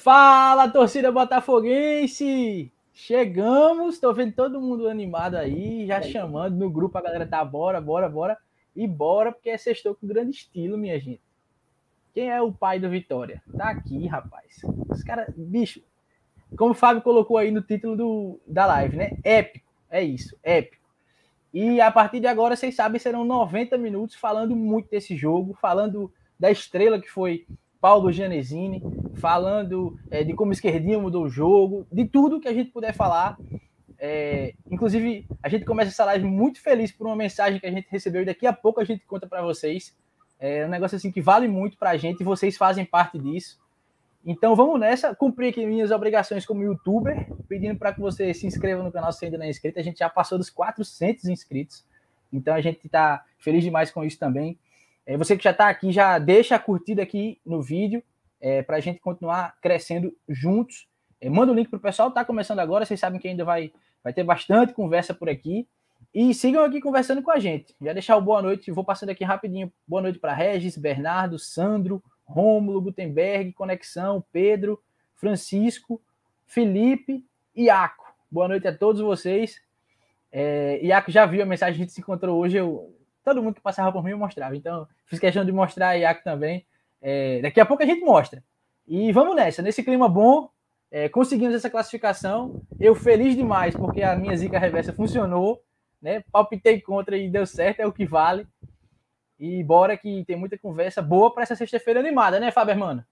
Fala, 0.00 0.66
torcida 0.66 1.12
botafoguense! 1.12 2.72
Chegamos, 2.94 3.98
tô 3.98 4.14
vendo 4.14 4.32
todo 4.32 4.58
mundo 4.58 4.88
animado 4.88 5.34
aí, 5.34 5.86
já 5.86 6.00
chamando 6.00 6.56
no 6.56 6.70
grupo, 6.70 6.96
a 6.96 7.02
galera 7.02 7.26
tá 7.26 7.44
bora, 7.44 7.82
bora, 7.82 8.08
bora. 8.08 8.38
E 8.74 8.88
bora, 8.88 9.30
porque 9.30 9.50
é 9.50 9.58
sextou 9.58 9.94
com 9.94 10.06
grande 10.06 10.30
estilo, 10.30 10.78
minha 10.78 10.98
gente. 10.98 11.20
Quem 12.14 12.30
é 12.30 12.40
o 12.40 12.50
pai 12.50 12.80
do 12.80 12.88
Vitória? 12.88 13.42
Tá 13.54 13.68
aqui, 13.68 14.06
rapaz. 14.06 14.62
Os 14.88 15.02
caras, 15.02 15.34
bicho, 15.36 15.82
como 16.56 16.70
o 16.70 16.74
Fábio 16.74 17.02
colocou 17.02 17.36
aí 17.36 17.50
no 17.50 17.60
título 17.60 17.94
do, 17.94 18.40
da 18.46 18.64
live, 18.64 18.96
né? 18.96 19.18
Épico, 19.22 19.68
é 19.90 20.02
isso, 20.02 20.34
épico. 20.42 20.82
E 21.52 21.78
a 21.78 21.90
partir 21.92 22.20
de 22.20 22.26
agora, 22.26 22.56
vocês 22.56 22.74
sabem, 22.74 22.98
serão 22.98 23.22
90 23.22 23.76
minutos 23.76 24.16
falando 24.16 24.56
muito 24.56 24.88
desse 24.88 25.14
jogo, 25.14 25.52
falando 25.60 26.10
da 26.38 26.50
estrela 26.50 26.98
que 26.98 27.10
foi 27.10 27.46
Paulo 27.80 28.12
Genesini, 28.12 28.82
falando 29.14 29.98
é, 30.10 30.22
de 30.22 30.34
como 30.34 30.50
o 30.50 30.52
Esquerdinho 30.52 31.00
mudou 31.00 31.24
o 31.24 31.28
jogo, 31.28 31.86
de 31.90 32.04
tudo 32.04 32.40
que 32.40 32.48
a 32.48 32.52
gente 32.52 32.70
puder 32.70 32.92
falar. 32.92 33.38
É, 33.98 34.54
inclusive, 34.70 35.26
a 35.42 35.48
gente 35.48 35.64
começa 35.64 35.90
essa 35.90 36.04
live 36.06 36.24
muito 36.24 36.60
feliz 36.60 36.92
por 36.92 37.06
uma 37.06 37.16
mensagem 37.16 37.58
que 37.58 37.66
a 37.66 37.70
gente 37.70 37.88
recebeu 37.90 38.22
e 38.22 38.26
daqui 38.26 38.46
a 38.46 38.52
pouco 38.52 38.80
a 38.80 38.84
gente 38.84 39.04
conta 39.06 39.26
para 39.26 39.42
vocês. 39.42 39.96
É 40.38 40.64
um 40.66 40.70
negócio 40.70 40.96
assim 40.96 41.10
que 41.10 41.20
vale 41.20 41.48
muito 41.48 41.76
para 41.76 41.90
a 41.90 41.96
gente 41.96 42.20
e 42.20 42.24
vocês 42.24 42.56
fazem 42.56 42.84
parte 42.84 43.18
disso. 43.18 43.58
Então 44.24 44.54
vamos 44.54 44.78
nessa, 44.78 45.14
cumprir 45.14 45.48
aqui 45.48 45.64
minhas 45.64 45.90
obrigações 45.90 46.44
como 46.44 46.62
youtuber, 46.62 47.26
pedindo 47.48 47.78
para 47.78 47.92
que 47.92 48.00
você 48.00 48.34
se 48.34 48.46
inscreva 48.46 48.82
no 48.82 48.92
canal 48.92 49.12
se 49.12 49.24
ainda 49.24 49.38
não 49.38 49.46
é 49.46 49.50
inscrito. 49.50 49.78
A 49.78 49.82
gente 49.82 49.98
já 49.98 50.10
passou 50.10 50.36
dos 50.36 50.50
400 50.50 51.26
inscritos, 51.26 51.84
então 52.30 52.54
a 52.54 52.60
gente 52.60 52.80
está 52.84 53.24
feliz 53.38 53.64
demais 53.64 53.90
com 53.90 54.04
isso 54.04 54.18
também. 54.18 54.58
É, 55.10 55.16
você 55.16 55.36
que 55.36 55.42
já 55.42 55.50
está 55.50 55.68
aqui, 55.68 55.90
já 55.90 56.20
deixa 56.20 56.54
a 56.54 56.58
curtida 56.60 57.02
aqui 57.02 57.40
no 57.44 57.60
vídeo 57.60 58.00
é, 58.40 58.62
para 58.62 58.76
a 58.76 58.80
gente 58.80 59.00
continuar 59.00 59.56
crescendo 59.60 60.16
juntos. 60.28 60.86
É, 61.20 61.28
manda 61.28 61.50
o 61.50 61.54
link 61.54 61.68
para 61.68 61.78
o 61.78 61.82
pessoal, 61.82 62.10
está 62.10 62.24
começando 62.24 62.60
agora, 62.60 62.86
vocês 62.86 63.00
sabem 63.00 63.18
que 63.18 63.26
ainda 63.26 63.44
vai, 63.44 63.72
vai 64.04 64.12
ter 64.12 64.22
bastante 64.22 64.72
conversa 64.72 65.12
por 65.12 65.28
aqui. 65.28 65.66
E 66.14 66.32
sigam 66.32 66.62
aqui 66.62 66.80
conversando 66.80 67.24
com 67.24 67.32
a 67.32 67.40
gente. 67.40 67.74
Já 67.82 67.92
deixar 67.92 68.16
o 68.18 68.20
boa 68.20 68.40
noite, 68.40 68.70
vou 68.70 68.84
passando 68.84 69.10
aqui 69.10 69.24
rapidinho. 69.24 69.72
Boa 69.84 70.00
noite 70.00 70.20
para 70.20 70.32
Regis, 70.32 70.78
Bernardo, 70.78 71.40
Sandro, 71.40 72.00
Rômulo, 72.24 72.80
Gutenberg, 72.80 73.52
Conexão, 73.52 74.24
Pedro, 74.30 74.80
Francisco, 75.16 76.00
Felipe 76.46 77.26
e 77.56 77.64
Iaco. 77.64 78.14
Boa 78.30 78.46
noite 78.46 78.68
a 78.68 78.72
todos 78.72 79.02
vocês. 79.02 79.60
É, 80.30 80.78
Iaco 80.84 81.10
já 81.10 81.26
viu 81.26 81.42
a 81.42 81.46
mensagem, 81.46 81.74
a 81.74 81.78
gente 81.78 81.92
se 81.92 82.00
encontrou 82.00 82.38
hoje. 82.38 82.58
Eu, 82.58 82.94
todo 83.24 83.42
mundo 83.42 83.54
que 83.54 83.60
passava 83.60 83.92
por 83.92 84.02
mim 84.02 84.14
mostrava. 84.14 84.56
Então, 84.56 84.86
fiz 85.06 85.18
questão 85.18 85.44
de 85.44 85.52
mostrar 85.52 85.88
a 85.88 85.92
Iaco 85.94 86.22
também. 86.24 86.66
É, 87.00 87.40
daqui 87.40 87.60
a 87.60 87.66
pouco 87.66 87.82
a 87.82 87.86
gente 87.86 88.04
mostra. 88.04 88.42
E 88.86 89.12
vamos 89.12 89.36
nessa, 89.36 89.62
nesse 89.62 89.82
clima 89.82 90.08
bom, 90.08 90.48
é, 90.90 91.08
conseguimos 91.08 91.54
essa 91.54 91.70
classificação. 91.70 92.62
Eu 92.78 92.94
feliz 92.94 93.36
demais, 93.36 93.74
porque 93.76 94.02
a 94.02 94.16
minha 94.16 94.36
zica 94.36 94.58
reversa 94.58 94.92
funcionou. 94.92 95.62
Né? 96.00 96.24
Palpitei 96.32 96.80
contra 96.80 97.16
e 97.16 97.28
deu 97.28 97.46
certo, 97.46 97.80
é 97.80 97.86
o 97.86 97.92
que 97.92 98.06
vale. 98.06 98.46
E 99.38 99.62
bora 99.62 99.96
que 99.96 100.24
tem 100.24 100.36
muita 100.36 100.58
conversa 100.58 101.00
boa 101.00 101.32
para 101.32 101.42
essa 101.42 101.56
sexta-feira 101.56 102.00
animada, 102.00 102.38
né, 102.38 102.50
Fábio 102.50 102.72
Hermano? 102.72 103.04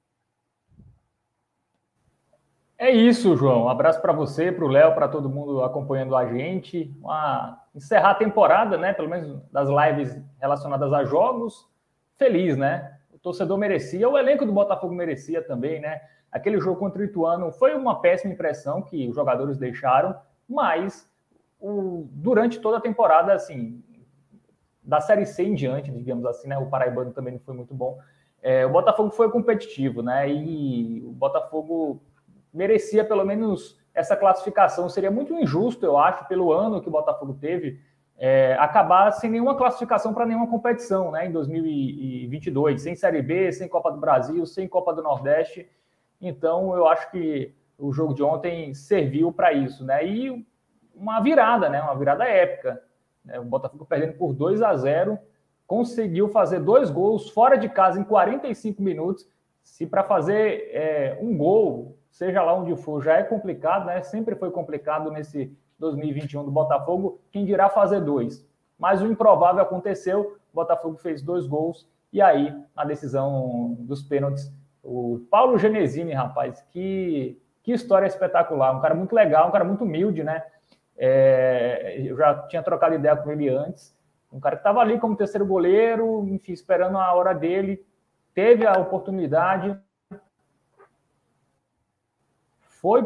É 2.77 2.91
isso, 2.91 3.37
João. 3.37 3.65
Um 3.65 3.69
abraço 3.69 4.01
para 4.01 4.13
você, 4.13 4.53
para 4.53 4.65
o 4.65 4.69
Léo, 4.69 4.95
para 4.95 5.09
todo 5.09 5.29
mundo 5.29 5.65
acompanhando 5.65 6.15
a 6.15 6.27
gente. 6.33 6.95
Uma... 7.01 7.61
Encerrar 7.79 8.11
a 8.11 8.15
temporada, 8.15 8.77
né? 8.77 8.93
Pelo 8.93 9.09
menos 9.09 9.41
das 9.53 9.69
lives 9.69 10.21
relacionadas 10.41 10.93
a 10.93 11.05
jogos. 11.05 11.69
Feliz, 12.17 12.57
né? 12.57 12.99
O 13.13 13.19
torcedor 13.19 13.57
merecia, 13.57 14.09
o 14.09 14.19
elenco 14.19 14.45
do 14.45 14.53
Botafogo 14.53 14.93
merecia 14.93 15.41
também, 15.41 15.81
né? 15.81 16.01
Aquele 16.31 16.59
jogo 16.59 16.81
contra 16.81 17.01
o 17.01 17.05
Ituano 17.05 17.53
foi 17.53 17.77
uma 17.77 18.01
péssima 18.01 18.35
impressão 18.35 18.83
que 18.83 19.09
os 19.09 19.15
jogadores 19.15 19.57
deixaram, 19.57 20.17
mas 20.49 21.09
o... 21.61 22.09
durante 22.11 22.59
toda 22.59 22.79
a 22.79 22.81
temporada, 22.81 23.33
assim, 23.33 23.81
da 24.83 25.01
Série 25.01 25.25
C 25.25 25.45
em 25.45 25.55
diante, 25.55 25.93
digamos 25.93 26.27
assim, 26.27 26.49
né? 26.49 26.59
O 26.59 26.67
Paraibano 26.67 27.13
também 27.13 27.35
não 27.35 27.41
foi 27.41 27.55
muito 27.55 27.75
bom. 27.75 27.97
É, 28.43 28.67
o 28.67 28.71
Botafogo 28.71 29.11
foi 29.11 29.31
competitivo, 29.31 30.03
né? 30.03 30.29
E 30.29 31.01
o 31.05 31.13
Botafogo 31.13 32.03
merecia 32.53 33.05
pelo 33.05 33.25
menos 33.25 33.79
essa 33.99 34.17
classificação. 34.17 34.89
Seria 34.89 35.11
muito 35.11 35.35
injusto, 35.35 35.85
eu 35.85 35.99
acho, 35.99 36.27
pelo 36.29 36.53
ano 36.53 36.81
que 36.81 36.89
o 36.89 36.93
Botafogo 36.93 37.35
teve, 37.35 37.81
é, 38.17 38.57
acabar 38.59 39.11
sem 39.11 39.29
nenhuma 39.29 39.57
classificação 39.57 40.15
para 40.15 40.25
nenhuma 40.25 40.47
competição, 40.47 41.11
né? 41.11 41.27
Em 41.27 41.33
2022, 41.33 42.81
sem 42.81 42.95
Série 42.95 43.23
B, 43.23 43.51
sem 43.53 43.69
Copa 43.69 43.91
do 43.91 43.99
Brasil, 43.99 44.47
sem 44.47 44.69
Copa 44.69 44.95
do 44.95 45.03
Nordeste. 45.03 45.69
Então, 46.21 46.77
eu 46.77 46.87
acho 46.87 47.11
que 47.11 47.53
o 47.77 47.93
jogo 47.93 48.15
de 48.15 48.23
ontem 48.23 48.73
serviu 48.73 49.33
para 49.33 49.53
isso, 49.53 49.85
né? 49.85 50.07
E 50.07 50.47
uma 50.95 51.21
virada, 51.21 51.69
né? 51.69 51.83
Uma 51.83 51.97
virada 51.97 52.25
épica. 52.25 52.81
Né? 53.25 53.41
O 53.41 53.45
Botafogo 53.45 53.85
perdendo 53.85 54.15
por 54.15 54.33
2 54.33 54.63
a 54.63 54.77
0 54.77 55.19
conseguiu 55.67 56.29
fazer 56.29 56.61
dois 56.61 56.91
gols 56.91 57.29
fora 57.29 57.59
de 57.59 57.69
casa 57.69 58.01
em 58.01 58.05
45 58.05 58.81
minutos. 58.81 59.29
Se 59.63 59.87
para 59.87 60.03
fazer 60.03 60.71
é, 60.73 61.19
um 61.21 61.37
gol, 61.37 61.98
seja 62.19 62.43
lá 62.43 62.53
onde 62.53 62.75
for, 62.75 63.01
já 63.01 63.17
é 63.17 63.23
complicado, 63.23 63.87
né? 63.87 64.03
Sempre 64.03 64.35
foi 64.35 64.51
complicado 64.51 65.09
nesse 65.09 65.57
2021 65.79 66.45
do 66.45 66.51
Botafogo, 66.51 67.21
quem 67.31 67.45
dirá 67.45 67.69
fazer 67.69 68.01
dois. 68.01 68.45
Mas 68.77 69.01
o 69.01 69.07
improvável 69.07 69.63
aconteceu, 69.63 70.37
o 70.53 70.57
Botafogo 70.57 70.97
fez 70.97 71.23
dois 71.23 71.47
gols, 71.47 71.89
e 72.13 72.21
aí, 72.21 72.53
a 72.75 72.85
decisão 72.85 73.77
dos 73.79 74.03
pênaltis, 74.03 74.53
o 74.83 75.25
Paulo 75.31 75.59
Genesini, 75.59 76.13
rapaz, 76.13 76.61
que, 76.73 77.41
que 77.63 77.71
história 77.71 78.07
espetacular, 78.07 78.77
um 78.77 78.81
cara 78.81 78.97
muito 78.97 79.15
legal, 79.15 79.47
um 79.47 79.53
cara 79.53 79.65
muito 79.65 79.85
humilde, 79.85 80.25
né? 80.25 80.43
É, 80.97 82.03
eu 82.05 82.17
já 82.17 82.35
tinha 82.49 82.65
trocado 82.65 82.97
ideia 82.97 83.17
com 83.17 83.31
ele 83.31 83.49
antes. 83.49 83.97
Um 84.33 84.41
cara 84.41 84.57
que 84.57 84.61
estava 84.61 84.81
ali 84.81 84.99
como 84.99 85.15
terceiro 85.15 85.47
goleiro, 85.47 86.27
enfim, 86.27 86.51
esperando 86.51 86.99
a 86.99 87.15
hora 87.15 87.33
dele, 87.33 87.87
teve 88.35 88.67
a 88.67 88.73
oportunidade, 88.73 89.79
foi 92.81 93.03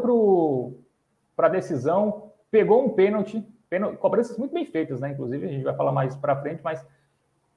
para 1.35 1.47
a 1.47 1.49
decisão, 1.49 2.31
pegou 2.51 2.85
um 2.85 2.89
pênalti, 2.89 3.43
pênalti, 3.69 3.97
cobranças 3.97 4.37
muito 4.37 4.53
bem 4.53 4.65
feitas, 4.65 4.99
né? 4.99 5.11
Inclusive, 5.11 5.45
a 5.45 5.49
gente 5.49 5.63
vai 5.63 5.75
falar 5.75 5.91
mais 5.91 6.15
para 6.15 6.35
frente, 6.35 6.61
mas 6.63 6.85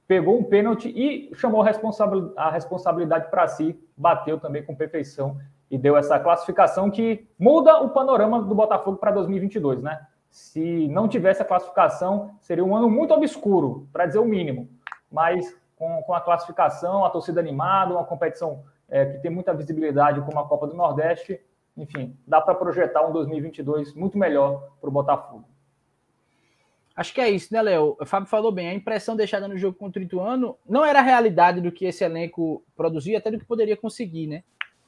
pegou 0.07 0.39
um 0.39 0.43
pênalti 0.43 0.89
e 0.89 1.35
chamou 1.35 1.61
a 1.61 2.49
responsabilidade 2.49 3.29
para 3.29 3.47
si, 3.47 3.79
bateu 3.95 4.39
também 4.39 4.63
com 4.63 4.75
perfeição 4.75 5.37
e 5.69 5.77
deu 5.77 5.97
essa 5.97 6.19
classificação 6.19 6.89
que 6.89 7.27
muda 7.37 7.81
o 7.81 7.89
panorama 7.89 8.41
do 8.41 8.55
Botafogo 8.55 8.97
para 8.97 9.11
2022, 9.11 9.81
né? 9.81 10.05
Se 10.29 10.87
não 10.87 11.07
tivesse 11.07 11.41
a 11.41 11.45
classificação, 11.45 12.31
seria 12.39 12.63
um 12.63 12.75
ano 12.75 12.89
muito 12.89 13.13
obscuro, 13.13 13.87
para 13.91 14.05
dizer 14.05 14.19
o 14.19 14.25
mínimo. 14.25 14.69
Mas 15.11 15.55
com, 15.75 16.01
com 16.03 16.13
a 16.13 16.21
classificação, 16.21 17.05
a 17.05 17.09
torcida 17.09 17.39
animada, 17.39 17.93
uma 17.93 18.03
competição 18.03 18.63
é, 18.89 19.05
que 19.05 19.19
tem 19.19 19.31
muita 19.31 19.53
visibilidade, 19.53 20.21
como 20.21 20.39
a 20.39 20.47
Copa 20.47 20.67
do 20.67 20.75
Nordeste, 20.75 21.39
enfim, 21.77 22.17
dá 22.25 22.41
para 22.41 22.55
projetar 22.55 23.07
um 23.07 23.13
2022 23.13 23.93
muito 23.93 24.17
melhor 24.17 24.71
para 24.81 24.89
o 24.89 24.93
Botafogo. 24.93 25.45
Acho 26.95 27.13
que 27.13 27.21
é 27.21 27.29
isso, 27.29 27.53
né, 27.53 27.61
Léo? 27.61 27.95
O 27.99 28.05
Fábio 28.07 28.27
falou 28.27 28.51
bem. 28.51 28.69
A 28.69 28.73
impressão 28.73 29.15
deixada 29.15 29.47
no 29.47 29.55
jogo 29.55 29.77
contra 29.77 30.01
o 30.01 30.03
Ituano 30.03 30.57
não 30.67 30.83
era 30.83 30.97
a 30.97 31.03
realidade 31.03 31.61
do 31.61 31.71
que 31.71 31.85
esse 31.85 32.03
elenco 32.03 32.63
produzia, 32.75 33.19
até 33.19 33.29
do 33.29 33.37
que 33.37 33.45
poderia 33.45 33.77
conseguir, 33.77 34.25
né? 34.25 34.43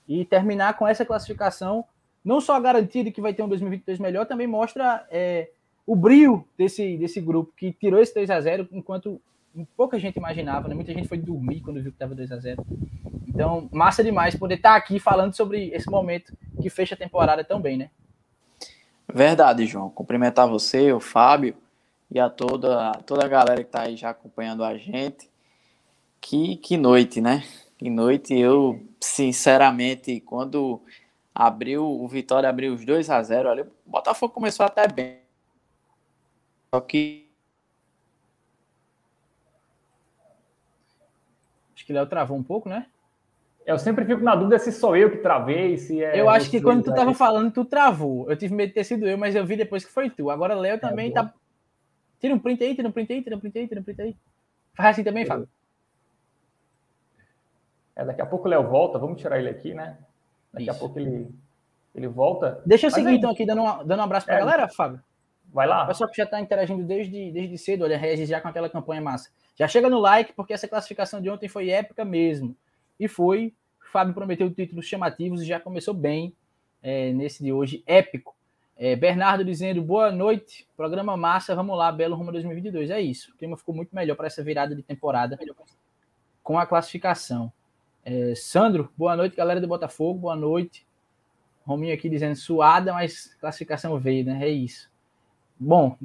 E 0.08 0.26
terminar 0.26 0.76
com 0.76 0.88
essa 0.88 1.06
classificação 1.06 1.86
não 2.26 2.42
só 2.42 2.56
a 2.56 2.60
garantia 2.60 3.04
de 3.04 3.12
que 3.12 3.22
vai 3.22 3.34
ter 3.34 3.44
um 3.44 3.48
2022 3.48 4.00
melhor, 4.00 4.26
também 4.26 4.48
mostra 4.48 5.06
é, 5.10 5.50
o 5.86 5.96
brilho 5.96 6.46
desse, 6.58 6.98
desse 6.98 7.22
grupo 7.22 7.54
que 7.56 7.72
tirou 7.72 8.00
esse 8.02 8.14
3 8.14 8.30
a 8.30 8.42
0 8.42 8.68
enquanto 8.72 9.22
pouca 9.76 10.00
gente 10.00 10.18
imaginava, 10.18 10.68
né? 10.68 10.76
Muita 10.76 10.94
gente 10.94 11.08
foi 11.08 11.18
dormir 11.18 11.62
quando 11.62 11.82
viu 11.82 11.92
que 11.92 11.96
estava 11.96 12.16
2 12.16 12.32
a 12.32 12.38
0 12.38 12.66
Então, 13.28 13.70
massa 13.72 14.04
demais 14.04 14.36
poder 14.36 14.56
estar 14.56 14.72
tá 14.72 14.76
aqui 14.76 15.00
falando 15.00 15.34
sobre 15.34 15.70
esse 15.70 15.90
momento 15.90 16.34
que 16.62 16.70
fecha 16.70 16.96
a 16.96 16.98
temporada 16.98 17.44
tão 17.44 17.62
bem, 17.62 17.78
né? 17.78 17.90
Verdade, 19.12 19.66
João. 19.66 19.90
Cumprimentar 19.90 20.48
você, 20.48 20.92
o 20.92 21.00
Fábio 21.00 21.56
e 22.12 22.20
a 22.20 22.30
toda, 22.30 22.92
toda 23.06 23.26
a 23.26 23.30
galera 23.30 23.62
que 23.62 23.70
está 23.70 23.84
aí 23.84 23.96
já 23.96 24.12
acompanhando 24.12 24.64
a 24.64 24.78
gente. 24.78 25.30
Que, 26.22 26.58
que 26.58 26.78
noite, 26.78 27.22
né? 27.22 27.44
Que 27.78 27.90
noite. 27.90 28.38
Eu, 28.38 28.86
sinceramente, 29.00 30.20
quando 30.20 30.82
abriu, 31.34 31.86
o 31.86 32.08
Vitória 32.08 32.50
abriu 32.50 32.74
os 32.74 32.86
2 32.86 33.10
a 33.10 33.22
0 33.24 33.50
ali. 33.50 33.62
O 33.62 33.72
Botafogo 33.86 34.34
começou 34.34 34.66
até 34.66 34.88
bem. 34.88 35.20
Só 36.74 36.82
que. 36.82 37.29
Que 41.90 41.94
o 41.94 41.96
Léo 41.96 42.06
travou 42.06 42.38
um 42.38 42.44
pouco, 42.44 42.70
né? 42.70 42.86
Eu 43.66 43.80
sempre 43.80 44.06
fico 44.06 44.24
na 44.24 44.36
dúvida 44.36 44.60
se 44.60 44.72
sou 44.72 44.96
eu 44.96 45.10
que 45.10 45.18
travei, 45.18 45.76
se 45.76 46.04
é. 46.04 46.20
Eu 46.20 46.30
acho 46.30 46.50
que 46.50 46.62
quando 46.62 46.84
tu 46.84 46.94
tava 46.94 47.16
falando, 47.16 47.52
tu 47.52 47.66
travou. 47.66 48.30
Eu 48.30 48.38
tive 48.38 48.54
medo 48.54 48.70
de 48.70 48.76
ter 48.76 48.84
sido 48.84 49.08
eu, 49.08 49.18
mas 49.18 49.36
eu 49.36 49.44
vi 49.44 49.56
depois 49.56 49.84
que 49.84 49.92
foi 49.92 50.08
tu. 50.10 50.30
Agora 50.30 50.56
o 50.56 50.60
Léo 50.60 50.76
é, 50.76 50.78
também 50.78 51.12
tá. 51.12 51.34
Tira 52.20 52.34
um 52.34 52.40
print 52.40 52.64
aí, 52.64 52.76
tira 52.76 52.88
um 52.88 52.92
print 52.92 53.12
aí, 53.12 53.24
tira 53.24 53.36
um 53.36 53.40
print 53.40 53.58
aí, 53.58 53.68
tira 53.68 53.82
um 53.82 53.84
print 53.84 54.02
aí. 54.02 54.16
Faz 54.76 54.90
assim 54.90 55.04
também, 55.04 55.26
Fábio. 55.26 55.50
É, 57.96 58.06
daqui 58.06 58.22
a 58.22 58.26
pouco 58.26 58.48
o 58.48 58.52
Léo 58.52 58.68
volta, 58.68 59.00
vamos 59.00 59.20
tirar 59.20 59.40
ele 59.40 59.50
aqui, 59.50 59.74
né? 59.74 59.98
Daqui 60.54 60.70
Isso. 60.70 60.72
a 60.72 60.80
pouco 60.80 61.00
ele, 61.00 61.28
ele 61.96 62.08
volta. 62.08 62.62
Deixa 62.66 62.86
eu 62.86 62.92
Mas 62.92 62.96
seguir, 62.96 63.10
aí... 63.10 63.16
então, 63.16 63.32
aqui, 63.32 63.46
dando 63.46 63.64
um, 63.64 63.86
dando 63.86 64.00
um 64.00 64.04
abraço 64.04 64.28
pra 64.28 64.36
é, 64.36 64.40
galera, 64.40 64.68
Fábio. 64.68 65.02
Vai 65.52 65.68
lá. 65.68 65.86
O 65.86 65.88
pessoal 65.88 66.10
que 66.10 66.18
já 66.18 66.24
está 66.24 66.40
interagindo 66.40 66.84
desde, 66.84 67.32
desde 67.32 67.58
cedo, 67.58 67.84
olha, 67.84 67.98
Regis 67.98 68.30
já 68.30 68.40
com 68.40 68.48
aquela 68.48 68.70
campanha 68.70 69.02
massa. 69.02 69.30
Já 69.60 69.68
chega 69.68 69.90
no 69.90 70.00
like, 70.00 70.32
porque 70.34 70.54
essa 70.54 70.70
classificação 70.70 71.22
de 71.22 71.30
ontem 71.30 71.50
foi 71.50 71.70
épica 71.70 72.06
mesmo. 72.06 72.56
E 72.98 73.10
foi. 73.10 73.54
Fábio 73.92 74.14
prometeu 74.14 74.50
títulos 74.50 74.86
chamativos 74.86 75.42
e 75.42 75.46
já 75.46 75.60
começou 75.60 75.94
bem 75.94 76.34
é, 76.82 77.12
nesse 77.12 77.44
de 77.44 77.52
hoje, 77.52 77.84
épico. 77.86 78.36
É, 78.78 78.96
Bernardo 78.96 79.44
dizendo 79.44 79.82
boa 79.82 80.12
noite, 80.12 80.66
programa 80.78 81.18
massa, 81.18 81.54
vamos 81.54 81.78
lá, 81.78 81.92
Belo 81.92 82.16
Rumo 82.16 82.32
2022. 82.32 82.90
É 82.90 83.02
isso, 83.02 83.32
o 83.32 83.36
clima 83.36 83.58
ficou 83.58 83.76
muito 83.76 83.94
melhor 83.94 84.16
para 84.16 84.28
essa 84.28 84.42
virada 84.42 84.74
de 84.74 84.82
temporada 84.82 85.38
com 86.42 86.58
a 86.58 86.66
classificação. 86.66 87.52
É, 88.06 88.34
Sandro, 88.36 88.90
boa 88.96 89.16
noite, 89.18 89.36
galera 89.36 89.60
do 89.60 89.68
Botafogo, 89.68 90.20
boa 90.20 90.36
noite. 90.36 90.88
Rominho 91.66 91.94
aqui 91.94 92.08
dizendo 92.08 92.36
suada, 92.36 92.94
mas 92.94 93.36
classificação 93.42 94.00
veio, 94.00 94.24
né? 94.24 94.40
É 94.42 94.50
isso. 94.50 94.90
Bom, 95.60 95.98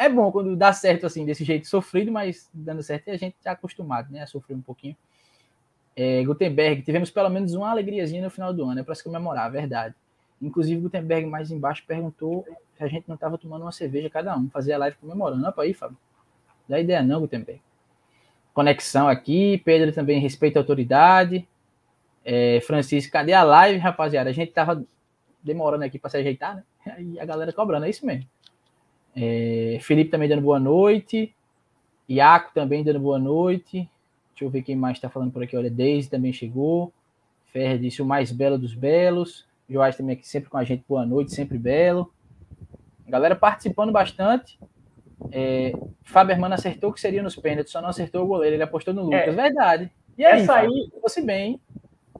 é 0.00 0.08
bom 0.08 0.32
quando 0.32 0.56
dá 0.56 0.72
certo 0.72 1.04
assim, 1.04 1.26
desse 1.26 1.44
jeito 1.44 1.68
sofrido, 1.68 2.10
mas 2.10 2.48
dando 2.54 2.82
certo 2.82 3.10
a 3.10 3.16
gente 3.18 3.36
está 3.36 3.52
acostumado, 3.52 4.10
né? 4.10 4.22
A 4.22 4.26
sofrer 4.26 4.54
um 4.54 4.62
pouquinho. 4.62 4.96
É, 5.94 6.24
Gutenberg, 6.24 6.80
tivemos 6.80 7.10
pelo 7.10 7.28
menos 7.28 7.52
uma 7.52 7.70
alegriazinha 7.70 8.22
no 8.22 8.30
final 8.30 8.54
do 8.54 8.64
ano, 8.64 8.80
é 8.80 8.82
para 8.82 8.94
se 8.94 9.04
comemorar, 9.04 9.52
verdade. 9.52 9.94
Inclusive, 10.40 10.80
Gutenberg 10.80 11.26
mais 11.26 11.50
embaixo 11.50 11.84
perguntou 11.86 12.46
se 12.78 12.82
a 12.82 12.88
gente 12.88 13.06
não 13.06 13.14
estava 13.14 13.36
tomando 13.36 13.60
uma 13.60 13.72
cerveja 13.72 14.08
cada 14.08 14.34
um, 14.34 14.48
fazer 14.48 14.72
a 14.72 14.78
live 14.78 14.96
comemorando. 14.96 15.46
Opa 15.46 15.62
aí, 15.62 15.74
Fábio. 15.74 15.98
Dá 16.66 16.80
ideia 16.80 17.02
não, 17.02 17.20
Gutenberg. 17.20 17.60
Conexão 18.54 19.06
aqui, 19.06 19.58
Pedro 19.66 19.92
também 19.92 20.18
respeita 20.18 20.58
a 20.58 20.62
autoridade. 20.62 21.46
É, 22.24 22.58
Francisco, 22.62 23.12
cadê 23.12 23.34
a 23.34 23.42
live, 23.42 23.78
rapaziada? 23.78 24.30
A 24.30 24.32
gente 24.32 24.50
tava 24.50 24.82
demorando 25.42 25.84
aqui 25.84 25.98
para 25.98 26.08
se 26.08 26.16
ajeitar, 26.16 26.56
né? 26.56 26.64
E 26.98 27.20
a 27.20 27.26
galera 27.26 27.52
cobrando, 27.52 27.84
é 27.84 27.90
isso 27.90 28.06
mesmo. 28.06 28.26
É, 29.14 29.78
Felipe 29.80 30.10
também 30.10 30.28
dando 30.28 30.42
boa 30.42 30.60
noite. 30.60 31.34
Iaco 32.08 32.52
também 32.54 32.82
dando 32.82 33.00
boa 33.00 33.18
noite. 33.18 33.88
Deixa 34.30 34.44
eu 34.44 34.50
ver 34.50 34.62
quem 34.62 34.76
mais 34.76 34.96
está 34.96 35.08
falando 35.08 35.32
por 35.32 35.42
aqui. 35.42 35.56
Olha, 35.56 35.70
Deise 35.70 36.08
também 36.08 36.32
chegou. 36.32 36.92
Ferre 37.52 37.78
disse 37.78 38.00
o 38.00 38.06
mais 38.06 38.32
belo 38.32 38.58
dos 38.58 38.74
belos. 38.74 39.46
Joás 39.68 39.96
também 39.96 40.14
aqui 40.16 40.26
sempre 40.26 40.50
com 40.50 40.56
a 40.56 40.64
gente, 40.64 40.84
boa 40.88 41.06
noite, 41.06 41.32
sempre 41.32 41.56
belo. 41.56 42.12
Galera 43.06 43.36
participando 43.36 43.92
bastante. 43.92 44.58
É, 45.30 45.72
Fábio 46.02 46.32
Hermano 46.32 46.54
acertou 46.54 46.92
que 46.92 47.00
seria 47.00 47.22
nos 47.22 47.36
pênaltis, 47.36 47.72
só 47.72 47.80
não 47.80 47.90
acertou 47.90 48.24
o 48.24 48.26
goleiro, 48.26 48.56
ele 48.56 48.62
apostou 48.62 48.94
no 48.94 49.02
Lucas, 49.02 49.20
é, 49.20 49.30
verdade. 49.30 49.90
E 50.16 50.24
aí, 50.24 50.40
essa 50.40 50.54
aí, 50.54 50.90
fosse 51.00 51.22
bem. 51.22 51.60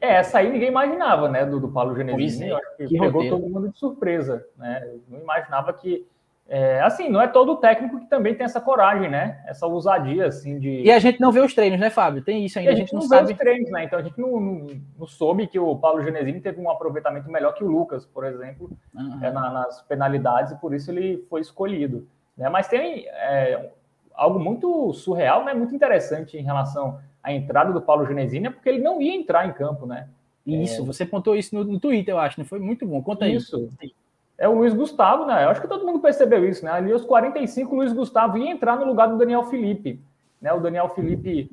É, 0.00 0.14
essa 0.16 0.38
aí 0.38 0.50
ninguém 0.50 0.68
imaginava, 0.68 1.28
né, 1.28 1.44
do, 1.44 1.58
do 1.58 1.68
Paulo 1.68 1.96
Genesini, 1.96 2.52
é, 2.52 2.60
que, 2.76 2.86
que 2.86 2.98
pegou 2.98 3.22
roteiro. 3.22 3.36
todo 3.36 3.48
mundo 3.48 3.68
de 3.70 3.78
surpresa, 3.78 4.46
né? 4.56 4.96
Não 5.08 5.20
imaginava 5.20 5.72
que 5.72 6.06
é, 6.52 6.80
assim, 6.80 7.08
não 7.08 7.22
é 7.22 7.28
todo 7.28 7.58
técnico 7.58 8.00
que 8.00 8.06
também 8.06 8.34
tem 8.34 8.44
essa 8.44 8.60
coragem, 8.60 9.08
né? 9.08 9.40
Essa 9.46 9.68
ousadia, 9.68 10.26
assim, 10.26 10.58
de... 10.58 10.82
E 10.82 10.90
a 10.90 10.98
gente 10.98 11.20
não 11.20 11.30
vê 11.30 11.38
os 11.38 11.54
treinos, 11.54 11.78
né, 11.78 11.90
Fábio? 11.90 12.24
Tem 12.24 12.44
isso 12.44 12.58
ainda, 12.58 12.72
a 12.72 12.74
gente, 12.74 12.82
a 12.82 12.86
gente 12.86 12.94
não, 12.94 13.02
não 13.02 13.08
sabe... 13.08 13.28
vê 13.28 13.32
os 13.34 13.38
treinos, 13.38 13.70
né? 13.70 13.84
Então 13.84 14.00
a 14.00 14.02
gente 14.02 14.20
não, 14.20 14.40
não, 14.40 14.66
não, 14.98 15.06
soube 15.06 15.46
que 15.46 15.60
o 15.60 15.76
Paulo 15.76 16.02
Genesini 16.02 16.40
teve 16.40 16.60
um 16.60 16.68
aproveitamento 16.68 17.30
melhor 17.30 17.54
que 17.54 17.62
o 17.62 17.68
Lucas, 17.68 18.04
por 18.04 18.26
exemplo, 18.26 18.68
uhum. 18.92 19.18
é, 19.22 19.30
na, 19.30 19.52
nas 19.52 19.80
penalidades, 19.82 20.50
e 20.50 20.56
por 20.56 20.74
isso 20.74 20.90
ele 20.90 21.24
foi 21.30 21.40
escolhido. 21.40 22.08
Né? 22.36 22.48
Mas 22.48 22.66
tem 22.66 23.06
é, 23.06 23.70
algo 24.12 24.40
muito 24.40 24.92
surreal, 24.92 25.44
né? 25.44 25.54
Muito 25.54 25.72
interessante 25.72 26.36
em 26.36 26.42
relação 26.42 26.98
à 27.22 27.32
entrada 27.32 27.72
do 27.72 27.80
Paulo 27.80 28.04
Genesini, 28.04 28.48
é 28.48 28.50
porque 28.50 28.68
ele 28.68 28.82
não 28.82 29.00
ia 29.00 29.14
entrar 29.14 29.46
em 29.46 29.52
campo, 29.52 29.86
né? 29.86 30.08
Isso, 30.44 30.82
é... 30.82 30.84
você 30.84 31.06
pontou 31.06 31.36
isso 31.36 31.54
no, 31.54 31.62
no 31.62 31.78
Twitter, 31.78 32.12
eu 32.12 32.18
acho, 32.18 32.40
não 32.40 32.44
foi 32.44 32.58
muito 32.58 32.84
bom. 32.84 33.00
Conta 33.00 33.28
isso. 33.28 33.70
isso 33.80 33.99
é 34.40 34.48
o 34.48 34.54
Luiz 34.54 34.72
Gustavo, 34.72 35.26
né? 35.26 35.44
Eu 35.44 35.50
acho 35.50 35.60
que 35.60 35.68
todo 35.68 35.84
mundo 35.84 36.00
percebeu 36.00 36.48
isso, 36.48 36.64
né? 36.64 36.70
Ali 36.72 36.90
aos 36.90 37.04
45, 37.04 37.72
o 37.72 37.76
Luiz 37.76 37.92
Gustavo 37.92 38.38
ia 38.38 38.50
entrar 38.50 38.74
no 38.78 38.86
lugar 38.86 39.06
do 39.06 39.18
Daniel 39.18 39.44
Felipe, 39.44 40.00
né? 40.40 40.50
O 40.50 40.60
Daniel 40.60 40.88
Felipe 40.88 41.50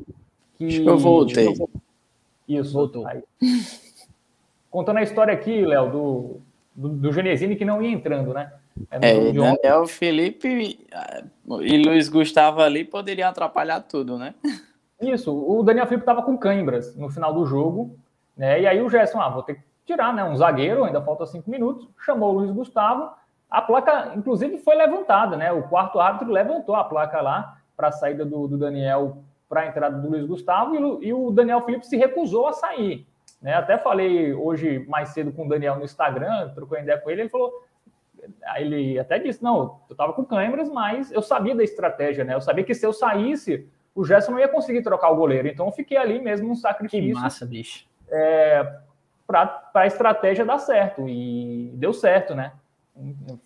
que. 0.55 0.85
Eu 0.85 0.97
voltei. 0.97 1.53
Isso. 2.47 2.71
Voltou. 2.71 3.05
Aí. 3.05 3.21
Contando 4.71 4.99
a 4.99 5.03
história 5.03 5.33
aqui, 5.33 5.65
Léo, 5.65 5.91
do, 5.91 6.41
do, 6.73 6.89
do 6.89 7.11
Genesini 7.11 7.57
que 7.57 7.65
não 7.65 7.81
ia 7.81 7.91
entrando, 7.91 8.33
né? 8.33 8.53
É, 8.89 9.17
é 9.17 9.33
Daniel 9.33 9.85
Felipe 9.85 10.79
ah, 10.93 11.23
e 11.61 11.83
Luiz 11.83 12.07
Gustavo 12.07 12.61
ali 12.61 12.85
poderiam 12.85 13.27
atrapalhar 13.27 13.81
tudo, 13.81 14.17
né? 14.17 14.33
Isso, 15.01 15.31
o 15.31 15.61
Daniel 15.61 15.87
Felipe 15.87 16.03
estava 16.03 16.23
com 16.23 16.37
câimbras 16.37 16.95
no 16.95 17.09
final 17.09 17.33
do 17.33 17.45
jogo, 17.45 17.97
né? 18.35 18.61
E 18.61 18.67
aí 18.67 18.81
o 18.81 18.89
Gerson, 18.89 19.19
ah, 19.19 19.29
vou 19.29 19.43
ter 19.43 19.55
que 19.55 19.66
tirar, 19.87 20.13
né? 20.13 20.23
Um 20.23 20.35
zagueiro, 20.35 20.83
ainda 20.83 21.01
falta 21.01 21.25
cinco 21.25 21.49
minutos, 21.49 21.87
chamou 22.05 22.35
o 22.35 22.39
Luiz 22.39 22.51
Gustavo. 22.51 23.09
A 23.49 23.61
placa, 23.61 24.11
inclusive, 24.15 24.57
foi 24.57 24.75
levantada, 24.75 25.37
né? 25.37 25.51
O 25.51 25.63
quarto 25.63 25.99
árbitro 25.99 26.29
levantou 26.29 26.75
a 26.75 26.83
placa 26.83 27.21
lá 27.21 27.57
para 27.75 27.87
a 27.87 27.91
saída 27.91 28.25
do, 28.25 28.47
do 28.47 28.57
Daniel 28.57 29.23
para 29.47 29.61
a 29.61 29.67
entrada 29.67 29.97
do 29.97 30.09
Luiz 30.09 30.25
Gustavo 30.25 30.75
e, 30.75 31.07
e, 31.07 31.13
o 31.13 31.31
Daniel 31.31 31.61
Felipe 31.61 31.87
se 31.87 31.95
recusou 31.95 32.47
a 32.47 32.53
sair. 32.53 33.07
Né? 33.41 33.53
Até 33.53 33.77
falei 33.77 34.33
hoje 34.33 34.85
mais 34.89 35.09
cedo 35.09 35.31
com 35.31 35.45
o 35.45 35.49
Daniel 35.49 35.77
no 35.77 35.85
Instagram, 35.85 36.49
trocou 36.53 36.77
ideia 36.77 36.97
com 36.97 37.09
ele, 37.09 37.21
ele 37.21 37.29
falou. 37.29 37.51
Ele 38.57 38.99
até 38.99 39.17
disse: 39.17 39.41
Não, 39.41 39.79
eu 39.87 39.93
estava 39.93 40.11
com 40.11 40.25
câmeras, 40.25 40.69
mas 40.69 41.11
eu 41.13 41.21
sabia 41.21 41.55
da 41.55 41.63
estratégia, 41.63 42.25
né? 42.25 42.33
Eu 42.33 42.41
sabia 42.41 42.65
que 42.65 42.73
se 42.73 42.85
eu 42.85 42.91
saísse, 42.91 43.69
o 43.95 44.03
Gerson 44.03 44.31
não 44.33 44.39
ia 44.39 44.49
conseguir 44.49 44.81
trocar 44.81 45.09
o 45.11 45.15
goleiro. 45.15 45.47
Então 45.47 45.67
eu 45.67 45.71
fiquei 45.71 45.95
ali 45.95 46.19
mesmo 46.19 46.51
um 46.51 46.55
sacrifício. 46.55 47.15
Que 47.15 47.21
massa, 47.21 47.45
bicho. 47.45 47.87
É, 48.09 48.79
para 49.27 49.69
a 49.73 49.85
estratégia 49.85 50.45
dar 50.45 50.57
certo. 50.57 51.07
E 51.07 51.69
deu 51.75 51.93
certo, 51.93 52.33
né? 52.33 52.53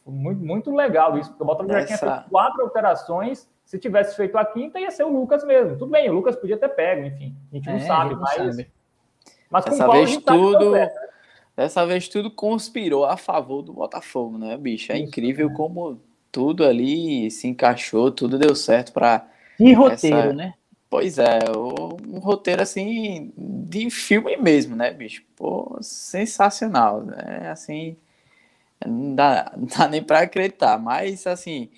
Muito, 0.06 0.42
muito 0.42 0.74
legal 0.74 1.18
isso, 1.18 1.30
porque 1.32 1.44
o 1.44 1.46
Botafogo 1.46 1.74
Essa... 1.74 1.82
já 1.82 1.98
tinha 1.98 1.98
feito 1.98 2.30
quatro 2.30 2.62
alterações. 2.62 3.50
Se 3.66 3.80
tivesse 3.80 4.16
feito 4.16 4.38
a 4.38 4.46
quinta, 4.46 4.80
ia 4.80 4.92
ser 4.92 5.04
o 5.04 5.10
Lucas 5.10 5.44
mesmo. 5.44 5.78
Tudo 5.78 5.92
bem, 5.92 6.10
o 6.10 6.14
Lucas 6.14 6.36
podia 6.36 6.58
ter 6.58 6.70
pego, 6.70 7.06
enfim. 7.06 7.36
A 7.52 7.56
gente 7.56 7.68
não 7.68 7.76
é, 7.76 7.80
sabe, 7.80 8.14
não 8.14 8.22
mas. 8.22 8.36
Sabe. 8.36 8.72
Mas 9.50 9.66
com 9.66 9.72
Dessa 9.72 9.90
vez 9.90 10.18
tudo. 10.18 10.74
Dessa 11.56 11.86
vez 11.86 12.08
tudo 12.08 12.32
conspirou 12.32 13.06
a 13.06 13.18
favor 13.18 13.62
do 13.62 13.74
Botafogo, 13.74 14.38
né, 14.38 14.58
bicho? 14.58 14.92
É 14.92 14.98
isso, 14.98 15.08
incrível 15.08 15.50
é. 15.50 15.54
como 15.54 16.02
tudo 16.32 16.66
ali 16.66 17.30
se 17.30 17.48
encaixou, 17.48 18.10
tudo 18.10 18.40
deu 18.40 18.56
certo 18.56 18.94
para. 18.94 19.28
Que 19.58 19.74
roteiro, 19.74 20.18
essa... 20.18 20.34
né? 20.34 20.54
Pois 20.92 21.18
é, 21.18 21.40
um 22.06 22.20
roteiro 22.20 22.62
assim 22.62 23.32
de 23.38 23.90
filme 23.90 24.36
mesmo, 24.36 24.76
né, 24.76 24.92
bicho? 24.92 25.24
Pô, 25.38 25.78
sensacional. 25.82 27.06
É 27.16 27.48
assim, 27.48 27.96
não 28.86 29.16
dá, 29.16 29.54
não 29.56 29.68
dá 29.72 29.88
nem 29.88 30.04
para 30.04 30.20
acreditar. 30.20 30.78
Mas, 30.78 31.26
assim, 31.26 31.70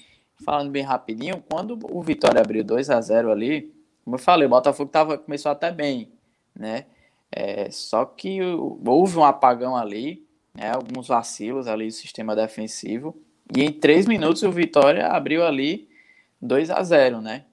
falando 0.44 0.72
bem 0.72 0.82
rapidinho, 0.84 1.44
quando 1.48 1.78
o 1.92 2.02
Vitória 2.02 2.42
abriu 2.42 2.64
2 2.64 2.90
a 2.90 3.00
0 3.00 3.32
ali, 3.32 3.72
como 4.04 4.16
eu 4.16 4.20
falei, 4.20 4.48
o 4.48 4.50
Botafogo 4.50 4.90
tava, 4.90 5.16
começou 5.16 5.52
até 5.52 5.72
bem, 5.72 6.12
né? 6.56 6.86
É, 7.32 7.70
só 7.70 8.06
que 8.06 8.40
houve 8.42 9.18
um 9.20 9.24
apagão 9.24 9.76
ali, 9.78 10.26
né, 10.56 10.72
alguns 10.72 11.08
vacilos 11.08 11.68
ali 11.68 11.86
do 11.88 11.94
sistema 11.94 12.36
defensivo. 12.36 13.16
E 13.56 13.64
em 13.64 13.72
três 13.72 14.08
minutos 14.08 14.42
o 14.42 14.52
Vitória 14.52 15.08
abriu 15.08 15.46
ali 15.46 15.88
2 16.42 16.72
a 16.72 16.82
0 16.84 17.22
né? 17.22 17.46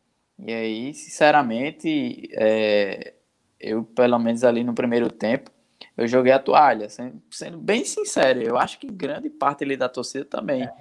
E 0.46 0.52
aí, 0.52 0.94
sinceramente, 0.94 2.28
é, 2.32 3.14
eu, 3.60 3.84
pelo 3.84 4.18
menos 4.18 4.42
ali 4.42 4.64
no 4.64 4.74
primeiro 4.74 5.10
tempo, 5.10 5.50
eu 5.96 6.06
joguei 6.08 6.32
a 6.32 6.38
toalha, 6.38 6.88
sendo, 6.88 7.20
sendo, 7.30 7.58
bem 7.58 7.84
sincero. 7.84 8.40
Eu 8.40 8.56
acho 8.56 8.78
que 8.78 8.86
grande 8.86 9.28
parte 9.28 9.64
ali 9.64 9.76
da 9.76 9.88
torcida 9.88 10.24
também. 10.24 10.62
É. 10.62 10.72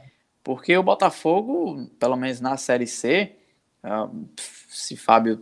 Porque 0.44 0.76
o 0.78 0.84
Botafogo, 0.84 1.90
pelo 2.00 2.16
menos 2.16 2.40
na 2.40 2.56
Série 2.56 2.88
C, 2.88 3.36
ah, 3.84 4.10
se 4.38 4.96
Fábio 4.96 5.42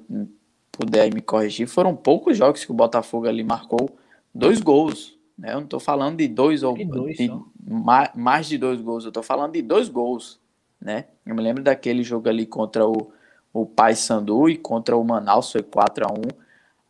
puder 0.72 1.14
me 1.14 1.22
corrigir, 1.22 1.68
foram 1.68 1.96
poucos 1.96 2.38
jogos 2.38 2.66
que 2.66 2.72
o 2.72 2.76
Botafogo 2.76 3.28
ali 3.28 3.44
marcou 3.44 3.98
dois 4.34 4.60
gols. 4.62 5.18
Né? 5.38 5.52
Eu 5.52 5.58
não 5.58 5.64
estou 5.64 5.80
falando 5.80 6.18
de 6.18 6.28
dois 6.28 6.64
ou 6.64 6.76
dois, 6.86 7.18
de, 7.18 7.32
mais, 7.60 8.10
mais 8.16 8.48
de 8.48 8.58
dois 8.58 8.82
gols, 8.82 9.04
eu 9.04 9.10
estou 9.10 9.24
falando 9.24 9.54
de 9.54 9.62
dois 9.62 9.90
gols. 9.90 10.40
Né? 10.82 11.06
Eu 11.26 11.36
me 11.36 11.42
lembro 11.42 11.64
daquele 11.64 12.04
jogo 12.04 12.30
ali 12.30 12.46
contra 12.46 12.88
o 12.88 13.12
o 13.62 13.66
Paysandu 13.66 14.50
e 14.50 14.58
contra 14.58 14.96
o 14.96 15.04
Manaus 15.04 15.52
foi 15.52 15.64
4 15.64 16.06
a 16.06 16.12
1 16.12 16.22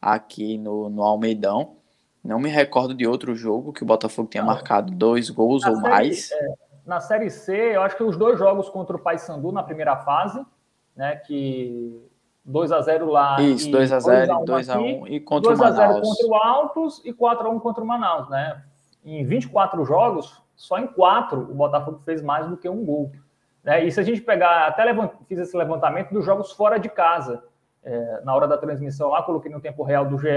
aqui 0.01 0.57
no, 0.57 0.89
no 0.89 1.01
Almeidão. 1.01 1.77
Não 2.23 2.39
me 2.39 2.49
recordo 2.49 2.93
de 2.93 3.07
outro 3.07 3.35
jogo 3.35 3.71
que 3.71 3.83
o 3.83 3.85
Botafogo 3.85 4.27
tenha 4.27 4.43
marcado 4.43 4.91
dois 4.91 5.29
gols 5.29 5.63
na 5.63 5.69
ou 5.69 5.75
série, 5.77 5.89
mais. 5.89 6.31
É, 6.31 6.53
na 6.85 6.99
Série 6.99 7.29
C, 7.29 7.75
eu 7.75 7.81
acho 7.81 7.95
que 7.95 8.03
os 8.03 8.17
dois 8.17 8.37
jogos 8.37 8.69
contra 8.69 8.97
o 8.97 8.99
Paysandu 8.99 9.51
na 9.51 9.63
primeira 9.63 9.95
fase, 9.95 10.45
né, 10.93 11.15
que 11.15 12.01
2 12.43 12.71
a 12.71 12.81
0 12.81 13.09
lá 13.09 13.39
Isso, 13.41 13.71
2 13.71 13.91
a 13.93 13.99
0, 13.99 14.45
2 14.45 14.69
a 14.69 14.79
1 14.79 15.07
e 15.07 15.19
contra 15.21 15.55
2 15.55 15.59
o 15.59 15.63
Manaus. 15.63 15.77
2 15.77 15.89
a 15.89 15.93
0 15.93 16.01
contra 16.01 16.27
o 16.27 16.35
Altos 16.35 17.01
e 17.05 17.13
4 17.13 17.47
a 17.47 17.49
1 17.49 17.59
contra 17.59 17.83
o 17.83 17.87
Manaus, 17.87 18.29
né? 18.29 18.61
Em 19.05 19.23
24 19.25 19.85
jogos, 19.85 20.41
só 20.53 20.77
em 20.77 20.87
4 20.87 21.39
o 21.39 21.55
Botafogo 21.55 22.01
fez 22.03 22.21
mais 22.21 22.47
do 22.49 22.57
que 22.57 22.67
um 22.67 22.83
gol. 22.83 23.11
Né? 23.67 23.83
E 23.83 23.91
se 23.91 23.99
a 23.99 24.03
gente 24.03 24.21
pegar, 24.21 24.65
até 24.65 24.85
levant, 24.85 25.11
fiz 25.27 25.37
esse 25.37 25.55
levantamento 25.57 26.13
dos 26.13 26.23
jogos 26.23 26.53
fora 26.53 26.79
de 26.79 26.87
casa, 26.87 27.43
é, 27.83 28.21
na 28.23 28.33
hora 28.33 28.47
da 28.47 28.57
transmissão 28.57 29.09
lá, 29.09 29.21
coloquei 29.21 29.51
no 29.51 29.59
tempo 29.59 29.83
real 29.83 30.05
do 30.05 30.17
GE, 30.17 30.29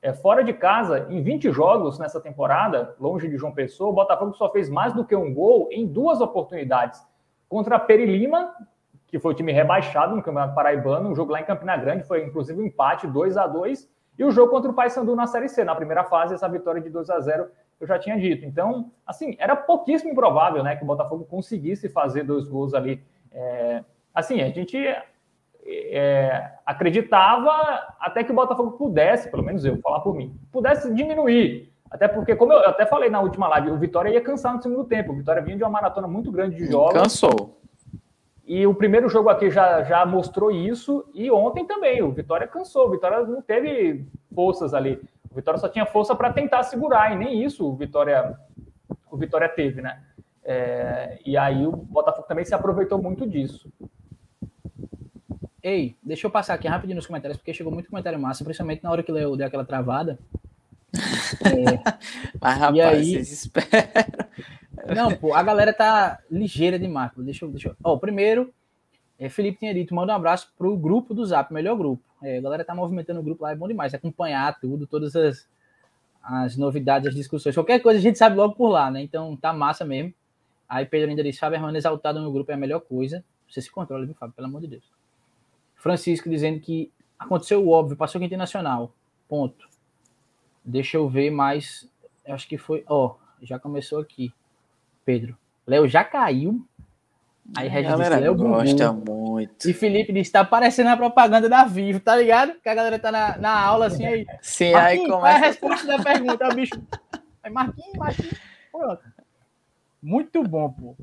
é, 0.00 0.12
fora 0.12 0.44
de 0.44 0.52
casa, 0.52 1.08
em 1.10 1.20
20 1.20 1.50
jogos 1.50 1.98
nessa 1.98 2.20
temporada, 2.20 2.94
longe 3.00 3.28
de 3.28 3.36
João 3.36 3.52
Pessoa, 3.52 3.90
o 3.90 3.92
Botafogo 3.92 4.34
só 4.34 4.48
fez 4.52 4.70
mais 4.70 4.92
do 4.92 5.04
que 5.04 5.16
um 5.16 5.34
gol 5.34 5.68
em 5.72 5.84
duas 5.84 6.20
oportunidades. 6.20 7.04
Contra 7.48 7.74
a 7.74 7.78
Perilima, 7.80 8.54
que 9.08 9.18
foi 9.18 9.32
o 9.32 9.34
time 9.34 9.50
rebaixado 9.50 10.14
no 10.14 10.22
Campeonato 10.22 10.54
Paraibano, 10.54 11.10
um 11.10 11.14
jogo 11.16 11.32
lá 11.32 11.40
em 11.40 11.44
Campina 11.44 11.76
Grande, 11.76 12.04
foi 12.04 12.24
inclusive 12.24 12.62
um 12.62 12.64
empate 12.64 13.04
2 13.08 13.36
a 13.36 13.48
2 13.48 13.90
e 14.16 14.24
o 14.24 14.30
jogo 14.30 14.52
contra 14.52 14.70
o 14.70 14.74
Paysandu 14.74 15.16
na 15.16 15.26
Série 15.26 15.48
C, 15.48 15.64
na 15.64 15.74
primeira 15.74 16.04
fase, 16.04 16.34
essa 16.34 16.48
vitória 16.48 16.80
de 16.80 16.88
2 16.88 17.10
a 17.10 17.18
0 17.18 17.48
eu 17.80 17.86
já 17.86 17.98
tinha 17.98 18.18
dito. 18.18 18.44
Então, 18.44 18.90
assim, 19.06 19.34
era 19.38 19.56
pouquíssimo 19.56 20.12
improvável 20.12 20.62
né, 20.62 20.76
que 20.76 20.84
o 20.84 20.86
Botafogo 20.86 21.24
conseguisse 21.24 21.88
fazer 21.88 22.24
dois 22.24 22.46
gols 22.46 22.74
ali. 22.74 23.02
É, 23.32 23.82
assim, 24.14 24.42
a 24.42 24.50
gente 24.50 24.76
é, 25.64 26.52
acreditava 26.66 27.50
até 27.98 28.22
que 28.22 28.32
o 28.32 28.34
Botafogo 28.34 28.72
pudesse, 28.72 29.30
pelo 29.30 29.42
menos 29.42 29.64
eu, 29.64 29.78
falar 29.78 30.00
por 30.00 30.14
mim, 30.14 30.36
pudesse 30.52 30.92
diminuir. 30.94 31.72
Até 31.90 32.06
porque, 32.06 32.36
como 32.36 32.52
eu 32.52 32.60
até 32.60 32.86
falei 32.86 33.10
na 33.10 33.20
última 33.20 33.48
live, 33.48 33.70
o 33.70 33.78
Vitória 33.78 34.10
ia 34.10 34.20
cansar 34.20 34.54
no 34.54 34.62
segundo 34.62 34.84
tempo. 34.84 35.12
O 35.12 35.16
Vitória 35.16 35.42
vinha 35.42 35.56
de 35.56 35.64
uma 35.64 35.70
maratona 35.70 36.06
muito 36.06 36.30
grande 36.30 36.56
de 36.56 36.70
jogos. 36.70 36.92
Cansou. 36.92 37.58
E 38.46 38.66
o 38.66 38.74
primeiro 38.74 39.08
jogo 39.08 39.28
aqui 39.28 39.50
já, 39.50 39.82
já 39.82 40.06
mostrou 40.06 40.50
isso. 40.52 41.04
E 41.14 41.30
ontem 41.30 41.64
também, 41.64 42.00
o 42.02 42.12
Vitória 42.12 42.46
cansou. 42.46 42.86
O 42.86 42.90
Vitória 42.90 43.20
não 43.24 43.42
teve 43.42 44.06
forças 44.32 44.72
ali. 44.72 45.00
O 45.30 45.34
Vitória 45.34 45.60
só 45.60 45.68
tinha 45.68 45.86
força 45.86 46.14
para 46.14 46.32
tentar 46.32 46.62
segurar, 46.64 47.12
e 47.12 47.16
nem 47.16 47.44
isso 47.44 47.66
o 47.66 47.76
Vitória, 47.76 48.36
o 49.10 49.16
Vitória 49.16 49.48
teve, 49.48 49.80
né? 49.80 50.02
É, 50.42 51.20
e 51.24 51.36
aí 51.36 51.66
o 51.66 51.72
Botafogo 51.72 52.26
também 52.26 52.44
se 52.44 52.54
aproveitou 52.54 53.00
muito 53.00 53.28
disso. 53.28 53.72
Ei, 55.62 55.94
deixa 56.02 56.26
eu 56.26 56.30
passar 56.30 56.54
aqui 56.54 56.66
rapidinho 56.66 56.96
nos 56.96 57.06
comentários, 57.06 57.36
porque 57.36 57.52
chegou 57.52 57.72
muito 57.72 57.90
comentário 57.90 58.18
massa, 58.18 58.42
principalmente 58.42 58.82
na 58.82 58.90
hora 58.90 59.02
que 59.02 59.10
eu 59.10 59.36
dei 59.36 59.46
aquela 59.46 59.64
travada. 59.64 60.18
É, 61.46 61.94
Mas, 62.40 62.58
rapaz, 62.58 62.76
e 62.76 62.80
aí... 62.80 63.04
vocês 63.04 63.32
esperam. 63.32 63.88
Não, 64.94 65.16
pô, 65.16 65.32
a 65.32 65.42
galera 65.44 65.72
tá 65.72 66.18
ligeira 66.28 66.76
demais. 66.76 67.12
Deixa 67.18 67.44
eu. 67.44 67.50
Deixa 67.50 67.68
eu... 67.68 67.76
Ó, 67.84 67.96
primeiro, 67.96 68.52
é, 69.16 69.28
Felipe 69.28 69.60
tinha 69.60 69.72
dito, 69.72 69.94
manda 69.94 70.12
um 70.12 70.16
abraço 70.16 70.52
pro 70.58 70.76
grupo 70.76 71.14
do 71.14 71.24
Zap, 71.24 71.52
melhor 71.54 71.76
grupo. 71.76 72.02
É, 72.22 72.38
a 72.38 72.40
galera 72.40 72.64
tá 72.64 72.74
movimentando 72.74 73.20
o 73.20 73.22
grupo 73.22 73.42
lá, 73.42 73.52
é 73.52 73.56
bom 73.56 73.68
demais. 73.68 73.94
Acompanhar 73.94 74.58
tudo, 74.60 74.86
todas 74.86 75.16
as, 75.16 75.48
as 76.22 76.56
novidades, 76.56 77.08
as 77.08 77.14
discussões. 77.14 77.54
Qualquer 77.54 77.80
coisa 77.80 77.98
a 77.98 78.02
gente 78.02 78.18
sabe 78.18 78.36
logo 78.36 78.54
por 78.54 78.68
lá, 78.68 78.90
né? 78.90 79.02
Então 79.02 79.36
tá 79.36 79.52
massa 79.52 79.84
mesmo. 79.84 80.12
Aí 80.68 80.86
Pedro 80.86 81.10
ainda 81.10 81.22
disse, 81.22 81.40
Fábio 81.40 81.56
Hermano 81.56 81.76
exaltado 81.76 82.20
no 82.20 82.32
grupo 82.32 82.50
é 82.50 82.54
a 82.54 82.58
melhor 82.58 82.80
coisa. 82.80 83.24
Você 83.48 83.60
se 83.60 83.70
controla, 83.70 84.06
viu, 84.06 84.14
Fábio? 84.14 84.34
Pelo 84.34 84.46
amor 84.46 84.60
de 84.60 84.68
Deus. 84.68 84.84
Francisco 85.74 86.28
dizendo 86.28 86.60
que 86.60 86.92
aconteceu 87.18 87.64
o 87.64 87.70
óbvio, 87.70 87.96
passou 87.96 88.18
aqui 88.18 88.26
internacional. 88.26 88.92
Ponto. 89.28 89.68
Deixa 90.64 90.96
eu 90.96 91.08
ver 91.08 91.30
mais. 91.30 91.88
Acho 92.26 92.46
que 92.46 92.58
foi. 92.58 92.84
Ó, 92.86 93.16
já 93.42 93.58
começou 93.58 93.98
aqui. 93.98 94.32
Pedro. 95.04 95.36
Léo 95.66 95.88
já 95.88 96.04
caiu. 96.04 96.64
Aí 97.56 97.68
Regis 97.68 97.96
disse, 97.96 98.10
Léo 98.10 98.34
gosta 98.34 98.92
muito. 98.92 99.68
E 99.68 99.72
Felipe 99.72 100.12
disse, 100.12 100.30
tá 100.30 100.44
parecendo 100.44 100.90
a 100.90 100.96
propaganda 100.96 101.48
da 101.48 101.64
Vivo, 101.64 101.98
tá 101.98 102.16
ligado? 102.16 102.54
Que 102.62 102.68
a 102.68 102.74
galera 102.74 102.98
tá 102.98 103.10
na, 103.10 103.36
na 103.38 103.60
aula 103.60 103.86
assim 103.86 104.04
aí. 104.04 104.26
Sim, 104.40 104.74
aí 104.74 104.98
começa. 104.98 105.18
Qual 105.18 105.26
é 105.26 105.34
a 105.34 105.38
resposta 105.38 105.86
da 105.86 105.98
pergunta? 106.02 106.48
O 106.48 106.54
bicho. 106.54 106.80
Aí, 107.42 107.50
Marquinhos, 107.50 107.96
Marquinhos. 107.96 108.38
Pronto. 108.70 109.02
Muito 110.02 110.42
bom, 110.42 110.70
pô. 110.70 110.96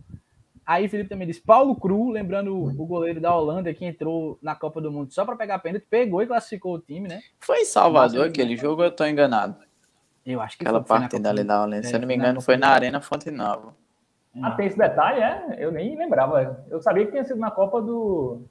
Aí 0.65 0.89
Felipe 0.89 1.09
também 1.09 1.27
disse, 1.27 1.41
Paulo 1.41 1.75
Cru, 1.75 2.09
lembrando 2.09 2.53
o 2.53 2.85
goleiro 2.85 3.21
da 3.21 3.33
Holanda 3.33 3.73
que 3.73 3.85
entrou 3.85 4.37
na 4.41 4.53
Copa 4.53 4.81
do 4.81 4.91
Mundo 4.91 5.13
só 5.13 5.23
para 5.23 5.37
pegar 5.37 5.59
pênalti, 5.59 5.85
pegou 5.89 6.21
e 6.21 6.27
classificou 6.27 6.75
o 6.75 6.79
time, 6.79 7.07
né? 7.07 7.21
Foi 7.39 7.61
em 7.61 7.65
Salvador 7.65 8.19
Mas, 8.19 8.29
aquele 8.29 8.57
jogo, 8.57 8.83
eu 8.83 8.91
tô 8.91 9.05
enganado. 9.05 9.55
Eu 10.25 10.41
acho 10.41 10.57
que 10.57 10.63
Aquela 10.65 10.83
foi, 10.83 10.99
partida 10.99 11.29
ali 11.29 11.45
da 11.45 11.63
Holanda, 11.63 11.77
é, 11.77 11.83
se 11.83 11.95
eu 11.95 11.99
não 12.01 12.07
me 12.07 12.15
engano, 12.15 12.41
foi 12.41 12.57
na 12.57 12.67
Arena 12.67 12.99
Fonte 12.99 13.31
Nova. 13.31 13.73
Ah, 14.41 14.51
tem 14.51 14.67
esse 14.67 14.77
detalhe, 14.77 15.21
é? 15.21 15.55
Eu 15.57 15.71
nem 15.71 15.97
lembrava. 15.97 16.65
Eu 16.69 16.81
sabia 16.81 17.05
que 17.05 17.11
tinha 17.11 17.23
sido 17.23 17.39
na 17.39 17.51
Copa 17.51 17.81
do. 17.81 18.41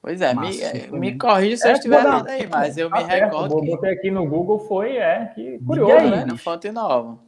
Pois 0.00 0.20
é, 0.20 0.34
me, 0.34 0.60
é, 0.60 0.86
me 0.88 1.18
corrija 1.18 1.56
se 1.56 1.66
é, 1.66 1.70
eu 1.70 1.74
estiver 1.74 1.98
errado 1.98 2.28
aí, 2.28 2.46
mas 2.46 2.78
eu 2.78 2.88
me 2.88 2.98
ah, 2.98 3.06
recordo. 3.06 3.58
É, 3.58 3.60
que... 3.60 3.66
Botei 3.66 3.92
aqui 3.92 4.10
no 4.10 4.26
Google, 4.26 4.60
foi, 4.60 4.96
é, 4.96 5.32
que 5.34 5.58
curioso, 5.66 5.92
aí, 5.96 6.10
né? 6.10 6.24
Na 6.24 6.36
Fonte 6.36 6.70
Nova. 6.70 7.18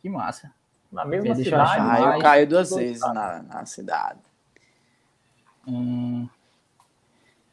Que 0.00 0.08
massa 0.10 0.52
na 0.94 1.04
mesma 1.04 1.34
cidade. 1.34 1.80
Ah, 1.80 2.14
eu 2.14 2.18
caio 2.20 2.46
duas 2.46 2.70
vezes 2.70 3.00
na, 3.00 3.42
na 3.42 3.66
cidade. 3.66 4.20
Hum. 5.66 6.28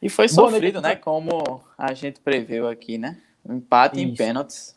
E 0.00 0.08
foi 0.08 0.28
sofrido, 0.28 0.80
né? 0.80 0.94
Como 0.94 1.60
a 1.76 1.92
gente 1.92 2.20
preveu 2.20 2.68
aqui, 2.68 2.96
né? 2.98 3.20
Um 3.44 3.56
empate 3.56 3.96
Isso. 3.96 4.12
em 4.12 4.14
pênaltis. 4.14 4.76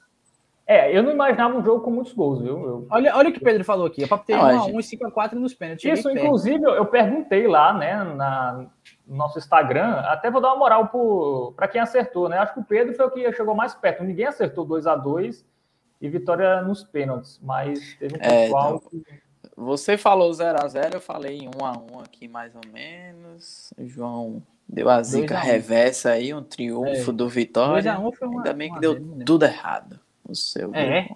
É, 0.68 0.98
eu 0.98 1.04
não 1.04 1.12
imaginava 1.12 1.56
um 1.56 1.64
jogo 1.64 1.82
com 1.82 1.92
muitos 1.92 2.14
gols, 2.14 2.42
viu? 2.42 2.66
Eu... 2.66 2.88
Olha, 2.90 3.16
olha 3.16 3.30
o 3.30 3.32
que 3.32 3.38
o 3.38 3.44
Pedro 3.44 3.64
falou 3.64 3.86
aqui. 3.86 4.04
É 4.04 4.08
para 4.08 4.18
ter 4.18 4.36
1 4.36 4.64
gente... 4.64 4.94
e 4.94 4.98
5x4 4.98 5.34
nos 5.34 5.54
pênaltis. 5.54 6.00
Isso, 6.00 6.10
inclusive, 6.10 6.64
eu 6.64 6.86
perguntei 6.88 7.46
lá, 7.48 7.72
né, 7.72 8.04
na, 8.04 8.66
no 9.06 9.16
nosso 9.16 9.38
Instagram, 9.38 9.92
até 10.08 10.32
vou 10.32 10.42
dar 10.42 10.50
uma 10.50 10.58
moral 10.58 11.54
para 11.56 11.68
quem 11.68 11.80
acertou, 11.80 12.28
né? 12.28 12.40
Acho 12.40 12.56
que 12.56 12.60
o 12.62 12.64
Pedro 12.64 12.96
foi 12.96 13.06
o 13.06 13.12
que 13.12 13.32
chegou 13.34 13.54
mais 13.54 13.76
perto. 13.76 14.04
Ninguém 14.04 14.26
acertou 14.26 14.66
2 14.66 14.88
a 14.88 14.96
2 14.96 15.46
e 16.02 16.10
vitória 16.10 16.62
nos 16.64 16.84
pênaltis, 16.84 17.40
mas 17.44 17.96
teve 18.00 18.16
um 18.16 18.20
é, 18.22 18.46
pessoal 18.46 18.82
então, 18.92 19.02
Você 19.56 19.98
falou 19.98 20.32
0x0, 20.32 20.96
eu 20.96 21.02
falei 21.02 21.42
1x1 21.42 22.04
aqui 22.04 22.28
mais 22.28 22.56
ou 22.56 22.62
menos. 22.74 23.72
O 23.78 23.86
João 23.86 24.42
deu 24.68 24.90
a 24.90 25.04
zica 25.04 25.38
reversa 25.38 26.10
aí, 26.10 26.34
um 26.34 26.42
triunfo 26.42 27.12
é. 27.12 27.14
do 27.14 27.30
Vitória. 27.30 27.94
2x1 27.94 28.16
foi 28.16 28.28
uma, 28.28 28.38
Ainda 28.40 28.54
bem 28.54 28.74
que 28.74 28.80
deu 28.80 29.00
né? 29.00 29.24
tudo 29.24 29.46
errado 29.46 30.00
o 30.28 30.36
seu. 30.36 30.74
É, 30.74 31.10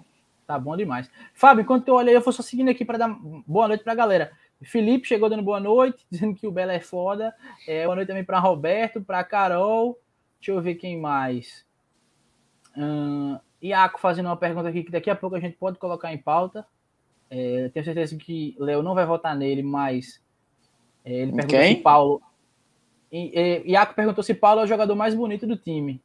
tá 0.46 0.58
bom 0.58 0.76
demais. 0.76 1.10
Fábio, 1.34 1.62
enquanto 1.62 1.88
eu 1.88 1.94
olhei, 1.94 2.16
eu 2.16 2.20
vou 2.20 2.32
só 2.32 2.42
seguindo 2.42 2.70
aqui 2.70 2.84
para 2.84 2.98
dar 2.98 3.08
boa 3.46 3.68
noite 3.68 3.84
para 3.84 3.92
a 3.92 3.96
galera. 3.96 4.32
Felipe 4.62 5.08
chegou 5.08 5.28
dando 5.28 5.42
boa 5.42 5.60
noite, 5.60 6.04
dizendo 6.10 6.34
que 6.34 6.46
o 6.46 6.52
Bela 6.52 6.72
é 6.72 6.80
foda. 6.80 7.34
É, 7.66 7.84
boa 7.84 7.96
noite 7.96 8.08
também 8.08 8.24
para 8.24 8.38
Roberto, 8.38 9.00
para 9.00 9.24
Carol. 9.24 9.98
Deixa 10.38 10.52
eu 10.52 10.60
ver 10.60 10.74
quem 10.74 10.98
mais. 10.98 11.64
Hum, 12.76 13.38
Iaco 13.62 14.00
fazendo 14.00 14.26
uma 14.26 14.36
pergunta 14.36 14.68
aqui 14.68 14.82
que 14.82 14.92
daqui 14.92 15.10
a 15.10 15.16
pouco 15.16 15.36
a 15.36 15.40
gente 15.40 15.56
pode 15.56 15.78
colocar 15.78 16.12
em 16.12 16.18
pauta. 16.18 16.66
É, 17.30 17.70
tenho 17.72 17.84
certeza 17.84 18.16
que 18.16 18.56
Léo 18.58 18.82
não 18.82 18.94
vai 18.94 19.06
votar 19.06 19.36
nele, 19.36 19.62
mas 19.62 20.20
é, 21.04 21.12
ele 21.12 21.32
perguntou 21.32 21.58
Quem? 21.58 21.76
se 21.76 21.82
Paulo. 21.82 22.22
E, 23.12 23.32
e, 23.38 23.72
Iaco 23.72 23.94
perguntou 23.94 24.22
se 24.22 24.34
Paulo 24.34 24.60
é 24.60 24.64
o 24.64 24.68
jogador 24.68 24.94
mais 24.94 25.14
bonito 25.14 25.46
do 25.46 25.56
time. 25.56 26.00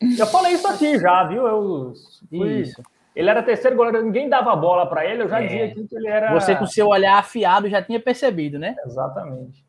Eu 0.00 0.26
falei 0.26 0.52
isso 0.52 0.66
aqui 0.66 0.98
já, 0.98 1.24
viu? 1.24 1.46
Eu 1.46 1.94
fui... 2.28 2.60
Isso. 2.60 2.82
Ele 3.14 3.30
era 3.30 3.42
terceiro 3.42 3.74
goleiro, 3.74 4.04
ninguém 4.04 4.28
dava 4.28 4.54
bola 4.54 4.86
para 4.86 5.06
ele, 5.06 5.22
eu 5.22 5.28
já 5.28 5.40
é. 5.40 5.46
dizia 5.46 5.64
aqui 5.64 5.88
que 5.88 5.96
ele 5.96 6.06
era. 6.06 6.34
Você, 6.34 6.54
com 6.54 6.66
seu 6.66 6.88
olhar 6.88 7.18
afiado, 7.18 7.66
já 7.66 7.82
tinha 7.82 7.98
percebido, 7.98 8.58
né? 8.58 8.76
Exatamente. 8.84 9.64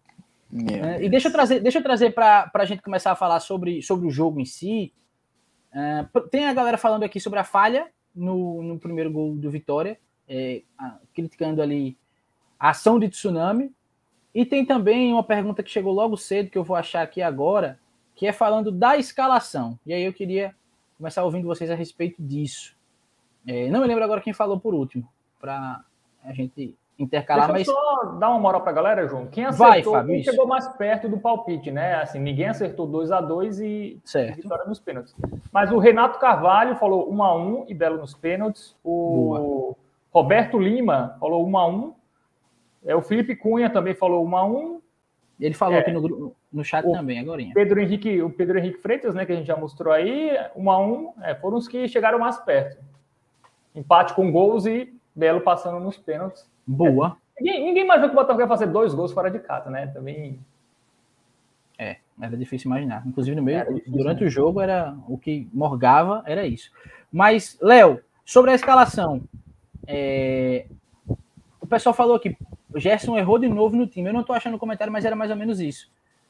É, 0.69 1.03
e 1.03 1.09
deixa 1.09 1.29
eu 1.29 1.31
trazer, 1.31 1.61
deixa 1.61 1.79
eu 1.79 1.83
trazer 1.83 2.13
para 2.13 2.51
a 2.53 2.65
gente 2.65 2.81
começar 2.81 3.11
a 3.11 3.15
falar 3.15 3.39
sobre, 3.39 3.81
sobre 3.81 4.07
o 4.07 4.11
jogo 4.11 4.39
em 4.41 4.45
si. 4.45 4.93
Uh, 5.71 6.21
tem 6.29 6.45
a 6.45 6.53
galera 6.53 6.77
falando 6.77 7.03
aqui 7.03 7.19
sobre 7.19 7.39
a 7.39 7.43
falha 7.43 7.87
no, 8.13 8.61
no 8.63 8.79
primeiro 8.79 9.11
gol 9.11 9.35
do 9.35 9.49
Vitória, 9.49 9.97
é, 10.27 10.63
a, 10.77 10.97
criticando 11.13 11.61
ali 11.61 11.97
a 12.59 12.71
ação 12.71 12.99
de 12.99 13.07
tsunami. 13.07 13.71
E 14.33 14.45
tem 14.45 14.65
também 14.65 15.13
uma 15.13 15.23
pergunta 15.23 15.63
que 15.63 15.69
chegou 15.69 15.93
logo 15.93 16.17
cedo, 16.17 16.49
que 16.49 16.57
eu 16.57 16.63
vou 16.63 16.75
achar 16.75 17.01
aqui 17.01 17.21
agora, 17.21 17.79
que 18.17 18.25
é 18.25 18.33
falando 18.33 18.71
da 18.71 18.97
escalação. 18.97 19.79
E 19.85 19.93
aí 19.93 20.03
eu 20.03 20.11
queria 20.11 20.53
começar 20.97 21.23
ouvindo 21.23 21.45
vocês 21.45 21.69
a 21.69 21.75
respeito 21.75 22.21
disso. 22.21 22.75
É, 23.47 23.69
não 23.69 23.79
me 23.79 23.87
lembro 23.87 24.03
agora 24.03 24.19
quem 24.19 24.33
falou 24.33 24.59
por 24.59 24.73
último, 24.73 25.07
para 25.39 25.81
a 26.25 26.33
gente 26.33 26.75
intercalar. 26.97 27.53
Deixa 27.53 27.71
mas... 27.71 27.79
só 27.79 28.05
dar 28.13 28.29
uma 28.29 28.39
moral 28.39 28.61
para 28.61 28.71
a 28.71 28.73
galera, 28.73 29.07
João. 29.07 29.27
Quem 29.27 29.45
acertou, 29.45 29.67
Vai, 29.67 29.83
Fábio, 29.83 30.15
quem 30.15 30.23
chegou 30.23 30.47
mais 30.47 30.67
perto 30.67 31.07
do 31.07 31.19
palpite, 31.19 31.69
né? 31.69 32.01
Assim, 32.01 32.19
ninguém 32.19 32.47
acertou 32.47 32.87
2 32.87 33.11
a 33.11 33.21
2 33.21 33.59
e 33.59 34.01
certo. 34.03 34.37
vitória 34.37 34.65
nos 34.65 34.79
pênaltis. 34.79 35.15
Mas 35.51 35.71
o 35.71 35.77
Renato 35.77 36.17
Carvalho 36.17 36.75
falou 36.75 37.11
1 37.11 37.15
um 37.15 37.23
a 37.23 37.35
1 37.35 37.39
um, 37.39 37.65
e 37.67 37.73
Belo 37.75 37.99
nos 37.99 38.15
pênaltis. 38.15 38.75
O 38.83 39.35
Boa. 39.37 39.75
Roberto 40.11 40.57
Lima 40.57 41.15
falou 41.19 41.45
1 41.45 41.49
um 41.51 41.57
a 41.57 41.67
1 41.67 41.93
é, 42.83 42.95
O 42.95 43.01
Felipe 43.03 43.35
Cunha 43.35 43.69
também 43.69 43.93
falou 43.93 44.25
1 44.25 44.37
a 44.37 44.43
1 44.43 44.81
Ele 45.39 45.53
falou 45.53 45.75
é, 45.75 45.79
aqui 45.79 45.91
no, 45.91 46.35
no 46.51 46.63
chat 46.63 46.83
também, 46.91 47.19
agora. 47.19 47.43
Pedro 47.53 47.79
Henrique, 47.79 48.21
o 48.21 48.29
Pedro 48.29 48.57
Henrique 48.57 48.79
Freitas, 48.79 49.13
né, 49.13 49.25
que 49.25 49.31
a 49.31 49.35
gente 49.35 49.45
já 49.45 49.55
mostrou 49.55 49.93
aí, 49.93 50.31
1 50.55 50.71
a 50.71 50.79
1 50.79 51.13
é, 51.21 51.35
foram 51.35 51.57
os 51.57 51.67
que 51.67 51.87
chegaram 51.87 52.17
mais 52.17 52.37
perto. 52.37 52.83
Empate 53.75 54.13
com 54.13 54.31
gols 54.31 54.65
e 54.65 54.93
Belo 55.15 55.41
passando 55.41 55.79
nos 55.79 55.97
pênaltis. 55.97 56.49
Boa. 56.65 57.17
É, 57.37 57.43
ninguém, 57.43 57.65
ninguém 57.65 57.83
imaginou 57.83 58.09
que 58.09 58.15
o 58.15 58.19
Botafogo 58.19 58.41
ia 58.41 58.47
fazer 58.47 58.67
dois 58.67 58.93
gols 58.93 59.11
fora 59.11 59.29
de 59.29 59.39
casa, 59.39 59.69
né? 59.69 59.87
Também. 59.87 60.39
É, 61.77 61.97
era 62.19 62.35
difícil 62.35 62.69
imaginar. 62.69 63.03
Inclusive, 63.05 63.35
no 63.35 63.43
meio, 63.43 63.63
difícil, 63.65 63.91
durante 63.93 64.21
né? 64.21 64.27
o 64.27 64.29
jogo, 64.29 64.61
era 64.61 64.95
o 65.07 65.17
que 65.17 65.47
morgava, 65.53 66.23
era 66.25 66.45
isso. 66.45 66.71
Mas, 67.11 67.57
Léo, 67.61 67.99
sobre 68.25 68.51
a 68.51 68.55
escalação. 68.55 69.21
É... 69.87 70.65
O 71.61 71.65
pessoal 71.65 71.93
falou 71.93 72.19
que 72.19 72.37
o 72.73 72.79
Gerson 72.79 73.17
errou 73.17 73.39
de 73.39 73.47
novo 73.47 73.75
no 73.75 73.87
time. 73.87 74.09
Eu 74.09 74.13
não 74.13 74.21
estou 74.21 74.35
achando 74.35 74.55
o 74.55 74.59
comentário, 74.59 74.91
mas 74.91 75.05
era 75.05 75.15
mais 75.15 75.31
ou 75.31 75.37
menos 75.37 75.59
isso. 75.59 75.89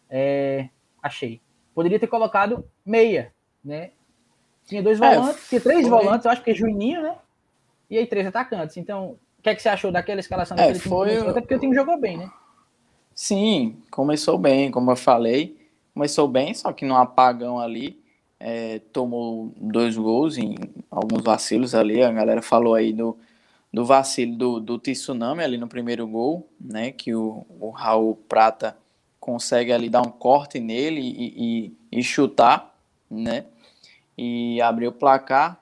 É... 0.10 0.70
Achei. 1.02 1.42
Poderia 1.74 2.00
ter 2.00 2.08
colocado 2.08 2.66
meia, 2.86 3.34
né? 3.64 3.92
Tinha 4.66 4.84
dois 4.84 5.00
é, 5.02 5.16
volantes, 5.16 5.48
tinha 5.48 5.62
três 5.62 5.88
foi... 5.88 5.90
volantes, 5.90 6.26
eu 6.26 6.32
acho 6.32 6.44
que 6.44 6.52
é 6.52 6.54
Juninho, 6.54 7.02
né? 7.02 7.16
E 7.90 7.98
aí 7.98 8.06
três 8.06 8.28
atacantes. 8.28 8.76
Então, 8.78 9.18
o 9.40 9.42
que 9.42 9.50
é 9.50 9.56
que 9.56 9.62
você 9.62 9.70
achou 9.70 9.92
daquela 9.92 10.20
escalação 10.20 10.58
é, 10.58 10.74
foi... 10.76 11.18
Até 11.20 11.40
porque 11.40 11.56
o 11.56 11.60
time 11.60 11.74
jogou 11.74 12.00
bem, 12.00 12.18
né? 12.18 12.30
Sim, 13.16 13.78
começou 13.90 14.38
bem, 14.38 14.70
como 14.70 14.92
eu 14.92 14.96
falei. 14.96 15.58
Começou 15.94 16.28
bem, 16.28 16.54
só 16.54 16.72
que 16.72 16.86
no 16.86 16.96
apagão 16.96 17.60
ali, 17.60 18.00
é, 18.40 18.80
tomou 18.94 19.52
dois 19.56 19.98
gols 19.98 20.38
em 20.38 20.56
alguns 20.92 21.24
vacilos 21.24 21.74
ali. 21.74 22.04
A 22.04 22.12
galera 22.12 22.42
falou 22.42 22.76
aí 22.76 22.94
do, 22.94 23.18
do 23.78 23.86
vacilo 23.86 24.36
do, 24.36 24.60
do 24.60 24.80
Tsunami 24.80 25.44
ali 25.44 25.56
no 25.56 25.68
primeiro 25.68 26.08
gol, 26.08 26.50
né? 26.60 26.92
Que 26.92 27.14
o, 27.14 27.46
o 27.60 27.70
Raul 27.70 28.16
Prata 28.28 28.76
consegue 29.20 29.72
ali 29.72 29.88
dar 29.88 30.02
um 30.02 30.10
corte 30.10 30.60
nele 30.60 31.00
e, 31.00 31.70
e, 31.92 32.00
e 32.00 32.04
chutar, 32.04 32.76
né? 33.08 33.46
E 34.18 34.60
abrir 34.64 34.88
o 34.88 34.92
placar. 34.92 35.62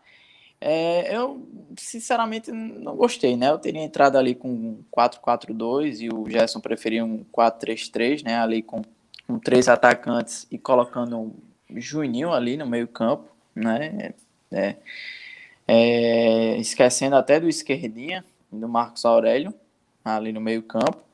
É, 0.61 1.13
eu, 1.13 1.45
sinceramente, 1.77 2.53
não 2.53 2.95
gostei, 2.95 3.35
né? 3.35 3.49
Eu 3.49 3.57
teria 3.57 3.81
entrado 3.81 4.17
ali 4.17 4.33
com 4.33 4.79
4-4-2 4.97 5.99
e 5.99 6.07
o 6.07 6.29
Gerson 6.29 6.61
preferia 6.61 7.03
um 7.03 7.25
4-3-3, 7.33 8.23
né? 8.23 8.37
Ali 8.37 8.61
com, 8.61 8.81
com 9.27 9.37
três 9.37 9.67
atacantes 9.67 10.47
e 10.49 10.57
colocando 10.57 11.17
um 11.19 11.33
Juninho 11.69 12.31
ali 12.31 12.55
no 12.55 12.65
meio 12.65 12.87
campo, 12.87 13.27
né? 13.53 14.13
É, 14.53 14.77
é, 15.67 16.57
esquecendo 16.57 17.15
até 17.15 17.39
do 17.39 17.49
esquerdinha, 17.49 18.23
do 18.51 18.67
Marcos 18.67 19.05
Aurélio, 19.05 19.53
ali 20.03 20.31
no 20.31 20.41
meio 20.41 20.63
campo 20.63 21.05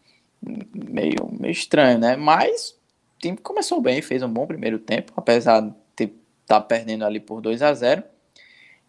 meio, 0.42 1.30
meio 1.40 1.52
estranho, 1.52 2.00
né? 2.00 2.16
Mas 2.16 2.72
o 3.16 3.20
time 3.20 3.38
começou 3.38 3.80
bem, 3.80 4.02
fez 4.02 4.24
um 4.24 4.30
bom 4.30 4.48
primeiro 4.48 4.80
tempo, 4.80 5.14
apesar 5.16 5.62
de 5.62 6.04
estar 6.04 6.16
tá 6.48 6.62
perdendo 6.62 7.06
ali 7.06 7.20
por 7.20 7.42
2 7.42 7.62
a 7.62 7.74
0 7.74 8.04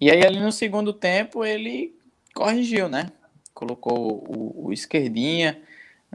E 0.01 0.11
aí 0.11 0.25
ali 0.25 0.41
no 0.41 0.51
segundo 0.51 0.93
tempo 0.93 1.45
ele 1.45 1.95
corrigiu, 2.35 2.89
né? 2.89 3.13
Colocou 3.53 4.25
o, 4.27 4.67
o 4.67 4.73
esquerdinha, 4.73 5.61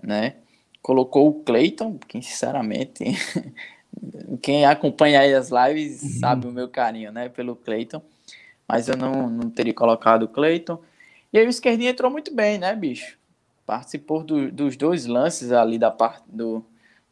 né? 0.02 0.36
Colocou 0.82 1.28
o 1.28 1.44
Cleiton, 1.44 1.98
que 2.08 2.22
sinceramente 2.22 3.04
quem 4.42 4.66
acompanha 4.66 5.20
aí 5.20 5.34
as 5.34 5.50
lives 5.50 6.20
sabe 6.20 6.48
o 6.48 6.52
meu 6.52 6.70
carinho, 6.70 7.12
né, 7.12 7.30
pelo 7.30 7.56
Cleiton. 7.56 8.02
Mas 8.68 8.88
eu 8.88 8.98
não, 8.98 9.30
não 9.30 9.50
teria 9.50 9.74
colocado 9.74 10.24
o 10.24 10.28
Cleiton. 10.28 10.80
E 11.32 11.38
aí 11.38 11.46
o 11.46 11.50
esquerdinho 11.50 11.90
entrou 11.90 12.12
muito 12.12 12.34
bem, 12.34 12.58
né, 12.58 12.76
bicho? 12.76 13.18
participou 13.68 14.24
do, 14.24 14.50
dos 14.50 14.78
dois 14.78 15.06
lances 15.06 15.52
ali 15.52 15.78
da 15.78 15.92
parte 15.92 16.24
do, 16.26 16.64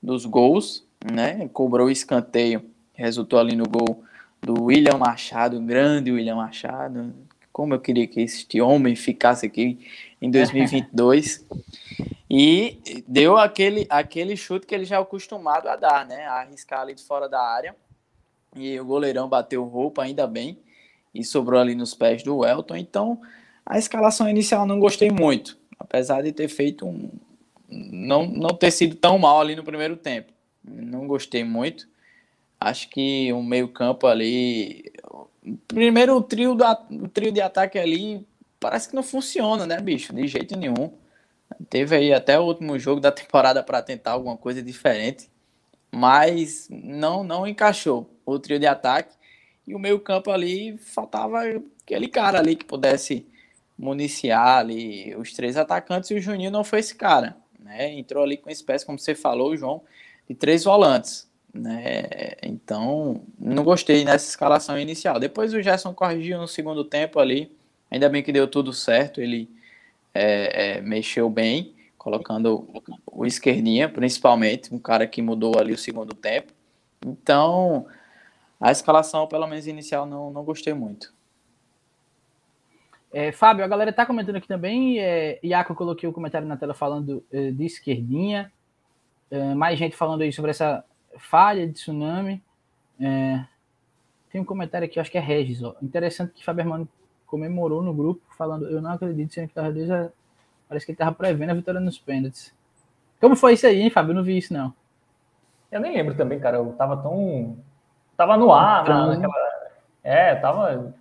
dos 0.02 0.26
gols, 0.26 0.88
né? 1.04 1.50
Cobrou 1.50 1.88
o 1.88 1.92
escanteio, 1.92 2.64
resultou 2.94 3.38
ali 3.38 3.58
no 3.58 3.66
gol 3.68 4.06
do 4.42 4.64
William 4.64 4.98
Machado, 4.98 5.60
grande 5.60 6.14
William 6.14 6.38
Machado. 6.38 7.14
Como 7.52 7.74
eu 7.74 7.80
queria 7.80 8.08
que 8.08 8.22
este 8.22 8.62
homem 8.62 8.96
ficasse 8.96 9.46
aqui 9.46 9.86
em 10.22 10.32
2022. 10.32 11.46
e 12.30 13.04
deu 13.06 13.38
aquele, 13.38 13.86
aquele 13.90 14.38
chute 14.38 14.66
que 14.66 14.74
ele 14.74 14.86
já 14.86 14.96
é 14.96 15.00
acostumado 15.00 15.68
a 15.68 15.76
dar, 15.76 16.06
né? 16.06 16.26
A 16.26 16.36
arriscar 16.36 16.82
ali 16.82 16.96
de 16.96 17.04
fora 17.04 17.28
da 17.28 17.42
área. 17.42 17.76
E 18.56 18.80
o 18.80 18.86
goleirão 18.86 19.28
bateu 19.28 19.64
roupa, 19.66 20.04
ainda 20.04 20.26
bem. 20.26 20.58
E 21.16 21.24
sobrou 21.24 21.60
ali 21.60 21.74
nos 21.74 21.96
pés 21.96 22.22
do 22.22 22.46
Elton. 22.46 22.76
Então, 22.76 23.20
a 23.66 23.80
escalação 23.80 24.30
inicial 24.30 24.68
não 24.68 24.80
gostei 24.80 25.10
muito 25.10 25.58
apesar 25.80 26.22
de 26.22 26.32
ter 26.32 26.48
feito 26.48 26.86
um. 26.86 27.10
Não, 27.70 28.26
não 28.28 28.50
ter 28.50 28.72
sido 28.72 28.96
tão 28.96 29.18
mal 29.18 29.42
ali 29.42 29.56
no 29.56 29.64
primeiro 29.64 29.96
tempo. 29.96 30.32
Não 30.64 31.08
gostei 31.08 31.44
muito. 31.44 31.88
Acho 32.60 32.90
que 32.90 33.32
o 33.34 33.42
meio-campo 33.44 34.08
ali. 34.08 34.92
Primeiro, 35.68 36.16
o 36.16 36.22
trio, 36.22 36.56
da, 36.56 36.80
o 36.90 37.08
trio 37.08 37.32
de 37.32 37.42
ataque 37.42 37.78
ali 37.78 38.26
parece 38.60 38.90
que 38.90 38.96
não 38.96 39.04
funciona, 39.04 39.66
né, 39.66 39.80
bicho? 39.80 40.14
De 40.14 40.28
jeito 40.28 40.58
nenhum. 40.58 40.92
Teve 41.70 41.96
aí 41.96 42.14
até 42.14 42.40
o 42.40 42.44
último 42.44 42.78
jogo 42.80 43.00
da 43.00 43.12
temporada 43.14 43.62
para 43.62 43.82
tentar 43.82 44.12
alguma 44.12 44.38
coisa 44.38 44.62
diferente, 44.62 45.30
mas 45.92 46.68
não 46.70 47.24
não 47.24 47.46
encaixou 47.46 48.10
o 48.26 48.40
trio 48.40 48.60
de 48.60 48.66
ataque. 48.66 49.16
E 49.68 49.74
o 49.74 49.80
meio-campo 49.80 50.32
ali 50.32 50.78
faltava 50.78 51.42
aquele 51.84 52.08
cara 52.08 52.40
ali 52.40 52.56
que 52.56 52.66
pudesse 52.66 53.26
municiar 53.78 54.60
ali 54.60 55.16
os 55.16 55.34
três 55.34 55.58
atacantes 55.58 56.10
e 56.12 56.16
o 56.16 56.22
Juninho 56.22 56.52
não 56.52 56.64
foi 56.64 56.80
esse 56.80 56.96
cara, 56.96 57.36
né? 57.60 57.94
Entrou 57.94 58.24
ali 58.24 58.38
com 58.38 58.50
espécie, 58.50 58.86
como 58.86 58.98
você 58.98 59.14
falou, 59.14 59.56
João, 59.58 59.82
de 60.30 60.36
três 60.36 60.64
volantes, 60.64 61.28
né? 61.54 62.04
Então, 62.44 63.22
não 63.40 63.64
gostei 63.64 64.06
nessa 64.06 64.30
escalação 64.30 64.80
inicial. 64.80 65.20
Depois 65.20 65.54
o 65.54 65.62
Gerson 65.62 65.94
corrigiu 65.94 66.38
no 66.38 66.48
segundo 66.48 66.84
tempo 66.84 67.20
ali, 67.20 67.52
ainda 67.90 68.08
bem 68.08 68.24
que 68.24 68.32
deu 68.32 68.48
tudo 68.48 68.72
certo, 68.72 69.20
ele 69.20 69.50
é, 70.14 70.78
é, 70.78 70.82
mexeu 70.82 71.30
bem, 71.30 71.74
colocando 71.98 72.68
o 73.06 73.26
esquerdinha, 73.26 73.90
principalmente, 73.90 74.74
um 74.74 74.80
cara 74.80 75.08
que 75.08 75.22
mudou 75.22 75.58
ali 75.58 75.74
o 75.74 75.78
segundo 75.78 76.14
tempo. 76.14 76.54
Então, 77.06 77.86
a 78.60 78.72
escalação, 78.72 79.28
pelo 79.28 79.48
menos 79.48 79.68
inicial, 79.68 80.06
não, 80.06 80.32
não 80.32 80.44
gostei 80.44 80.74
muito. 80.74 81.14
É, 83.14 83.32
Fábio, 83.32 83.64
a 83.64 83.68
galera 83.68 83.94
tá 83.94 84.06
comentando 84.06 84.36
aqui 84.36 84.48
também. 84.48 85.00
É, 85.00 85.40
Iaco, 85.44 85.72
eu 85.72 85.76
coloquei 85.76 86.08
o 86.08 86.14
comentário 86.14 86.48
na 86.48 86.58
tela 86.58 86.74
falando 86.74 87.24
é, 87.32 87.52
de 87.52 87.66
esquerdinha. 87.66 88.52
É, 89.32 89.54
mais 89.54 89.80
gente 89.80 89.96
falando 89.96 90.22
aí 90.22 90.34
sobre 90.34 90.52
essa 90.52 90.84
falha 91.18 91.66
de 91.66 91.74
tsunami. 91.74 92.44
É, 93.00 93.46
tem 94.30 94.42
um 94.42 94.46
comentário 94.46 94.86
aqui, 94.86 95.00
acho 95.00 95.10
que 95.10 95.18
é 95.18 95.22
Regis. 95.22 95.64
Ó. 95.64 95.76
Interessante 95.82 96.34
que 96.34 96.44
Fábio 96.44 96.62
Hermano 96.62 96.90
comemorou 97.26 97.82
no 97.82 97.94
grupo, 97.94 98.22
falando: 98.38 98.66
Eu 98.68 98.82
não 98.82 98.92
acredito, 98.92 99.34
sendo 99.34 99.48
que 99.48 99.54
tava 99.54 99.70
a... 99.70 100.10
Parece 100.68 100.86
que 100.86 100.92
ele 100.92 100.98
tava 100.98 101.14
prevendo 101.14 101.52
a 101.52 101.54
vitória 101.54 101.80
nos 101.80 101.98
pênaltis. 101.98 102.54
Como 103.22 103.36
foi 103.36 103.54
isso 103.54 103.66
aí, 103.66 103.82
hein, 103.82 103.90
Fábio? 103.90 104.12
Eu 104.12 104.16
não 104.16 104.24
vi 104.24 104.38
isso, 104.38 104.54
não. 104.54 104.74
Eu 105.72 105.80
nem 105.80 105.94
lembro 105.94 106.16
também, 106.16 106.40
cara. 106.40 106.58
Eu 106.58 106.74
tava 106.74 106.98
tão. 106.98 107.58
Tava 108.18 108.38
no 108.38 108.52
ar, 108.52 108.88
naquela. 108.88 109.34
É, 110.04 110.36
tava 110.36 110.94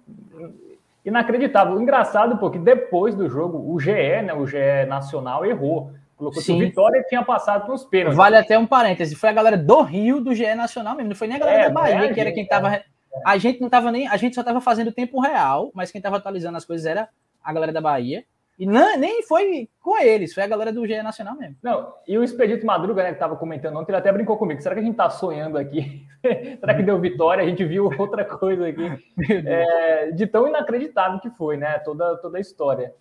inacreditável. 1.04 1.74
O 1.74 1.82
engraçado, 1.82 2.38
porque 2.38 2.58
depois 2.58 3.14
do 3.14 3.28
jogo, 3.28 3.72
o 3.72 3.78
GE, 3.78 3.92
né, 3.92 4.32
o 4.32 4.46
GE 4.46 4.86
Nacional, 4.88 5.44
errou. 5.44 5.92
Colocou 6.16 6.40
Sim. 6.40 6.58
que 6.58 6.64
o 6.64 6.66
Vitória 6.66 7.02
tinha 7.08 7.24
passado 7.24 7.68
nos 7.68 7.84
pênaltis. 7.84 8.16
Vale 8.16 8.36
até 8.36 8.58
um 8.58 8.66
parêntese. 8.66 9.16
Foi 9.16 9.28
a 9.28 9.32
galera 9.32 9.56
do 9.56 9.82
Rio, 9.82 10.20
do 10.20 10.34
GE 10.34 10.54
Nacional 10.54 10.94
mesmo. 10.94 11.10
Não 11.10 11.16
foi 11.16 11.26
nem 11.26 11.36
a 11.36 11.40
galera 11.40 11.62
é, 11.62 11.64
da 11.66 11.70
Bahia, 11.70 12.14
que 12.14 12.20
era 12.20 12.32
quem 12.32 12.44
estava. 12.44 12.74
É. 12.74 12.84
A 13.24 13.36
gente 13.36 13.60
não 13.60 13.66
estava 13.66 13.90
nem. 13.90 14.08
A 14.08 14.16
gente 14.16 14.34
só 14.34 14.40
estava 14.40 14.60
fazendo 14.60 14.92
tempo 14.92 15.20
real, 15.20 15.70
mas 15.74 15.90
quem 15.90 15.98
estava 15.98 16.16
atualizando 16.16 16.56
as 16.56 16.64
coisas 16.64 16.86
era 16.86 17.08
a 17.42 17.52
galera 17.52 17.72
da 17.72 17.80
Bahia. 17.80 18.24
E 18.58 18.66
não, 18.66 18.96
nem 18.96 19.22
foi 19.24 19.68
com 19.80 19.98
eles, 19.98 20.32
foi 20.32 20.44
a 20.44 20.46
galera 20.46 20.72
do 20.72 20.86
GE 20.86 21.02
Nacional 21.02 21.36
mesmo. 21.36 21.56
Não, 21.62 21.92
e 22.06 22.16
o 22.16 22.22
Expedito 22.22 22.64
Madruga, 22.64 23.02
né, 23.02 23.08
que 23.08 23.14
estava 23.14 23.36
comentando 23.36 23.76
ontem, 23.76 23.90
ele 23.90 23.98
até 23.98 24.12
brincou 24.12 24.36
comigo. 24.36 24.62
Será 24.62 24.74
que 24.74 24.80
a 24.80 24.84
gente 24.84 24.92
está 24.92 25.10
sonhando 25.10 25.58
aqui? 25.58 26.06
Será 26.60 26.74
que 26.74 26.82
deu 26.82 27.00
vitória? 27.00 27.42
A 27.42 27.46
gente 27.46 27.64
viu 27.64 27.90
outra 27.98 28.24
coisa 28.24 28.68
aqui. 28.68 28.86
É, 29.28 30.12
de 30.12 30.26
tão 30.26 30.46
inacreditável 30.46 31.18
que 31.18 31.30
foi, 31.30 31.56
né? 31.56 31.78
Toda, 31.80 32.16
toda 32.18 32.38
a 32.38 32.40
história. 32.40 32.94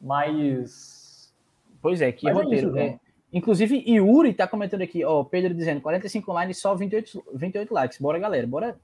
Mas. 0.00 1.34
Pois 1.82 2.00
é, 2.00 2.12
que 2.12 2.26
Mas 2.26 2.36
é 2.36 2.42
roteiro. 2.42 2.78
É 2.78 2.86
isso, 2.86 3.00
Inclusive, 3.32 3.84
Yuri 3.86 4.30
está 4.30 4.46
comentando 4.46 4.82
aqui, 4.82 5.04
ó, 5.04 5.22
Pedro 5.22 5.54
dizendo 5.54 5.80
45 5.80 6.32
likes, 6.32 6.58
só 6.58 6.74
28, 6.74 7.24
28 7.32 7.72
likes. 7.72 7.98
Bora, 7.98 8.18
galera, 8.18 8.46
bora 8.46 8.76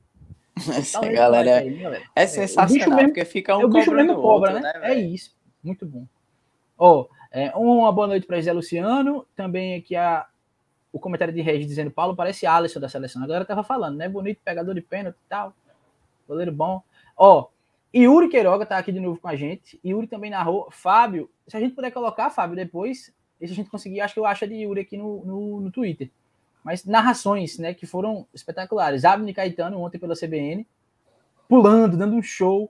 essa 0.57 1.01
galera, 1.01 1.59
aí, 1.59 1.77
galera, 1.77 2.05
é 2.15 2.27
sensacional, 2.27 2.97
mesmo, 2.97 3.09
porque 3.09 3.25
fica 3.25 3.57
um 3.57 3.63
é 3.63 3.65
o 3.65 3.69
bicho 3.69 3.93
mesmo 3.93 4.15
cobra, 4.15 4.55
né? 4.55 4.61
né 4.61 4.73
é 4.83 4.95
isso. 4.95 5.36
Muito 5.66 5.85
bom. 5.85 6.07
Ó, 6.79 7.00
oh, 7.00 7.09
é, 7.31 7.50
uma 7.57 7.90
boa 7.92 8.07
noite 8.07 8.26
para 8.26 8.40
Zé 8.40 8.52
Luciano. 8.52 9.26
Também 9.35 9.74
aqui 9.74 9.96
a, 9.96 10.26
o 10.92 10.98
comentário 11.00 11.35
de 11.35 11.40
Regis 11.40 11.66
dizendo: 11.66 11.90
Paulo 11.90 12.14
parece 12.14 12.46
Alisson 12.46 12.81
da 12.81 12.88
seleção. 12.88 13.22
A 13.22 13.26
galera 13.26 13.44
tava 13.44 13.64
falando, 13.64 13.96
né? 13.96 14.09
Bonito, 14.09 14.40
pegador 14.44 14.74
de 14.74 14.81
pênalti 14.81 15.16
e 15.16 15.29
tal. 15.29 15.52
Goleiro 16.29 16.52
bom. 16.52 16.83
Ó, 17.16 17.40
oh, 17.40 17.48
Yuri 17.96 18.29
Queiroga 18.29 18.64
tá 18.64 18.79
aqui 18.79 18.92
de 18.92 19.00
novo 19.00 19.20
com 19.20 19.29
a 19.29 19.37
gente. 19.37 19.81
Yuri 19.85 20.07
também 20.07 20.31
narrou. 20.31 20.68
Fábio, 20.70 21.31
se 21.48 21.57
a 21.57 21.61
gente 21.61 21.74
puder 21.74 21.90
colocar, 21.90 22.31
Fábio, 22.31 22.57
depois, 22.57 23.12
se 23.38 23.44
a 23.44 23.46
gente 23.48 23.70
conseguir, 23.70 24.00
acho 24.00 24.14
que 24.14 24.20
eu 24.20 24.26
acho 24.26 24.46
de 24.46 24.55
Yuri 24.55 24.83
aqui 24.83 24.96
no, 24.96 25.24
no, 25.24 25.61
no 25.61 25.70
Twitter 25.70 26.11
mas 26.66 26.85
narrações, 26.85 27.59
né, 27.59 27.72
que 27.72 27.87
foram 27.87 28.26
espetaculares. 28.35 29.05
Abner 29.05 29.33
Caetano 29.33 29.81
ontem 29.81 30.00
pela 30.00 30.16
CBN, 30.16 30.66
pulando, 31.48 31.96
dando 31.96 32.16
um 32.16 32.22
show. 32.22 32.68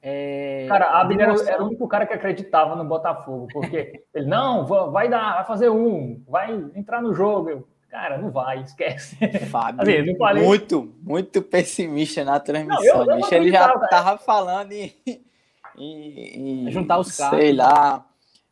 É, 0.00 0.66
cara, 0.68 1.00
Abner 1.00 1.28
era, 1.28 1.50
era, 1.50 1.62
o 1.62 1.66
único 1.66 1.88
cara 1.88 2.06
que 2.06 2.14
acreditava 2.14 2.76
no 2.76 2.84
Botafogo, 2.84 3.48
porque 3.52 4.04
ele, 4.14 4.26
não, 4.26 4.64
vai 4.66 5.08
dar, 5.08 5.36
vai 5.36 5.44
fazer 5.44 5.70
um, 5.70 6.22
vai 6.28 6.52
entrar 6.74 7.02
no 7.02 7.12
jogo. 7.12 7.66
Cara, 7.90 8.18
não 8.18 8.30
vai, 8.30 8.60
esquece. 8.60 9.16
Fábio, 9.50 9.82
assim, 9.82 10.16
falei... 10.16 10.44
muito, 10.44 10.94
muito 11.02 11.42
pessimista 11.42 12.22
na 12.22 12.38
transmissão. 12.38 13.04
Não, 13.04 13.14
eu, 13.14 13.20
eu 13.20 13.32
ele 13.32 13.50
já 13.50 13.76
tava 13.88 14.18
falando 14.18 14.72
em, 14.72 14.94
em, 15.76 16.66
em, 16.66 16.70
juntar 16.70 16.98
os 16.98 17.16
caras. 17.16 17.40
Sei 17.40 17.52
lá, 17.52 18.04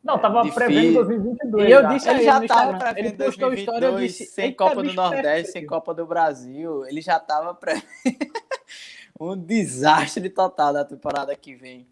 não, 0.07 0.17
tava 0.17 0.41
Difícil. 0.41 0.65
prevendo 0.65 0.93
2022. 0.93 1.67
E 1.67 1.71
eu 1.71 1.87
disse 1.89 2.09
ele 2.09 2.23
já 2.23 2.47
tava 2.47 2.77
prevendo 2.77 3.17
2022, 3.17 4.01
disse, 4.01 4.25
sem 4.27 4.53
Copa 4.53 4.81
do 4.81 4.93
Nordeste, 4.93 5.23
perfeito. 5.23 5.51
sem 5.51 5.65
Copa 5.65 5.93
do 5.93 6.05
Brasil. 6.05 6.85
Ele 6.85 7.01
já 7.01 7.19
tava 7.19 7.53
prevendo. 7.53 7.85
um 9.19 9.37
desastre 9.37 10.29
total 10.29 10.73
da 10.73 10.85
temporada 10.85 11.35
que 11.35 11.55
vem. 11.55 11.87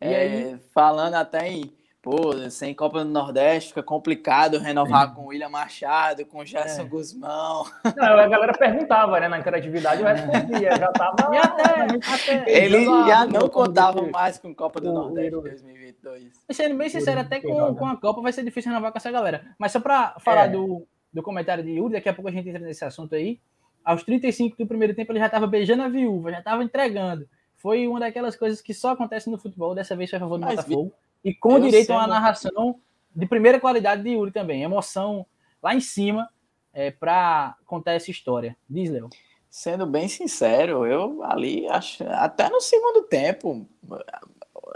É, 0.00 0.58
falando 0.72 1.14
até 1.14 1.48
em 1.48 1.72
Pô, 2.04 2.34
sem 2.50 2.74
Copa 2.74 3.02
do 3.02 3.10
Nordeste 3.10 3.70
fica 3.70 3.82
complicado 3.82 4.58
renovar 4.58 5.08
Sim. 5.08 5.14
com 5.14 5.22
o 5.22 5.26
William 5.28 5.48
Machado, 5.48 6.26
com 6.26 6.40
o 6.40 6.44
Gerson 6.44 6.82
é. 6.82 6.84
Guzmão. 6.84 7.64
Não, 7.96 8.18
a 8.18 8.28
galera 8.28 8.52
perguntava, 8.52 9.18
né? 9.18 9.26
Na 9.26 9.38
interatividade 9.38 10.02
eu 10.02 10.06
respondia, 10.06 10.76
já 10.76 10.92
tava. 10.92 11.34
E 11.34 11.38
até, 11.38 12.42
até 12.42 12.62
ele 12.62 12.84
já 12.84 13.24
não 13.24 13.48
contava 13.48 14.02
mais 14.02 14.36
com 14.36 14.54
Copa 14.54 14.82
do 14.82 14.92
Nordeste 14.92 15.30
2022. 15.30 16.30
Sendo 16.50 16.76
bem 16.76 16.90
sincero, 16.90 17.20
até 17.20 17.40
com, 17.40 17.74
com 17.74 17.86
a 17.86 17.96
Copa 17.96 18.20
vai 18.20 18.34
ser 18.34 18.44
difícil 18.44 18.70
renovar 18.70 18.92
com 18.92 18.98
essa 18.98 19.10
galera. 19.10 19.42
Mas 19.58 19.72
só 19.72 19.80
para 19.80 20.14
falar 20.20 20.44
é. 20.44 20.48
do, 20.50 20.86
do 21.10 21.22
comentário 21.22 21.64
de 21.64 21.70
Yuri, 21.70 21.94
daqui 21.94 22.10
a 22.10 22.12
pouco 22.12 22.28
a 22.28 22.32
gente 22.32 22.50
entra 22.50 22.60
nesse 22.60 22.84
assunto 22.84 23.14
aí. 23.14 23.40
Aos 23.84 24.02
35 24.02 24.56
do 24.56 24.66
primeiro 24.66 24.94
tempo, 24.94 25.12
ele 25.12 25.18
já 25.18 25.26
estava 25.26 25.46
beijando 25.46 25.82
a 25.82 25.88
viúva, 25.88 26.30
já 26.30 26.38
estava 26.38 26.64
entregando. 26.64 27.28
Foi 27.56 27.86
uma 27.86 28.00
daquelas 28.00 28.36
coisas 28.36 28.60
que 28.60 28.72
só 28.72 28.90
acontece 28.90 29.30
no 29.30 29.38
futebol. 29.38 29.74
Dessa 29.74 29.94
vez 29.94 30.10
foi 30.10 30.16
a 30.16 30.20
favor 30.20 30.38
do 30.38 30.44
Mas, 30.44 30.56
Botafogo. 30.56 30.92
E 31.22 31.34
com 31.34 31.60
direito 31.60 31.90
a 31.92 31.98
uma 31.98 32.06
narração 32.06 32.80
de 33.14 33.26
primeira 33.26 33.60
qualidade 33.60 34.02
de 34.02 34.10
Yuri 34.10 34.30
também. 34.30 34.62
Emoção 34.62 35.26
lá 35.62 35.74
em 35.74 35.80
cima 35.80 36.28
é, 36.72 36.90
para 36.90 37.56
contar 37.64 37.92
essa 37.92 38.10
história. 38.10 38.56
Diz, 38.68 38.90
Léo. 38.90 39.08
Sendo 39.48 39.86
bem 39.86 40.08
sincero, 40.08 40.84
eu 40.84 41.22
ali, 41.22 41.66
acho, 41.68 42.02
até 42.08 42.50
no 42.50 42.60
segundo 42.60 43.04
tempo, 43.04 43.66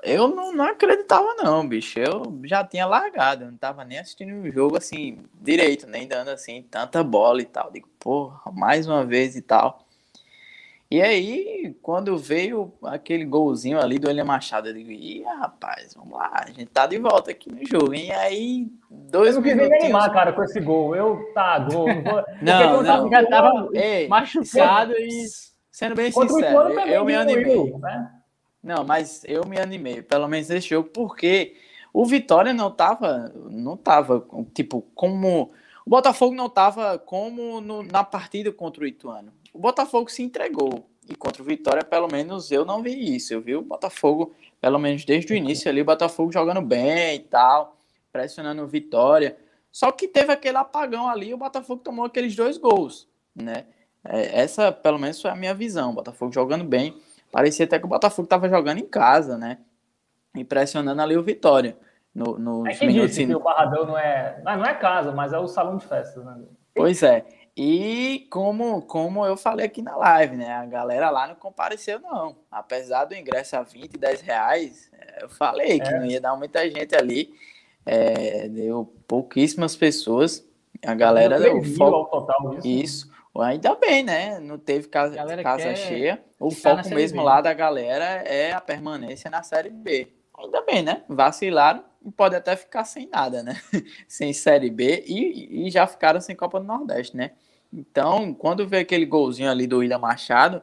eu 0.08 0.28
não, 0.28 0.52
não, 0.52 0.64
acreditava 0.64 1.34
não, 1.34 1.66
bicho. 1.66 1.98
Eu 1.98 2.40
já 2.44 2.64
tinha 2.64 2.86
largado, 2.86 3.44
eu 3.44 3.50
não 3.50 3.58
tava 3.58 3.84
nem 3.84 3.98
assistindo 3.98 4.42
o 4.42 4.50
jogo 4.50 4.76
assim, 4.76 5.18
direito, 5.34 5.86
nem 5.86 6.06
dando 6.06 6.28
assim, 6.28 6.62
tanta 6.70 7.02
bola 7.04 7.42
e 7.42 7.44
tal. 7.44 7.70
Digo, 7.70 7.88
porra, 7.98 8.50
mais 8.52 8.86
uma 8.86 9.04
vez 9.04 9.36
e 9.36 9.42
tal. 9.42 9.84
E 10.90 11.02
aí, 11.02 11.76
quando 11.82 12.16
veio 12.16 12.72
aquele 12.82 13.26
golzinho 13.26 13.78
ali 13.78 13.98
do 13.98 14.08
William 14.08 14.24
Machado, 14.24 14.68
eu 14.68 14.74
digo, 14.74 14.90
ih, 14.90 15.22
rapaz, 15.22 15.92
vamos 15.94 16.18
lá, 16.18 16.30
a 16.32 16.46
gente 16.46 16.64
tá 16.64 16.86
de 16.86 16.98
volta 16.98 17.30
aqui 17.30 17.52
no 17.52 17.60
jogo. 17.66 17.94
E 17.94 18.10
aí, 18.10 18.68
dois 18.90 19.36
eu 19.36 19.42
minutos. 19.42 19.66
Eu 19.66 19.76
quis 19.76 19.84
animar, 19.84 20.10
cara, 20.10 20.32
com 20.32 20.42
esse 20.42 20.58
gol. 20.60 20.96
Eu, 20.96 21.30
tá, 21.34 21.58
gol. 21.58 21.88
Não, 21.88 22.02
vou... 22.02 22.24
não, 22.40 22.82
não. 22.82 23.10
já 23.10 23.26
tava 23.26 23.68
Ei, 23.74 24.08
machucado 24.08 24.94
sendo, 24.94 25.06
e... 25.06 25.26
Sendo 25.70 25.94
bem 25.94 26.10
sincero, 26.10 26.70
eu, 26.70 26.80
eu 26.80 27.04
me 27.04 27.14
animei. 27.14 27.70
Né? 27.74 28.17
Não, 28.68 28.84
mas 28.84 29.22
eu 29.24 29.46
me 29.46 29.58
animei, 29.58 30.02
pelo 30.02 30.28
menos 30.28 30.48
nesse 30.48 30.68
jogo, 30.68 30.90
porque 30.90 31.56
o 31.92 32.04
Vitória 32.04 32.52
não 32.52 32.70
tava, 32.70 33.32
não 33.50 33.76
tava, 33.76 34.26
tipo, 34.54 34.82
como... 34.94 35.50
O 35.84 35.90
Botafogo 35.90 36.34
não 36.34 36.50
tava 36.50 36.98
como 36.98 37.62
no, 37.62 37.82
na 37.82 38.04
partida 38.04 38.52
contra 38.52 38.84
o 38.84 38.86
Ituano 38.86 39.32
o 39.58 39.60
Botafogo 39.60 40.08
se 40.08 40.22
entregou. 40.22 40.88
E 41.08 41.16
contra 41.16 41.42
o 41.42 41.44
Vitória, 41.44 41.82
pelo 41.82 42.06
menos 42.06 42.52
eu 42.52 42.64
não 42.64 42.80
vi 42.80 43.16
isso. 43.16 43.34
Eu 43.34 43.40
vi 43.40 43.56
o 43.56 43.62
Botafogo, 43.62 44.32
pelo 44.60 44.78
menos 44.78 45.04
desde 45.04 45.32
o 45.32 45.36
início 45.36 45.68
ali, 45.68 45.80
o 45.80 45.84
Botafogo 45.84 46.30
jogando 46.30 46.60
bem 46.60 47.16
e 47.16 47.18
tal, 47.18 47.76
pressionando 48.12 48.62
o 48.62 48.68
Vitória. 48.68 49.36
Só 49.72 49.90
que 49.90 50.06
teve 50.06 50.32
aquele 50.32 50.58
apagão 50.58 51.08
ali, 51.08 51.34
o 51.34 51.38
Botafogo 51.38 51.82
tomou 51.82 52.04
aqueles 52.04 52.36
dois 52.36 52.56
gols, 52.56 53.08
né? 53.34 53.66
É, 54.04 54.40
essa, 54.40 54.70
pelo 54.70 54.98
menos, 54.98 55.20
foi 55.20 55.30
a 55.30 55.34
minha 55.34 55.54
visão. 55.54 55.90
O 55.90 55.94
Botafogo 55.94 56.32
jogando 56.32 56.64
bem. 56.64 56.96
Parecia 57.30 57.64
até 57.64 57.78
que 57.78 57.84
o 57.84 57.88
Botafogo 57.88 58.24
estava 58.24 58.48
jogando 58.48 58.78
em 58.78 58.86
casa, 58.86 59.36
né? 59.36 59.58
E 60.34 60.44
pressionando 60.44 61.02
ali 61.02 61.16
o 61.16 61.22
Vitória. 61.22 61.76
No, 62.14 62.38
no 62.38 62.66
é 62.66 62.74
quem 62.74 62.88
disse 62.90 63.26
que 63.26 63.34
o 63.34 63.40
Barradão 63.40 63.86
não 63.86 63.98
é, 63.98 64.40
não 64.42 64.64
é 64.64 64.74
casa, 64.74 65.12
mas 65.12 65.32
é 65.32 65.38
o 65.38 65.46
salão 65.46 65.76
de 65.76 65.86
festas, 65.86 66.24
né? 66.24 66.36
Pois 66.74 67.02
é. 67.02 67.24
E 67.56 68.28
como, 68.30 68.82
como 68.82 69.26
eu 69.26 69.36
falei 69.36 69.66
aqui 69.66 69.82
na 69.82 69.96
live, 69.96 70.36
né? 70.36 70.52
A 70.52 70.64
galera 70.64 71.10
lá 71.10 71.26
não 71.26 71.34
compareceu, 71.34 71.98
não. 71.98 72.36
Apesar 72.50 73.04
do 73.04 73.16
ingresso 73.16 73.56
a 73.56 73.62
20, 73.62 73.98
10 73.98 74.20
reais, 74.20 74.90
é, 74.92 75.24
eu 75.24 75.28
falei 75.28 75.80
que 75.80 75.88
é. 75.88 75.98
não 75.98 76.06
ia 76.06 76.20
dar 76.20 76.36
muita 76.36 76.68
gente 76.70 76.94
ali. 76.94 77.34
É, 77.84 78.48
deu 78.48 78.92
pouquíssimas 79.08 79.74
pessoas. 79.74 80.46
A 80.86 80.94
galera 80.94 81.40
deu 81.40 81.60
foco. 81.74 82.28
Isso. 82.58 82.68
isso. 82.68 83.07
Ainda 83.36 83.74
bem, 83.74 84.02
né? 84.02 84.40
Não 84.40 84.58
teve 84.58 84.88
casa, 84.88 85.16
casa 85.42 85.74
cheia. 85.76 86.22
O 86.40 86.50
foco 86.50 86.88
mesmo 86.88 87.18
B. 87.18 87.24
lá 87.24 87.40
da 87.40 87.52
galera 87.52 88.04
é 88.04 88.52
a 88.52 88.60
permanência 88.60 89.30
na 89.30 89.42
Série 89.42 89.70
B. 89.70 90.08
Ainda 90.36 90.62
bem, 90.62 90.82
né? 90.82 91.02
Vacilaram 91.08 91.84
e 92.04 92.10
pode 92.10 92.34
até 92.36 92.56
ficar 92.56 92.84
sem 92.84 93.08
nada, 93.08 93.42
né? 93.42 93.60
sem 94.08 94.32
Série 94.32 94.70
B 94.70 95.04
e, 95.06 95.66
e 95.66 95.70
já 95.70 95.86
ficaram 95.86 96.20
sem 96.20 96.34
Copa 96.34 96.58
do 96.60 96.66
Nordeste, 96.66 97.16
né? 97.16 97.32
Então, 97.72 98.32
quando 98.32 98.66
veio 98.66 98.82
aquele 98.82 99.04
golzinho 99.04 99.50
ali 99.50 99.66
do 99.66 99.78
William 99.78 99.98
Machado, 99.98 100.62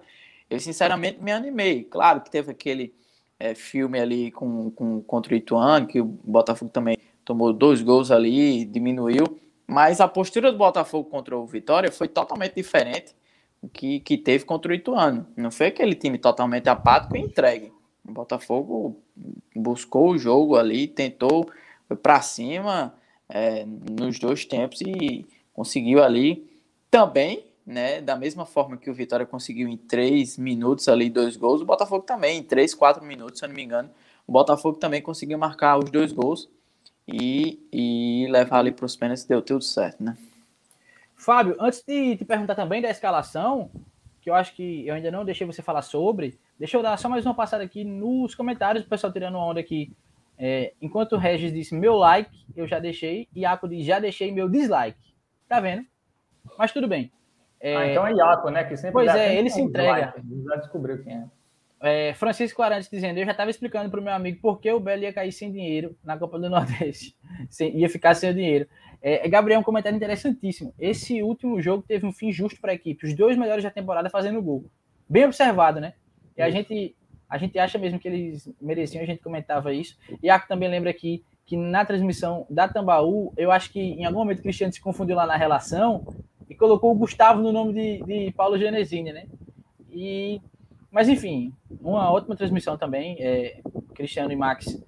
eu 0.49 0.59
sinceramente 0.59 1.21
me 1.21 1.31
animei. 1.31 1.83
Claro 1.83 2.21
que 2.21 2.31
teve 2.31 2.51
aquele 2.51 2.93
é, 3.39 3.53
filme 3.53 3.99
ali 3.99 4.31
com, 4.31 4.71
com, 4.71 5.01
contra 5.01 5.33
o 5.33 5.37
Ituano, 5.37 5.87
que 5.87 6.01
o 6.01 6.05
Botafogo 6.05 6.71
também 6.71 6.97
tomou 7.23 7.53
dois 7.53 7.81
gols 7.81 8.11
ali, 8.11 8.65
diminuiu. 8.65 9.39
Mas 9.67 9.99
a 9.99 10.07
postura 10.07 10.51
do 10.51 10.57
Botafogo 10.57 11.09
contra 11.09 11.37
o 11.37 11.45
Vitória 11.45 11.91
foi 11.91 12.07
totalmente 12.07 12.55
diferente 12.55 13.15
do 13.61 13.69
que, 13.69 13.99
que 13.99 14.17
teve 14.17 14.45
contra 14.45 14.71
o 14.71 14.75
Ituano. 14.75 15.25
Não 15.35 15.51
foi 15.51 15.67
aquele 15.67 15.95
time 15.95 16.17
totalmente 16.17 16.69
apático 16.69 17.17
e 17.17 17.21
entregue. 17.21 17.73
O 18.07 18.11
Botafogo 18.11 19.01
buscou 19.55 20.11
o 20.11 20.17
jogo 20.17 20.55
ali, 20.55 20.87
tentou, 20.87 21.49
foi 21.87 21.97
para 21.97 22.21
cima 22.21 22.93
é, 23.27 23.65
nos 23.65 24.19
dois 24.19 24.45
tempos 24.45 24.81
e 24.81 25.25
conseguiu 25.53 26.03
ali 26.03 26.47
também, 26.91 27.45
né, 27.65 27.99
da 28.01 28.15
mesma 28.15 28.45
forma 28.45 28.77
que 28.77 28.89
o 28.89 28.93
Vitória 28.93 29.25
conseguiu 29.25 29.67
em 29.67 29.77
três 29.77 30.37
minutos 30.37 30.87
ali 30.87 31.09
dois 31.09 31.35
gols, 31.35 31.61
o 31.61 31.65
Botafogo 31.65 32.03
também, 32.03 32.37
em 32.37 32.43
três, 32.43 32.75
quatro 32.75 33.03
minutos, 33.03 33.39
se 33.39 33.45
eu 33.45 33.49
não 33.49 33.55
me 33.55 33.63
engano, 33.63 33.89
o 34.27 34.31
Botafogo 34.31 34.77
também 34.77 35.01
conseguiu 35.01 35.37
marcar 35.37 35.79
os 35.79 35.89
dois 35.89 36.11
gols 36.11 36.47
e, 37.07 37.59
e 37.71 38.27
levar 38.29 38.59
ali 38.59 38.71
para 38.71 38.85
os 38.85 38.95
pênaltis, 38.95 39.25
deu 39.25 39.41
tudo 39.41 39.63
certo, 39.63 40.03
né? 40.03 40.17
Fábio, 41.15 41.55
antes 41.59 41.83
de 41.85 42.17
te 42.17 42.25
perguntar 42.25 42.55
também 42.55 42.81
da 42.81 42.89
escalação, 42.89 43.69
que 44.21 44.29
eu 44.29 44.35
acho 44.35 44.53
que 44.55 44.87
eu 44.87 44.95
ainda 44.95 45.11
não 45.11 45.23
deixei 45.23 45.45
você 45.45 45.61
falar 45.61 45.81
sobre, 45.81 46.37
deixa 46.57 46.77
eu 46.77 46.83
dar 46.83 46.97
só 46.97 47.07
mais 47.07 47.25
uma 47.25 47.33
passada 47.33 47.63
aqui 47.63 47.83
nos 47.83 48.35
comentários, 48.35 48.83
o 48.83 48.89
pessoal 48.89 49.13
tirando 49.13 49.37
onda 49.37 49.59
aqui. 49.59 49.91
É, 50.37 50.73
enquanto 50.81 51.13
o 51.13 51.17
Regis 51.17 51.53
disse 51.53 51.73
meu 51.73 51.95
like, 51.95 52.45
eu 52.55 52.67
já 52.67 52.79
deixei, 52.79 53.27
e 53.33 53.41
Iaco 53.41 53.69
diz 53.69 53.85
já 53.85 53.99
deixei 53.99 54.31
meu 54.31 54.49
dislike. 54.49 54.99
Tá 55.47 55.59
vendo? 55.59 55.85
Mas 56.57 56.71
tudo 56.71 56.87
bem. 56.87 57.11
É... 57.59 57.75
Ah, 57.75 57.87
então 57.87 58.05
é 58.05 58.13
Iaco, 58.13 58.49
né? 58.49 58.63
Que 58.65 58.75
sempre 58.75 58.93
pois 58.93 59.15
é, 59.15 59.35
ele 59.35 59.49
se 59.49 59.61
entrega. 59.61 60.13
Já 60.45 60.55
descobriu 60.57 61.01
quem 61.01 61.13
é. 61.13 61.25
É, 61.81 62.13
Francisco 62.13 62.61
Arantes 62.61 62.89
dizendo, 62.89 63.17
eu 63.19 63.25
já 63.25 63.31
estava 63.31 63.49
explicando 63.49 63.89
para 63.89 63.99
o 63.99 64.03
meu 64.03 64.13
amigo 64.13 64.39
por 64.41 64.59
que 64.59 64.71
o 64.71 64.79
Belo 64.79 65.03
ia 65.03 65.13
cair 65.13 65.31
sem 65.31 65.51
dinheiro 65.51 65.95
na 66.03 66.17
Copa 66.17 66.39
do 66.39 66.49
Nordeste, 66.49 67.15
sem, 67.49 67.77
ia 67.77 67.89
ficar 67.89 68.15
sem 68.15 68.29
o 68.29 68.33
dinheiro. 68.33 68.67
É, 69.01 69.27
Gabriel, 69.27 69.59
um 69.59 69.63
comentário 69.63 69.95
interessantíssimo. 69.95 70.73
Esse 70.79 71.21
último 71.21 71.61
jogo 71.61 71.83
teve 71.87 72.05
um 72.05 72.11
fim 72.11 72.31
justo 72.31 72.59
para 72.59 72.71
a 72.71 72.75
equipe, 72.75 73.05
os 73.05 73.13
dois 73.13 73.37
melhores 73.37 73.63
da 73.63 73.69
temporada 73.69 74.09
fazendo 74.09 74.41
gol. 74.41 74.65
Bem 75.07 75.25
observado, 75.25 75.79
né? 75.79 75.93
E 76.35 76.41
a 76.41 76.49
gente, 76.49 76.95
a 77.29 77.37
gente 77.37 77.59
acha 77.59 77.77
mesmo 77.77 77.99
que 77.99 78.07
eles 78.07 78.51
mereciam, 78.59 79.03
a 79.03 79.05
gente 79.05 79.21
comentava 79.21 79.73
isso. 79.73 79.95
E 80.23 80.27
Iaco 80.27 80.47
também 80.47 80.69
lembra 80.69 80.89
aqui 80.89 81.23
que 81.45 81.55
na 81.55 81.85
transmissão 81.85 82.47
da 82.49 82.67
Tambaú, 82.67 83.31
eu 83.37 83.51
acho 83.51 83.71
que 83.71 83.79
em 83.79 84.05
algum 84.05 84.19
momento 84.19 84.39
o 84.39 84.41
Cristiano 84.41 84.73
se 84.73 84.81
confundiu 84.81 85.15
lá 85.15 85.27
na 85.27 85.37
relação 85.37 86.03
e 86.49 86.55
colocou 86.55 86.91
o 86.91 86.95
Gustavo 86.95 87.41
no 87.41 87.51
nome 87.51 87.73
de, 87.73 88.03
de 88.03 88.31
Paulo 88.31 88.57
Genesini, 88.57 89.13
né? 89.13 89.27
E, 89.91 90.41
mas 90.95 91.09
enfim, 91.09 91.53
uma 91.81 92.09
ótima 92.09 92.37
transmissão 92.37 92.77
também. 92.77 93.17
É, 93.19 93.59
Cristiano 93.93 94.31
e 94.31 94.35
Max 94.37 94.81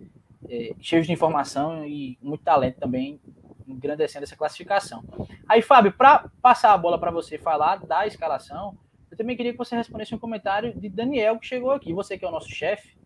é, 0.50 0.74
cheios 0.80 1.06
de 1.06 1.12
informação 1.12 1.86
e 1.86 2.18
muito 2.22 2.46
talento 2.46 2.80
também, 2.80 3.20
engrandecendo 3.68 4.24
essa 4.24 4.38
classificação. 4.38 5.04
Aí, 5.50 5.62
Fábio, 5.62 5.92
para 5.92 6.32
passar 6.42 6.72
a 6.72 6.78
bola 6.78 6.98
para 6.98 7.12
você 7.12 7.38
falar 7.38 7.86
da 7.86 8.08
escalação, 8.08 8.78
eu 9.12 9.18
também 9.18 9.36
queria 9.36 9.52
que 9.52 9.58
você 9.58 9.76
respondesse 9.76 10.16
um 10.16 10.18
comentário 10.18 10.74
de 10.80 10.88
Daniel 10.88 11.38
que 11.40 11.46
chegou 11.46 11.72
aqui. 11.72 11.92
Você 11.92 12.18
que 12.18 12.24
é 12.24 12.28
o 12.30 12.32
nosso 12.32 12.52
chefe, 12.52 12.98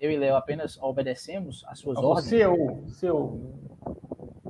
eu 0.00 0.12
e 0.12 0.16
Léo 0.16 0.36
apenas 0.36 0.80
obedecemos 0.80 1.64
às 1.66 1.80
suas 1.80 1.98
ordens. 1.98 2.28
Seu, 2.28 2.84
seu. 2.86 3.52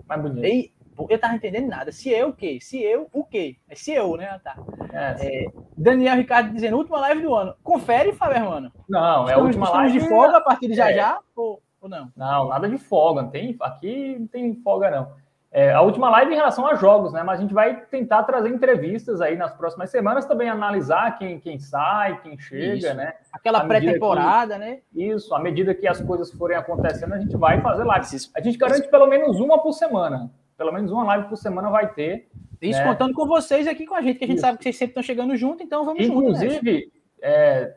Mais 0.06 0.20
bonito. 0.20 0.44
E, 0.44 0.74
eu 1.08 1.18
tava 1.18 1.34
entendendo 1.34 1.68
nada. 1.68 1.92
Se 1.92 2.10
eu 2.10 2.28
o 2.28 2.32
quê? 2.32 2.58
Se 2.60 2.82
eu 2.82 3.08
o 3.12 3.24
quê? 3.24 3.56
É 3.68 3.74
se 3.74 3.92
eu, 3.92 4.16
né? 4.16 4.40
Tá. 4.42 4.56
É, 4.92 5.44
é, 5.44 5.46
Daniel 5.76 6.16
Ricardo 6.16 6.52
dizendo, 6.52 6.76
última 6.76 7.00
live 7.00 7.22
do 7.22 7.34
ano. 7.34 7.54
Confere, 7.62 8.12
Fábio, 8.12 8.44
mano. 8.44 8.72
Não, 8.88 9.28
é 9.28 9.34
a 9.34 9.38
última 9.38 9.68
live. 9.70 9.98
de 9.98 10.08
folga 10.08 10.36
a 10.38 10.40
partir 10.40 10.68
de 10.68 10.74
já 10.74 10.90
é. 10.90 10.94
já? 10.94 11.18
Ou, 11.34 11.60
ou 11.80 11.88
não? 11.88 12.10
Não, 12.16 12.48
nada 12.48 12.68
de 12.68 12.78
folga. 12.78 13.22
Não 13.22 13.30
tem, 13.30 13.56
aqui 13.60 14.16
não 14.18 14.26
tem 14.26 14.54
folga, 14.56 14.90
não. 14.90 15.24
É, 15.56 15.72
a 15.72 15.80
última 15.82 16.10
live 16.10 16.32
em 16.32 16.34
relação 16.34 16.66
a 16.66 16.74
jogos, 16.74 17.12
né? 17.12 17.22
Mas 17.22 17.38
a 17.38 17.42
gente 17.42 17.54
vai 17.54 17.82
tentar 17.82 18.24
trazer 18.24 18.48
entrevistas 18.48 19.20
aí 19.20 19.36
nas 19.36 19.54
próximas 19.54 19.88
semanas, 19.88 20.26
também 20.26 20.48
analisar 20.48 21.16
quem, 21.16 21.38
quem 21.38 21.60
sai, 21.60 22.20
quem 22.22 22.36
chega, 22.36 22.74
isso. 22.74 22.94
né? 22.94 23.14
Aquela 23.32 23.64
pré-temporada, 23.64 24.58
né? 24.58 24.80
Isso, 24.92 25.32
à 25.32 25.38
medida 25.38 25.72
que 25.72 25.86
as 25.86 26.00
coisas 26.00 26.32
forem 26.32 26.56
acontecendo, 26.56 27.14
a 27.14 27.20
gente 27.20 27.36
vai 27.36 27.60
fazer 27.60 27.84
live. 27.84 28.06
A 28.34 28.40
gente 28.40 28.58
garante 28.58 28.88
pelo 28.88 29.06
menos 29.06 29.38
uma 29.38 29.62
por 29.62 29.72
semana. 29.72 30.28
Pelo 30.56 30.72
menos 30.72 30.90
uma 30.90 31.04
live 31.04 31.28
por 31.28 31.36
semana 31.36 31.70
vai 31.70 31.92
ter. 31.92 32.28
Isso 32.60 32.78
né? 32.78 32.84
contando 32.84 33.14
com 33.14 33.26
vocês 33.26 33.66
aqui 33.66 33.86
com 33.86 33.94
a 33.94 34.00
gente, 34.00 34.18
que 34.18 34.24
a 34.24 34.26
gente 34.26 34.36
isso. 34.36 34.46
sabe 34.46 34.58
que 34.58 34.64
vocês 34.64 34.76
sempre 34.76 34.92
estão 34.92 35.02
chegando 35.02 35.36
junto, 35.36 35.62
então 35.62 35.84
vamos 35.84 36.04
Inclusive, 36.04 36.54
junto. 36.54 36.68
Inclusive, 36.68 36.92
é, 37.20 37.74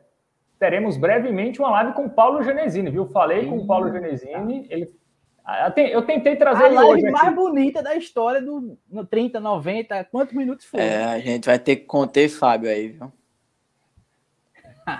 teremos 0.59 0.97
brevemente 0.97 1.59
uma 1.59 1.71
live 1.71 1.93
com 1.93 2.05
o 2.05 2.09
Paulo 2.09 2.41
Genesini, 2.43 2.89
viu? 2.89 3.05
Falei 3.07 3.39
Eita. 3.39 3.49
com 3.49 3.57
o 3.57 3.67
Paulo 3.67 3.91
Genesini, 3.91 4.65
ele 4.69 4.91
eu 5.93 6.01
tentei 6.01 6.35
trazer 6.35 6.65
a 6.65 6.67
ele 6.67 6.77
hoje. 6.77 7.07
A 7.07 7.11
mais 7.11 7.33
bonita 7.33 7.81
da 7.81 7.95
história 7.95 8.41
do 8.41 8.77
no 8.89 9.05
30, 9.05 9.39
90, 9.39 10.03
quantos 10.05 10.33
minutos 10.35 10.65
foi? 10.65 10.81
É, 10.81 11.05
a 11.05 11.19
gente 11.19 11.45
vai 11.45 11.57
ter 11.57 11.77
que 11.77 11.85
conter 11.85 12.27
Fábio 12.27 12.69
aí, 12.69 12.89
viu? 12.89 13.11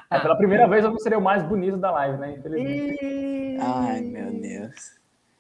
É, 0.09 0.19
pela 0.19 0.37
primeira 0.37 0.67
vez 0.67 0.85
eu 0.85 0.97
seria 0.99 1.17
o 1.17 1.21
mais 1.21 1.43
bonito 1.43 1.77
da 1.77 1.91
live, 1.91 2.17
né? 2.17 2.35
Infelizmente. 2.37 2.97
E... 3.01 3.57
Ai, 3.59 4.01
meu 4.01 4.31
Deus. 4.31 4.96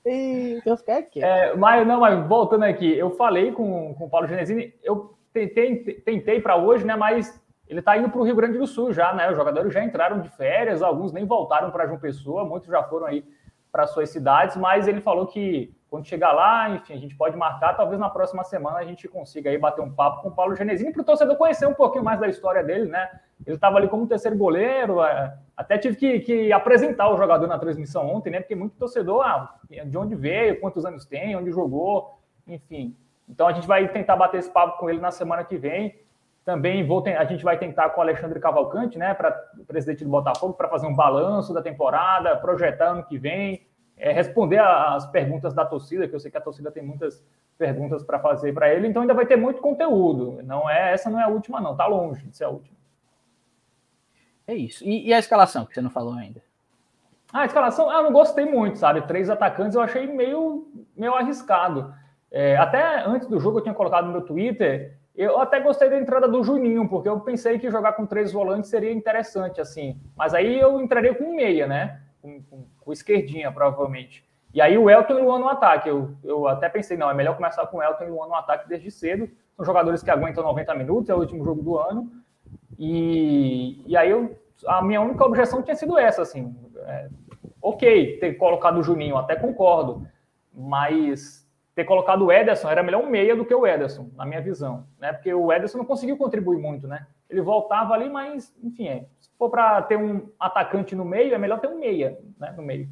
E... 0.07 0.61
Deus 0.63 0.81
quer 0.81 1.03
que. 1.03 1.23
É, 1.23 1.55
mas, 1.55 1.85
não, 1.85 1.99
mas 1.99 2.27
voltando 2.27 2.63
aqui, 2.63 2.97
eu 2.97 3.11
falei 3.11 3.51
com, 3.51 3.93
com 3.95 4.05
o 4.05 4.09
Paulo 4.09 4.27
Genesini, 4.27 4.73
eu 4.83 5.17
tentei, 5.33 5.75
tentei 6.01 6.39
para 6.39 6.55
hoje, 6.55 6.85
né? 6.85 6.95
Mas 6.95 7.41
ele 7.67 7.79
está 7.79 7.97
indo 7.97 8.09
para 8.09 8.21
o 8.21 8.23
Rio 8.23 8.35
Grande 8.35 8.57
do 8.57 8.65
Sul 8.65 8.93
já, 8.93 9.13
né? 9.13 9.29
Os 9.29 9.35
jogadores 9.35 9.73
já 9.73 9.83
entraram 9.83 10.21
de 10.21 10.29
férias, 10.29 10.81
alguns 10.81 11.11
nem 11.11 11.25
voltaram 11.25 11.69
para 11.69 11.85
João 11.85 11.99
Pessoa, 11.99 12.45
muitos 12.45 12.69
já 12.69 12.81
foram 12.83 13.07
aí 13.07 13.25
para 13.71 13.85
suas 13.85 14.09
cidades, 14.09 14.55
mas 14.55 14.87
ele 14.87 15.01
falou 15.01 15.27
que 15.27 15.75
quando 15.89 16.05
chegar 16.05 16.31
lá, 16.31 16.69
enfim, 16.69 16.93
a 16.93 16.97
gente 16.97 17.15
pode 17.15 17.37
marcar, 17.37 17.75
talvez 17.75 17.99
na 17.99 18.09
próxima 18.09 18.43
semana 18.43 18.77
a 18.77 18.85
gente 18.85 19.07
consiga 19.07 19.49
aí 19.49 19.57
bater 19.57 19.81
um 19.81 19.93
papo 19.93 20.21
com 20.21 20.29
o 20.29 20.35
Paulo 20.35 20.55
Genesini 20.55 20.91
para 20.91 21.01
o 21.01 21.05
torcedor 21.05 21.35
conhecer 21.37 21.65
um 21.65 21.73
pouquinho 21.73 22.03
mais 22.03 22.19
da 22.19 22.27
história 22.27 22.63
dele, 22.63 22.89
né? 22.89 23.09
Ele 23.45 23.55
estava 23.55 23.77
ali 23.77 23.87
como 23.87 24.07
terceiro 24.07 24.37
goleiro, 24.37 25.03
é, 25.03 25.37
até 25.55 25.77
tive 25.77 25.95
que, 25.95 26.19
que, 26.19 26.51
apresentar 26.51 27.09
o 27.09 27.17
jogador 27.17 27.47
na 27.47 27.57
transmissão 27.57 28.07
ontem, 28.07 28.29
né? 28.29 28.39
Porque 28.39 28.55
muito 28.55 28.75
torcedor, 28.77 29.21
ah, 29.25 29.55
de 29.69 29.97
onde 29.97 30.15
veio, 30.15 30.59
quantos 30.59 30.85
anos 30.85 31.05
tem, 31.05 31.35
onde 31.35 31.51
jogou, 31.51 32.19
enfim. 32.47 32.95
Então 33.27 33.47
a 33.47 33.53
gente 33.53 33.67
vai 33.67 33.87
tentar 33.87 34.15
bater 34.15 34.39
esse 34.39 34.49
papo 34.49 34.79
com 34.79 34.89
ele 34.89 34.99
na 34.99 35.11
semana 35.11 35.43
que 35.43 35.57
vem. 35.57 35.99
Também 36.45 36.85
vou 36.85 37.03
a 37.05 37.25
gente 37.25 37.43
vai 37.43 37.57
tentar 37.57 37.89
com 37.89 37.99
o 37.99 38.03
Alexandre 38.03 38.39
Cavalcante, 38.39 38.97
né, 38.97 39.13
para 39.13 39.31
presidente 39.67 40.05
do 40.05 40.09
Botafogo, 40.09 40.53
para 40.53 40.69
fazer 40.69 40.87
um 40.87 40.95
balanço 40.95 41.53
da 41.53 41.61
temporada, 41.61 42.37
projetar 42.37 42.91
ano 42.91 43.03
que 43.03 43.17
vem, 43.17 43.67
é, 43.97 44.13
responder 44.13 44.59
as 44.59 45.05
perguntas 45.07 45.53
da 45.53 45.65
torcida, 45.65 46.07
que 46.07 46.15
eu 46.15 46.19
sei 46.19 46.31
que 46.31 46.37
a 46.37 46.41
torcida 46.41 46.71
tem 46.71 46.81
muitas 46.81 47.21
perguntas 47.57 48.01
para 48.01 48.19
fazer 48.19 48.53
para 48.53 48.73
ele, 48.73 48.87
então 48.87 49.01
ainda 49.01 49.13
vai 49.13 49.25
ter 49.25 49.35
muito 49.35 49.59
conteúdo. 49.61 50.39
Não 50.43 50.69
é 50.69 50.93
essa 50.93 51.09
não 51.09 51.19
é 51.19 51.23
a 51.23 51.27
última 51.27 51.59
não, 51.59 51.75
tá 51.75 51.85
longe 51.85 52.25
de 52.27 52.37
ser 52.37 52.45
a 52.45 52.49
última. 52.49 52.76
É 54.47 54.55
isso. 54.55 54.83
E, 54.83 55.07
e 55.07 55.13
a 55.13 55.19
escalação 55.19 55.65
que 55.65 55.73
você 55.73 55.81
não 55.81 55.89
falou 55.89 56.13
ainda? 56.13 56.41
Ah, 57.31 57.41
a 57.41 57.45
escalação, 57.45 57.91
eu 57.91 58.03
não 58.03 58.13
gostei 58.13 58.45
muito, 58.45 58.77
sabe? 58.77 59.01
Três 59.01 59.29
atacantes 59.29 59.75
eu 59.75 59.81
achei 59.81 60.07
meio 60.07 60.67
meio 60.95 61.13
arriscado. 61.13 61.93
É, 62.31 62.57
até 62.57 63.05
antes 63.05 63.27
do 63.27 63.39
jogo 63.39 63.59
eu 63.59 63.63
tinha 63.63 63.73
colocado 63.73 64.05
no 64.05 64.11
meu 64.11 64.21
Twitter 64.21 64.97
eu 65.17 65.39
até 65.39 65.59
gostei 65.59 65.89
da 65.89 65.97
entrada 65.97 66.27
do 66.27 66.43
Juninho, 66.43 66.87
porque 66.87 67.09
eu 67.09 67.19
pensei 67.19 67.57
que 67.57 67.71
jogar 67.71 67.93
com 67.93 68.05
três 68.05 68.31
volantes 68.31 68.69
seria 68.69 68.93
interessante, 68.93 69.59
assim. 69.59 69.99
Mas 70.15 70.35
aí 70.35 70.59
eu 70.59 70.79
entraria 70.79 71.15
com 71.15 71.35
meia, 71.35 71.65
né? 71.65 72.01
Com, 72.21 72.43
com, 72.43 72.65
com 72.79 72.93
esquerdinha, 72.93 73.51
provavelmente. 73.51 74.23
E 74.53 74.61
aí 74.61 74.77
o 74.77 74.87
Elton 74.87 75.17
e 75.17 75.21
o 75.21 75.25
Luan 75.25 75.39
no 75.39 75.49
ataque. 75.49 75.89
Eu, 75.89 76.15
eu 76.23 76.47
até 76.47 76.69
pensei, 76.69 76.95
não, 76.95 77.09
é 77.09 77.15
melhor 77.15 77.35
começar 77.35 77.65
com 77.65 77.77
o 77.77 77.83
Elton 77.83 78.03
e 78.03 78.09
o 78.11 78.13
Luan 78.13 78.27
no 78.27 78.35
ataque 78.35 78.69
desde 78.69 78.91
cedo. 78.91 79.27
São 79.55 79.65
jogadores 79.65 80.03
que 80.03 80.11
aguentam 80.11 80.43
90 80.43 80.75
minutos, 80.75 81.09
é 81.09 81.15
o 81.15 81.19
último 81.19 81.43
jogo 81.43 81.63
do 81.63 81.79
ano. 81.79 82.11
E, 82.77 83.81
e 83.85 83.97
aí 83.97 84.11
eu, 84.11 84.37
a 84.65 84.81
minha 84.81 85.01
única 85.01 85.25
objeção 85.25 85.61
tinha 85.61 85.75
sido 85.75 85.97
essa, 85.97 86.21
assim. 86.21 86.55
É, 86.85 87.09
ok, 87.61 88.17
ter 88.19 88.33
colocado 88.33 88.79
o 88.79 88.83
Juninho, 88.83 89.17
até 89.17 89.35
concordo. 89.35 90.07
Mas 90.53 91.47
ter 91.75 91.83
colocado 91.83 92.25
o 92.25 92.31
Ederson 92.31 92.69
era 92.69 92.81
melhor 92.81 93.03
um 93.03 93.09
meia 93.09 93.35
do 93.35 93.45
que 93.45 93.53
o 93.53 93.67
Ederson, 93.67 94.09
na 94.15 94.25
minha 94.25 94.41
visão, 94.41 94.87
né? 94.99 95.13
Porque 95.13 95.31
o 95.31 95.51
Ederson 95.51 95.77
não 95.77 95.85
conseguiu 95.85 96.17
contribuir 96.17 96.57
muito, 96.59 96.87
né? 96.87 97.05
Ele 97.29 97.41
voltava 97.41 97.93
ali, 97.93 98.09
mas, 98.09 98.55
enfim, 98.63 98.87
é, 98.87 99.05
se 99.19 99.29
for 99.37 99.49
para 99.49 99.81
ter 99.83 99.97
um 99.97 100.27
atacante 100.39 100.95
no 100.95 101.05
meio, 101.05 101.35
é 101.35 101.37
melhor 101.37 101.59
ter 101.59 101.67
um 101.67 101.77
meia, 101.79 102.17
né? 102.39 102.53
No 102.57 102.63
meio. 102.63 102.89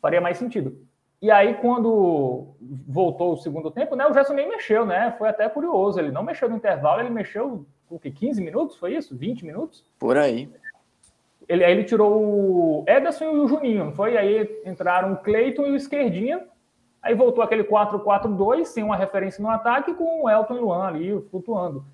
Faria 0.00 0.20
mais 0.20 0.38
sentido. 0.38 0.76
E 1.22 1.30
aí, 1.30 1.54
quando 1.54 2.56
voltou 2.86 3.32
o 3.32 3.36
segundo 3.36 3.70
tempo, 3.70 3.94
né? 3.94 4.06
O 4.06 4.12
Gerson 4.12 4.34
nem 4.34 4.48
mexeu, 4.48 4.84
né? 4.84 5.14
Foi 5.18 5.28
até 5.28 5.48
curioso. 5.48 5.98
Ele 5.98 6.10
não 6.10 6.22
mexeu 6.22 6.48
no 6.48 6.56
intervalo, 6.56 7.00
ele 7.00 7.10
mexeu 7.10 7.66
o 7.90 7.98
que? 7.98 8.10
15 8.10 8.42
minutos? 8.42 8.76
Foi 8.76 8.94
isso? 8.94 9.16
20 9.16 9.44
minutos? 9.44 9.84
Por 9.98 10.16
aí. 10.16 10.50
Ele, 11.48 11.64
aí 11.64 11.72
ele 11.72 11.84
tirou 11.84 12.12
o 12.12 12.84
Ederson 12.86 13.24
e 13.24 13.38
o 13.38 13.46
Juninho, 13.46 13.84
não 13.84 13.92
foi? 13.92 14.16
Aí 14.16 14.62
entraram 14.64 15.12
o 15.12 15.16
Cleiton 15.16 15.66
e 15.66 15.70
o 15.70 15.76
Esquerdinha 15.76 16.42
Aí 17.06 17.14
voltou 17.14 17.44
aquele 17.44 17.62
4-4-2, 17.62 18.64
sem 18.64 18.82
uma 18.82 18.96
referência 18.96 19.40
no 19.40 19.48
ataque, 19.48 19.94
com 19.94 20.24
o 20.24 20.28
Elton 20.28 20.56
e 20.56 20.58
o 20.58 20.62
Luan 20.62 20.88
ali 20.88 21.20
flutuando. 21.30 21.84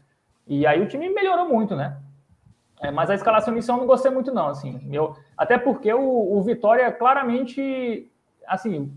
E 0.46 0.66
aí 0.66 0.80
o 0.80 0.88
time 0.88 1.10
melhorou 1.10 1.46
muito, 1.46 1.76
né? 1.76 1.98
É, 2.80 2.90
mas 2.90 3.10
a 3.10 3.14
escalação 3.14 3.52
inicial 3.52 3.76
eu 3.76 3.80
não 3.80 3.86
gostei 3.86 4.10
muito, 4.10 4.32
não. 4.32 4.48
Assim, 4.48 4.80
eu, 4.90 5.14
até 5.36 5.58
porque 5.58 5.92
o, 5.92 6.38
o 6.38 6.42
Vitória 6.42 6.90
claramente. 6.90 8.10
Assim, 8.46 8.90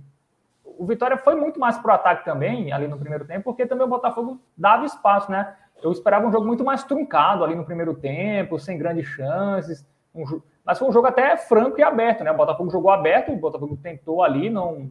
o 0.63 0.85
Vitória 0.85 1.17
foi 1.17 1.35
muito 1.35 1.59
mais 1.59 1.77
pro 1.77 1.91
ataque 1.91 2.23
também, 2.23 2.71
ali 2.71 2.87
no 2.87 2.97
primeiro 2.97 3.25
tempo, 3.25 3.43
porque 3.43 3.65
também 3.65 3.85
o 3.85 3.89
Botafogo 3.89 4.39
dava 4.57 4.85
espaço, 4.85 5.29
né? 5.29 5.53
Eu 5.85 5.91
esperava 5.91 6.27
um 6.27 6.31
jogo 6.31 6.45
muito 6.45 6.63
mais 6.63 6.83
truncado 6.83 7.43
ali 7.43 7.55
no 7.55 7.65
primeiro 7.65 7.93
tempo, 7.93 8.59
sem 8.59 8.77
grandes 8.77 9.05
chances. 9.07 9.85
Um, 10.13 10.41
mas 10.65 10.79
foi 10.79 10.87
um 10.87 10.91
jogo 10.91 11.07
até 11.07 11.37
franco 11.37 11.79
e 11.79 11.83
aberto, 11.83 12.23
né? 12.23 12.31
O 12.31 12.37
Botafogo 12.37 12.71
jogou 12.71 12.89
aberto, 12.89 13.31
o 13.31 13.37
Botafogo 13.37 13.77
tentou 13.81 14.23
ali, 14.23 14.49
não 14.49 14.89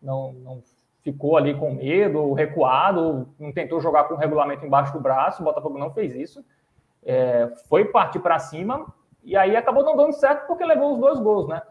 não, 0.00 0.32
não 0.34 0.62
ficou 1.02 1.36
ali 1.36 1.54
com 1.54 1.74
medo, 1.74 2.32
recuado, 2.32 3.28
não 3.38 3.52
tentou 3.52 3.80
jogar 3.80 4.04
com 4.04 4.14
o 4.14 4.16
regulamento 4.16 4.64
embaixo 4.64 4.92
do 4.92 5.00
braço, 5.00 5.42
o 5.42 5.44
Botafogo 5.44 5.78
não 5.78 5.92
fez 5.92 6.14
isso. 6.14 6.44
É, 7.04 7.48
foi 7.68 7.86
partir 7.86 8.20
para 8.20 8.38
cima 8.38 8.86
e 9.22 9.36
aí 9.36 9.56
acabou 9.56 9.84
não 9.84 9.96
dando 9.96 10.12
certo 10.12 10.46
porque 10.46 10.64
levou 10.64 10.92
os 10.92 10.98
dois 10.98 11.18
gols, 11.18 11.48
né? 11.48 11.62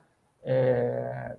É, 0.44 1.38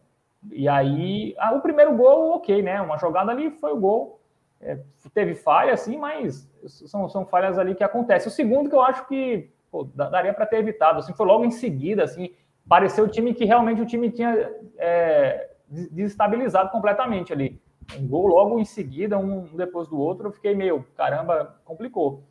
e 0.52 0.68
aí, 0.68 1.34
ah, 1.38 1.54
o 1.54 1.60
primeiro 1.60 1.94
gol, 1.96 2.36
ok, 2.36 2.62
né? 2.62 2.80
Uma 2.80 2.98
jogada 2.98 3.30
ali 3.30 3.50
foi 3.50 3.72
o 3.72 3.80
gol. 3.80 4.20
É, 4.60 4.78
teve 5.12 5.34
falha, 5.34 5.72
assim, 5.72 5.96
mas 5.96 6.48
são, 6.68 7.08
são 7.08 7.24
falhas 7.24 7.58
ali 7.58 7.74
que 7.74 7.84
acontecem. 7.84 8.28
O 8.28 8.34
segundo 8.34 8.68
que 8.68 8.76
eu 8.76 8.82
acho 8.82 9.06
que 9.06 9.50
pô, 9.70 9.84
daria 9.84 10.32
para 10.32 10.46
ter 10.46 10.58
evitado, 10.58 10.98
assim, 10.98 11.12
foi 11.12 11.26
logo 11.26 11.44
em 11.44 11.50
seguida, 11.50 12.04
assim, 12.04 12.30
pareceu 12.68 13.04
o 13.04 13.08
time 13.08 13.34
que 13.34 13.44
realmente 13.44 13.80
o 13.80 13.86
time 13.86 14.10
tinha 14.10 14.50
é, 14.78 15.50
desestabilizado 15.68 16.70
completamente 16.70 17.32
ali. 17.32 17.60
Um 17.98 18.06
gol 18.06 18.26
logo 18.26 18.58
em 18.58 18.64
seguida, 18.64 19.18
um 19.18 19.44
depois 19.56 19.88
do 19.88 19.98
outro, 19.98 20.28
eu 20.28 20.32
fiquei 20.32 20.54
meio, 20.54 20.84
caramba, 20.96 21.56
complicou. 21.64 22.22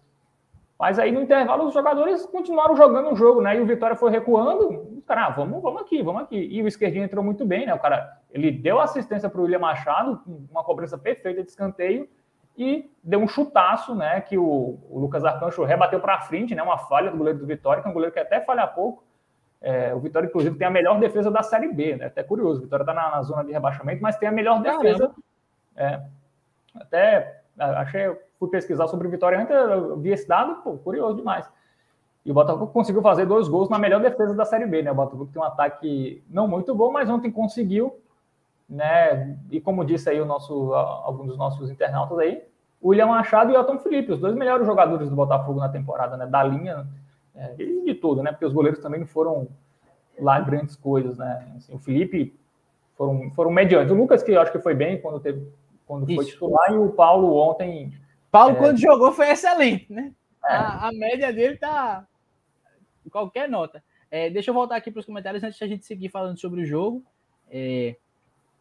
Mas 0.78 1.00
aí 1.00 1.12
no 1.12 1.21
intervalo 1.21 1.65
os 1.65 1.74
jogadores 1.74 2.26
continuaram 2.26 2.76
jogando 2.76 3.12
o 3.12 3.15
jogo, 3.15 3.41
né? 3.41 3.56
E 3.56 3.62
o 3.62 3.65
Vitória 3.65 3.95
foi 3.95 4.12
recuando. 4.12 5.02
Cara, 5.08 5.28
ah, 5.28 5.30
vamos, 5.30 5.62
vamos 5.62 5.82
aqui, 5.82 6.02
vamos 6.04 6.24
aqui. 6.24 6.36
E 6.36 6.62
o 6.62 6.67
esquerdinho 6.67 7.06
entrou 7.06 7.24
muito 7.24 7.45
bem, 7.45 7.65
né? 7.65 7.74
O 7.74 7.80
cara, 7.80 8.19
ele 8.30 8.52
deu 8.52 8.82
assistência 8.82 9.30
para 9.30 9.39
o 9.39 9.43
William 9.43 9.60
Machado, 9.60 10.21
uma 10.52 10.65
cobrança 10.65 10.98
perfeita 10.98 11.41
de 11.41 11.50
escanteio 11.50 12.10
e 12.58 12.89
deu 13.04 13.20
um 13.20 13.28
chutaço, 13.28 13.94
né? 13.94 14.22
Que 14.22 14.38
o, 14.38 14.80
o 14.89 15.00
Lucas 15.00 15.26
Arcanjo 15.26 15.63
rebateu 15.63 16.00
para 16.00 16.22
frente, 16.22 16.56
né? 16.56 16.63
Uma 16.63 16.78
falha 16.78 17.12
do 17.12 17.18
goleiro 17.18 17.39
do 17.39 17.46
Vitória, 17.46 17.82
que 17.82 17.88
é 17.88 17.91
um 17.91 17.94
goleiro 17.94 18.13
que 18.13 18.20
até 18.20 18.39
falha 18.41 18.65
pouco. 18.65 19.04
É, 19.62 19.94
o 19.94 20.00
Vitória, 20.00 20.28
inclusive, 20.28 20.58
tem 20.58 20.68
a 20.68 20.72
melhor 20.72 21.00
defesa 21.00 21.32
da 21.32 21.44
Série 21.44 21.72
B, 21.72 21.96
né? 21.96 22.06
Até 22.06 22.24
curioso. 22.24 22.60
O 22.60 22.63
Vitória 22.63 22.84
está 22.84 22.94
na, 22.94 23.12
na, 23.12 23.22
zona 23.24 23.44
de 23.44 23.52
rebaixamento, 23.52 24.02
mas 24.02 24.18
tem 24.18 24.30
a 24.30 24.32
melhor 24.32 24.62
defesa. 24.62 25.12
É, 25.76 26.02
até 26.76 27.41
achei, 27.58 28.15
fui 28.39 28.50
pesquisar 28.50 28.88
sobre 28.88 29.08
o 29.08 29.12
Vitória 29.12 29.39
antes, 29.39 29.56
eu 29.56 29.98
vi 29.98 30.12
esse 30.12 30.28
dado, 30.28 30.62
pô, 30.62 30.78
curioso 30.78 31.15
demais. 31.15 31.50
E 32.26 32.32
o 32.32 32.34
Botafogo 32.34 32.68
conseguiu 32.68 33.02
fazer 33.02 33.26
dois 33.26 33.48
gols 33.48 33.70
na 33.70 33.78
melhor 33.78 34.02
defesa 34.02 34.34
da 34.34 34.46
Série 34.46 34.65
B, 34.65 34.82
né? 34.82 34.91
O 34.91 34.96
Botafogo 34.96 35.30
tem 35.32 35.41
um 35.41 35.46
ataque 35.46 36.24
não 36.30 36.48
muito 36.48 36.74
bom, 36.74 36.91
mas 36.91 37.10
ontem 37.10 37.32
conseguiu, 37.32 38.00
né? 38.67 39.38
E 39.51 39.60
como 39.62 39.86
disse 39.86 40.10
aí 40.10 40.19
o 40.19 40.25
nosso, 40.25 40.73
alguns 40.73 41.28
dos 41.28 41.38
nossos 41.38 41.69
internautas 41.69 42.17
aí, 42.19 42.43
o 42.82 42.89
William 42.89 43.08
Machado 43.08 43.51
e 43.51 43.56
o 43.56 43.58
Elton 43.58 43.80
Felipe, 43.80 44.12
os 44.12 44.19
dois 44.19 44.36
melhores 44.36 44.65
jogadores 44.65 45.10
do 45.10 45.15
Botafogo 45.15 45.60
na 45.60 45.69
temporada, 45.69 46.17
né? 46.17 46.25
Da 46.25 46.43
linha 46.43 46.88
é, 47.36 47.56
e 47.58 47.84
de 47.86 47.95
tudo, 47.95 48.21
né? 48.21 48.32
Porque 48.32 48.45
os 48.45 48.54
goleiros 48.54 48.80
também 48.80 48.99
não 48.99 49.08
foram 49.08 49.47
lá 50.19 50.39
grandes 50.39 50.75
coisas, 50.75 51.17
né? 51.17 51.54
Assim, 51.56 51.73
o 51.73 51.80
Felipe 51.80 52.38
foram, 52.95 53.32
foram 53.32 53.51
mediantes. 53.51 53.91
O 53.91 53.95
Lucas, 53.95 54.23
que 54.23 54.32
eu 54.32 54.41
acho 54.41 54.51
que 54.51 54.60
foi 54.60 54.73
bem 54.73 55.01
quando 55.01 55.19
teve 55.19 55.45
quando 55.86 56.10
Isso. 56.10 56.15
foi 56.15 56.25
titular, 56.25 56.71
e 56.71 56.78
o 56.78 56.89
Paulo 56.89 57.36
ontem. 57.36 57.93
Paulo, 58.32 58.56
é... 58.56 58.60
quando 58.60 58.78
jogou, 58.78 59.12
foi 59.12 59.30
excelente, 59.30 59.91
né? 59.91 60.12
É. 60.43 60.54
A, 60.54 60.88
a, 60.88 60.91
média 60.91 61.32
dele 61.32 61.58
tá 61.58 62.06
qualquer 63.12 63.47
nota. 63.47 63.84
É, 64.12 64.30
deixa 64.30 64.51
eu 64.51 64.54
voltar 64.54 64.75
aqui 64.75 64.91
para 64.91 64.99
os 64.99 65.06
comentários 65.06 65.43
antes 65.43 65.60
da 65.60 65.67
gente 65.67 65.86
seguir 65.86 66.10
falando 66.10 66.39
sobre 66.39 66.62
o 66.62 66.65
jogo. 66.65 67.04
É, 67.49 67.95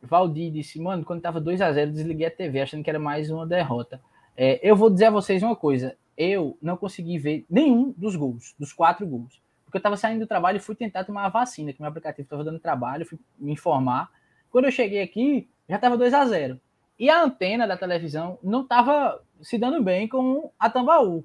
Valdir 0.07 0.53
disse, 0.53 0.81
mano, 0.81 1.05
quando 1.05 1.21
tava 1.21 1.40
2 1.40 1.61
a 1.61 1.73
0 1.73 1.93
desliguei 1.93 2.27
a 2.27 2.31
TV, 2.31 2.61
achando 2.61 2.85
que 2.85 2.90
era 2.90 2.99
mais 2.99 3.31
uma 3.31 3.47
derrota. 3.47 4.01
É, 4.37 4.61
eu 4.62 4.77
vou 4.77 4.90
dizer 4.90 5.07
a 5.07 5.11
vocês 5.11 5.43
uma 5.43 5.57
coisa 5.57 5.97
eu 6.17 6.57
não 6.62 6.77
consegui 6.77 7.19
ver 7.19 7.45
nenhum 7.51 7.93
dos 7.97 8.17
gols, 8.17 8.55
dos 8.59 8.73
quatro 8.73 9.07
gols. 9.07 9.40
Porque 9.64 9.77
eu 9.77 9.81
estava 9.81 9.97
saindo 9.97 10.21
do 10.21 10.27
trabalho 10.27 10.57
e 10.57 10.61
fui 10.61 10.75
tentar 10.75 11.05
tomar 11.05 11.25
a 11.25 11.29
vacina, 11.29 11.73
que 11.73 11.81
meu 11.81 11.88
aplicativo 11.88 12.27
estava 12.27 12.45
dando 12.45 12.61
trabalho, 12.61 13.07
fui 13.07 13.19
me 13.38 13.53
informar. 13.53 14.11
Quando 14.51 14.67
eu 14.67 14.71
cheguei 14.73 15.03
aqui, 15.03 15.49
já 15.69 15.77
estava 15.77 15.97
2 15.97 16.14
a 16.14 16.25
0 16.25 16.61
E 16.99 17.11
a 17.11 17.23
antena 17.23 17.67
da 17.67 17.77
televisão 17.77 18.38
não 18.43 18.62
estava 18.62 19.21
se 19.43 19.59
dando 19.59 19.83
bem 19.83 20.07
com 20.07 20.51
a 20.59 20.71
Tambaú. 20.71 21.25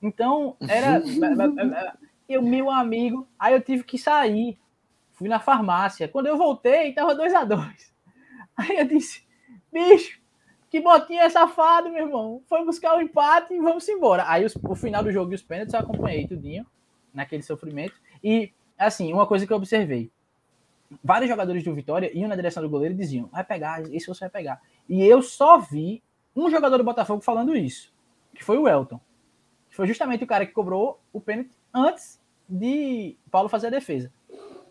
Então, 0.00 0.56
era. 0.68 1.02
Eu, 2.28 2.42
meu 2.42 2.70
amigo, 2.70 3.26
aí 3.36 3.54
eu 3.54 3.60
tive 3.60 3.82
que 3.82 3.98
sair. 3.98 4.56
Fui 5.14 5.28
na 5.28 5.40
farmácia. 5.40 6.06
Quando 6.06 6.28
eu 6.28 6.38
voltei, 6.38 6.92
tava 6.94 7.14
2 7.14 7.34
a 7.34 7.44
2 7.44 7.89
Aí 8.60 8.76
eu 8.76 8.86
disse, 8.86 9.22
bicho, 9.72 10.20
que 10.68 10.80
botinha 10.80 11.28
safado, 11.30 11.90
meu 11.90 12.06
irmão. 12.06 12.42
Foi 12.46 12.64
buscar 12.64 12.96
o 12.96 13.00
empate 13.00 13.54
e 13.54 13.60
vamos 13.60 13.88
embora. 13.88 14.24
Aí 14.28 14.44
os, 14.44 14.54
o 14.56 14.74
final 14.74 15.02
do 15.02 15.10
jogo 15.10 15.32
e 15.32 15.34
os 15.34 15.42
pênaltis 15.42 15.74
eu 15.74 15.80
acompanhei 15.80 16.26
tudinho, 16.26 16.66
naquele 17.12 17.42
sofrimento. 17.42 17.94
E, 18.22 18.52
assim, 18.78 19.12
uma 19.12 19.26
coisa 19.26 19.46
que 19.46 19.52
eu 19.52 19.56
observei. 19.56 20.10
Vários 21.02 21.30
jogadores 21.30 21.62
do 21.64 21.74
Vitória 21.74 22.10
iam 22.16 22.28
na 22.28 22.36
direção 22.36 22.62
do 22.62 22.68
goleiro 22.68 22.94
e 22.94 22.98
diziam, 22.98 23.26
vai 23.28 23.44
pegar, 23.44 23.82
isso 23.92 24.12
você 24.12 24.20
vai 24.20 24.30
pegar. 24.30 24.60
E 24.88 25.04
eu 25.04 25.22
só 25.22 25.58
vi 25.58 26.02
um 26.34 26.50
jogador 26.50 26.78
do 26.78 26.84
Botafogo 26.84 27.22
falando 27.22 27.56
isso, 27.56 27.92
que 28.34 28.44
foi 28.44 28.58
o 28.58 28.68
Elton. 28.68 29.00
Que 29.68 29.76
foi 29.76 29.86
justamente 29.86 30.24
o 30.24 30.26
cara 30.26 30.44
que 30.44 30.52
cobrou 30.52 31.00
o 31.12 31.20
pênalti 31.20 31.50
antes 31.72 32.20
de 32.48 33.16
Paulo 33.30 33.48
fazer 33.48 33.68
a 33.68 33.70
defesa. 33.70 34.12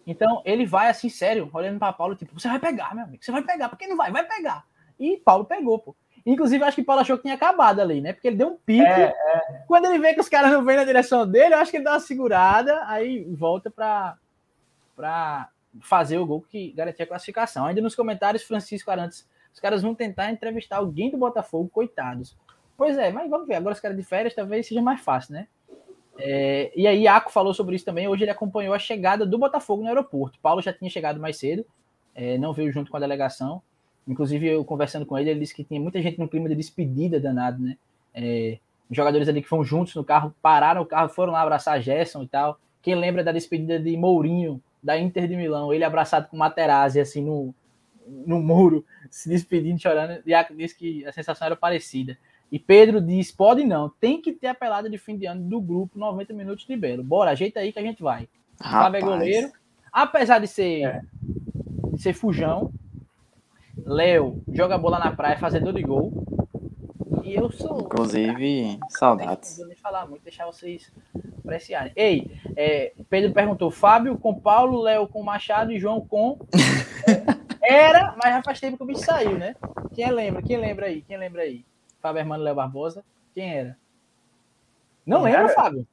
Então, 0.09 0.41
ele 0.43 0.65
vai 0.65 0.89
assim, 0.89 1.07
sério, 1.07 1.47
olhando 1.53 1.77
para 1.77 1.93
Paulo, 1.93 2.15
tipo, 2.15 2.37
você 2.37 2.47
vai 2.47 2.57
pegar, 2.57 2.95
meu 2.95 3.03
amigo, 3.03 3.23
você 3.23 3.31
vai 3.31 3.43
pegar, 3.43 3.69
porque 3.69 3.85
não 3.85 3.95
vai, 3.95 4.11
vai 4.11 4.25
pegar. 4.25 4.65
E 4.99 5.17
Paulo 5.17 5.45
pegou, 5.45 5.77
pô. 5.77 5.95
Inclusive, 6.25 6.63
acho 6.63 6.75
que 6.75 6.83
Paulo 6.83 7.01
achou 7.01 7.15
que 7.15 7.21
tinha 7.23 7.35
acabado 7.35 7.79
ali, 7.79 8.01
né? 8.01 8.11
Porque 8.11 8.27
ele 8.27 8.37
deu 8.37 8.47
um 8.47 8.57
pique. 8.57 8.83
É, 8.83 9.13
é. 9.15 9.63
Quando 9.67 9.85
ele 9.85 9.99
vê 9.99 10.15
que 10.15 10.19
os 10.19 10.27
caras 10.27 10.51
não 10.51 10.65
vêm 10.65 10.75
na 10.77 10.83
direção 10.83 11.29
dele, 11.29 11.53
eu 11.53 11.59
acho 11.59 11.69
que 11.69 11.77
ele 11.77 11.83
dá 11.83 11.93
uma 11.93 11.99
segurada, 11.99 12.83
aí 12.87 13.23
volta 13.35 13.69
para 13.69 14.17
fazer 15.79 16.17
o 16.17 16.25
gol 16.25 16.41
que 16.41 16.71
garantia 16.71 17.05
a 17.05 17.07
classificação. 17.07 17.67
Ainda 17.67 17.79
nos 17.79 17.95
comentários, 17.95 18.43
Francisco 18.43 18.89
Arantes, 18.89 19.29
os 19.53 19.59
caras 19.59 19.83
vão 19.83 19.93
tentar 19.93 20.31
entrevistar 20.31 20.77
alguém 20.77 21.11
do 21.11 21.17
Botafogo, 21.17 21.69
coitados. 21.69 22.35
Pois 22.75 22.97
é, 22.97 23.11
mas 23.11 23.29
vamos 23.29 23.47
ver. 23.47 23.55
Agora 23.55 23.75
os 23.75 23.79
caras 23.79 23.95
de 23.95 24.03
férias 24.03 24.33
talvez 24.33 24.67
seja 24.67 24.81
mais 24.81 25.01
fácil, 25.01 25.35
né? 25.35 25.47
É, 26.21 26.71
e 26.75 26.85
aí, 26.85 27.03
Iaco 27.03 27.31
falou 27.31 27.53
sobre 27.53 27.75
isso 27.75 27.85
também. 27.85 28.07
Hoje 28.07 28.23
ele 28.23 28.31
acompanhou 28.31 28.73
a 28.73 28.79
chegada 28.79 29.25
do 29.25 29.37
Botafogo 29.37 29.81
no 29.81 29.87
aeroporto. 29.87 30.37
Paulo 30.39 30.61
já 30.61 30.73
tinha 30.73 30.89
chegado 30.89 31.19
mais 31.19 31.37
cedo, 31.37 31.65
é, 32.13 32.37
não 32.37 32.53
veio 32.53 32.71
junto 32.71 32.91
com 32.91 32.97
a 32.97 32.99
delegação. 32.99 33.61
Inclusive, 34.07 34.47
eu 34.47 34.65
conversando 34.65 35.05
com 35.05 35.17
ele, 35.17 35.29
ele 35.29 35.39
disse 35.39 35.55
que 35.55 35.63
tinha 35.63 35.79
muita 35.79 36.01
gente 36.01 36.19
no 36.19 36.27
clima 36.27 36.49
de 36.49 36.55
despedida 36.55 37.19
danado, 37.19 37.61
né? 37.61 37.77
É, 38.13 38.57
jogadores 38.91 39.29
ali 39.29 39.41
que 39.41 39.47
foram 39.47 39.63
juntos 39.63 39.95
no 39.95 40.03
carro, 40.03 40.33
pararam 40.41 40.81
o 40.81 40.85
carro, 40.85 41.09
foram 41.09 41.31
lá 41.31 41.41
abraçar 41.41 41.81
Gerson 41.81 42.23
e 42.23 42.27
tal. 42.27 42.59
Quem 42.81 42.95
lembra 42.95 43.23
da 43.23 43.31
despedida 43.31 43.79
de 43.79 43.95
Mourinho, 43.95 44.61
da 44.81 44.97
Inter 44.97 45.27
de 45.27 45.35
Milão, 45.35 45.73
ele 45.73 45.83
abraçado 45.83 46.27
com 46.27 46.37
Materazzi, 46.37 46.99
assim, 46.99 47.23
no, 47.23 47.53
no 48.07 48.41
muro, 48.41 48.83
se 49.09 49.29
despedindo, 49.29 49.79
chorando. 49.79 50.21
Iaco 50.27 50.55
disse 50.55 50.75
que 50.75 51.05
a 51.05 51.11
sensação 51.11 51.45
era 51.45 51.55
parecida. 51.55 52.17
E 52.51 52.57
Pedro 52.57 52.99
diz: 52.99 53.31
pode 53.31 53.63
não, 53.63 53.89
tem 53.89 54.21
que 54.21 54.33
ter 54.33 54.47
a 54.47 54.55
pelada 54.55 54.89
de 54.89 54.97
fim 54.97 55.17
de 55.17 55.25
ano 55.25 55.47
do 55.47 55.61
grupo 55.61 55.99
90 55.99 56.33
minutos 56.33 56.65
de 56.65 56.75
Belo. 56.75 57.03
Bora, 57.03 57.31
ajeita 57.31 57.59
aí 57.59 57.71
que 57.71 57.79
a 57.79 57.83
gente 57.83 58.01
vai. 58.01 58.27
Fábio 58.61 58.97
é 58.97 59.01
goleiro. 59.01 59.51
Apesar 59.91 60.39
de 60.39 60.47
ser, 60.47 60.83
é. 60.83 61.01
de 61.93 62.01
ser 62.01 62.13
fujão, 62.13 62.71
Léo 63.85 64.41
joga 64.51 64.77
bola 64.77 64.99
na 64.99 65.11
praia, 65.11 65.37
fazedor 65.37 65.73
de 65.73 65.81
gol. 65.81 66.11
E 67.23 67.35
eu 67.35 67.51
sou. 67.51 67.81
Inclusive, 67.81 68.77
cara, 68.79 68.89
saudades. 68.89 69.51
Não 69.51 69.57
vou 69.57 69.67
nem 69.67 69.75
falar 69.75 70.07
muito, 70.07 70.23
deixar 70.23 70.45
vocês 70.45 70.91
apreciarem. 71.37 71.91
Ei, 71.95 72.31
é, 72.55 72.93
Pedro 73.09 73.31
perguntou: 73.31 73.71
Fábio 73.71 74.17
com 74.17 74.33
Paulo, 74.33 74.81
Léo 74.81 75.07
com 75.07 75.23
Machado 75.23 75.71
e 75.71 75.79
João 75.79 76.01
com. 76.01 76.39
Era, 77.61 78.15
mas 78.21 78.33
já 78.33 78.41
faz 78.41 78.59
tempo 78.59 78.77
que 78.77 78.83
o 78.83 78.85
bicho 78.85 79.01
saiu, 79.01 79.37
né? 79.37 79.55
Quem 79.93 80.09
lembra? 80.11 80.41
Quem 80.41 80.57
lembra 80.57 80.87
aí? 80.87 81.01
Quem 81.01 81.17
lembra 81.17 81.43
aí? 81.43 81.63
Fábio 82.01 82.19
Hermano 82.19 82.43
Léo 82.43 82.55
Barbosa? 82.55 83.03
Quem 83.33 83.53
era? 83.53 83.77
Não 85.05 85.23
quem 85.23 85.25
lembra, 85.25 85.39
era? 85.41 85.49
Fábio? 85.49 85.87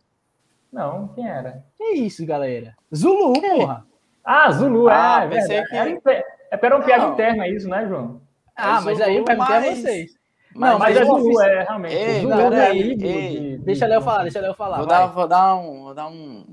Não, 0.73 1.09
quem 1.09 1.29
era? 1.29 1.65
Que 1.77 1.85
isso, 1.95 2.25
galera? 2.27 2.77
Zulu, 2.95 3.41
quem? 3.41 3.61
porra. 3.61 3.87
Ah, 4.25 4.51
Zulu, 4.51 4.89
ah, 4.89 5.23
é, 5.23 5.29
pensei 5.29 5.63
que... 5.65 5.77
Era, 5.77 6.25
é 6.51 6.57
para 6.57 6.77
um 6.77 6.83
piada 6.83 7.07
interna 7.07 7.49
isso, 7.49 7.69
né, 7.69 7.87
João? 7.87 8.21
Ah, 8.55 8.79
é 8.79 8.81
mas 8.81 9.01
aí 9.01 9.17
eu 9.17 9.25
perguntei 9.25 9.55
mas... 9.55 9.67
a 9.67 9.75
vocês. 9.75 10.17
Não, 10.55 10.79
mas, 10.79 10.95
mas 10.95 10.97
é 10.97 11.05
Zulu, 11.05 11.41
é, 11.43 11.63
realmente. 11.63 11.95
Ei, 11.95 12.21
Zulu 12.21 12.29
galera, 12.37 12.75
é 12.75 12.77
ei, 12.77 12.97
de... 12.97 13.59
Deixa 13.59 13.87
Léo 13.87 14.01
falar, 14.03 14.23
deixa 14.23 14.41
Léo 14.41 14.55
falar. 14.55 14.79
Vou 14.79 14.87
dar, 14.87 15.07
vou 15.07 15.29
dar, 15.29 15.57
um, 15.57 15.85
vou 15.85 15.95
dar 15.95 16.09
um, 16.09 16.45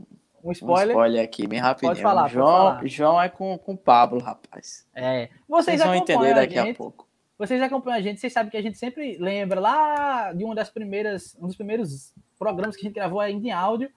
um 0.44 0.52
spoiler. 0.52 0.88
Um 0.88 1.00
spoiler 1.00 1.24
aqui, 1.24 1.48
bem 1.48 1.60
rapidinho. 1.60 1.92
Pode 1.92 2.02
falar, 2.02 2.28
João, 2.28 2.46
pode 2.46 2.76
falar. 2.76 2.88
João 2.88 3.22
é 3.22 3.30
com 3.30 3.60
o 3.66 3.78
Pablo, 3.78 4.20
rapaz. 4.20 4.86
É. 4.94 5.30
Vocês, 5.48 5.80
vocês 5.80 5.84
vão 5.84 5.96
entender 5.96 6.36
daqui 6.36 6.60
a, 6.60 6.64
a 6.64 6.74
pouco. 6.74 7.08
Vocês 7.48 7.62
acompanham 7.62 7.98
a 7.98 8.02
gente, 8.02 8.20
vocês 8.20 8.32
sabem 8.32 8.50
que 8.50 8.58
a 8.58 8.62
gente 8.62 8.78
sempre 8.78 9.18
lembra 9.18 9.60
lá 9.60 10.34
de 10.34 10.44
uma 10.44 10.56
das 10.56 10.70
primeiras, 10.70 11.36
um 11.40 11.48
dos 11.48 11.56
primeiros 11.56 12.14
programas 12.40 12.76
que 12.76 12.82
a 12.82 12.88
gente 12.88 12.96
gravou 12.96 13.20
ainda 13.20 13.48
em 13.48 13.52
áudio, 13.52 13.90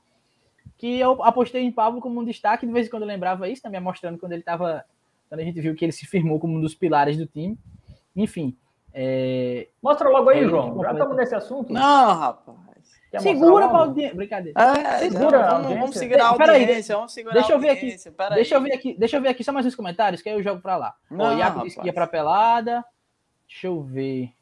que 0.77 0.99
eu 0.99 1.23
apostei 1.23 1.63
em 1.63 1.73
Pablo 1.73 2.01
como 2.01 2.21
um 2.21 2.25
destaque, 2.25 2.67
de 2.67 2.73
vez 2.73 2.87
em 2.87 2.91
quando 2.91 3.03
eu 3.03 3.09
lembrava 3.09 3.49
isso, 3.49 3.63
também 3.63 3.81
mostrando 3.81 4.19
quando 4.19 4.33
ele 4.33 4.43
estava 4.43 4.85
quando 5.29 5.41
a 5.41 5.45
gente 5.45 5.61
viu 5.61 5.75
que 5.75 5.85
ele 5.85 5.93
se 5.93 6.07
firmou 6.07 6.39
como 6.39 6.57
um 6.57 6.61
dos 6.61 6.75
pilares 6.75 7.17
do 7.17 7.27
time. 7.27 7.59
Enfim. 8.15 8.57
É... 8.93 9.69
Mostra 9.83 10.09
logo 10.09 10.31
aí, 10.31 10.49
João. 10.49 10.81
Já 10.83 10.93
estamos 10.93 11.17
nesse 11.17 11.35
assunto? 11.35 11.73
Não, 11.73 12.15
rapaz. 12.15 12.57
Quer 13.11 13.21
Segura 13.21 13.69
para 13.69 13.79
audiência. 13.79 14.15
Brincadeira. 14.15 14.61
É, 14.61 14.99
Segura. 14.99 15.39
Não, 15.39 15.63
vamos, 15.63 15.79
vamos 15.79 15.97
segurar 15.97 16.25
a 16.25 16.29
audiência. 16.29 16.97
Vamos 16.97 17.13
segurar 17.13 17.35
deixa 17.35 17.53
eu 17.53 17.59
ver 17.59 17.71
aqui. 17.71 17.97
Deixa 18.35 18.55
eu 18.55 18.61
ver 18.61 18.73
aqui. 18.73 18.97
Deixa 18.99 19.17
eu 19.17 19.23
ver 19.23 19.29
aqui 19.29 19.45
só 19.45 19.53
mais 19.53 19.67
uns 19.67 19.75
comentários 19.75 20.23
que 20.23 20.29
aí 20.29 20.35
eu 20.35 20.43
jogo 20.43 20.61
para 20.61 20.77
lá. 20.77 20.95
Não, 21.11 21.35
o 21.35 21.39
Iaco 21.39 21.65
disse 21.65 21.79
que 21.81 21.87
ia 21.87 21.93
para 21.93 22.07
pelada. 22.07 22.85
Deixa 23.49 23.67
eu 23.67 23.81
ver. 23.83 24.33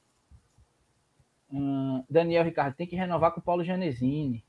Hum, 1.52 2.02
Daniel 2.08 2.44
Ricardo 2.44 2.74
tem 2.74 2.86
que 2.86 2.96
renovar 2.96 3.32
com 3.32 3.40
o 3.40 3.42
Paulo 3.42 3.62
Janesini. 3.62 4.44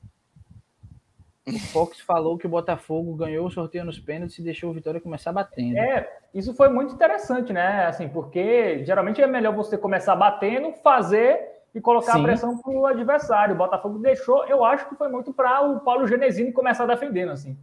O 1.46 1.58
Fox 1.72 2.00
falou 2.00 2.36
que 2.36 2.46
o 2.46 2.50
Botafogo 2.50 3.14
ganhou 3.14 3.46
o 3.46 3.50
sorteio 3.50 3.84
nos 3.84 3.98
pênaltis 3.98 4.38
e 4.38 4.42
deixou 4.42 4.70
o 4.70 4.74
Vitória 4.74 5.00
começar 5.00 5.32
batendo. 5.32 5.78
É, 5.78 6.08
isso 6.34 6.52
foi 6.54 6.68
muito 6.68 6.94
interessante, 6.94 7.52
né? 7.52 7.86
Assim, 7.86 8.08
porque 8.08 8.84
geralmente 8.84 9.22
é 9.22 9.26
melhor 9.26 9.54
você 9.54 9.78
começar 9.78 10.16
batendo, 10.16 10.72
fazer 10.82 11.56
e 11.74 11.80
colocar 11.80 12.14
Sim. 12.14 12.20
a 12.20 12.22
pressão 12.22 12.58
para 12.58 12.72
o 12.72 12.86
adversário. 12.86 13.54
O 13.54 13.58
Botafogo 13.58 13.98
deixou, 13.98 14.44
eu 14.46 14.64
acho 14.64 14.88
que 14.88 14.96
foi 14.96 15.08
muito 15.08 15.32
para 15.32 15.60
o 15.60 15.80
Paulo 15.80 16.06
Genesini 16.06 16.50
começar 16.50 16.86
defendendo, 16.86 17.30
assim. 17.30 17.56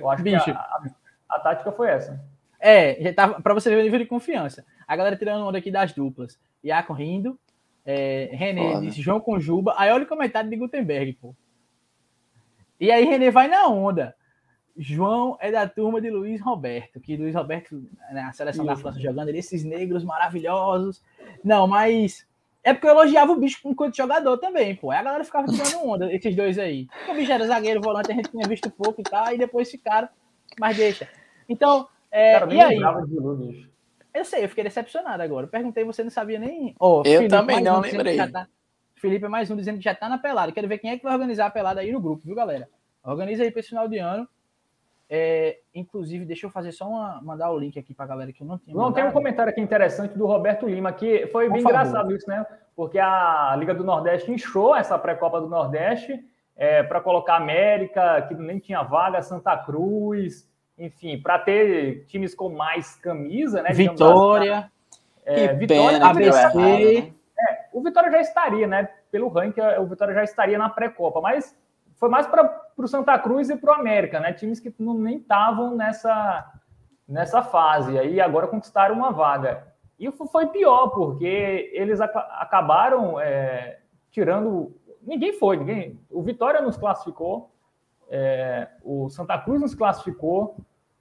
Eu 0.00 0.08
acho 0.08 0.22
Bicho. 0.22 0.44
que 0.44 0.50
a, 0.50 0.54
a, 0.54 0.82
a 1.28 1.40
tática 1.40 1.72
foi 1.72 1.88
essa. 1.88 2.18
É, 2.58 3.12
para 3.12 3.54
você 3.54 3.68
ver 3.68 3.80
o 3.80 3.82
nível 3.82 3.98
de 3.98 4.06
confiança. 4.06 4.64
A 4.86 4.96
galera 4.96 5.16
tirando 5.16 5.44
onda 5.44 5.58
aqui 5.58 5.70
das 5.70 5.92
duplas. 5.92 6.38
Iaco 6.64 6.92
rindo, 6.92 7.38
é, 7.84 8.30
René 8.32 8.72
Foda. 8.72 8.86
disse 8.86 9.00
João 9.00 9.20
com 9.20 9.38
Juba. 9.38 9.74
Aí 9.76 9.90
olha 9.90 10.04
o 10.04 10.08
comentário 10.08 10.50
de 10.50 10.56
Gutenberg, 10.56 11.12
pô. 11.14 11.34
E 12.78 12.90
aí 12.90 13.04
René 13.04 13.30
vai 13.30 13.48
na 13.48 13.66
onda. 13.68 14.14
João 14.76 15.38
é 15.40 15.50
da 15.50 15.66
turma 15.66 16.00
de 16.00 16.10
Luiz 16.10 16.40
Roberto, 16.40 17.00
que 17.00 17.16
Luiz 17.16 17.34
Roberto, 17.34 17.82
na 18.12 18.32
seleção 18.32 18.64
Isso. 18.64 18.74
da 18.74 18.80
França 18.80 19.00
jogando, 19.00 19.28
ele, 19.28 19.38
esses 19.38 19.64
negros 19.64 20.04
maravilhosos. 20.04 21.02
Não, 21.42 21.66
mas 21.66 22.26
é 22.62 22.74
porque 22.74 22.86
eu 22.86 22.90
elogiava 22.90 23.32
o 23.32 23.38
bicho 23.38 23.60
enquanto 23.64 23.96
jogador 23.96 24.36
também, 24.36 24.76
pô. 24.76 24.90
Aí 24.90 24.98
a 24.98 25.02
galera 25.02 25.24
ficava 25.24 25.46
tirando 25.46 25.88
onda, 25.88 26.12
esses 26.12 26.34
dois 26.36 26.58
aí. 26.58 26.88
O 27.08 27.14
bicho 27.14 27.32
era 27.32 27.46
zagueiro, 27.46 27.80
volante, 27.80 28.12
a 28.12 28.14
gente 28.14 28.30
tinha 28.30 28.46
visto 28.46 28.70
pouco 28.70 29.00
e 29.00 29.04
tal, 29.04 29.32
e 29.32 29.38
depois 29.38 29.70
ficaram, 29.70 30.08
mas 30.60 30.76
deixa. 30.76 31.08
Então, 31.48 31.88
é, 32.10 32.38
Cara, 32.38 32.52
e 32.52 32.60
aí? 32.60 32.78
Eu 34.16 34.24
sei, 34.24 34.44
eu 34.44 34.48
fiquei 34.48 34.64
decepcionado 34.64 35.22
agora. 35.22 35.44
Eu 35.44 35.50
perguntei, 35.50 35.84
você 35.84 36.02
não 36.02 36.10
sabia 36.10 36.38
nem. 36.38 36.74
Oh, 36.80 37.02
eu 37.04 37.18
Felipe, 37.18 37.28
também 37.28 37.62
não 37.62 37.78
um 37.78 37.80
lembrei. 37.80 38.16
Tá... 38.16 38.48
Felipe 38.94 39.26
é 39.26 39.28
mais 39.28 39.50
um 39.50 39.56
dizendo 39.56 39.76
que 39.76 39.84
já 39.84 39.94
tá 39.94 40.08
na 40.08 40.16
pelada. 40.16 40.52
Quero 40.52 40.66
ver 40.66 40.78
quem 40.78 40.90
é 40.90 40.96
que 40.96 41.04
vai 41.04 41.12
organizar 41.12 41.46
a 41.46 41.50
pelada 41.50 41.82
aí 41.82 41.92
no 41.92 42.00
grupo, 42.00 42.22
viu, 42.24 42.34
galera? 42.34 42.66
Organiza 43.04 43.42
aí 43.42 43.50
para 43.50 43.60
esse 43.60 43.68
final 43.68 43.86
de 43.86 43.98
ano. 43.98 44.26
É, 45.08 45.58
inclusive, 45.74 46.24
deixa 46.24 46.46
eu 46.46 46.50
fazer 46.50 46.72
só 46.72 46.88
uma, 46.88 47.20
mandar 47.22 47.50
o 47.50 47.58
link 47.58 47.78
aqui 47.78 47.92
para 47.92 48.06
a 48.06 48.08
galera 48.08 48.32
que 48.32 48.42
eu 48.42 48.46
não 48.46 48.58
tinha. 48.58 48.74
Não, 48.74 48.90
tem 48.90 49.04
um 49.04 49.12
comentário 49.12 49.50
aqui 49.50 49.60
interessante 49.60 50.16
do 50.16 50.26
Roberto 50.26 50.66
Lima, 50.66 50.92
que 50.92 51.26
foi 51.26 51.46
Por 51.46 51.52
bem 51.52 51.62
favor. 51.62 51.78
engraçado 51.78 52.16
isso, 52.16 52.28
né? 52.28 52.44
Porque 52.74 52.98
a 52.98 53.54
Liga 53.58 53.74
do 53.74 53.84
Nordeste 53.84 54.32
inchou 54.32 54.74
essa 54.74 54.98
pré-copa 54.98 55.40
do 55.40 55.48
Nordeste 55.48 56.18
é, 56.56 56.82
para 56.82 57.02
colocar 57.02 57.36
América, 57.36 58.22
que 58.22 58.34
nem 58.34 58.58
tinha 58.58 58.82
vaga, 58.82 59.20
Santa 59.20 59.56
Cruz, 59.58 60.48
enfim, 60.78 61.18
para 61.20 61.38
ter 61.38 62.04
times 62.06 62.34
com 62.34 62.50
mais 62.50 62.96
camisa, 62.96 63.62
né? 63.62 63.72
Vitória. 63.72 64.58
Assim, 64.58 64.70
é, 65.24 65.54
Vitória, 65.54 66.04
ABC. 66.04 67.12
É, 67.38 67.66
o 67.72 67.82
Vitória 67.82 68.10
já 68.10 68.20
estaria, 68.20 68.66
né? 68.66 68.88
Pelo 69.10 69.28
ranking, 69.28 69.60
o 69.80 69.86
Vitória 69.86 70.14
já 70.14 70.24
estaria 70.24 70.58
na 70.58 70.68
pré-copa, 70.68 71.20
mas 71.20 71.56
foi 71.96 72.08
mais 72.08 72.26
para 72.26 72.62
o 72.76 72.86
Santa 72.86 73.18
Cruz 73.18 73.48
e 73.50 73.56
para 73.56 73.70
o 73.70 73.74
América, 73.74 74.20
né? 74.20 74.32
Times 74.32 74.60
que 74.60 74.72
não, 74.78 74.94
nem 74.94 75.16
estavam 75.16 75.74
nessa, 75.74 76.52
nessa 77.08 77.42
fase. 77.42 77.98
Aí 77.98 78.20
agora 78.20 78.46
conquistaram 78.46 78.94
uma 78.94 79.10
vaga. 79.10 79.66
E 79.98 80.10
foi 80.12 80.46
pior, 80.48 80.88
porque 80.88 81.70
eles 81.72 82.00
acabaram 82.00 83.18
é, 83.18 83.78
tirando. 84.10 84.76
Ninguém 85.00 85.32
foi, 85.32 85.56
ninguém. 85.56 85.98
O 86.10 86.22
Vitória 86.22 86.60
nos 86.60 86.76
classificou, 86.76 87.50
é, 88.08 88.68
o 88.82 89.08
Santa 89.08 89.38
Cruz 89.38 89.60
nos 89.60 89.74
classificou, 89.74 90.56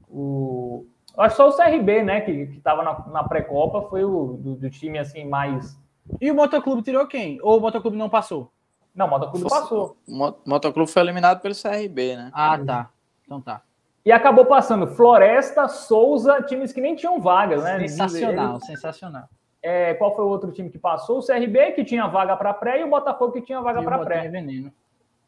o, 0.10 0.86
acho 1.18 1.38
só 1.38 1.50
o 1.50 1.56
CRB, 1.56 2.04
né, 2.04 2.22
que 2.22 2.32
estava 2.32 2.84
na, 2.84 3.08
na 3.08 3.24
pré-copa, 3.24 3.84
foi 3.90 4.04
o 4.04 4.38
do, 4.40 4.56
do, 4.56 4.70
time 4.70 4.98
assim 4.98 5.26
mais. 5.26 5.78
E 6.20 6.32
o 6.32 6.36
Motoclube 6.36 6.82
tirou 6.82 7.08
quem? 7.08 7.40
Ou 7.42 7.58
o 7.58 7.62
Motoclube 7.62 7.98
não 7.98 8.10
passou? 8.10 8.52
Não, 8.94 9.08
o 9.08 9.10
Motoclube 9.10 9.50
passou. 9.50 9.98
O 10.08 10.36
Motoclube 10.46 10.90
foi 10.90 11.02
eliminado 11.02 11.42
pelo 11.42 11.56
CRB, 11.56 12.16
né? 12.16 12.32
Ah, 12.34 12.58
tá. 12.58 12.90
Então 13.26 13.42
tá. 13.42 13.62
E 14.06 14.12
acabou 14.12 14.46
passando 14.46 14.88
Floresta, 14.88 15.68
Souza, 15.68 16.42
times 16.44 16.72
que 16.72 16.80
nem 16.80 16.96
tinham 16.96 17.20
vagas, 17.20 17.64
né? 17.64 17.80
Sensacional, 17.80 18.56
Ele, 18.58 18.66
sensacional. 18.66 19.24
É, 19.64 19.96
qual 19.96 20.16
foi 20.16 20.24
o 20.24 20.28
outro 20.28 20.52
time 20.52 20.70
que 20.70 20.78
passou? 20.78 21.18
O 21.18 21.26
CRB, 21.26 21.72
que 21.72 21.84
tinha 21.84 22.08
vaga 22.08 22.38
para 22.38 22.54
pré, 22.54 22.82
e 22.82 22.84
o 22.84 22.90
Botafogo, 22.90 23.34
que 23.34 23.42
tinha 23.42 23.60
vaga 23.62 23.82
para 23.82 23.98
pré. 23.98 24.28
Veneno. 24.30 24.72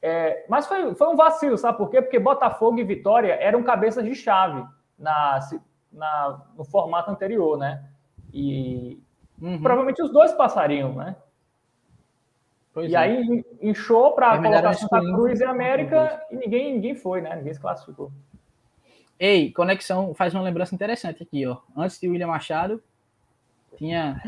É, 0.02 0.46
mas 0.48 0.68
foi, 0.68 0.94
foi 0.96 1.08
um 1.08 1.16
vacilo, 1.16 1.58
sabe 1.58 1.78
por 1.78 1.90
quê? 1.90 2.02
Porque 2.02 2.20
Botafogo 2.20 2.80
e 2.80 2.84
Vitória 2.84 3.34
eram 3.34 3.64
cabeças 3.64 4.06
de 4.06 4.14
chave 4.14 4.64
na, 4.98 5.40
na, 5.92 6.42
no 6.56 6.64
formato 6.64 7.10
anterior, 7.10 7.58
né? 7.58 7.84
E 8.34 9.02
uhum. 9.42 9.62
provavelmente 9.62 10.02
os 10.02 10.12
dois 10.12 10.32
passariam, 10.34 10.94
né? 10.94 11.16
Pois 12.74 12.92
e 12.92 12.96
é. 12.96 12.98
aí 12.98 13.46
inchou 13.60 14.14
para 14.14 14.38
colocar 14.38 14.74
Santa 14.74 15.00
Cruz 15.00 15.40
e 15.40 15.44
América 15.44 16.24
e 16.30 16.36
ninguém, 16.36 16.74
ninguém 16.74 16.96
foi, 16.96 17.22
né? 17.22 17.36
Ninguém 17.36 17.54
se 17.54 17.60
classificou. 17.60 18.12
Ei, 19.20 19.52
Conexão 19.52 20.14
faz 20.14 20.34
uma 20.36 20.44
lembrança 20.44 20.76
interessante 20.76 21.24
aqui, 21.24 21.46
ó. 21.48 21.58
Antes 21.76 22.00
de 22.00 22.08
William 22.08 22.28
Machado, 22.28 22.82
tinha. 23.78 24.22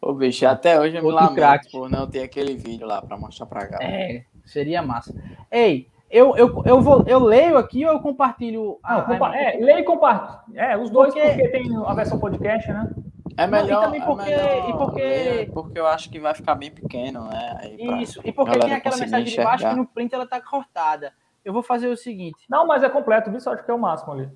Ô, 0.00 0.12
bicho, 0.12 0.46
até 0.46 0.80
hoje 0.80 0.96
eu 0.96 1.02
me 1.02 1.10
lamento 1.10 1.34
crack. 1.34 1.70
por 1.70 1.88
não 1.88 2.06
ter 2.08 2.22
aquele 2.22 2.54
vídeo 2.54 2.86
lá 2.86 3.00
para 3.00 3.16
mostrar 3.16 3.46
pra 3.46 3.66
cá. 3.66 3.78
É, 3.80 4.24
seria 4.44 4.82
massa. 4.82 5.14
Ei, 5.50 5.88
eu, 6.10 6.36
eu, 6.36 6.62
eu, 6.64 6.80
vou, 6.80 7.04
eu 7.06 7.18
leio 7.18 7.58
aqui 7.58 7.84
ou 7.84 7.92
eu 7.92 8.00
compartilho? 8.00 8.78
A, 8.82 8.98
não, 8.98 9.04
compa. 9.04 9.36
É, 9.36 9.58
leio 9.58 9.80
e 9.80 9.84
compartilho. 9.84 10.58
É, 10.58 10.76
os 10.76 10.90
dois, 10.90 11.12
porque... 11.12 11.28
porque 11.28 11.48
tem 11.48 11.76
a 11.76 11.94
versão 11.94 12.18
podcast, 12.18 12.72
né? 12.72 12.90
É 13.36 13.46
melhor. 13.46 13.82
Não, 13.82 13.94
e 13.94 14.00
também 14.00 14.00
porque, 14.00 14.30
é 14.30 14.68
e 14.68 14.72
porque... 14.72 15.50
porque 15.52 15.78
eu 15.78 15.86
acho 15.86 16.10
que 16.10 16.18
vai 16.18 16.34
ficar 16.34 16.54
bem 16.54 16.70
pequeno, 16.70 17.24
né? 17.28 17.76
Isso, 18.00 18.20
e 18.24 18.32
porque 18.32 18.58
tem 18.58 18.72
aquela 18.72 18.96
mensagem 18.96 19.26
enxergar. 19.26 19.56
de 19.56 19.62
baixo 19.62 19.74
que 19.74 19.80
no 19.80 19.86
print 19.86 20.14
ela 20.14 20.26
tá 20.26 20.40
cortada. 20.40 21.12
Eu 21.44 21.52
vou 21.52 21.62
fazer 21.62 21.88
o 21.88 21.96
seguinte. 21.96 22.44
Não, 22.48 22.66
mas 22.66 22.82
é 22.82 22.88
completo, 22.88 23.30
viu? 23.30 23.40
Só 23.40 23.52
acho 23.52 23.64
que 23.64 23.70
é 23.70 23.74
o 23.74 23.78
máximo 23.78 24.12
ali. 24.12 24.28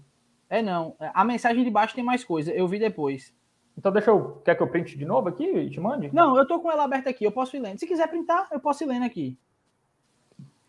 É, 0.49 0.63
não. 0.63 0.95
A 1.15 1.25
mensagem 1.25 1.65
de 1.65 1.71
baixo 1.71 1.95
tem 1.95 2.05
mais 2.05 2.23
coisa. 2.23 2.53
Eu 2.53 2.69
vi 2.69 2.79
depois. 2.79 3.35
Então 3.77 3.91
deixa 3.91 4.11
eu. 4.11 4.41
Quer 4.45 4.55
que 4.55 4.63
eu 4.63 4.69
printe 4.69 4.97
de 4.97 5.05
novo 5.05 5.29
aqui 5.29 5.45
e 5.45 5.71
te 5.71 5.81
mande? 5.81 6.11
Não, 6.13 6.37
eu 6.37 6.47
tô 6.47 6.61
com 6.61 6.71
ela 6.71 6.85
aberta 6.85 7.11
aqui. 7.11 7.25
Eu 7.25 7.33
posso 7.33 7.57
ir 7.57 7.61
lendo. 7.61 7.79
Se 7.79 7.87
quiser 7.87 8.07
printar, 8.09 8.49
eu 8.53 8.61
posso 8.61 8.85
ir 8.85 8.87
lendo 8.87 9.05
aqui. 9.05 9.37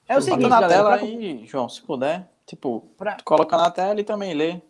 É 0.08 0.18
o 0.18 0.22
seguinte, 0.22 0.44
na 0.44 0.62
galera, 0.62 0.74
tela 0.74 0.98
pra... 0.98 1.06
aí, 1.06 1.46
João, 1.46 1.70
se 1.70 1.82
puder. 1.82 2.30
Tipo, 2.46 2.82
pra... 2.98 3.18
coloca 3.24 3.58
na 3.58 3.72
tela 3.72 4.00
e 4.00 4.04
também 4.04 4.34
lê. 4.34 4.62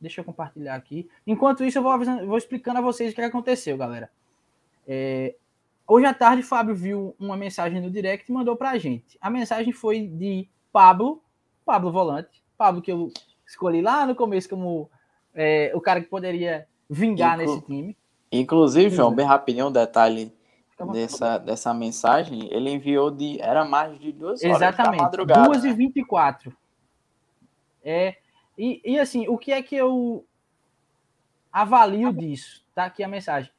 Deixa 0.00 0.20
eu 0.20 0.24
compartilhar 0.24 0.74
aqui. 0.74 1.08
Enquanto 1.26 1.64
isso, 1.64 1.78
eu 1.78 1.82
vou, 1.82 1.92
avisando, 1.92 2.26
vou 2.26 2.36
explicando 2.36 2.78
a 2.78 2.82
vocês 2.82 3.12
o 3.12 3.14
que 3.14 3.22
aconteceu, 3.22 3.76
galera. 3.76 4.10
É, 4.86 5.36
hoje 5.86 6.06
à 6.06 6.14
tarde, 6.14 6.42
Fábio 6.42 6.74
viu 6.74 7.14
uma 7.18 7.36
mensagem 7.36 7.80
no 7.80 7.90
direct 7.90 8.28
e 8.28 8.34
mandou 8.34 8.56
pra 8.56 8.78
gente. 8.78 9.16
A 9.20 9.30
mensagem 9.30 9.72
foi 9.72 10.06
de 10.06 10.48
Pablo, 10.72 11.22
Pablo 11.64 11.92
Volante. 11.92 12.42
Pablo 12.56 12.82
que 12.82 12.90
eu 12.90 13.12
escolhi 13.46 13.80
lá 13.80 14.06
no 14.06 14.14
começo 14.14 14.48
como 14.48 14.90
é, 15.34 15.72
o 15.74 15.80
cara 15.80 16.00
que 16.00 16.08
poderia 16.08 16.66
vingar 16.88 17.40
Inclu 17.40 17.54
nesse 17.54 17.66
time. 17.66 17.96
Inclusive, 18.30 18.96
João, 18.96 19.14
bem 19.14 19.26
rapidinho, 19.26 19.68
um 19.68 19.72
detalhe 19.72 20.32
dessa, 20.90 21.38
dessa 21.38 21.74
mensagem, 21.74 22.48
ele 22.52 22.70
enviou 22.70 23.10
de. 23.10 23.40
Era 23.40 23.64
mais 23.64 23.98
de 23.98 24.12
duas 24.12 24.42
horas 24.42 24.56
Exatamente, 24.56 24.98
da 24.98 25.04
madrugada. 25.04 25.48
2 25.48 25.64
e 25.64 25.72
24 25.72 26.56
É, 27.84 28.16
e, 28.56 28.80
e 28.84 28.98
assim, 28.98 29.28
o 29.28 29.36
que 29.36 29.52
é 29.52 29.62
que 29.62 29.76
eu 29.76 30.24
avalio 31.52 32.12
disso? 32.12 32.64
Tá 32.74 32.86
aqui 32.86 33.02
a 33.02 33.08
mensagem. 33.08 33.50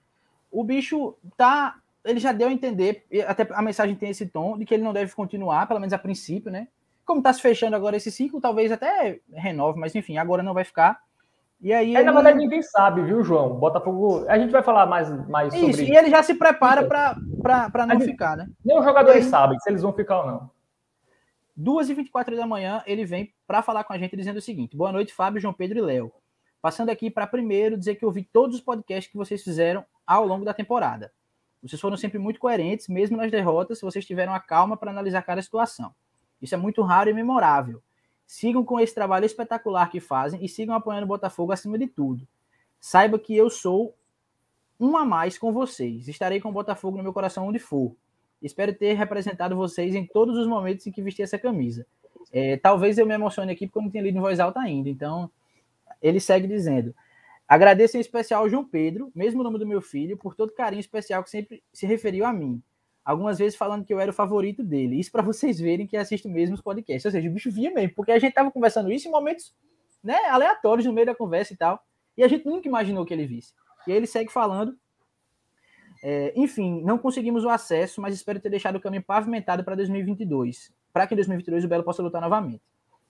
O 0.51 0.63
bicho 0.63 1.15
tá. 1.37 1.79
Ele 2.03 2.19
já 2.19 2.33
deu 2.33 2.49
a 2.49 2.51
entender, 2.51 3.05
até 3.25 3.47
a 3.53 3.61
mensagem 3.61 3.95
tem 3.95 4.09
esse 4.09 4.25
tom, 4.25 4.57
de 4.57 4.65
que 4.65 4.73
ele 4.73 4.83
não 4.83 4.91
deve 4.91 5.15
continuar, 5.15 5.67
pelo 5.67 5.79
menos 5.79 5.93
a 5.93 5.97
princípio, 5.97 6.51
né? 6.51 6.67
Como 7.05 7.21
tá 7.21 7.31
se 7.31 7.41
fechando 7.41 7.77
agora 7.77 7.95
esse 7.95 8.11
ciclo, 8.11 8.41
talvez 8.41 8.71
até 8.73 9.21
renove, 9.31 9.79
mas 9.79 9.95
enfim, 9.95 10.17
agora 10.17 10.43
não 10.43 10.53
vai 10.53 10.65
ficar. 10.65 11.01
E 11.63 11.71
aí. 11.71 11.95
É. 11.95 12.03
Na 12.03 12.11
verdade, 12.11 12.37
ninguém 12.37 12.61
sabe, 12.61 13.01
viu, 13.01 13.23
João? 13.23 13.55
Botafogo. 13.55 14.25
A 14.27 14.37
gente 14.37 14.51
vai 14.51 14.61
falar 14.61 14.85
mais, 14.85 15.09
mais 15.29 15.53
sobre 15.53 15.69
isso. 15.69 15.81
E 15.81 15.95
ele 15.95 16.09
já 16.09 16.21
se 16.21 16.33
prepara 16.33 16.85
para 16.85 17.87
não 17.87 18.01
ficar, 18.01 18.35
né? 18.35 18.49
Nem 18.63 18.77
os 18.77 18.83
jogadores 18.83 19.23
aí... 19.23 19.29
sabem 19.29 19.57
se 19.59 19.69
eles 19.69 19.81
vão 19.81 19.93
ficar 19.93 20.19
ou 20.19 20.27
não. 20.27 20.51
2h24 21.57 22.35
da 22.35 22.45
manhã, 22.45 22.83
ele 22.85 23.05
vem 23.05 23.33
para 23.47 23.61
falar 23.61 23.83
com 23.85 23.93
a 23.93 23.97
gente 23.97 24.17
dizendo 24.17 24.37
o 24.37 24.41
seguinte: 24.41 24.75
Boa 24.75 24.91
noite, 24.91 25.13
Fábio, 25.13 25.39
João 25.39 25.53
Pedro 25.53 25.77
e 25.77 25.81
Léo. 25.81 26.11
Passando 26.61 26.89
aqui 26.89 27.09
para 27.09 27.25
primeiro 27.25 27.77
dizer 27.77 27.95
que 27.95 28.03
eu 28.03 28.11
vi 28.11 28.23
todos 28.23 28.57
os 28.57 28.61
podcasts 28.61 29.09
que 29.09 29.17
vocês 29.17 29.41
fizeram 29.41 29.85
ao 30.05 30.25
longo 30.25 30.43
da 30.43 30.53
temporada. 30.53 31.13
Vocês 31.61 31.79
foram 31.79 31.95
sempre 31.95 32.19
muito 32.19 32.41
coerentes, 32.41 32.89
mesmo 32.89 33.15
nas 33.15 33.31
derrotas, 33.31 33.79
vocês 33.79 34.05
tiveram 34.05 34.33
a 34.33 34.39
calma 34.39 34.75
para 34.75 34.91
analisar 34.91 35.21
cada 35.21 35.41
situação. 35.41 35.95
Isso 36.41 36.55
é 36.55 36.57
muito 36.57 36.81
raro 36.81 37.09
e 37.09 37.13
memorável. 37.13 37.81
Sigam 38.33 38.65
com 38.65 38.79
esse 38.79 38.95
trabalho 38.95 39.27
espetacular 39.27 39.91
que 39.91 39.99
fazem 39.99 40.43
e 40.43 40.49
sigam 40.49 40.73
apoiando 40.73 41.05
o 41.05 41.07
Botafogo 41.07 41.51
acima 41.51 41.77
de 41.77 41.85
tudo. 41.85 42.27
Saiba 42.79 43.19
que 43.19 43.37
eu 43.37 43.47
sou 43.47 43.95
um 44.79 44.97
a 44.97 45.05
mais 45.05 45.37
com 45.37 45.53
vocês. 45.53 46.07
Estarei 46.07 46.41
com 46.41 46.49
o 46.49 46.51
Botafogo 46.51 46.97
no 46.97 47.03
meu 47.03 47.13
coração 47.13 47.45
onde 47.45 47.59
for. 47.59 47.95
Espero 48.41 48.73
ter 48.73 48.93
representado 48.93 49.55
vocês 49.55 49.93
em 49.93 50.03
todos 50.03 50.35
os 50.35 50.47
momentos 50.47 50.87
em 50.87 50.91
que 50.91 50.99
vesti 50.99 51.21
essa 51.21 51.37
camisa. 51.37 51.85
É, 52.31 52.57
talvez 52.57 52.97
eu 52.97 53.05
me 53.05 53.13
emocione 53.13 53.51
aqui 53.51 53.67
porque 53.67 53.77
eu 53.77 53.83
não 53.83 53.91
tinha 53.91 54.01
lido 54.01 54.17
em 54.17 54.21
voz 54.21 54.39
alta 54.39 54.61
ainda. 54.61 54.89
Então, 54.89 55.29
ele 56.01 56.19
segue 56.19 56.47
dizendo: 56.47 56.91
Agradeço 57.47 57.97
em 57.97 57.99
especial 57.99 58.41
ao 58.41 58.49
João 58.49 58.65
Pedro, 58.65 59.11
mesmo 59.13 59.43
nome 59.43 59.59
do 59.59 59.67
meu 59.67 59.79
filho, 59.79 60.17
por 60.17 60.33
todo 60.33 60.49
o 60.49 60.55
carinho 60.55 60.79
especial 60.79 61.23
que 61.23 61.29
sempre 61.29 61.61
se 61.71 61.85
referiu 61.85 62.25
a 62.25 62.33
mim 62.33 62.63
algumas 63.03 63.37
vezes 63.37 63.57
falando 63.57 63.83
que 63.83 63.93
eu 63.93 63.99
era 63.99 64.11
o 64.11 64.13
favorito 64.13 64.63
dele. 64.63 64.99
Isso 64.99 65.11
para 65.11 65.21
vocês 65.21 65.59
verem 65.59 65.85
que 65.85 65.97
assisto 65.97 66.29
mesmo 66.29 66.55
os 66.55 66.61
podcasts. 66.61 67.05
Ou 67.05 67.11
seja, 67.11 67.29
o 67.29 67.31
bicho 67.31 67.51
vinha 67.51 67.71
mesmo, 67.71 67.93
porque 67.95 68.11
a 68.11 68.19
gente 68.19 68.33
tava 68.33 68.51
conversando 68.51 68.91
isso 68.91 69.07
em 69.07 69.11
momentos 69.11 69.53
né, 70.03 70.15
aleatórios 70.25 70.85
no 70.85 70.93
meio 70.93 71.07
da 71.07 71.15
conversa 71.15 71.53
e 71.53 71.57
tal. 71.57 71.83
E 72.17 72.23
a 72.23 72.27
gente 72.27 72.45
nunca 72.45 72.67
imaginou 72.67 73.05
que 73.05 73.13
ele 73.13 73.25
visse. 73.25 73.53
E 73.87 73.91
aí 73.91 73.97
ele 73.97 74.07
segue 74.07 74.31
falando. 74.31 74.77
É, 76.01 76.33
enfim, 76.35 76.81
não 76.83 76.97
conseguimos 76.97 77.43
o 77.43 77.49
acesso, 77.49 78.01
mas 78.01 78.13
espero 78.13 78.39
ter 78.39 78.49
deixado 78.49 78.75
o 78.75 78.81
caminho 78.81 79.03
pavimentado 79.03 79.63
para 79.63 79.75
2022, 79.75 80.73
para 80.91 81.07
que 81.07 81.13
em 81.13 81.17
2022 81.17 81.63
o 81.63 81.67
Belo 81.67 81.83
possa 81.83 82.03
lutar 82.03 82.21
novamente. 82.21 82.61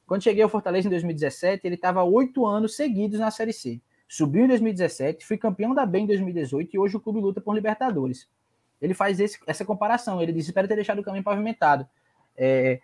Quando 0.06 0.22
cheguei 0.22 0.44
ao 0.44 0.50
Fortaleza 0.50 0.88
em 0.88 0.92
2017, 0.92 1.66
ele 1.66 1.74
estava 1.74 2.04
oito 2.04 2.46
anos 2.46 2.76
seguidos 2.76 3.20
na 3.20 3.32
Série 3.32 3.54
C. 3.54 3.82
Subiu 4.08 4.46
em 4.46 4.48
2017, 4.48 5.26
fui 5.26 5.38
campeão 5.38 5.74
da 5.74 5.88
B 5.88 6.00
em 6.00 6.06
2018 6.06 6.76
e 6.76 6.78
hoje 6.78 6.96
o 6.96 7.00
clube 7.00 7.20
luta 7.20 7.42
por 7.42 7.56
Libertadores 7.56 8.30
ele 8.84 8.94
faz 8.94 9.18
esse, 9.18 9.40
essa 9.48 9.64
comparação. 9.64 10.22
Ele 10.22 10.34
diz: 10.34 10.46
espero 10.46 10.68
ter 10.68 10.76
deixado 10.76 11.00
o 11.00 11.04
caminho 11.04 11.24
pavimentado. 11.24 11.88
É, 12.36 12.82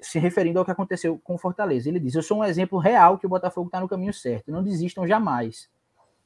se 0.00 0.18
referindo 0.18 0.58
ao 0.58 0.64
que 0.64 0.70
aconteceu 0.70 1.20
com 1.24 1.36
Fortaleza. 1.36 1.88
Ele 1.88 1.98
diz: 1.98 2.14
Eu 2.14 2.22
sou 2.22 2.38
um 2.38 2.44
exemplo 2.44 2.78
real 2.78 3.18
que 3.18 3.26
o 3.26 3.28
Botafogo 3.28 3.66
está 3.66 3.80
no 3.80 3.88
caminho 3.88 4.14
certo. 4.14 4.52
Não 4.52 4.62
desistam 4.62 5.06
jamais. 5.08 5.68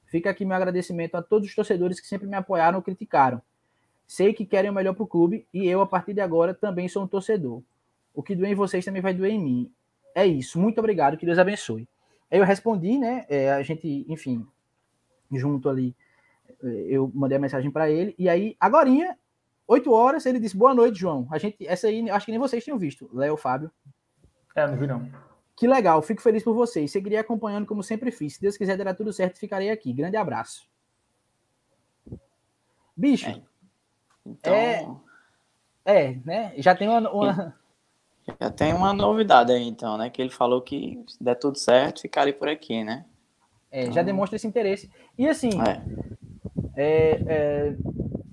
Fica 0.05 0.29
aqui 0.29 0.45
meu 0.45 0.55
agradecimento 0.55 1.15
a 1.15 1.23
todos 1.23 1.49
os 1.49 1.55
torcedores 1.55 1.99
que 1.99 2.07
sempre 2.07 2.29
me 2.29 2.37
apoiaram 2.37 2.77
ou 2.77 2.83
criticaram. 2.83 3.41
Sei 4.07 4.35
que 4.35 4.45
querem 4.45 4.71
o 4.71 4.75
melhor 4.75 4.95
para 4.95 5.03
o 5.03 5.07
clube 5.07 5.47
e 5.53 5.67
eu, 5.67 5.81
a 5.81 5.87
partir 5.87 6.13
de 6.13 6.21
agora, 6.21 6.53
também 6.53 6.87
sou 6.87 7.03
um 7.03 7.07
torcedor. 7.07 7.63
O 8.15 8.23
que 8.23 8.37
doer 8.37 8.53
em 8.53 8.55
vocês 8.55 8.85
também 8.85 9.01
vai 9.01 9.15
doer 9.15 9.33
em 9.33 9.43
mim. 9.43 9.73
É 10.15 10.27
isso. 10.27 10.61
Muito 10.61 10.79
obrigado. 10.79 11.17
Que 11.17 11.25
Deus 11.25 11.39
abençoe. 11.39 11.89
Eu 12.31 12.45
respondi, 12.45 12.99
né? 12.99 13.25
É, 13.31 13.51
a 13.51 13.63
gente, 13.63 14.05
enfim, 14.09 14.47
junto 15.33 15.71
ali 15.71 15.97
eu 16.63 17.11
mandei 17.15 17.37
a 17.37 17.41
mensagem 17.41 17.71
para 17.71 17.91
ele, 17.91 18.15
e 18.19 18.29
aí, 18.29 18.57
agora, 18.59 18.89
8 19.67 19.91
horas, 19.93 20.27
ele 20.27 20.39
disse: 20.39 20.57
Boa 20.57 20.75
noite, 20.75 20.99
João. 20.99 21.27
A 21.31 21.39
gente, 21.39 21.67
essa 21.67 21.87
aí, 21.87 22.09
acho 22.11 22.27
que 22.27 22.33
nem 22.33 22.41
vocês 22.41 22.63
tinham 22.63 22.79
visto, 22.79 23.09
Léo, 23.13 23.37
Fábio. 23.37 23.71
É, 24.55 24.67
não 24.67 24.77
vi 24.77 24.87
não. 24.87 25.11
Que 25.57 25.67
legal, 25.67 26.03
fico 26.03 26.21
feliz 26.21 26.43
por 26.43 26.55
vocês. 26.55 26.91
Seguirei 26.91 27.19
acompanhando 27.19 27.67
como 27.67 27.83
sempre 27.83 28.11
fiz. 28.11 28.35
Se 28.35 28.41
Deus 28.41 28.57
quiser, 28.57 28.77
dará 28.77 28.93
tudo 28.93 29.13
certo, 29.13 29.39
ficarei 29.39 29.71
aqui. 29.71 29.93
Grande 29.93 30.17
abraço. 30.17 30.69
Bicho. 32.97 33.29
É. 33.29 33.43
Então... 34.27 34.53
É, 34.53 34.87
é, 35.85 36.17
né? 36.25 36.55
Já 36.57 36.75
tem 36.75 36.89
uma, 36.89 37.11
uma... 37.11 37.55
Já 38.41 38.51
tem 38.51 38.73
uma 38.73 38.93
novidade 38.93 39.53
aí, 39.53 39.63
então, 39.63 39.99
né? 39.99 40.11
Que 40.11 40.23
ele 40.23 40.31
falou 40.31 40.63
que 40.63 41.05
se 41.07 41.23
der 41.23 41.35
tudo 41.35 41.59
certo, 41.59 42.01
ficarei 42.01 42.33
por 42.33 42.49
aqui, 42.49 42.83
né? 42.83 43.05
É, 43.71 43.83
então... 43.83 43.93
já 43.93 44.03
demonstra 44.03 44.37
esse 44.37 44.47
interesse. 44.47 44.91
E 45.17 45.29
assim, 45.29 45.51
é. 45.61 45.83
É, 46.77 47.21
é, 47.27 47.75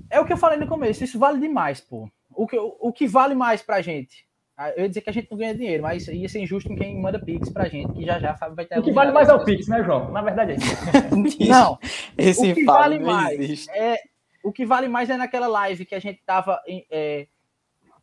é, 0.09 0.19
o 0.19 0.25
que 0.25 0.33
eu 0.33 0.37
falei 0.37 0.57
no 0.57 0.67
começo, 0.67 1.03
isso 1.03 1.19
vale 1.19 1.39
demais, 1.39 1.81
pô. 1.81 2.09
O 2.33 2.47
que, 2.47 2.57
o, 2.57 2.75
o 2.79 2.93
que 2.93 3.07
vale 3.07 3.35
mais 3.35 3.61
pra 3.61 3.81
gente? 3.81 4.25
Ah, 4.57 4.69
eu 4.71 4.83
ia 4.83 4.89
dizer 4.89 5.01
que 5.01 5.09
a 5.09 5.13
gente 5.13 5.29
não 5.31 5.37
ganha 5.37 5.55
dinheiro, 5.55 5.83
mas 5.83 6.07
ia 6.07 6.29
ser 6.29 6.39
injusto 6.39 6.69
com 6.69 6.75
quem 6.75 6.99
manda 6.99 7.19
Pix 7.19 7.49
pra 7.49 7.67
gente, 7.67 7.93
que 7.93 8.05
já 8.05 8.19
já 8.19 8.33
vai 8.33 8.65
ter. 8.65 8.77
O 8.77 8.83
que 8.83 8.91
vale 8.91 9.11
mais 9.11 9.27
é 9.27 9.33
o 9.33 9.43
Pix, 9.43 9.67
né, 9.67 9.83
João? 9.83 10.11
Na 10.11 10.21
verdade 10.21 10.51
é 10.51 10.55
isso. 10.55 11.47
não, 11.49 11.79
esse 12.17 12.51
o 12.51 12.53
que 12.53 12.63
vale 12.63 12.99
mais 12.99 13.67
é 13.69 13.97
o 14.43 14.51
que 14.51 14.65
vale 14.65 14.87
mais 14.87 15.09
é 15.09 15.17
naquela 15.17 15.47
live 15.47 15.85
que 15.85 15.95
a 15.95 15.99
gente 15.99 16.21
tava 16.25 16.61
é, 16.67 17.27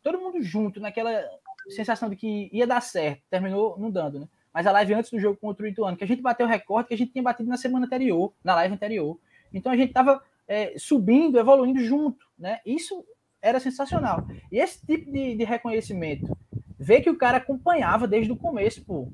todo 0.01 0.19
mundo 0.19 0.41
junto, 0.41 0.79
naquela 0.79 1.21
sensação 1.69 2.09
de 2.09 2.15
que 2.15 2.49
ia 2.51 2.65
dar 2.65 2.81
certo, 2.81 3.21
terminou 3.29 3.77
não 3.77 3.91
dando, 3.91 4.19
né? 4.19 4.27
Mas 4.53 4.65
a 4.65 4.71
live 4.71 4.95
antes 4.95 5.11
do 5.11 5.19
jogo 5.19 5.37
contra 5.37 5.63
o 5.63 5.67
Ituano, 5.67 5.95
que 5.95 6.03
a 6.03 6.07
gente 6.07 6.21
bateu 6.21 6.45
o 6.45 6.49
recorde 6.49 6.87
que 6.87 6.93
a 6.93 6.97
gente 6.97 7.11
tinha 7.11 7.23
batido 7.23 7.49
na 7.49 7.57
semana 7.57 7.85
anterior, 7.85 8.33
na 8.43 8.55
live 8.55 8.73
anterior. 8.73 9.17
Então 9.53 9.71
a 9.71 9.77
gente 9.77 9.93
tava 9.93 10.21
é, 10.47 10.73
subindo, 10.77 11.39
evoluindo 11.39 11.79
junto, 11.83 12.25
né? 12.37 12.59
Isso 12.65 13.03
era 13.41 13.59
sensacional. 13.59 14.27
E 14.51 14.59
esse 14.59 14.85
tipo 14.85 15.11
de, 15.11 15.35
de 15.35 15.43
reconhecimento 15.43 16.37
ver 16.77 17.01
que 17.01 17.09
o 17.09 17.17
cara 17.17 17.37
acompanhava 17.37 18.07
desde 18.07 18.31
o 18.31 18.37
começo, 18.37 18.83
pô. 18.83 19.11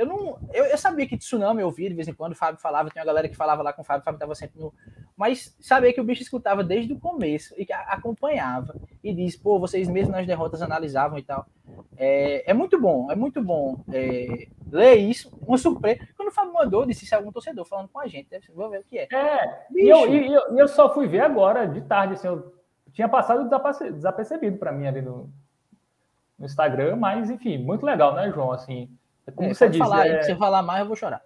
Eu 0.00 0.06
não. 0.06 0.38
Eu, 0.50 0.64
eu 0.64 0.78
sabia 0.78 1.06
que 1.06 1.18
Tsunami 1.18 1.60
eu 1.60 1.66
ouvia 1.66 1.90
de 1.90 1.94
vez 1.94 2.08
em 2.08 2.14
quando, 2.14 2.32
o 2.32 2.34
Fábio 2.34 2.58
falava, 2.58 2.88
tem 2.88 2.98
uma 3.02 3.06
galera 3.06 3.28
que 3.28 3.36
falava 3.36 3.62
lá 3.62 3.70
com 3.70 3.82
o 3.82 3.84
Fábio, 3.84 4.00
o 4.00 4.04
Fábio 4.04 4.18
tava 4.18 4.34
sempre 4.34 4.58
no. 4.58 4.72
Mas 5.14 5.54
sabia 5.60 5.92
que 5.92 6.00
o 6.00 6.04
bicho 6.04 6.22
escutava 6.22 6.64
desde 6.64 6.94
o 6.94 6.98
começo 6.98 7.54
e 7.58 7.66
que 7.66 7.72
acompanhava. 7.74 8.74
E 9.04 9.12
diz, 9.12 9.36
pô, 9.36 9.58
vocês 9.58 9.90
mesmo 9.90 10.12
nas 10.12 10.26
derrotas 10.26 10.62
analisavam 10.62 11.18
e 11.18 11.22
tal. 11.22 11.44
É, 11.98 12.50
é 12.50 12.54
muito 12.54 12.80
bom, 12.80 13.12
é 13.12 13.14
muito 13.14 13.42
bom 13.42 13.84
é, 13.92 14.48
ler 14.72 14.94
isso. 14.94 15.30
Uma 15.46 15.58
surpresa. 15.58 16.00
Quando 16.16 16.28
o 16.28 16.32
Fábio 16.32 16.54
mandou, 16.54 16.86
disse 16.86 17.04
se 17.04 17.12
é 17.12 17.18
algum 17.18 17.30
torcedor 17.30 17.66
falando 17.66 17.88
com 17.88 18.00
a 18.00 18.06
gente, 18.06 18.26
vou 18.54 18.70
ver 18.70 18.80
o 18.80 18.84
que 18.84 19.00
é. 19.00 19.08
É, 19.12 19.66
e 19.74 19.86
eu, 19.86 20.10
e, 20.10 20.32
eu, 20.32 20.56
eu, 20.56 20.66
só 20.66 20.94
fui 20.94 21.06
ver 21.06 21.20
agora, 21.20 21.66
de 21.66 21.82
tarde, 21.82 22.14
assim, 22.14 22.26
eu 22.26 22.54
tinha 22.94 23.06
passado 23.06 23.50
desapercebido 23.92 24.56
para 24.56 24.72
mim 24.72 24.86
ali 24.86 25.02
no, 25.02 25.30
no 26.38 26.46
Instagram, 26.46 26.96
mas 26.96 27.28
enfim, 27.28 27.58
muito 27.58 27.84
legal, 27.84 28.14
né, 28.14 28.32
João? 28.32 28.50
Assim, 28.50 28.88
como 29.34 29.50
é, 29.50 29.54
você 29.54 29.68
disse. 29.68 29.78
Falar, 29.78 30.06
é... 30.06 30.22
Se 30.22 30.32
você 30.32 30.36
falar 30.36 30.62
mais, 30.62 30.80
eu 30.80 30.86
vou 30.86 30.96
chorar. 30.96 31.22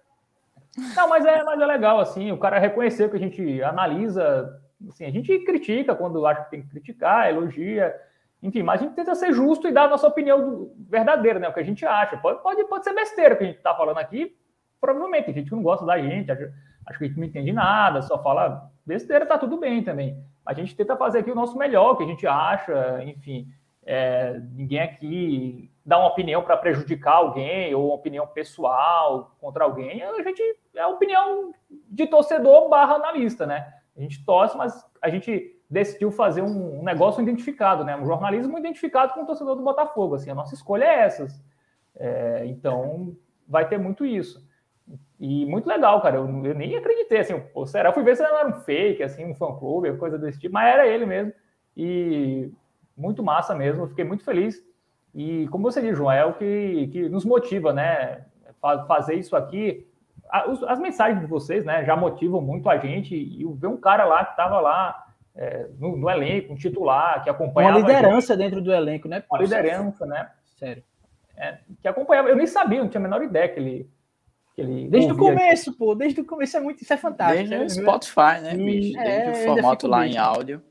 Não, 0.95 1.07
mas 1.07 1.25
é, 1.25 1.43
mas 1.43 1.59
é 1.59 1.65
legal, 1.65 1.99
assim, 1.99 2.31
o 2.31 2.37
cara 2.37 2.59
reconhecer 2.59 3.09
que 3.09 3.15
a 3.15 3.19
gente 3.19 3.63
analisa, 3.63 4.61
assim, 4.89 5.05
a 5.05 5.11
gente 5.11 5.39
critica 5.39 5.95
quando 5.95 6.25
acha 6.25 6.43
que 6.43 6.51
tem 6.51 6.61
que 6.61 6.69
criticar, 6.69 7.29
elogia, 7.29 7.95
enfim, 8.43 8.61
mas 8.61 8.81
a 8.81 8.83
gente 8.83 8.95
tenta 8.95 9.15
ser 9.15 9.33
justo 9.33 9.67
e 9.67 9.71
dar 9.71 9.85
a 9.85 9.87
nossa 9.87 10.07
opinião 10.07 10.69
verdadeira, 10.77 11.39
né? 11.39 11.47
O 11.47 11.53
que 11.53 11.61
a 11.61 11.65
gente 11.65 11.85
acha. 11.85 12.17
Pode, 12.17 12.43
pode, 12.43 12.63
pode 12.65 12.83
ser 12.83 12.93
besteira 12.93 13.35
que 13.35 13.43
a 13.43 13.47
gente 13.47 13.59
tá 13.59 13.73
falando 13.73 13.97
aqui, 13.97 14.35
provavelmente. 14.79 15.25
Tem 15.25 15.33
gente 15.33 15.49
que 15.49 15.55
não 15.55 15.63
gosta 15.63 15.85
da 15.85 15.97
gente, 15.97 16.31
acha, 16.31 16.53
acha 16.85 16.99
que 16.99 17.05
a 17.05 17.07
gente 17.07 17.19
não 17.19 17.25
entende 17.25 17.51
nada, 17.51 18.01
só 18.01 18.21
fala 18.21 18.69
besteira, 18.85 19.25
tá 19.25 19.37
tudo 19.37 19.57
bem 19.57 19.81
também. 19.83 20.21
A 20.45 20.53
gente 20.53 20.75
tenta 20.75 20.95
fazer 20.95 21.19
aqui 21.19 21.31
o 21.31 21.35
nosso 21.35 21.57
melhor, 21.57 21.93
o 21.93 21.97
que 21.97 22.03
a 22.03 22.07
gente 22.07 22.27
acha, 22.27 23.01
enfim. 23.03 23.47
É, 23.85 24.41
ninguém 24.53 24.79
aqui 24.79 25.71
dá 25.85 25.99
uma 25.99 26.07
opinião 26.07 26.41
para 26.41 26.57
prejudicar 26.57 27.17
alguém 27.17 27.73
ou 27.75 27.85
uma 27.85 27.95
opinião 27.95 28.25
pessoal 28.25 29.35
contra 29.39 29.63
alguém. 29.63 30.01
A 30.01 30.23
gente 30.23 30.41
é 30.75 30.85
opinião 30.87 31.53
de 31.69 32.07
torcedor 32.07 32.67
barra 32.67 32.95
analista, 32.95 33.45
né? 33.45 33.71
A 33.95 34.01
gente 34.01 34.25
torce, 34.25 34.57
mas 34.57 34.83
a 35.01 35.09
gente 35.09 35.55
decidiu 35.69 36.11
fazer 36.11 36.41
um, 36.41 36.79
um 36.79 36.83
negócio 36.83 37.21
identificado, 37.21 37.83
né? 37.83 37.95
Um 37.95 38.05
jornalismo 38.05 38.57
identificado 38.57 39.13
com 39.13 39.21
o 39.21 39.25
torcedor 39.25 39.55
do 39.55 39.63
Botafogo. 39.63 40.15
Assim, 40.15 40.31
a 40.31 40.35
nossa 40.35 40.55
escolha 40.55 40.83
é 40.83 40.99
essas. 41.01 41.43
É, 41.95 42.43
então, 42.47 43.15
vai 43.47 43.67
ter 43.67 43.77
muito 43.77 44.03
isso. 44.03 44.43
E 45.19 45.45
muito 45.45 45.67
legal, 45.67 46.01
cara. 46.01 46.17
Eu, 46.17 46.25
eu 46.45 46.55
nem 46.55 46.75
acreditei, 46.75 47.19
assim, 47.19 47.39
pô, 47.53 47.65
será? 47.65 47.89
Eu 47.89 47.93
fui 47.93 48.03
ver 48.03 48.17
se 48.17 48.23
era 48.23 48.47
um 48.47 48.61
fake, 48.61 49.03
assim, 49.03 49.25
um 49.25 49.35
fã-clube, 49.35 49.95
coisa 49.97 50.17
desse 50.17 50.39
tipo, 50.39 50.53
mas 50.53 50.73
era 50.73 50.87
ele 50.87 51.05
mesmo. 51.05 51.33
E 51.77 52.51
muito 52.97 53.23
massa 53.23 53.53
mesmo, 53.53 53.87
fiquei 53.87 54.05
muito 54.05 54.23
feliz. 54.23 54.61
E 55.13 55.47
como 55.47 55.63
você 55.63 55.81
diz, 55.81 55.97
João, 55.97 56.11
é 56.11 56.25
o 56.25 56.33
que, 56.33 56.89
que 56.91 57.09
nos 57.09 57.23
motiva, 57.23 57.71
né? 57.71 58.25
Fazer 58.87 59.15
isso 59.15 59.35
aqui. 59.35 59.87
As 60.29 60.79
mensagens 60.79 61.21
de 61.21 61.27
vocês, 61.27 61.63
né, 61.63 61.85
já 61.85 61.95
motivam 61.95 62.41
muito 62.41 62.69
a 62.69 62.77
gente. 62.77 63.15
E 63.15 63.45
ver 63.53 63.67
um 63.67 63.77
cara 63.77 64.03
lá 64.05 64.25
que 64.25 64.31
estava 64.31 64.59
lá 64.59 65.05
é, 65.35 65.67
no, 65.79 65.95
no, 65.95 66.09
elenco, 66.09 66.51
um 66.51 66.55
titular, 66.55 67.23
que 67.23 67.29
acompanhava. 67.29 67.77
Uma 67.77 67.87
liderança 67.87 68.35
dentro 68.35 68.61
do 68.61 68.73
elenco, 68.73 69.07
né? 69.07 69.23
Uma 69.29 69.39
liderança, 69.39 70.05
né? 70.05 70.29
Sério. 70.57 70.83
É, 71.37 71.59
que 71.81 71.87
acompanhava. 71.87 72.29
Eu 72.29 72.35
nem 72.35 72.47
sabia, 72.47 72.81
não 72.81 72.89
tinha 72.89 72.99
a 72.99 73.03
menor 73.03 73.23
ideia 73.23 73.47
que 73.47 73.59
ele. 73.59 73.89
Que 74.53 74.61
ele 74.61 74.89
desde 74.89 75.11
o 75.11 75.17
começo, 75.17 75.69
aqui. 75.69 75.79
pô, 75.79 75.95
desde 75.95 76.21
o 76.21 76.25
começo 76.25 76.55
é 76.55 76.59
muito, 76.61 76.81
isso 76.81 76.93
é 76.93 76.97
fantástico. 76.97 77.49
Desde 77.49 77.79
o 77.79 77.83
Spotify, 77.83 78.41
né, 78.41 78.55
bicho? 78.55 78.93
Desde 78.93 78.97
é, 78.99 79.31
o 79.31 79.35
formato 79.35 79.87
lá 79.87 80.07
em 80.07 80.17
áudio. 80.17 80.61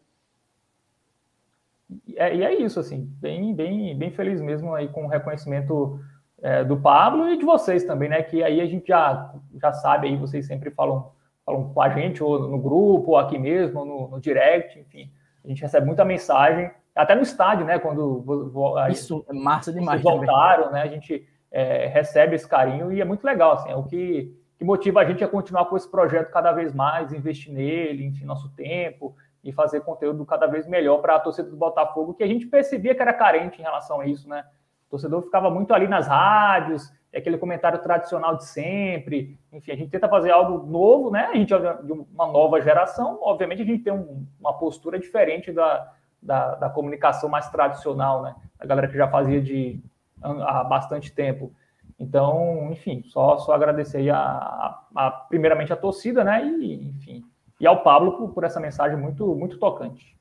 É, 2.16 2.34
e 2.34 2.42
é 2.42 2.54
isso, 2.54 2.80
assim, 2.80 3.04
bem, 3.20 3.54
bem, 3.54 3.96
bem 3.96 4.10
feliz 4.10 4.40
mesmo 4.40 4.74
aí 4.74 4.88
com 4.88 5.04
o 5.04 5.08
reconhecimento 5.08 6.00
é, 6.42 6.62
do 6.62 6.76
Pablo 6.76 7.28
e 7.28 7.38
de 7.38 7.44
vocês 7.44 7.84
também, 7.84 8.08
né? 8.08 8.22
Que 8.22 8.42
aí 8.42 8.60
a 8.60 8.66
gente 8.66 8.88
já, 8.88 9.34
já 9.60 9.72
sabe 9.72 10.08
aí, 10.08 10.16
vocês 10.16 10.46
sempre 10.46 10.70
falam, 10.70 11.10
falam 11.44 11.72
com 11.72 11.80
a 11.80 11.88
gente, 11.88 12.22
ou 12.22 12.48
no 12.48 12.58
grupo, 12.58 13.12
ou 13.12 13.16
aqui 13.16 13.38
mesmo, 13.38 13.80
ou 13.80 13.86
no, 13.86 14.08
no 14.08 14.20
direct, 14.20 14.78
enfim. 14.78 15.10
A 15.44 15.48
gente 15.48 15.62
recebe 15.62 15.86
muita 15.86 16.04
mensagem, 16.04 16.70
até 16.94 17.14
no 17.14 17.22
estádio, 17.22 17.64
né? 17.64 17.78
Quando 17.78 18.76
aí, 18.78 18.92
isso 18.92 19.24
é 19.28 19.32
massa 19.32 19.72
demais. 19.72 20.02
voltaram, 20.02 20.64
também. 20.64 20.82
né? 20.82 20.88
A 20.88 20.92
gente 20.92 21.26
é, 21.50 21.86
recebe 21.86 22.34
esse 22.34 22.48
carinho 22.48 22.92
e 22.92 23.00
é 23.00 23.04
muito 23.04 23.24
legal, 23.24 23.52
assim, 23.52 23.70
é 23.70 23.76
o 23.76 23.84
que, 23.84 24.36
que 24.58 24.64
motiva 24.64 25.00
a 25.00 25.04
gente 25.04 25.22
a 25.22 25.28
continuar 25.28 25.64
com 25.66 25.76
esse 25.76 25.90
projeto 25.90 26.30
cada 26.30 26.52
vez 26.52 26.74
mais, 26.74 27.12
investir 27.12 27.52
nele, 27.52 28.04
enfim, 28.04 28.24
nosso 28.24 28.48
tempo, 28.50 29.16
e 29.44 29.52
fazer 29.52 29.82
conteúdo 29.82 30.24
cada 30.24 30.46
vez 30.46 30.66
melhor 30.66 30.98
para 31.02 31.16
a 31.16 31.20
torcida 31.20 31.50
do 31.50 31.56
Botafogo, 31.56 32.14
que 32.14 32.24
a 32.24 32.26
gente 32.26 32.46
percebia 32.46 32.94
que 32.94 33.02
era 33.02 33.12
carente 33.12 33.60
em 33.60 33.64
relação 33.64 34.00
a 34.00 34.06
isso, 34.06 34.26
né? 34.28 34.44
O 34.88 34.90
torcedor 34.90 35.22
ficava 35.22 35.50
muito 35.50 35.74
ali 35.74 35.86
nas 35.86 36.06
rádios, 36.06 36.90
aquele 37.14 37.36
comentário 37.36 37.78
tradicional 37.80 38.36
de 38.36 38.44
sempre. 38.44 39.38
Enfim, 39.52 39.72
a 39.72 39.76
gente 39.76 39.90
tenta 39.90 40.08
fazer 40.08 40.30
algo 40.30 40.66
novo, 40.66 41.10
né? 41.10 41.26
A 41.26 41.36
gente 41.36 41.52
é 41.52 41.58
de 41.82 41.92
uma 41.92 42.26
nova 42.26 42.60
geração, 42.60 43.18
obviamente 43.22 43.62
a 43.62 43.66
gente 43.66 43.84
tem 43.84 43.92
um, 43.92 44.26
uma 44.40 44.54
postura 44.54 44.98
diferente 44.98 45.52
da, 45.52 45.92
da, 46.22 46.54
da, 46.54 46.70
comunicação 46.70 47.28
mais 47.28 47.48
tradicional, 47.50 48.22
né? 48.22 48.34
A 48.58 48.64
galera 48.64 48.88
que 48.88 48.96
já 48.96 49.08
fazia 49.08 49.42
de 49.42 49.78
há 50.22 50.64
bastante 50.64 51.12
tempo. 51.12 51.52
Então, 51.98 52.70
enfim, 52.72 53.02
só, 53.04 53.36
só 53.36 53.52
agradecer 53.52 54.08
a, 54.10 54.18
a, 54.18 54.84
a 54.94 55.10
primeiramente 55.10 55.72
a 55.72 55.76
torcida, 55.76 56.24
né? 56.24 56.44
E, 56.44 56.88
enfim, 56.88 57.24
e 57.60 57.66
ao 57.66 57.82
Pablo 57.82 58.16
por, 58.16 58.32
por 58.32 58.44
essa 58.44 58.60
mensagem 58.60 58.96
muito, 58.98 59.34
muito 59.34 59.58
tocante. 59.58 60.14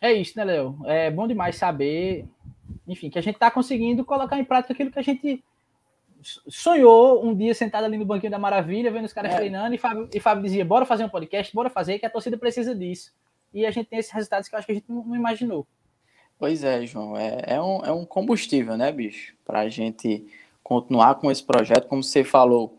É 0.00 0.12
isso, 0.12 0.36
né, 0.36 0.44
Léo? 0.44 0.78
É 0.84 1.10
bom 1.10 1.26
demais 1.26 1.56
saber, 1.56 2.28
enfim, 2.86 3.08
que 3.08 3.18
a 3.18 3.22
gente 3.22 3.36
está 3.36 3.50
conseguindo 3.50 4.04
colocar 4.04 4.38
em 4.38 4.44
prática 4.44 4.74
aquilo 4.74 4.90
que 4.90 4.98
a 4.98 5.02
gente 5.02 5.42
sonhou 6.48 7.24
um 7.24 7.34
dia 7.34 7.54
sentado 7.54 7.84
ali 7.84 7.96
no 7.96 8.04
banquinho 8.04 8.30
da 8.30 8.38
maravilha, 8.38 8.90
vendo 8.90 9.04
os 9.04 9.12
caras 9.12 9.32
é. 9.32 9.36
treinando, 9.36 9.74
e 9.74 9.78
Fábio, 9.78 10.08
e 10.12 10.20
Fábio 10.20 10.42
dizia: 10.42 10.64
bora 10.64 10.84
fazer 10.84 11.04
um 11.04 11.08
podcast, 11.08 11.54
bora 11.54 11.70
fazer, 11.70 11.98
que 11.98 12.06
a 12.06 12.10
torcida 12.10 12.36
precisa 12.36 12.74
disso. 12.74 13.12
E 13.52 13.64
a 13.64 13.70
gente 13.70 13.86
tem 13.86 13.98
esses 13.98 14.12
resultados 14.12 14.48
que 14.48 14.54
eu 14.54 14.58
acho 14.58 14.66
que 14.66 14.72
a 14.72 14.74
gente 14.74 14.90
não, 14.90 15.04
não 15.04 15.16
imaginou. 15.16 15.66
Pois 16.38 16.64
é, 16.64 16.84
João, 16.84 17.16
é, 17.16 17.42
é, 17.46 17.62
um, 17.62 17.84
é 17.84 17.92
um 17.92 18.04
combustível, 18.04 18.76
né, 18.76 18.90
bicho? 18.90 19.34
Para 19.44 19.60
a 19.60 19.68
gente 19.68 20.26
continuar 20.62 21.14
com 21.14 21.30
esse 21.30 21.42
projeto, 21.42 21.86
como 21.86 22.02
você 22.02 22.24
falou, 22.24 22.78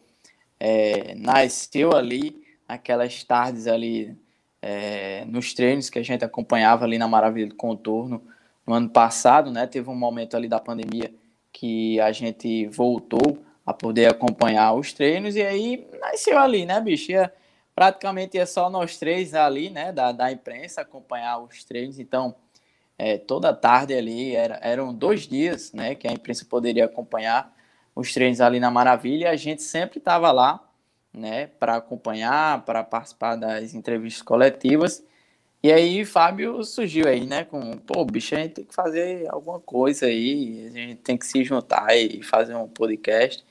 é, 0.59 1.15
nasceu 1.15 1.95
ali 1.95 2.44
aquelas 2.67 3.23
tardes 3.23 3.67
ali 3.67 4.17
é, 4.61 5.25
nos 5.25 5.53
treinos 5.53 5.89
que 5.89 5.99
a 5.99 6.03
gente 6.03 6.25
acompanhava 6.25 6.85
ali 6.85 6.97
na 6.97 7.07
Maravilha 7.07 7.47
do 7.47 7.55
Contorno 7.55 8.23
no 8.65 8.73
ano 8.73 8.89
passado, 8.89 9.51
né? 9.51 9.67
Teve 9.67 9.89
um 9.89 9.95
momento 9.95 10.35
ali 10.35 10.47
da 10.47 10.59
pandemia 10.59 11.13
que 11.53 11.99
a 11.99 12.11
gente 12.11 12.67
voltou 12.67 13.37
a 13.65 13.73
poder 13.73 14.07
acompanhar 14.07 14.73
os 14.73 14.91
treinos 14.91 15.35
e 15.35 15.41
aí 15.41 15.87
nasceu 15.99 16.37
ali, 16.37 16.65
né, 16.65 16.81
bicho? 16.81 17.11
Ia, 17.11 17.31
praticamente 17.73 18.37
ia 18.37 18.45
só 18.45 18.69
nós 18.69 18.97
três 18.97 19.33
ali, 19.33 19.69
né, 19.69 19.91
da, 19.91 20.11
da 20.11 20.31
imprensa 20.31 20.81
acompanhar 20.81 21.39
os 21.39 21.63
treinos. 21.63 21.99
Então, 21.99 22.35
é, 22.97 23.17
toda 23.17 23.53
tarde 23.53 23.93
ali 23.93 24.35
era, 24.35 24.59
eram 24.61 24.93
dois 24.93 25.27
dias, 25.27 25.73
né, 25.73 25.95
que 25.95 26.07
a 26.07 26.11
imprensa 26.11 26.45
poderia 26.45 26.85
acompanhar 26.85 27.53
os 27.95 28.13
treinos 28.13 28.41
ali 28.41 28.59
na 28.59 28.71
Maravilha 28.71 29.25
e 29.25 29.27
a 29.27 29.35
gente 29.35 29.63
sempre 29.63 29.99
estava 29.99 30.31
lá 30.31 30.64
né, 31.15 31.47
para 31.59 31.77
acompanhar, 31.77 32.63
para 32.65 32.83
participar 32.83 33.35
das 33.35 33.73
entrevistas 33.73 34.21
coletivas. 34.21 35.03
E 35.63 35.71
aí 35.71 36.05
Fábio 36.05 36.63
surgiu 36.63 37.07
aí, 37.07 37.25
né, 37.25 37.43
com, 37.43 37.77
pô, 37.77 38.05
bicho, 38.05 38.35
a 38.35 38.39
gente 38.39 38.53
tem 38.53 38.65
que 38.65 38.75
fazer 38.75 39.27
alguma 39.31 39.59
coisa 39.59 40.05
aí, 40.05 40.67
a 40.67 40.69
gente 40.69 40.95
tem 40.97 41.17
que 41.17 41.25
se 41.25 41.43
juntar 41.43 41.95
e 41.97 42.21
fazer 42.21 42.55
um 42.55 42.67
podcast. 42.67 43.43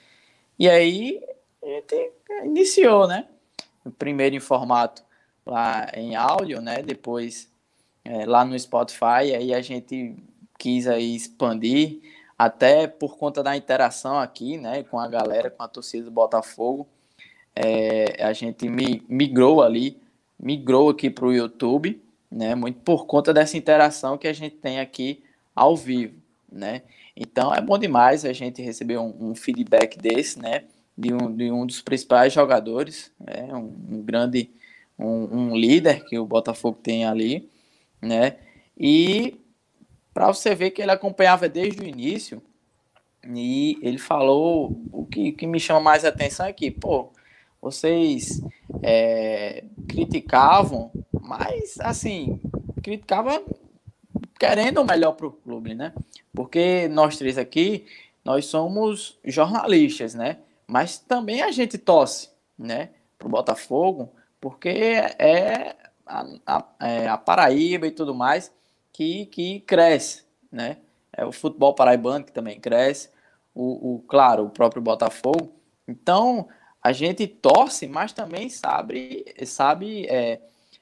E 0.59 0.69
aí 0.69 1.21
a 1.63 1.67
gente 1.67 2.13
iniciou, 2.45 3.09
né, 3.09 3.27
primeiro 3.99 4.37
em 4.37 4.41
formato 4.41 5.03
lá 5.45 5.91
em 5.95 6.15
áudio, 6.15 6.61
né, 6.61 6.83
depois 6.83 7.51
é, 8.05 8.25
lá 8.27 8.45
no 8.45 8.59
Spotify, 8.59 9.35
aí 9.35 9.53
a 9.53 9.61
gente 9.61 10.15
quis 10.59 10.87
aí 10.87 11.17
expandir, 11.17 12.01
até 12.39 12.87
por 12.87 13.17
conta 13.17 13.43
da 13.43 13.57
interação 13.57 14.19
aqui, 14.19 14.57
né, 14.57 14.85
com 14.85 14.99
a 15.01 15.09
galera, 15.09 15.51
com 15.51 15.63
a 15.63 15.69
torcida 15.69 16.05
do 16.05 16.11
Botafogo, 16.11 16.87
é, 17.55 18.23
a 18.25 18.33
gente 18.33 18.69
migrou 19.09 19.63
ali, 19.63 19.97
migrou 20.39 20.91
aqui 20.91 21.09
para 21.09 21.27
o 21.27 21.33
YouTube, 21.33 22.03
né? 22.31 22.55
Muito 22.55 22.81
por 22.81 23.07
conta 23.07 23.33
dessa 23.33 23.57
interação 23.57 24.19
que 24.19 24.27
a 24.27 24.33
gente 24.33 24.57
tem 24.57 24.81
aqui 24.81 25.23
ao 25.55 25.77
vivo, 25.77 26.15
né? 26.51 26.83
Então 27.17 27.55
é 27.55 27.61
bom 27.61 27.79
demais 27.79 28.25
a 28.25 28.33
gente 28.33 28.61
receber 28.61 28.99
um, 28.99 29.15
um 29.21 29.35
feedback 29.35 29.97
desse, 29.99 30.41
né? 30.41 30.65
De 30.97 31.13
um, 31.13 31.35
de 31.35 31.51
um 31.51 31.65
dos 31.67 31.81
principais 31.81 32.33
jogadores, 32.33 33.13
né? 33.19 33.49
um, 33.53 33.97
um 33.97 34.03
grande, 34.03 34.51
um, 34.99 35.51
um, 35.51 35.57
líder 35.57 36.05
que 36.05 36.19
o 36.19 36.27
Botafogo 36.27 36.79
tem 36.83 37.05
ali, 37.05 37.49
né? 38.01 38.37
E 38.79 39.41
para 40.13 40.29
você 40.29 40.55
ver 40.55 40.71
que 40.71 40.83
ele 40.83 40.93
acompanhava 40.93 41.49
desde 41.49 41.83
o 41.83 41.87
início, 41.87 42.41
e 43.27 43.79
ele 43.83 43.99
falou 43.99 44.81
o 44.93 45.05
que, 45.07 45.33
que 45.33 45.47
me 45.47 45.59
chama 45.59 45.81
mais 45.81 46.05
atenção 46.05 46.47
é 46.47 46.55
pô, 46.71 47.11
vocês 47.65 48.43
é, 48.83 49.65
criticavam, 49.89 50.93
mas 51.19 51.81
assim, 51.81 52.39
criticava 52.83 53.43
querendo 54.39 54.83
o 54.83 54.85
melhor 54.85 55.13
para 55.13 55.29
o 55.29 55.33
clube, 55.33 55.75
né? 55.75 55.95
Porque 56.35 56.89
nós 56.89 57.17
três 57.17 57.39
aqui, 57.39 57.87
nós 58.23 58.45
somos 58.45 59.19
jornalistas, 59.25 60.13
né? 60.13 60.41
Mas 60.67 60.99
também 60.99 61.41
a 61.41 61.51
gente 61.51 61.79
torce, 61.79 62.29
né? 62.59 62.91
Pro 63.19 63.31
Botafogo, 63.31 64.13
porque 64.39 64.69
é 64.69 65.75
a, 66.05 66.27
a, 66.47 66.65
é 66.81 67.09
a 67.09 67.17
Paraíba 67.17 67.87
e 67.87 67.91
tudo 67.91 68.15
mais 68.15 68.53
que, 68.93 69.25
que 69.27 69.61
cresce, 69.61 70.25
né? 70.53 70.77
É 71.11 71.25
o 71.25 71.33
futebol 71.33 71.75
paraibano 71.75 72.27
que 72.27 72.33
também 72.33 72.61
cresce, 72.61 73.09
o, 73.55 73.95
o 73.95 73.99
claro, 74.01 74.45
o 74.45 74.51
próprio 74.51 74.83
Botafogo. 74.83 75.51
Então, 75.89 76.47
a 76.85 76.93
gente 76.93 77.27
torce, 77.27 77.89
mas 77.89 78.13
também 78.13 78.51
sabe, 78.51 79.25
sabe 79.47 80.05
é, 80.07 80.39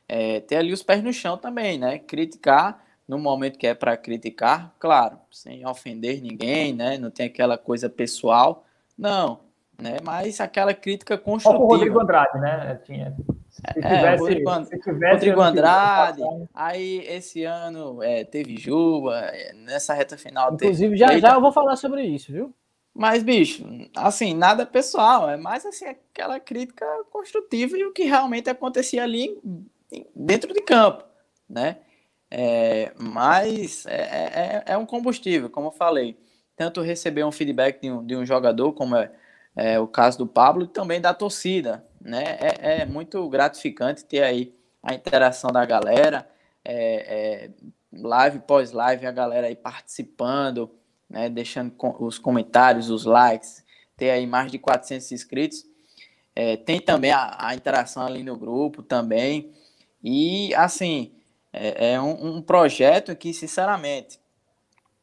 é, 0.09 0.41
ter 0.41 0.57
ali 0.57 0.73
os 0.73 0.83
pés 0.83 1.01
no 1.01 1.13
chão 1.13 1.39
também, 1.39 1.79
né? 1.79 2.01
Criticar 2.01 2.83
no 3.07 3.21
momento 3.21 3.57
que 3.57 3.69
é 3.69 3.75
para 3.75 3.97
criticar, 3.97 4.75
claro, 4.81 5.17
sem 5.31 5.65
ofender 5.65 6.21
ninguém, 6.21 6.75
né? 6.75 6.99
Não 6.99 7.09
tem 7.09 7.27
aquela 7.27 7.57
coisa 7.57 7.89
pessoal, 7.89 8.65
não, 8.99 9.39
né? 9.81 9.99
Mas 10.03 10.41
aquela 10.41 10.75
crítica 10.75 11.17
construtiva. 11.17 11.63
o 11.63 11.69
Rodrigo 11.69 12.01
Andrade, 12.01 12.41
né? 12.41 12.81
Tinha, 12.85 13.15
se 13.49 13.63
é, 13.65 13.73
tivesse, 13.75 14.07
é, 14.07 14.17
Rodrigo, 14.17 14.65
se 14.65 14.81
tivesse 14.81 15.13
Rodrigo 15.13 15.41
Andrade, 15.41 16.23
aí 16.53 17.07
esse 17.07 17.45
ano 17.45 18.03
é, 18.03 18.25
teve 18.25 18.57
Juba, 18.57 19.21
é, 19.27 19.53
nessa 19.53 19.95
reta 19.95 20.17
final 20.19 20.53
Inclusive, 20.53 20.97
já, 20.97 21.17
já 21.17 21.35
eu 21.35 21.41
vou 21.41 21.53
falar 21.53 21.77
sobre 21.77 22.03
isso, 22.03 22.33
viu? 22.33 22.53
Mas, 22.95 23.23
bicho, 23.23 23.65
assim, 23.97 24.35
nada 24.35 24.67
pessoal, 24.67 25.29
é 25.29 25.37
mais 25.37 25.65
assim, 25.65 25.87
aquela 25.87 26.39
crítica 26.39 26.87
construtiva 27.11 27.77
e 27.77 27.85
o 27.87 27.93
que 27.93 28.05
realmente 28.05 28.51
acontecia 28.51 29.03
ali 29.03 29.41
dentro 30.15 30.53
de 30.53 30.61
campo, 30.61 31.05
né? 31.49 31.79
É, 32.31 32.93
mas 32.99 33.85
é, 33.87 34.03
é, 34.03 34.63
é, 34.67 34.77
um 34.79 34.87
combustível, 34.87 35.51
como 35.51 35.69
eu 35.69 35.73
falei. 35.73 36.19
Tanto 36.57 36.83
receber 36.83 37.25
um 37.25 37.33
feedback 37.33 37.81
de 37.81 37.91
um, 37.91 38.07
de 38.07 38.17
um 38.17 38.25
jogador, 38.27 38.73
como 38.73 38.97
é, 38.97 39.11
é, 39.57 39.79
o 39.81 39.87
caso 39.87 40.19
do 40.19 40.27
Pablo, 40.27 40.65
e 40.65 40.69
também 40.69 41.01
da 41.01 41.15
torcida, 41.15 41.85
né? 42.01 42.39
É, 42.41 42.83
é 42.83 42.87
muito 42.87 43.27
gratificante 43.29 44.05
ter 44.05 44.23
aí 44.23 44.55
a 44.83 44.95
interação 44.95 45.51
da 45.51 45.65
galera, 45.65 46.29
é, 46.65 47.45
é, 47.45 47.51
live 47.93 48.41
pós 48.41 48.73
live, 48.73 49.07
a 49.07 49.13
galera 49.13 49.47
aí 49.47 49.57
participando, 49.57 50.71
né? 51.13 51.29
Deixando 51.29 51.73
os 52.01 52.19
comentários, 52.19 52.91
os 52.91 53.05
likes, 53.05 53.63
ter 53.97 54.11
aí 54.11 54.27
mais 54.27 54.51
de 54.51 54.59
400 54.59 55.13
inscritos. 55.13 55.65
É, 56.35 56.57
tem 56.57 56.81
também 56.81 57.13
a, 57.13 57.37
a, 57.39 57.55
interação 57.55 58.05
ali 58.05 58.25
no 58.25 58.37
grupo 58.37 58.83
também. 58.83 59.53
E, 60.03 60.55
assim, 60.55 61.13
é, 61.53 61.93
é 61.93 62.01
um, 62.01 62.37
um, 62.37 62.43
projeto 62.43 63.15
que, 63.15 63.35
sinceramente, 63.35 64.19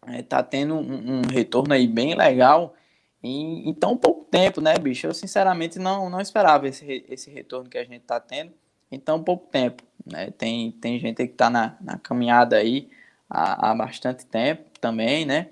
está 0.08 0.42
tendo 0.42 0.74
um, 0.76 1.20
um 1.20 1.22
retorno 1.32 1.74
aí 1.74 1.88
bem 1.88 2.16
legal 2.16 2.74
em, 3.22 3.70
em, 3.70 3.74
tão 3.74 3.96
pouco 3.96 4.26
tempo, 4.26 4.60
né, 4.60 4.78
bicho? 4.80 5.06
Eu 5.06 5.14
sinceramente 5.14 5.78
não, 5.78 6.10
não 6.10 6.20
esperava 6.20 6.68
esse, 6.68 7.06
esse 7.08 7.30
retorno 7.30 7.70
que 7.70 7.78
a 7.78 7.84
gente 7.84 8.02
está 8.02 8.20
tendo 8.20 8.52
em 8.92 9.00
tão 9.00 9.24
pouco 9.24 9.48
tempo. 9.48 9.84
Né? 10.04 10.32
Tem, 10.32 10.72
tem 10.72 11.00
gente 11.00 11.18
que 11.18 11.32
está 11.32 11.50
na, 11.50 11.78
na 11.80 12.00
caminhada 12.00 12.56
aí 12.58 12.90
há, 13.30 13.70
há 13.70 13.76
bastante 13.76 14.26
tempo 14.26 14.64
também, 14.82 15.26
né? 15.26 15.50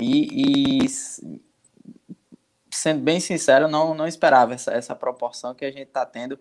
E, 0.00 0.84
e, 0.84 0.88
sendo 2.70 3.02
bem 3.02 3.20
sincero, 3.20 3.68
não, 3.68 3.94
não 3.94 4.06
esperava 4.06 4.54
essa, 4.54 4.72
essa 4.72 4.94
proporção 4.94 5.54
que 5.54 5.64
a 5.64 5.70
gente 5.70 5.88
está 5.88 6.06
tendo 6.06 6.38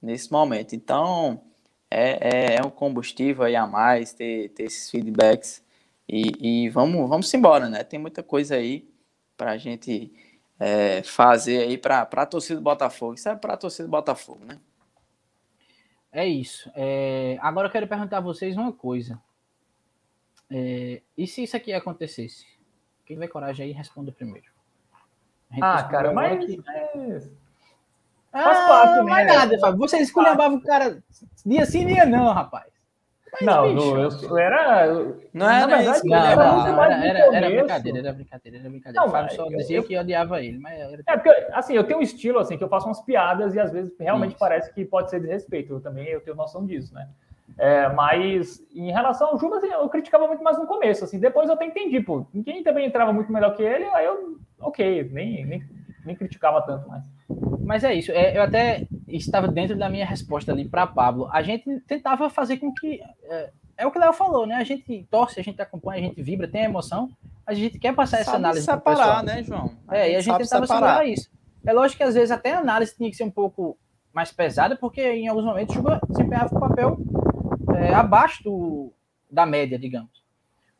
nesse 0.00 0.30
momento. 0.30 0.74
Então, 0.74 1.42
é, 1.90 2.54
é, 2.54 2.56
é, 2.56 2.66
um 2.66 2.70
combustível 2.70 3.44
aí 3.44 3.56
a 3.56 3.66
mais 3.66 4.12
ter, 4.12 4.50
ter 4.50 4.64
esses 4.64 4.90
feedbacks 4.90 5.62
e, 6.08 6.64
e 6.64 6.68
vamos, 6.70 7.08
vamos 7.08 7.32
embora, 7.34 7.68
né? 7.68 7.84
Tem 7.84 7.98
muita 7.98 8.22
coisa 8.22 8.56
aí 8.56 8.88
para 9.36 9.52
a 9.52 9.58
gente 9.58 10.12
é, 10.58 11.02
fazer 11.02 11.58
aí 11.58 11.76
para 11.76 12.02
a 12.02 12.26
torcida 12.26 12.60
do 12.60 12.62
Botafogo. 12.62 13.14
Isso 13.14 13.28
é 13.28 13.36
para 13.36 13.54
a 13.54 13.56
torcida 13.56 13.88
do 13.88 13.90
Botafogo, 13.90 14.44
né? 14.44 14.58
É 16.12 16.26
isso. 16.26 16.70
É, 16.74 17.38
agora 17.40 17.68
eu 17.68 17.72
quero 17.72 17.88
perguntar 17.88 18.18
a 18.18 18.20
vocês 18.20 18.56
uma 18.56 18.72
coisa. 18.72 19.20
É, 20.50 21.00
e 21.16 21.26
se 21.26 21.42
isso 21.42 21.56
aqui 21.56 21.72
acontecesse? 21.72 22.46
Vai 23.16 23.28
coragem 23.28 23.66
aí 23.66 23.72
responda 23.72 24.12
primeiro. 24.12 24.46
Ah, 25.60 25.82
cara, 25.84 26.12
mas. 26.12 26.44
Que... 26.44 26.62
É... 26.68 27.20
Faz 28.32 28.58
ah, 28.58 28.66
parte, 28.66 28.94
né? 28.94 29.02
Mas 29.02 29.26
nada, 29.26 29.58
Fábio. 29.58 29.78
Você 29.78 29.98
esculhambava 29.98 30.54
o 30.54 30.62
cara 30.62 31.02
dia 31.44 31.66
sim, 31.66 31.86
dia 31.86 32.06
não, 32.06 32.32
rapaz. 32.32 32.72
Mas, 33.32 33.42
não, 33.42 33.74
bicho, 33.74 34.26
eu, 34.26 34.38
era. 34.38 34.86
Não 35.32 35.50
era 35.50 35.66
verdade, 35.66 35.96
isso, 35.96 36.06
não, 36.06 36.16
era, 36.16 36.36
não, 36.36 36.58
não, 36.58 36.84
era, 36.84 37.06
era, 37.06 37.36
era, 37.36 37.50
brincadeira, 37.50 37.98
era 37.98 38.12
brincadeira, 38.12 38.58
era 38.58 38.68
brincadeira. 38.68 39.00
Não, 39.00 39.08
o 39.08 39.10
Fábio 39.10 39.34
só 39.34 39.48
dizia 39.48 39.78
eu, 39.78 39.84
que 39.84 39.98
odiava 39.98 40.42
ele, 40.42 40.58
mas 40.58 40.78
era... 40.78 41.02
É 41.06 41.16
porque, 41.16 41.30
assim, 41.52 41.74
eu 41.74 41.84
tenho 41.84 41.98
um 41.98 42.02
estilo, 42.02 42.38
assim, 42.38 42.58
que 42.58 42.64
eu 42.64 42.68
faço 42.68 42.86
umas 42.86 43.00
piadas 43.00 43.54
e 43.54 43.60
às 43.60 43.72
vezes 43.72 43.92
realmente 43.98 44.32
isso. 44.32 44.38
parece 44.38 44.72
que 44.74 44.84
pode 44.84 45.08
ser 45.08 45.20
desrespeito. 45.20 45.72
Eu 45.72 45.80
também 45.80 46.08
eu 46.08 46.20
tenho 46.20 46.36
noção 46.36 46.66
disso, 46.66 46.92
né? 46.92 47.08
É, 47.58 47.88
mas 47.90 48.62
em 48.74 48.90
relação 48.90 49.28
ao 49.28 49.38
Juba, 49.38 49.58
assim, 49.58 49.68
eu 49.68 49.88
criticava 49.88 50.26
muito 50.26 50.42
mais 50.42 50.58
no 50.58 50.66
começo, 50.66 51.04
assim, 51.04 51.18
depois 51.18 51.48
eu 51.48 51.54
até 51.54 51.66
entendi, 51.66 52.00
pô, 52.00 52.26
ninguém 52.32 52.62
também 52.62 52.86
entrava 52.86 53.12
muito 53.12 53.32
melhor 53.32 53.54
que 53.54 53.62
ele, 53.62 53.84
aí 53.86 54.06
eu, 54.06 54.38
ok, 54.60 55.10
nem, 55.12 55.44
nem, 55.44 55.62
nem 56.04 56.16
criticava 56.16 56.62
tanto 56.62 56.88
mais. 56.88 57.04
Mas 57.64 57.84
é 57.84 57.94
isso, 57.94 58.10
é, 58.12 58.36
eu 58.36 58.42
até 58.42 58.86
estava 59.08 59.48
dentro 59.48 59.76
da 59.76 59.88
minha 59.88 60.06
resposta 60.06 60.52
ali 60.52 60.68
para 60.68 60.86
Pablo. 60.86 61.28
A 61.32 61.42
gente 61.42 61.80
tentava 61.80 62.28
fazer 62.28 62.58
com 62.58 62.72
que. 62.72 63.00
É, 63.24 63.50
é 63.78 63.86
o 63.86 63.90
que 63.90 63.98
o 63.98 64.00
Léo 64.00 64.12
falou, 64.12 64.46
né? 64.46 64.56
A 64.56 64.64
gente 64.64 65.06
torce, 65.10 65.40
a 65.40 65.42
gente 65.42 65.60
acompanha, 65.60 66.00
a 66.00 66.08
gente 66.08 66.22
vibra, 66.22 66.46
tem 66.48 66.64
emoção, 66.64 67.08
a 67.46 67.54
gente 67.54 67.78
quer 67.78 67.94
passar 67.94 68.20
essa 68.20 68.36
análise. 68.36 68.64
separar, 68.64 69.22
né, 69.22 69.42
João? 69.42 69.70
A 69.88 69.96
é, 69.96 70.12
e 70.12 70.16
a 70.16 70.20
gente 70.20 70.38
tentava 70.38 70.66
separar. 70.66 71.06
isso. 71.06 71.30
É 71.64 71.72
lógico 71.72 71.98
que 71.98 72.04
às 72.04 72.14
vezes 72.14 72.30
até 72.30 72.52
a 72.52 72.58
análise 72.58 72.94
tinha 72.96 73.10
que 73.10 73.16
ser 73.16 73.24
um 73.24 73.30
pouco 73.30 73.78
mais 74.12 74.30
pesada, 74.30 74.76
porque 74.76 75.00
em 75.00 75.28
alguns 75.28 75.44
momentos 75.44 75.74
o 75.74 75.78
Juba 75.78 76.00
desempenhava 76.08 76.54
um 76.54 76.60
papel 76.60 76.98
é, 77.74 77.94
abaixo 77.94 78.42
do, 78.44 78.92
da 79.30 79.46
média, 79.46 79.78
digamos. 79.78 80.22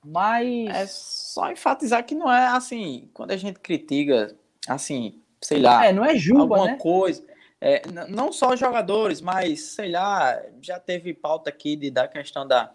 Mas. 0.05 0.69
É 0.69 0.87
só 0.87 1.51
enfatizar 1.51 2.05
que 2.05 2.15
não 2.15 2.31
é 2.31 2.47
assim, 2.49 3.09
quando 3.15 3.31
a 3.31 3.37
gente 3.37 3.59
critica, 3.61 4.35
assim, 4.69 5.21
sei 5.41 5.61
lá. 5.61 5.87
É, 5.87 5.93
não 5.93 6.05
é 6.05 6.17
Juba, 6.17 6.41
alguma 6.41 6.67
né? 6.67 6.77
coisa. 6.77 7.25
É, 7.61 7.83
não 8.09 8.33
só 8.33 8.57
jogadores, 8.57 9.21
mas 9.21 9.61
sei 9.61 9.93
lá, 9.93 10.37
já 10.61 10.81
teve 10.81 11.15
pauta 11.15 11.49
aqui 11.49 11.77
de, 11.77 11.93
da 11.93 12.09
questão 12.09 12.47
da, 12.47 12.73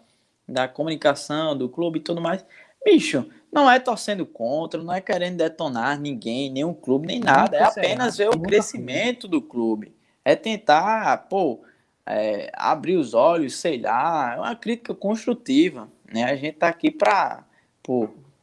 da 0.48 0.66
comunicação 0.66 1.56
do 1.56 1.68
clube 1.68 1.98
e 1.98 2.02
tudo 2.02 2.22
mais. 2.22 2.44
Bicho, 2.82 3.28
não 3.52 3.70
é 3.70 3.78
torcendo 3.78 4.24
contra, 4.24 4.82
não 4.82 4.94
é 4.94 5.00
querendo 5.00 5.36
detonar 5.36 6.00
ninguém, 6.00 6.50
nenhum 6.50 6.72
clube, 6.72 7.06
nem 7.06 7.20
nada. 7.20 7.56
É 7.56 7.64
apenas 7.64 8.16
ver 8.16 8.30
o 8.30 8.40
crescimento 8.40 9.28
do 9.28 9.42
clube. 9.42 9.94
É 10.24 10.34
tentar, 10.34 11.28
pô, 11.28 11.60
é, 12.08 12.50
abrir 12.54 12.96
os 12.96 13.14
olhos, 13.14 13.56
sei 13.56 13.80
lá. 13.80 14.34
É 14.34 14.38
uma 14.38 14.56
crítica 14.56 14.94
construtiva. 14.94 15.88
Né? 16.12 16.24
A 16.24 16.36
gente 16.36 16.56
tá 16.56 16.68
aqui 16.68 16.90
para, 16.90 17.44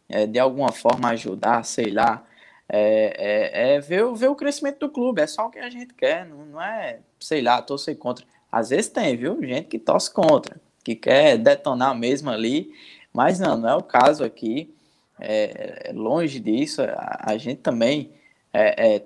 é, 0.09 0.28
de 0.28 0.39
alguma 0.39 0.72
forma 0.72 1.09
ajudar, 1.09 1.63
sei 1.63 1.91
lá 1.91 2.26
é, 2.68 3.13
é, 3.18 3.76
é 3.76 3.80
ver, 3.80 4.11
ver, 4.13 4.28
o 4.28 4.36
crescimento 4.36 4.80
do 4.80 4.89
clube, 4.89 5.22
é 5.22 5.28
só 5.28 5.47
o 5.47 5.49
que 5.49 5.59
a 5.59 5.70
gente 5.70 5.93
quer, 5.93 6.26
não, 6.26 6.45
não 6.45 6.61
é, 6.61 6.99
sei 7.20 7.41
lá, 7.41 7.61
torcer 7.61 7.97
contra. 7.97 8.26
Às 8.51 8.70
vezes 8.70 8.89
tem, 8.89 9.16
viu? 9.16 9.39
Gente 9.43 9.68
que 9.68 9.80
torce 9.80 10.11
contra, 10.11 10.59
que 10.84 10.95
quer 10.95 11.38
detonar 11.38 11.95
mesmo 11.95 12.30
ali, 12.30 12.72
mas 13.13 13.39
não, 13.39 13.57
não 13.57 13.70
é 13.70 13.76
o 13.76 13.84
caso 13.84 14.24
aqui. 14.24 14.74
É, 15.20 15.89
é 15.89 15.93
longe 15.93 16.39
disso, 16.39 16.82
a, 16.82 17.32
a 17.32 17.38
gente 17.38 17.61
também 17.61 18.11
é, 18.51 19.03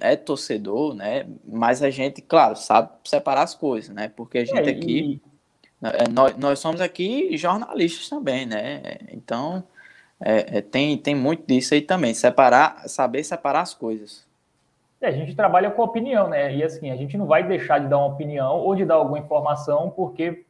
é, 0.00 0.12
é, 0.12 0.16
torcedor, 0.16 0.94
né? 0.94 1.26
Mas 1.44 1.82
a 1.82 1.90
gente, 1.90 2.22
claro, 2.22 2.56
sabe 2.56 2.90
separar 3.04 3.42
as 3.42 3.54
coisas, 3.54 3.94
né? 3.94 4.10
Porque 4.14 4.38
a 4.38 4.44
gente 4.44 4.68
é, 4.68 4.72
aqui, 4.72 5.20
e... 5.80 6.12
nós, 6.12 6.36
nós 6.36 6.58
somos 6.58 6.80
aqui 6.80 7.36
jornalistas 7.36 8.08
também, 8.08 8.46
né? 8.46 8.80
Então 9.10 9.64
é, 10.20 10.58
é, 10.58 10.60
tem, 10.60 10.96
tem 10.96 11.14
muito 11.14 11.46
disso 11.46 11.74
aí 11.74 11.80
também, 11.80 12.14
separar, 12.14 12.88
saber 12.88 13.24
separar 13.24 13.60
as 13.60 13.74
coisas. 13.74 14.24
É, 15.00 15.08
a 15.08 15.12
gente 15.12 15.34
trabalha 15.34 15.70
com 15.70 15.82
opinião, 15.82 16.28
né? 16.28 16.54
E 16.54 16.62
assim, 16.62 16.90
a 16.90 16.96
gente 16.96 17.18
não 17.18 17.26
vai 17.26 17.42
deixar 17.42 17.80
de 17.80 17.88
dar 17.88 17.98
uma 17.98 18.06
opinião 18.06 18.56
ou 18.58 18.74
de 18.76 18.84
dar 18.84 18.94
alguma 18.94 19.18
informação 19.18 19.90
porque 19.90 20.46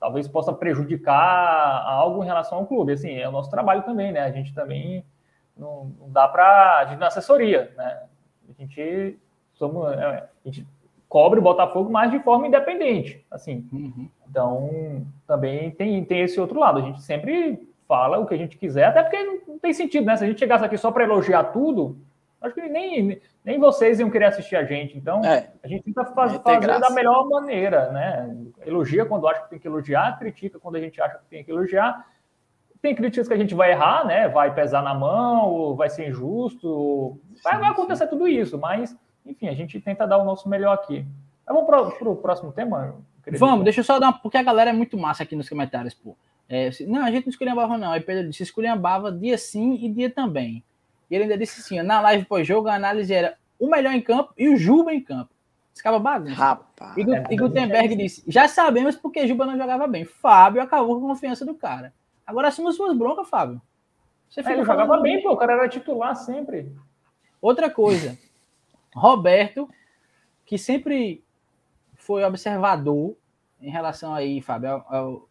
talvez 0.00 0.26
possa 0.26 0.52
prejudicar 0.52 1.84
algo 1.86 2.24
em 2.24 2.26
relação 2.26 2.58
ao 2.58 2.66
clube. 2.66 2.92
Assim, 2.92 3.14
é 3.14 3.28
o 3.28 3.32
nosso 3.32 3.48
trabalho 3.48 3.82
também, 3.82 4.10
né? 4.10 4.20
A 4.20 4.32
gente 4.32 4.52
também 4.52 5.04
não, 5.56 5.92
não 5.98 6.10
dá 6.10 6.26
para. 6.26 6.80
A 6.80 6.84
gente 6.86 6.98
na 6.98 7.06
assessoria, 7.06 7.72
né? 7.76 8.02
A 8.58 8.62
gente, 8.62 9.18
somos, 9.54 9.90
é, 9.92 10.04
a 10.04 10.28
gente 10.44 10.66
cobre 11.08 11.38
o 11.38 11.42
Botafogo 11.42 11.90
mais 11.90 12.10
de 12.10 12.18
forma 12.20 12.46
independente, 12.46 13.24
assim. 13.30 13.68
Uhum. 13.72 14.08
Então, 14.28 15.06
também 15.26 15.70
tem, 15.70 16.04
tem 16.04 16.22
esse 16.22 16.40
outro 16.40 16.58
lado. 16.58 16.80
A 16.80 16.82
gente 16.82 17.02
sempre 17.02 17.68
fala 17.86 18.18
o 18.18 18.26
que 18.26 18.34
a 18.34 18.36
gente 18.38 18.56
quiser, 18.56 18.86
até 18.86 19.02
porque 19.02 19.22
não, 19.22 19.58
tem 19.58 19.72
sentido, 19.72 20.04
né? 20.06 20.16
Se 20.16 20.24
a 20.24 20.26
gente 20.26 20.38
chegasse 20.38 20.64
aqui 20.64 20.76
só 20.76 20.90
para 20.90 21.04
elogiar 21.04 21.44
tudo, 21.44 21.96
acho 22.40 22.54
que 22.54 22.62
nem, 22.62 23.20
nem 23.44 23.58
vocês 23.58 24.00
iam 24.00 24.10
querer 24.10 24.26
assistir 24.26 24.56
a 24.56 24.64
gente. 24.64 24.98
Então, 24.98 25.24
é, 25.24 25.50
a 25.62 25.68
gente 25.68 25.84
tenta 25.84 26.04
faz, 26.04 26.36
fazer 26.36 26.80
da 26.80 26.90
melhor 26.90 27.28
maneira, 27.28 27.90
né? 27.92 28.36
Elogia 28.66 29.04
quando 29.04 29.28
acha 29.28 29.42
que 29.42 29.50
tem 29.50 29.58
que 29.58 29.68
elogiar, 29.68 30.18
critica 30.18 30.58
quando 30.58 30.76
a 30.76 30.80
gente 30.80 31.00
acha 31.00 31.18
que 31.18 31.26
tem 31.30 31.44
que 31.44 31.50
elogiar. 31.50 32.06
Tem 32.84 32.94
críticas 32.94 33.26
que 33.26 33.32
a 33.32 33.38
gente 33.38 33.54
vai 33.54 33.70
errar, 33.70 34.04
né? 34.04 34.28
Vai 34.28 34.54
pesar 34.54 34.82
na 34.82 34.92
mão, 34.92 35.48
ou 35.48 35.74
vai 35.74 35.88
ser 35.88 36.06
injusto, 36.06 37.18
vai, 37.42 37.58
vai 37.58 37.70
acontecer 37.70 38.06
tudo 38.08 38.28
isso, 38.28 38.58
mas, 38.58 38.94
enfim, 39.24 39.48
a 39.48 39.54
gente 39.54 39.80
tenta 39.80 40.06
dar 40.06 40.18
o 40.18 40.24
nosso 40.24 40.50
melhor 40.50 40.74
aqui. 40.74 41.02
Mas 41.46 41.56
vamos 41.56 41.66
para 41.66 42.10
o 42.10 42.16
próximo 42.16 42.52
tema? 42.52 42.94
Vamos, 43.38 43.64
deixa 43.64 43.80
eu 43.80 43.84
só 43.84 43.98
dar 43.98 44.08
uma, 44.08 44.12
porque 44.12 44.36
a 44.36 44.42
galera 44.42 44.68
é 44.68 44.72
muito 44.74 44.98
massa 44.98 45.22
aqui 45.22 45.34
nos 45.34 45.48
comentários, 45.48 45.94
pô. 45.94 46.14
É, 46.46 46.68
não, 46.86 47.06
a 47.06 47.10
gente 47.10 47.24
não 47.24 47.30
esculhambava, 47.30 47.78
não. 47.78 47.90
Aí 47.90 48.02
Pedro 48.02 48.28
disse: 48.28 48.42
esculhambava 48.42 49.10
dia 49.10 49.38
sim 49.38 49.78
e 49.80 49.88
dia 49.88 50.10
também. 50.10 50.62
E 51.10 51.14
ele 51.14 51.24
ainda 51.24 51.38
disse 51.38 51.62
assim: 51.62 51.80
na 51.80 52.02
live 52.02 52.26
pós-jogo, 52.26 52.68
a 52.68 52.74
análise 52.74 53.14
era 53.14 53.34
o 53.58 53.66
melhor 53.66 53.94
em 53.94 54.02
campo 54.02 54.34
e 54.36 54.50
o 54.50 54.58
Juba 54.58 54.92
em 54.92 55.00
campo. 55.00 55.30
Ficava 55.74 55.98
bagunça. 55.98 56.34
Rapaz. 56.34 56.98
E, 56.98 57.14
é, 57.14 57.24
e 57.30 57.36
Gutenberg 57.36 57.96
disse: 57.96 58.22
já 58.28 58.46
sabemos 58.46 58.94
porque 58.94 59.26
Juba 59.26 59.46
não 59.46 59.56
jogava 59.56 59.86
bem. 59.86 60.04
Fábio 60.04 60.60
acabou 60.60 61.00
com 61.00 61.06
a 61.06 61.08
confiança 61.14 61.46
do 61.46 61.54
cara. 61.54 61.94
Agora 62.26 62.48
assuma 62.48 62.72
suas 62.72 62.96
broncas, 62.96 63.28
Fábio. 63.28 63.60
Você 64.28 64.40
é, 64.40 64.52
ele 64.52 64.64
jogava 64.64 64.96
bem, 65.00 65.22
pô. 65.22 65.32
O 65.32 65.36
cara 65.36 65.52
era 65.52 65.68
titular 65.68 66.16
sempre. 66.16 66.72
Outra 67.40 67.70
coisa. 67.70 68.18
Roberto, 68.94 69.68
que 70.44 70.56
sempre 70.56 71.22
foi 71.94 72.24
observador 72.24 73.16
em 73.60 73.70
relação 73.70 74.14
aí, 74.14 74.40
Fábio, 74.40 74.70
ao, 74.70 74.94
ao 74.94 75.28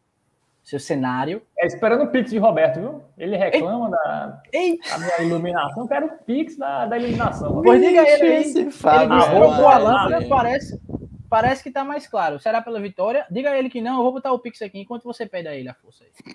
seu 0.63 0.79
cenário. 0.79 1.41
É 1.57 1.67
esperando 1.67 2.03
o 2.03 2.07
Pix 2.07 2.31
de 2.31 2.37
Roberto, 2.37 2.79
viu? 2.79 3.03
Ele 3.17 3.35
reclama 3.35 3.89
da, 3.89 4.41
da 4.89 4.97
minha 4.97 5.21
iluminação. 5.21 5.83
Eu 5.83 5.87
quero 5.87 6.05
o 6.05 6.17
Pix 6.19 6.57
da, 6.57 6.85
da 6.85 6.97
iluminação. 6.97 7.61
Pois 7.61 7.81
diga 7.81 8.07
ele 8.07 8.27
aí. 8.27 8.43
Ele 8.53 8.71
trocou 8.71 9.67
a 9.67 9.77
lâmpada, 9.77 10.27
parece, 10.29 10.81
parece 11.29 11.63
que 11.63 11.71
tá 11.71 11.83
mais 11.83 12.07
claro. 12.07 12.39
Será 12.39 12.61
pela 12.61 12.79
vitória? 12.79 13.25
Diga 13.29 13.51
a 13.51 13.57
ele 13.57 13.69
que 13.69 13.81
não, 13.81 13.97
eu 13.97 14.03
vou 14.03 14.13
botar 14.13 14.31
o 14.31 14.39
Pix 14.39 14.61
aqui 14.61 14.79
enquanto 14.79 15.03
você 15.03 15.25
pede 15.25 15.47
a 15.47 15.55
ele 15.55 15.67
a 15.67 15.73
força 15.73 16.05
aí. 16.05 16.33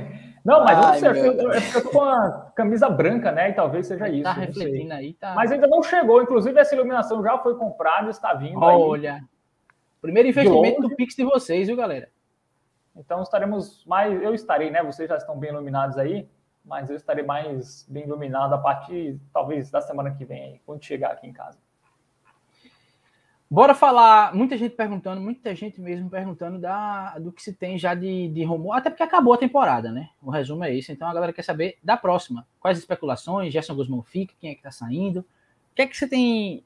Não, 0.44 0.64
mas 0.64 0.76
Ai, 0.76 0.84
eu 0.84 0.88
não 0.88 1.14
sei, 1.14 1.28
eu, 1.28 1.52
eu 1.52 1.72
tô 1.72 1.90
com 1.90 2.00
a 2.00 2.50
camisa 2.56 2.90
branca, 2.90 3.30
né? 3.30 3.50
E 3.50 3.52
talvez 3.52 3.86
seja 3.86 4.08
isso. 4.08 4.24
Tá 4.24 4.32
refletindo 4.32 4.92
aí, 4.92 5.14
tá. 5.14 5.34
Mas 5.36 5.52
ainda 5.52 5.68
não 5.68 5.84
chegou, 5.84 6.20
inclusive 6.20 6.58
essa 6.58 6.74
iluminação 6.74 7.22
já 7.22 7.38
foi 7.38 7.54
comprada, 7.56 8.10
está 8.10 8.34
vindo. 8.34 8.58
Olha. 8.60 9.14
Aí. 9.14 9.20
Primeiro 10.00 10.28
investimento 10.28 10.82
do 10.82 10.96
Pix 10.96 11.14
de 11.14 11.22
vocês, 11.22 11.68
viu, 11.68 11.76
galera? 11.76 12.08
Então 12.96 13.22
estaremos 13.22 13.84
mais, 13.86 14.20
eu 14.20 14.34
estarei, 14.34 14.68
né? 14.68 14.82
Vocês 14.82 15.08
já 15.08 15.16
estão 15.16 15.38
bem 15.38 15.50
iluminados 15.50 15.96
aí, 15.96 16.28
mas 16.64 16.90
eu 16.90 16.96
estarei 16.96 17.24
mais 17.24 17.86
bem 17.88 18.04
iluminado 18.04 18.52
a 18.52 18.58
partir, 18.58 19.20
talvez, 19.32 19.70
da 19.70 19.80
semana 19.80 20.10
que 20.10 20.24
vem, 20.24 20.42
aí, 20.42 20.60
quando 20.66 20.84
chegar 20.84 21.12
aqui 21.12 21.28
em 21.28 21.32
casa. 21.32 21.58
Bora 23.52 23.74
falar, 23.74 24.34
muita 24.34 24.56
gente 24.56 24.74
perguntando, 24.74 25.20
muita 25.20 25.54
gente 25.54 25.78
mesmo 25.78 26.08
perguntando 26.08 26.58
da, 26.58 27.18
do 27.18 27.30
que 27.30 27.42
se 27.42 27.52
tem 27.52 27.78
já 27.78 27.94
de, 27.94 28.28
de 28.28 28.42
rumor, 28.44 28.72
até 28.72 28.88
porque 28.88 29.02
acabou 29.02 29.34
a 29.34 29.36
temporada, 29.36 29.92
né? 29.92 30.08
O 30.22 30.30
resumo 30.30 30.64
é 30.64 30.74
esse. 30.74 30.90
Então 30.90 31.06
a 31.06 31.12
galera 31.12 31.34
quer 31.34 31.42
saber 31.42 31.76
da 31.84 31.94
próxima. 31.94 32.46
Quais 32.58 32.78
especulações, 32.78 33.52
Gerson 33.52 33.74
Guzmão 33.74 34.02
fica, 34.02 34.32
quem 34.40 34.52
é 34.52 34.54
que 34.54 34.62
tá 34.62 34.70
saindo? 34.70 35.20
O 35.20 35.74
que 35.74 35.82
é 35.82 35.86
que 35.86 35.94
você 35.94 36.08
tem 36.08 36.64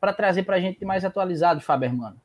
para 0.00 0.12
trazer 0.12 0.42
para 0.42 0.56
a 0.56 0.58
gente 0.58 0.84
mais 0.84 1.04
atualizado, 1.04 1.60
Fábio 1.60 1.86
Hermano? 1.86 2.16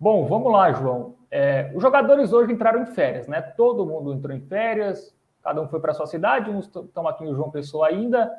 Bom, 0.00 0.26
vamos 0.26 0.50
lá, 0.50 0.72
João. 0.72 1.14
É, 1.30 1.70
os 1.76 1.80
jogadores 1.80 2.32
hoje 2.32 2.52
entraram 2.52 2.82
em 2.82 2.86
férias, 2.86 3.28
né? 3.28 3.40
Todo 3.40 3.86
mundo 3.86 4.12
entrou 4.12 4.36
em 4.36 4.40
férias, 4.40 5.14
cada 5.44 5.62
um 5.62 5.68
foi 5.68 5.78
para 5.78 5.94
sua 5.94 6.08
cidade, 6.08 6.50
uns 6.50 6.66
estão 6.66 7.06
aqui 7.06 7.22
no 7.22 7.36
João 7.36 7.52
Pessoa 7.52 7.86
ainda, 7.86 8.32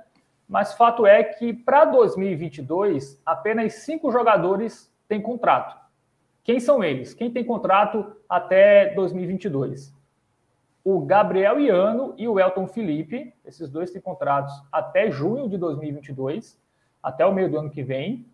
mas 0.45 0.73
fato 0.73 1.05
é 1.05 1.23
que 1.23 1.53
para 1.53 1.85
2022 1.85 3.21
apenas 3.25 3.75
cinco 3.75 4.11
jogadores 4.11 4.93
têm 5.07 5.21
contrato. 5.21 5.75
Quem 6.43 6.59
são 6.59 6.83
eles? 6.83 7.13
Quem 7.13 7.31
tem 7.31 7.43
contrato 7.43 8.15
até 8.29 8.93
2022? 8.93 9.93
O 10.83 10.99
Gabriel 11.01 11.59
Iano 11.59 12.13
e 12.17 12.27
o 12.27 12.39
Elton 12.39 12.67
Felipe, 12.67 13.33
esses 13.43 13.67
dois 13.69 13.89
têm 13.89 13.99
contratos 13.99 14.53
até 14.71 15.09
junho 15.09 15.49
de 15.49 15.57
2022, 15.57 16.59
até 17.01 17.25
o 17.25 17.33
meio 17.33 17.49
do 17.49 17.57
ano 17.57 17.71
que 17.71 17.81
vem. 17.81 18.25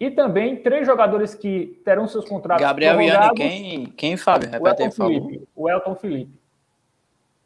E 0.00 0.10
também 0.10 0.56
três 0.56 0.86
jogadores 0.86 1.34
que 1.34 1.78
terão 1.84 2.08
seus 2.08 2.24
contratos 2.26 2.64
Gabriel 2.64 2.98
Iane, 3.02 3.34
quem, 3.34 3.84
quem, 3.86 4.16
Fábio? 4.16 4.48
Repete 4.48 4.84
aí, 4.84 4.90
Felipe, 4.90 5.46
O 5.54 5.68
Elton 5.68 5.94
Felipe. 5.94 6.40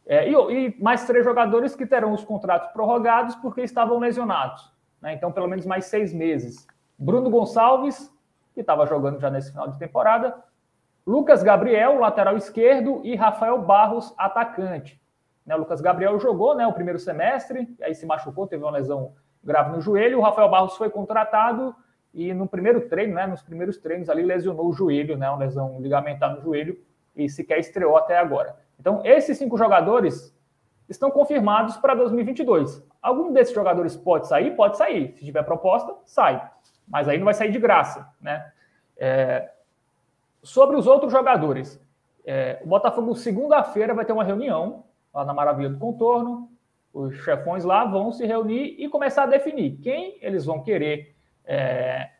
É, 0.06 0.30
e, 0.30 0.32
e, 0.32 0.76
mais 0.80 1.04
três 1.04 1.24
jogadores 1.24 1.74
que 1.74 1.84
terão 1.84 2.12
os 2.12 2.24
contratos 2.24 2.70
prorrogados 2.72 3.34
porque 3.36 3.62
estavam 3.62 3.98
lesionados. 3.98 4.70
Né? 5.02 5.14
Então, 5.14 5.32
pelo 5.32 5.48
menos 5.48 5.66
mais 5.66 5.86
seis 5.86 6.12
meses. 6.12 6.66
Bruno 6.96 7.28
Gonçalves, 7.30 8.13
que 8.54 8.60
estava 8.60 8.86
jogando 8.86 9.20
já 9.20 9.28
nesse 9.30 9.50
final 9.50 9.68
de 9.68 9.78
temporada. 9.78 10.34
Lucas 11.06 11.42
Gabriel, 11.42 11.98
lateral 11.98 12.36
esquerdo. 12.36 13.00
E 13.04 13.14
Rafael 13.16 13.60
Barros, 13.60 14.14
atacante. 14.16 15.00
Né? 15.44 15.54
Lucas 15.56 15.80
Gabriel 15.80 16.18
jogou 16.18 16.54
né, 16.54 16.66
o 16.66 16.72
primeiro 16.72 16.98
semestre, 16.98 17.76
aí 17.82 17.94
se 17.94 18.06
machucou, 18.06 18.46
teve 18.46 18.62
uma 18.62 18.70
lesão 18.72 19.12
grave 19.42 19.70
no 19.70 19.80
joelho. 19.80 20.18
O 20.18 20.22
Rafael 20.22 20.48
Barros 20.48 20.76
foi 20.76 20.88
contratado 20.88 21.74
e 22.14 22.32
no 22.32 22.46
primeiro 22.46 22.88
treino, 22.88 23.14
né, 23.14 23.26
nos 23.26 23.42
primeiros 23.42 23.76
treinos 23.76 24.08
ali, 24.08 24.22
lesionou 24.22 24.68
o 24.68 24.72
joelho, 24.72 25.16
né, 25.16 25.28
uma 25.28 25.38
lesão 25.38 25.80
ligamentar 25.80 26.34
no 26.34 26.40
joelho, 26.40 26.78
e 27.14 27.28
sequer 27.28 27.58
estreou 27.58 27.96
até 27.96 28.16
agora. 28.16 28.56
Então, 28.78 29.02
esses 29.04 29.36
cinco 29.36 29.58
jogadores 29.58 30.32
estão 30.88 31.10
confirmados 31.10 31.76
para 31.76 31.94
2022. 31.94 32.86
Algum 33.02 33.32
desses 33.32 33.54
jogadores 33.54 33.96
pode 33.96 34.28
sair? 34.28 34.54
Pode 34.54 34.76
sair. 34.76 35.14
Se 35.16 35.24
tiver 35.24 35.42
proposta, 35.42 35.94
sai. 36.04 36.48
Mas 36.86 37.08
aí 37.08 37.18
não 37.18 37.24
vai 37.24 37.34
sair 37.34 37.50
de 37.50 37.58
graça, 37.58 38.08
né? 38.20 38.52
É... 38.96 39.50
Sobre 40.42 40.76
os 40.76 40.86
outros 40.86 41.12
jogadores, 41.12 41.80
é... 42.24 42.60
o 42.62 42.68
Botafogo, 42.68 43.14
segunda-feira, 43.14 43.94
vai 43.94 44.04
ter 44.04 44.12
uma 44.12 44.24
reunião 44.24 44.84
lá 45.12 45.24
na 45.24 45.32
Maravilha 45.32 45.70
do 45.70 45.78
Contorno. 45.78 46.50
Os 46.92 47.14
chefões 47.24 47.64
lá 47.64 47.84
vão 47.84 48.12
se 48.12 48.24
reunir 48.24 48.76
e 48.78 48.88
começar 48.88 49.24
a 49.24 49.26
definir 49.26 49.78
quem 49.78 50.16
eles 50.20 50.44
vão 50.44 50.62
querer 50.62 51.14
é, 51.44 52.10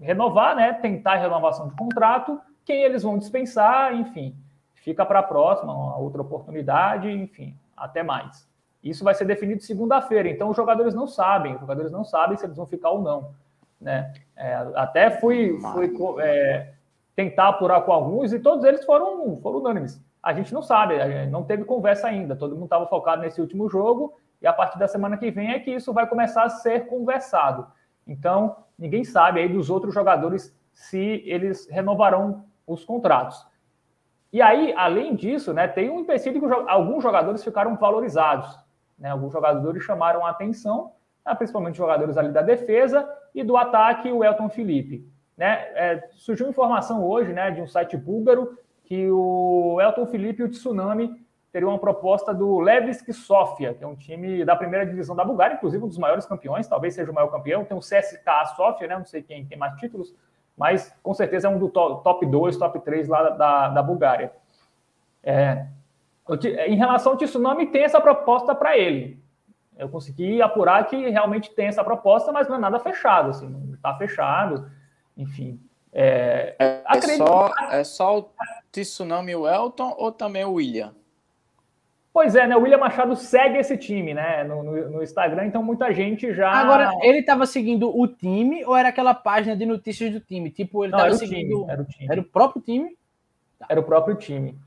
renovar, 0.00 0.56
né? 0.56 0.72
Tentar 0.72 1.16
renovação 1.16 1.68
de 1.68 1.76
contrato, 1.76 2.40
quem 2.64 2.82
eles 2.82 3.02
vão 3.02 3.18
dispensar, 3.18 3.94
enfim, 3.94 4.34
fica 4.74 5.04
para 5.04 5.20
a 5.20 5.22
próxima, 5.22 5.72
uma 5.72 5.96
outra 5.96 6.22
oportunidade, 6.22 7.10
enfim, 7.10 7.56
até 7.76 8.02
mais. 8.02 8.48
Isso 8.82 9.04
vai 9.04 9.14
ser 9.14 9.24
definido 9.24 9.62
segunda-feira, 9.62 10.28
então 10.28 10.50
os 10.50 10.56
jogadores 10.56 10.94
não 10.94 11.06
sabem, 11.06 11.54
os 11.54 11.60
jogadores 11.60 11.92
não 11.92 12.04
sabem 12.04 12.36
se 12.36 12.44
eles 12.44 12.56
vão 12.56 12.66
ficar 12.66 12.90
ou 12.90 13.00
não. 13.00 13.32
Né? 13.82 14.14
É, 14.36 14.54
até 14.76 15.10
fui, 15.10 15.58
fui 15.72 15.92
é, 16.20 16.72
tentar 17.14 17.48
apurar 17.48 17.82
com 17.82 17.92
alguns 17.92 18.32
e 18.32 18.38
todos 18.38 18.64
eles 18.64 18.84
foram, 18.84 19.36
foram 19.40 19.58
unânimes. 19.58 20.02
A 20.22 20.32
gente 20.32 20.54
não 20.54 20.62
sabe, 20.62 20.98
gente 21.00 21.30
não 21.30 21.42
teve 21.42 21.64
conversa 21.64 22.06
ainda, 22.06 22.36
todo 22.36 22.54
mundo 22.54 22.64
estava 22.64 22.86
focado 22.86 23.22
nesse 23.22 23.40
último 23.40 23.68
jogo 23.68 24.14
e 24.40 24.46
a 24.46 24.52
partir 24.52 24.78
da 24.78 24.86
semana 24.86 25.16
que 25.16 25.30
vem 25.30 25.52
é 25.52 25.58
que 25.58 25.70
isso 25.70 25.92
vai 25.92 26.06
começar 26.06 26.44
a 26.44 26.48
ser 26.48 26.86
conversado. 26.86 27.66
Então, 28.06 28.56
ninguém 28.78 29.04
sabe 29.04 29.40
aí 29.40 29.48
dos 29.48 29.68
outros 29.68 29.92
jogadores 29.92 30.56
se 30.72 31.22
eles 31.26 31.68
renovarão 31.68 32.44
os 32.66 32.84
contratos. 32.84 33.44
E 34.32 34.40
aí, 34.40 34.72
além 34.76 35.14
disso, 35.14 35.52
né, 35.52 35.68
tem 35.68 35.90
um 35.90 36.00
empecilho 36.00 36.40
que 36.40 36.46
alguns 36.68 37.02
jogadores 37.02 37.44
ficaram 37.44 37.76
valorizados. 37.76 38.58
Né? 38.98 39.10
Alguns 39.10 39.32
jogadores 39.32 39.82
chamaram 39.82 40.24
a 40.24 40.30
atenção, 40.30 40.92
principalmente 41.36 41.78
jogadores 41.78 42.16
ali 42.16 42.30
da 42.30 42.42
defesa 42.42 43.08
e 43.34 43.42
do 43.42 43.56
ataque, 43.56 44.10
o 44.10 44.24
Elton 44.24 44.48
Felipe. 44.48 45.06
Né? 45.36 45.52
É, 45.74 46.08
surgiu 46.12 46.48
informação 46.48 47.04
hoje 47.04 47.32
né, 47.32 47.50
de 47.50 47.60
um 47.60 47.66
site 47.66 47.96
búlgaro 47.96 48.58
que 48.84 49.10
o 49.10 49.78
Elton 49.80 50.06
Felipe 50.06 50.42
e 50.42 50.44
o 50.44 50.48
Tsunami 50.50 51.22
teria 51.52 51.68
uma 51.68 51.78
proposta 51.78 52.32
do 52.32 52.58
Levski 52.58 53.12
Sofia, 53.12 53.74
que 53.74 53.84
é 53.84 53.86
um 53.86 53.94
time 53.94 54.44
da 54.44 54.56
primeira 54.56 54.86
divisão 54.86 55.14
da 55.14 55.24
Bulgária, 55.24 55.54
inclusive 55.54 55.84
um 55.84 55.88
dos 55.88 55.98
maiores 55.98 56.24
campeões, 56.24 56.66
talvez 56.66 56.94
seja 56.94 57.10
o 57.10 57.14
maior 57.14 57.28
campeão. 57.28 57.64
Tem 57.64 57.76
o 57.76 57.80
CSKA 57.80 58.46
Sofia, 58.56 58.88
né? 58.88 58.96
não 58.96 59.04
sei 59.04 59.22
quem 59.22 59.44
tem 59.44 59.58
mais 59.58 59.74
títulos, 59.76 60.14
mas 60.56 60.94
com 61.02 61.12
certeza 61.12 61.48
é 61.48 61.50
um 61.50 61.58
do 61.58 61.68
top 61.68 62.24
2, 62.24 62.56
top 62.56 62.80
3 62.80 63.08
lá 63.08 63.30
da, 63.30 63.68
da 63.68 63.82
Bulgária. 63.82 64.32
É, 65.22 65.66
em 66.66 66.76
relação 66.76 67.12
ao 67.12 67.18
Tsunami, 67.18 67.66
tem 67.66 67.84
essa 67.84 68.00
proposta 68.00 68.54
para 68.54 68.76
ele. 68.76 69.21
Eu 69.76 69.88
consegui 69.88 70.40
apurar 70.42 70.86
que 70.86 71.08
realmente 71.08 71.50
tem 71.50 71.66
essa 71.66 71.82
proposta, 71.82 72.30
mas 72.30 72.48
não 72.48 72.56
é 72.56 72.58
nada 72.58 72.78
fechado, 72.78 73.30
assim, 73.30 73.48
não 73.48 73.74
está 73.74 73.94
fechado, 73.94 74.70
enfim. 75.16 75.60
É, 75.92 76.54
é, 76.58 76.82
é, 76.86 77.00
só, 77.00 77.50
é 77.70 77.84
só 77.84 78.18
o 78.18 78.30
Tsunami 78.70 79.32
e 79.32 79.36
o 79.36 79.46
Elton 79.46 79.94
ou 79.98 80.10
também 80.10 80.44
o 80.44 80.54
William? 80.54 80.94
Pois 82.12 82.34
é, 82.34 82.46
né? 82.46 82.54
O 82.54 82.60
William 82.60 82.78
Machado 82.78 83.16
segue 83.16 83.58
esse 83.58 83.76
time, 83.78 84.12
né? 84.12 84.44
No, 84.44 84.62
no, 84.62 84.90
no 84.90 85.02
Instagram, 85.02 85.46
então 85.46 85.62
muita 85.62 85.92
gente 85.94 86.34
já. 86.34 86.50
Agora, 86.50 86.92
ele 87.00 87.18
estava 87.18 87.46
seguindo 87.46 87.88
o 87.88 88.06
time 88.06 88.62
ou 88.66 88.76
era 88.76 88.90
aquela 88.90 89.14
página 89.14 89.56
de 89.56 89.64
notícias 89.64 90.12
do 90.12 90.20
time? 90.20 90.50
Tipo, 90.50 90.84
ele 90.84 90.92
estava 90.94 91.14
seguindo. 91.14 91.60
Time, 91.60 91.70
era 91.70 91.82
o 91.82 91.84
time. 91.86 92.08
Era 92.10 92.20
o 92.20 92.24
próprio 92.24 92.62
time? 92.62 92.98
Era 93.66 93.80
o 93.80 93.82
próprio 93.82 94.14
time. 94.16 94.58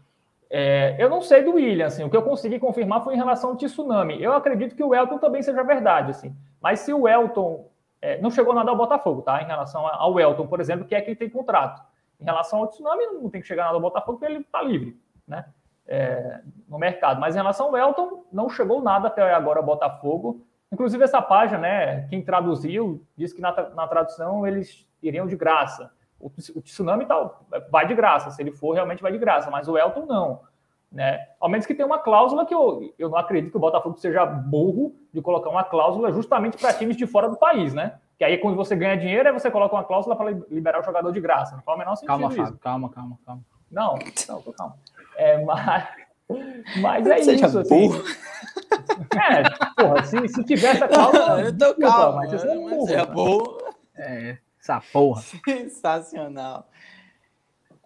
É, 0.50 0.96
eu 1.00 1.10
não 1.10 1.22
sei 1.22 1.44
do 1.44 1.54
William, 1.54 1.88
assim, 1.88 2.04
o 2.04 2.10
que 2.10 2.16
eu 2.16 2.22
consegui 2.22 2.60
confirmar 2.60 3.04
foi 3.04 3.14
em 3.14 3.18
relação 3.18 3.52
ao 3.52 3.56
tsunami. 3.56 4.22
Eu 4.22 4.34
acredito 4.34 4.76
que 4.76 4.84
o 4.84 4.94
Elton 4.94 5.18
também 5.18 5.42
seja 5.42 5.64
verdade, 5.64 6.12
assim. 6.12 6.36
Mas 6.62 6.80
se 6.82 6.94
o 6.94 7.08
Elton. 7.08 7.70
É, 8.02 8.22
não 8.22 8.30
chegou 8.30 8.54
nada 8.54 8.70
ao 8.70 8.78
Botafogo, 8.78 9.24
tá? 9.24 9.42
Em 9.42 9.46
relação 9.46 9.88
ao 9.88 10.20
Elton, 10.20 10.46
por 10.46 10.60
exemplo, 10.60 10.86
que 10.86 10.94
é 10.94 11.02
quem 11.02 11.16
tem 11.16 11.30
contrato. 11.30 11.82
Em 12.20 12.26
relação 12.26 12.60
ao 12.60 12.68
tsunami, 12.68 13.06
não 13.08 13.30
tem 13.30 13.42
que 13.42 13.48
chegar 13.48 13.64
nada 13.64 13.76
ao 13.76 13.82
Botafogo, 13.82 14.20
porque 14.20 14.32
ele 14.32 14.42
está 14.42 14.62
livre, 14.62 14.96
né? 15.28 15.46
é, 15.88 16.42
no 16.68 16.78
mercado. 16.78 17.20
Mas 17.20 17.36
em 17.36 17.40
relação 17.40 17.68
ao 17.68 17.78
Elton, 17.78 18.26
não 18.32 18.50
chegou 18.50 18.82
nada 18.82 19.08
até 19.08 19.34
agora 19.34 19.60
ao 19.60 19.66
Botafogo. 19.66 20.46
Inclusive, 20.72 21.04
essa 21.04 21.22
página, 21.22 21.60
né, 21.60 22.08
quem 22.10 22.24
traduziu, 22.24 23.06
disse 23.16 23.36
que 23.36 23.42
na, 23.42 23.52
na 23.70 23.88
tradução 23.88 24.46
eles 24.46 24.88
iriam 25.02 25.28
de 25.28 25.36
graça. 25.36 25.92
O, 26.20 26.28
o 26.28 26.62
Tsunami 26.62 27.06
tal, 27.06 27.46
vai 27.70 27.88
de 27.88 27.94
graça, 27.94 28.32
se 28.32 28.42
ele 28.42 28.52
for, 28.52 28.74
realmente 28.74 29.02
vai 29.02 29.12
de 29.12 29.18
graça, 29.18 29.50
mas 29.52 29.68
o 29.68 29.78
Elton 29.78 30.06
não. 30.06 30.42
Né? 30.92 31.28
Ao 31.42 31.50
menos 31.50 31.66
que 31.66 31.76
tenha 31.76 31.86
uma 31.86 32.00
cláusula 32.00 32.46
que 32.46 32.56
eu, 32.56 32.94
eu 32.98 33.10
não 33.10 33.18
acredito 33.18 33.52
que 33.52 33.58
o 33.58 33.60
Botafogo 33.60 33.98
seja 33.98 34.26
burro 34.26 34.96
de 35.14 35.22
colocar 35.22 35.50
uma 35.50 35.64
cláusula 35.64 36.12
justamente 36.12 36.58
para 36.58 36.74
times 36.74 36.96
de 36.96 37.06
fora 37.06 37.28
do 37.28 37.36
país, 37.36 37.74
né? 37.74 38.00
Que 38.18 38.24
aí 38.24 38.38
quando 38.38 38.56
você 38.56 38.78
ganha 38.78 38.96
dinheiro, 38.96 39.28
aí 39.28 39.34
você 39.34 39.52
coloca 39.52 39.76
uma 39.76 39.84
cláusula 39.84 40.16
para 40.16 40.32
liberar 40.50 40.80
o 40.80 40.84
jogador 40.84 41.12
de 41.12 41.20
graça. 41.20 41.54
Não 41.54 41.64
faz 41.64 41.76
o 41.76 41.80
menor 41.80 41.96
sentido 41.96 42.08
calma. 42.08 42.32
Fábio, 42.32 42.58
calma, 42.60 42.90
calma, 42.90 43.20
calma. 43.26 43.42
Não, 43.70 44.00
não, 44.30 44.42
calma. 44.54 44.78
É, 45.18 45.44
mas, 45.44 45.88
mas 46.80 47.08
é 47.08 47.18
Seja 47.24 47.48
isso, 47.48 47.60
assim. 47.60 47.90
É, 49.16 49.84
porra, 49.84 50.04
se, 50.06 50.28
se 50.30 50.44
tivesse 50.46 50.82
a 50.82 50.88
cláusula. 50.88 51.42
eu 51.44 51.58
tô 51.58 51.66
desculpa, 51.74 51.92
calmo, 51.92 52.18
mas 52.18 52.32
você 52.32 52.48
é 52.48 52.56
mas 52.56 52.70
burro, 52.70 52.90
é 52.90 52.96
né? 52.96 53.06
bom. 53.06 53.58
É, 53.98 54.38
essa 54.66 54.82
porra. 54.92 55.22
Sensacional. 55.22 56.68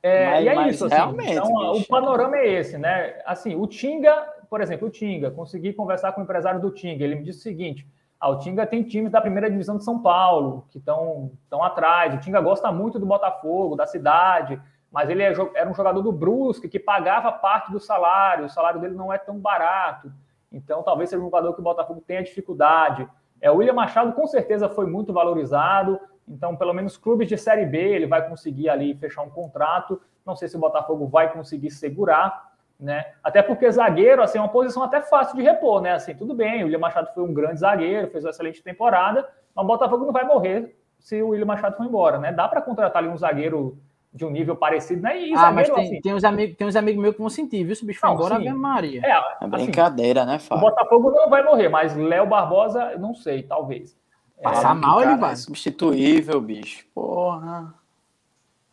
É, 0.02 0.26
Mas- 0.32 0.44
e 0.44 0.48
é 0.48 0.56
mas 0.56 0.76
isso, 0.76 0.86
assim, 0.86 0.96
realmente, 0.96 1.32
então, 1.34 1.54
o 1.54 1.74
bicho. 1.74 1.88
panorama 1.90 2.38
é 2.38 2.48
esse, 2.48 2.78
né? 2.78 3.22
Assim, 3.26 3.56
o 3.56 3.68
Tinga, 3.68 4.16
por 4.50 4.62
exemplo, 4.62 4.88
o 4.88 4.92
Tinga, 4.92 5.30
consegui 5.30 5.74
conversar 5.74 6.14
com 6.14 6.22
o 6.22 6.24
empresário 6.24 6.62
do 6.62 6.72
Tinga, 6.72 7.04
ele 7.04 7.16
me 7.16 7.24
disse 7.24 7.40
o 7.40 7.44
seguinte, 7.44 7.86
ah, 8.18 8.30
o 8.30 8.40
Tinga 8.40 8.66
tem 8.66 8.82
times 8.84 9.12
da 9.12 9.20
primeira 9.20 9.50
divisão 9.52 9.78
de 9.78 9.84
São 9.84 10.00
Paulo, 10.02 10.66
que 10.70 10.78
estão 10.78 11.32
atrás, 11.62 12.14
o 12.14 12.20
Tinga 12.20 12.40
gosta 12.40 12.72
muito 12.72 12.98
do 12.98 13.06
Botafogo, 13.06 13.76
da 13.76 13.86
cidade, 13.86 14.60
mas 14.90 15.10
ele 15.10 15.22
é 15.22 15.34
era 15.54 15.70
um 15.70 15.74
jogador 15.74 16.02
do 16.02 16.14
Brusque, 16.14 16.70
que 16.70 16.80
pagava 16.80 17.30
parte 17.32 17.70
do 17.70 17.80
salário, 17.80 18.46
o 18.46 18.50
salário 18.50 18.80
dele 18.80 18.96
não 18.96 19.12
é 19.12 19.18
tão 19.18 19.38
barato, 19.38 20.12
então 20.50 20.82
talvez 20.82 21.10
seja 21.10 21.22
um 21.22 21.26
jogador 21.26 21.54
que 21.54 21.60
o 21.60 21.64
Botafogo 21.64 22.02
tenha 22.08 22.24
dificuldade. 22.24 23.08
É, 23.42 23.50
o 23.50 23.56
William 23.56 23.74
Machado 23.74 24.14
com 24.14 24.28
certeza 24.28 24.68
foi 24.70 24.86
muito 24.86 25.14
valorizado, 25.14 26.00
então, 26.28 26.56
pelo 26.56 26.74
menos 26.74 26.96
clubes 26.96 27.28
de 27.28 27.38
Série 27.38 27.66
B, 27.66 27.78
ele 27.78 28.06
vai 28.06 28.28
conseguir 28.28 28.70
ali 28.70 28.94
fechar 28.94 29.24
um 29.24 29.30
contrato. 29.30 30.00
Não 30.24 30.36
sei 30.36 30.48
se 30.48 30.56
o 30.56 30.60
Botafogo 30.60 31.08
vai 31.08 31.34
conseguir 31.34 31.72
segurar, 31.72 32.52
né? 32.80 33.14
Até 33.24 33.42
porque 33.42 33.70
zagueiro, 33.72 34.22
assim, 34.22 34.38
é 34.38 34.42
uma 34.42 34.50
posição 34.50 34.84
até 34.84 35.02
fácil 35.02 35.36
de 35.36 35.42
repor, 35.42 35.82
né? 35.82 35.94
Assim, 35.94 36.14
tudo 36.14 36.36
bem, 36.36 36.62
o 36.62 36.66
William 36.66 36.80
Machado 36.80 37.10
foi 37.16 37.24
um 37.24 37.34
grande 37.34 37.62
zagueiro, 37.62 38.12
fez 38.12 38.24
uma 38.24 38.30
excelente 38.30 38.62
temporada, 38.62 39.28
mas 39.56 39.66
o 39.66 39.68
Botafogo 39.68 40.06
não 40.06 40.14
vai 40.14 40.24
morrer 40.24 40.78
se 41.00 41.22
o 41.22 41.30
William 41.30 41.48
Machado 41.48 41.76
for 41.76 41.86
embora, 41.86 42.20
né? 42.20 42.32
Dá 42.32 42.48
para 42.48 42.62
contratar 42.62 43.02
ali 43.02 43.12
um 43.12 43.18
zagueiro 43.18 43.78
de 44.12 44.26
um 44.26 44.30
nível 44.32 44.56
parecido, 44.56 45.02
né? 45.04 45.20
E 45.22 45.34
ah, 45.34 45.52
mas 45.52 45.68
zagueiro, 45.68 45.76
tem, 45.76 45.84
assim, 45.86 46.02
tem, 46.02 46.14
uns 46.14 46.24
amigos, 46.24 46.58
tem 46.58 46.68
uns 46.68 46.76
amigos 46.76 47.02
meus 47.02 47.16
que 47.16 47.22
vão 47.22 47.30
sentir, 47.30 47.64
viu? 47.64 47.76
Se 47.76 47.84
o 47.84 47.86
bicho 47.86 48.00
for 48.00 48.08
Não, 48.08 48.16
embora, 48.16 48.40
sim. 48.40 48.50
Maria. 48.54 49.02
é, 49.06 49.10
É 49.10 49.14
assim, 49.16 49.50
brincadeira, 49.50 50.26
né, 50.26 50.38
o 50.38 50.40
Fábio? 50.40 50.66
Botafogo 50.66 51.12
não 51.12 51.30
vai 51.30 51.44
morrer, 51.44 51.70
mas 51.70 51.96
Léo 51.96 52.26
Barbosa, 52.26 52.98
não 52.98 53.14
sei, 53.14 53.44
talvez. 53.44 53.98
Passar 54.42 54.62
Fábio, 54.70 54.82
que 54.82 54.88
mal, 54.88 55.04
ele 55.04 55.16
vai. 55.18 55.34
É 55.34 55.36
substituível, 55.36 56.42
bicho. 56.42 56.86
Porra. 56.94 57.74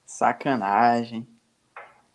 Sacanagem. 0.06 1.26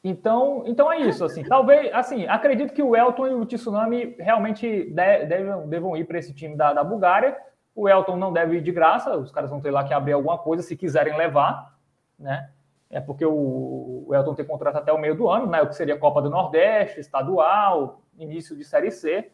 Então, 0.03 0.63
então 0.65 0.91
é 0.91 0.99
isso, 1.01 1.23
assim, 1.23 1.43
talvez, 1.43 1.93
assim, 1.93 2.25
acredito 2.25 2.73
que 2.73 2.81
o 2.81 2.95
Elton 2.95 3.27
e 3.27 3.33
o 3.35 3.45
Tsunami 3.45 4.15
realmente 4.17 4.65
de- 4.85 5.25
devem, 5.25 5.67
devam 5.67 5.95
ir 5.95 6.05
para 6.05 6.17
esse 6.17 6.33
time 6.33 6.55
da, 6.55 6.73
da 6.73 6.83
Bulgária. 6.83 7.37
O 7.75 7.87
Elton 7.87 8.17
não 8.17 8.33
deve 8.33 8.57
ir 8.57 8.61
de 8.63 8.71
graça, 8.71 9.15
os 9.15 9.31
caras 9.31 9.49
vão 9.51 9.61
ter 9.61 9.69
lá 9.69 9.83
que 9.83 9.93
abrir 9.93 10.13
alguma 10.13 10.39
coisa 10.39 10.63
se 10.63 10.75
quiserem 10.75 11.15
levar, 11.15 11.75
né? 12.17 12.49
É 12.91 12.99
porque 12.99 13.25
o, 13.25 14.03
o 14.07 14.13
Elton 14.13 14.35
tem 14.35 14.45
contrato 14.45 14.75
até 14.75 14.91
o 14.91 14.99
meio 14.99 15.15
do 15.15 15.29
ano, 15.29 15.47
né? 15.47 15.61
O 15.61 15.67
que 15.67 15.75
seria 15.75 15.97
Copa 15.97 16.21
do 16.21 16.29
Nordeste, 16.29 16.99
estadual, 16.99 18.01
início 18.17 18.55
de 18.55 18.63
Série 18.63 18.91
C. 18.91 19.31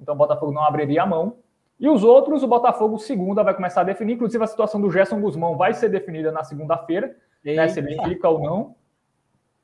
Então 0.00 0.14
o 0.14 0.18
Botafogo 0.18 0.52
não 0.52 0.62
abriria 0.62 1.02
a 1.02 1.06
mão. 1.06 1.36
E 1.78 1.88
os 1.88 2.02
outros, 2.02 2.42
o 2.42 2.48
Botafogo 2.48 2.98
segunda 2.98 3.42
vai 3.42 3.54
começar 3.54 3.82
a 3.82 3.84
definir, 3.84 4.14
inclusive 4.14 4.42
a 4.42 4.46
situação 4.46 4.80
do 4.80 4.90
Gerson 4.90 5.20
Guzmão 5.20 5.56
vai 5.56 5.74
ser 5.74 5.90
definida 5.90 6.32
na 6.32 6.42
segunda-feira 6.42 7.14
né, 7.44 7.68
se 7.68 7.78
ele 7.78 8.02
fica 8.02 8.28
ou 8.28 8.42
não. 8.42 8.74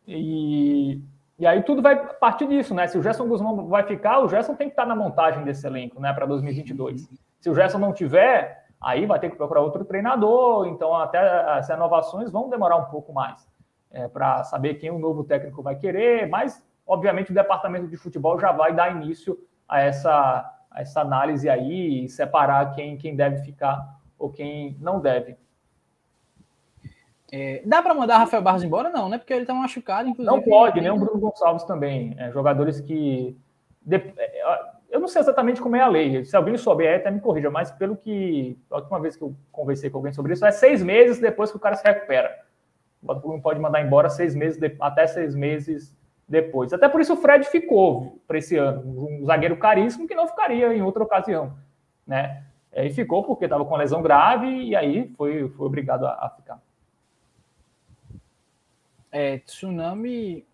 E, 0.06 1.00
e 1.38 1.46
aí 1.46 1.62
tudo 1.62 1.80
vai 1.80 1.96
partir 2.16 2.46
disso, 2.46 2.74
né? 2.74 2.86
Se 2.86 2.98
o 2.98 3.02
Gerson 3.02 3.26
Guzmão 3.26 3.66
vai 3.66 3.82
ficar, 3.84 4.20
o 4.20 4.28
Gerson 4.28 4.54
tem 4.54 4.68
que 4.68 4.72
estar 4.72 4.86
na 4.86 4.94
montagem 4.94 5.42
desse 5.42 5.66
elenco, 5.66 6.00
né, 6.00 6.12
para 6.12 6.26
2022. 6.26 7.08
Se 7.40 7.50
o 7.50 7.54
Gerson 7.54 7.78
não 7.78 7.92
tiver, 7.92 8.61
aí 8.82 9.06
vai 9.06 9.18
ter 9.20 9.30
que 9.30 9.36
procurar 9.36 9.60
outro 9.60 9.84
treinador, 9.84 10.66
então 10.66 10.94
até 10.94 11.18
as 11.50 11.68
renovações 11.68 12.30
vão 12.30 12.50
demorar 12.50 12.76
um 12.76 12.86
pouco 12.86 13.12
mais 13.12 13.46
para 14.12 14.42
saber 14.44 14.74
quem 14.74 14.90
o 14.90 14.98
novo 14.98 15.22
técnico 15.22 15.62
vai 15.62 15.76
querer, 15.76 16.26
mas 16.28 16.66
obviamente 16.86 17.30
o 17.30 17.34
departamento 17.34 17.86
de 17.86 17.96
futebol 17.96 18.38
já 18.40 18.50
vai 18.50 18.74
dar 18.74 18.90
início 18.90 19.38
a 19.68 19.80
essa, 19.80 20.10
a 20.70 20.80
essa 20.80 21.00
análise 21.00 21.48
aí 21.48 22.04
e 22.04 22.08
separar 22.08 22.74
quem, 22.74 22.96
quem 22.96 23.14
deve 23.14 23.38
ficar 23.44 24.00
ou 24.18 24.30
quem 24.30 24.76
não 24.80 25.00
deve. 25.00 25.36
É, 27.30 27.62
dá 27.64 27.82
pra 27.82 27.94
mandar 27.94 28.18
Rafael 28.18 28.42
Barros 28.42 28.62
embora? 28.62 28.90
Não, 28.90 29.08
né? 29.08 29.16
Porque 29.16 29.32
ele 29.32 29.46
tá 29.46 29.54
machucado, 29.54 30.08
inclusive. 30.08 30.36
Não 30.36 30.42
pode, 30.42 30.80
nem 30.82 30.90
o 30.90 30.98
Bruno 30.98 31.18
Gonçalves 31.18 31.64
também. 31.64 32.14
É, 32.18 32.30
jogadores 32.30 32.78
que. 32.80 33.34
de- 33.80 34.12
é, 34.18 34.42
Eu 34.92 35.00
não 35.00 35.08
sei 35.08 35.22
exatamente 35.22 35.60
como 35.60 35.74
é 35.74 35.80
a 35.80 35.88
lei. 35.88 36.22
Se 36.24 36.36
alguém 36.36 36.56
souber, 36.58 36.98
até 37.00 37.10
me 37.10 37.18
corrija, 37.18 37.50
mas 37.50 37.70
pelo 37.70 37.96
que. 37.96 38.58
A 38.70 38.76
última 38.76 39.00
vez 39.00 39.16
que 39.16 39.22
eu 39.22 39.34
conversei 39.50 39.88
com 39.88 39.96
alguém 39.98 40.12
sobre 40.12 40.34
isso, 40.34 40.44
é 40.44 40.52
seis 40.52 40.82
meses 40.82 41.18
depois 41.18 41.50
que 41.50 41.56
o 41.56 41.60
cara 41.60 41.74
se 41.76 41.82
recupera. 41.84 42.44
O 43.02 43.06
Botafogo 43.06 43.32
não 43.32 43.40
pode 43.40 43.58
mandar 43.58 43.80
embora 43.80 44.10
seis 44.10 44.34
meses, 44.34 44.58
de- 44.60 44.76
até 44.78 45.06
seis 45.06 45.34
meses 45.34 45.96
depois. 46.28 46.72
Até 46.74 46.88
por 46.88 47.00
isso 47.00 47.14
o 47.14 47.16
Fred 47.16 47.46
ficou 47.48 48.20
para 48.28 48.36
esse 48.38 48.56
ano. 48.56 48.82
Um 48.84 49.24
zagueiro 49.24 49.56
caríssimo 49.56 50.06
que 50.06 50.14
não 50.14 50.28
ficaria 50.28 50.72
em 50.74 50.82
outra 50.82 51.02
ocasião. 51.02 51.56
Né? 52.06 52.44
É, 52.70 52.86
E 52.86 52.90
ficou 52.90 53.22
porque 53.24 53.44
estava 53.44 53.64
com 53.64 53.76
lesão 53.76 54.02
grave 54.02 54.46
e 54.46 54.76
aí 54.76 55.08
foi, 55.16 55.48
foi 55.48 55.66
obrigado 55.66 56.06
a, 56.06 56.12
a 56.12 56.30
ficar. 56.36 56.60
É, 59.10 59.38
tsunami. 59.38 60.46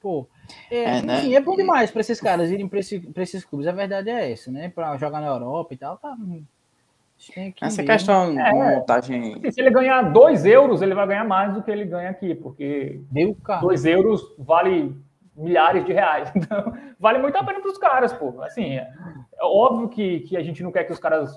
Pô. 0.00 0.26
É, 0.70 0.98
É, 0.98 1.02
né? 1.02 1.18
enfim, 1.18 1.34
é 1.34 1.40
bom 1.40 1.56
demais 1.56 1.90
pra 1.90 2.00
esses 2.00 2.20
caras 2.20 2.50
irem 2.50 2.68
pra, 2.68 2.78
esse, 2.78 3.06
esses 3.16 3.44
clubes. 3.44 3.66
A 3.66 3.72
verdade 3.72 4.08
é 4.10 4.30
essa, 4.32 4.50
né? 4.50 4.68
Pra 4.68 4.96
jogar 4.96 5.20
na 5.20 5.26
Europa 5.26 5.74
e 5.74 5.76
tal, 5.76 5.96
tá. 5.96 6.16
Tem 7.34 7.50
que 7.50 7.64
Essa 7.64 7.82
mesmo. 7.82 7.92
questão 7.92 8.32
de 8.32 8.40
É. 8.40 8.52
montagem. 8.52 9.34
Assim, 9.34 9.50
Se 9.50 9.60
ele 9.60 9.70
ganhar 9.70 10.02
2 10.02 10.44
euros, 10.46 10.80
ele 10.82 10.94
vai 10.94 11.06
ganhar 11.06 11.24
mais 11.24 11.52
do 11.52 11.62
que 11.62 11.70
ele 11.70 11.84
ganha 11.84 12.10
aqui, 12.10 12.32
porque 12.34 13.00
Deu 13.10 13.34
cara. 13.34 13.60
2 13.60 13.84
euros 13.84 14.22
vale 14.38 14.94
milhares 15.36 15.84
de 15.84 15.92
reais. 15.92 16.30
Então, 16.36 16.72
vale 16.98 17.18
muito 17.18 17.36
a 17.36 17.42
pena 17.44 17.60
para 17.60 17.70
os 17.70 17.78
caras, 17.78 18.12
pô. 18.12 18.40
Assim, 18.42 18.74
é, 18.76 18.88
é 19.40 19.44
óbvio 19.44 19.88
que, 19.88 20.20
que 20.20 20.36
a 20.36 20.42
gente 20.42 20.62
não 20.62 20.70
quer 20.70 20.84
que 20.84 20.92
os 20.92 20.98
caras 21.00 21.36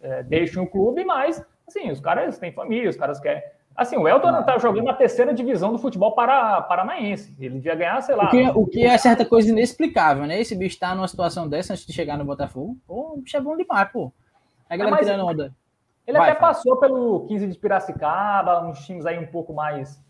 é, 0.00 0.22
deixem 0.22 0.62
o 0.62 0.66
clube, 0.66 1.04
mas, 1.04 1.44
assim, 1.66 1.90
os 1.90 2.00
caras 2.00 2.38
têm 2.38 2.52
família, 2.52 2.88
os 2.88 2.96
caras 2.96 3.18
querem. 3.18 3.42
Assim, 3.76 3.96
o 3.96 4.08
Elton 4.08 4.42
tá 4.42 4.56
jogando 4.58 4.86
na 4.86 4.94
terceira 4.94 5.34
divisão 5.34 5.70
do 5.70 5.78
futebol 5.78 6.12
para, 6.12 6.62
paranaense. 6.62 7.36
Ele 7.38 7.56
devia 7.56 7.74
ganhar, 7.74 8.00
sei 8.00 8.14
lá. 8.14 8.26
O 8.26 8.30
que, 8.30 8.48
o 8.48 8.66
que 8.66 8.84
é 8.86 8.96
certa 8.96 9.24
coisa 9.24 9.50
inexplicável, 9.50 10.26
né? 10.26 10.40
Esse 10.40 10.56
bicho 10.56 10.78
tá 10.78 10.94
numa 10.94 11.06
situação 11.06 11.46
dessa 11.48 11.74
antes 11.74 11.86
de 11.86 11.92
chegar 11.92 12.16
no 12.16 12.24
Botafogo. 12.24 12.76
Pô, 12.86 13.14
o 13.14 13.20
bicho 13.20 13.36
é 13.36 13.40
bom 13.40 13.56
demais, 13.56 13.90
pô. 13.90 14.12
A 14.68 14.76
galera 14.76 14.96
mas- 14.96 15.06
tirando 15.06 15.26
onda. 15.26 15.54
Ele 16.06 16.18
Vai, 16.18 16.30
até 16.30 16.40
Fábio. 16.40 16.54
passou 16.54 16.76
pelo 16.76 17.26
15 17.26 17.48
de 17.48 17.58
Piracicaba, 17.58 18.64
uns 18.64 18.86
times 18.86 19.04
aí 19.04 19.18
um 19.18 19.26
pouco 19.26 19.52
mais. 19.52 20.00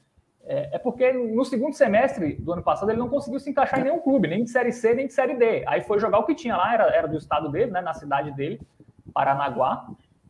É, 0.44 0.76
é 0.76 0.78
porque 0.78 1.10
no 1.10 1.44
segundo 1.44 1.72
semestre 1.74 2.34
do 2.34 2.52
ano 2.52 2.62
passado 2.62 2.90
ele 2.90 2.98
não 2.98 3.08
conseguiu 3.08 3.40
se 3.40 3.48
encaixar 3.50 3.80
em 3.80 3.84
nenhum 3.84 3.98
clube, 3.98 4.28
nem 4.28 4.44
de 4.44 4.50
Série 4.50 4.72
C, 4.72 4.94
nem 4.94 5.06
de 5.06 5.14
Série 5.14 5.34
D. 5.34 5.64
Aí 5.66 5.80
foi 5.80 5.98
jogar 5.98 6.18
o 6.18 6.24
que 6.24 6.34
tinha 6.34 6.56
lá, 6.56 6.72
era, 6.72 6.84
era 6.94 7.08
do 7.08 7.16
estado 7.16 7.50
dele, 7.50 7.70
né, 7.70 7.80
na 7.80 7.94
cidade 7.94 8.30
dele, 8.32 8.60
Paranaguá. 9.12 9.86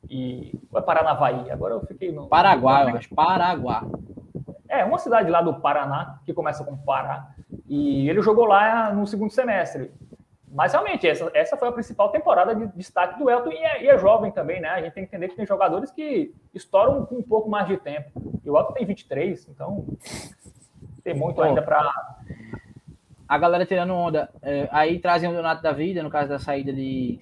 E. 0.09 0.59
Ou 0.73 0.79
é 0.79 0.83
Paranavaí? 0.83 1.51
Agora 1.51 1.75
eu 1.75 1.81
fiquei 1.81 2.13
no. 2.13 2.29
Paraguai, 2.29 2.91
eu 2.91 2.97
acho. 2.97 3.15
Paraguá. 3.15 3.85
É, 4.69 4.85
uma 4.85 4.99
cidade 4.99 5.31
lá 5.31 5.41
do 5.41 5.55
Paraná, 5.61 6.19
que 6.25 6.35
começa 6.35 6.65
com 6.65 6.77
Pará. 6.77 7.29
E 7.69 8.09
ele 8.09 8.21
jogou 8.21 8.45
lá 8.45 8.93
no 8.93 9.07
segundo 9.07 9.31
semestre. 9.31 9.93
Mas 10.49 10.73
realmente, 10.73 11.07
essa, 11.07 11.31
essa 11.35 11.57
foi 11.57 11.69
a 11.69 11.73
principal 11.73 12.11
temporada 12.11 12.55
de 12.55 12.67
destaque 12.69 13.19
do 13.19 13.29
Elton 13.29 13.53
e 13.53 13.57
é, 13.59 13.83
e 13.85 13.89
é 13.89 13.99
jovem 13.99 14.31
também, 14.31 14.61
né? 14.61 14.71
A 14.71 14.81
gente 14.81 14.95
tem 14.95 15.05
que 15.05 15.09
entender 15.09 15.29
que 15.29 15.37
tem 15.37 15.47
jogadores 15.47 15.91
que 15.91 16.35
estouram 16.55 17.05
com 17.05 17.17
um 17.17 17.23
pouco 17.23 17.49
mais 17.51 17.67
de 17.67 17.77
tempo. 17.77 18.11
E 18.45 18.49
o 18.49 18.57
Elton 18.57 18.73
tem 18.73 18.87
23, 18.87 19.49
então 19.49 19.85
tem 21.05 21.15
muito 21.15 21.37
Pô. 21.37 21.43
ainda 21.43 21.63
para. 21.63 21.93
A 23.29 23.39
galera 23.39 23.67
tirando 23.67 23.93
onda. 23.93 24.31
é, 24.41 24.69
aí 24.71 24.99
trazem 24.99 25.29
o 25.29 25.35
Donato 25.35 25.63
da 25.63 25.73
vida, 25.73 26.03
no 26.03 26.11
caso 26.11 26.29
da 26.29 26.39
saída 26.39 26.73
de 26.73 27.21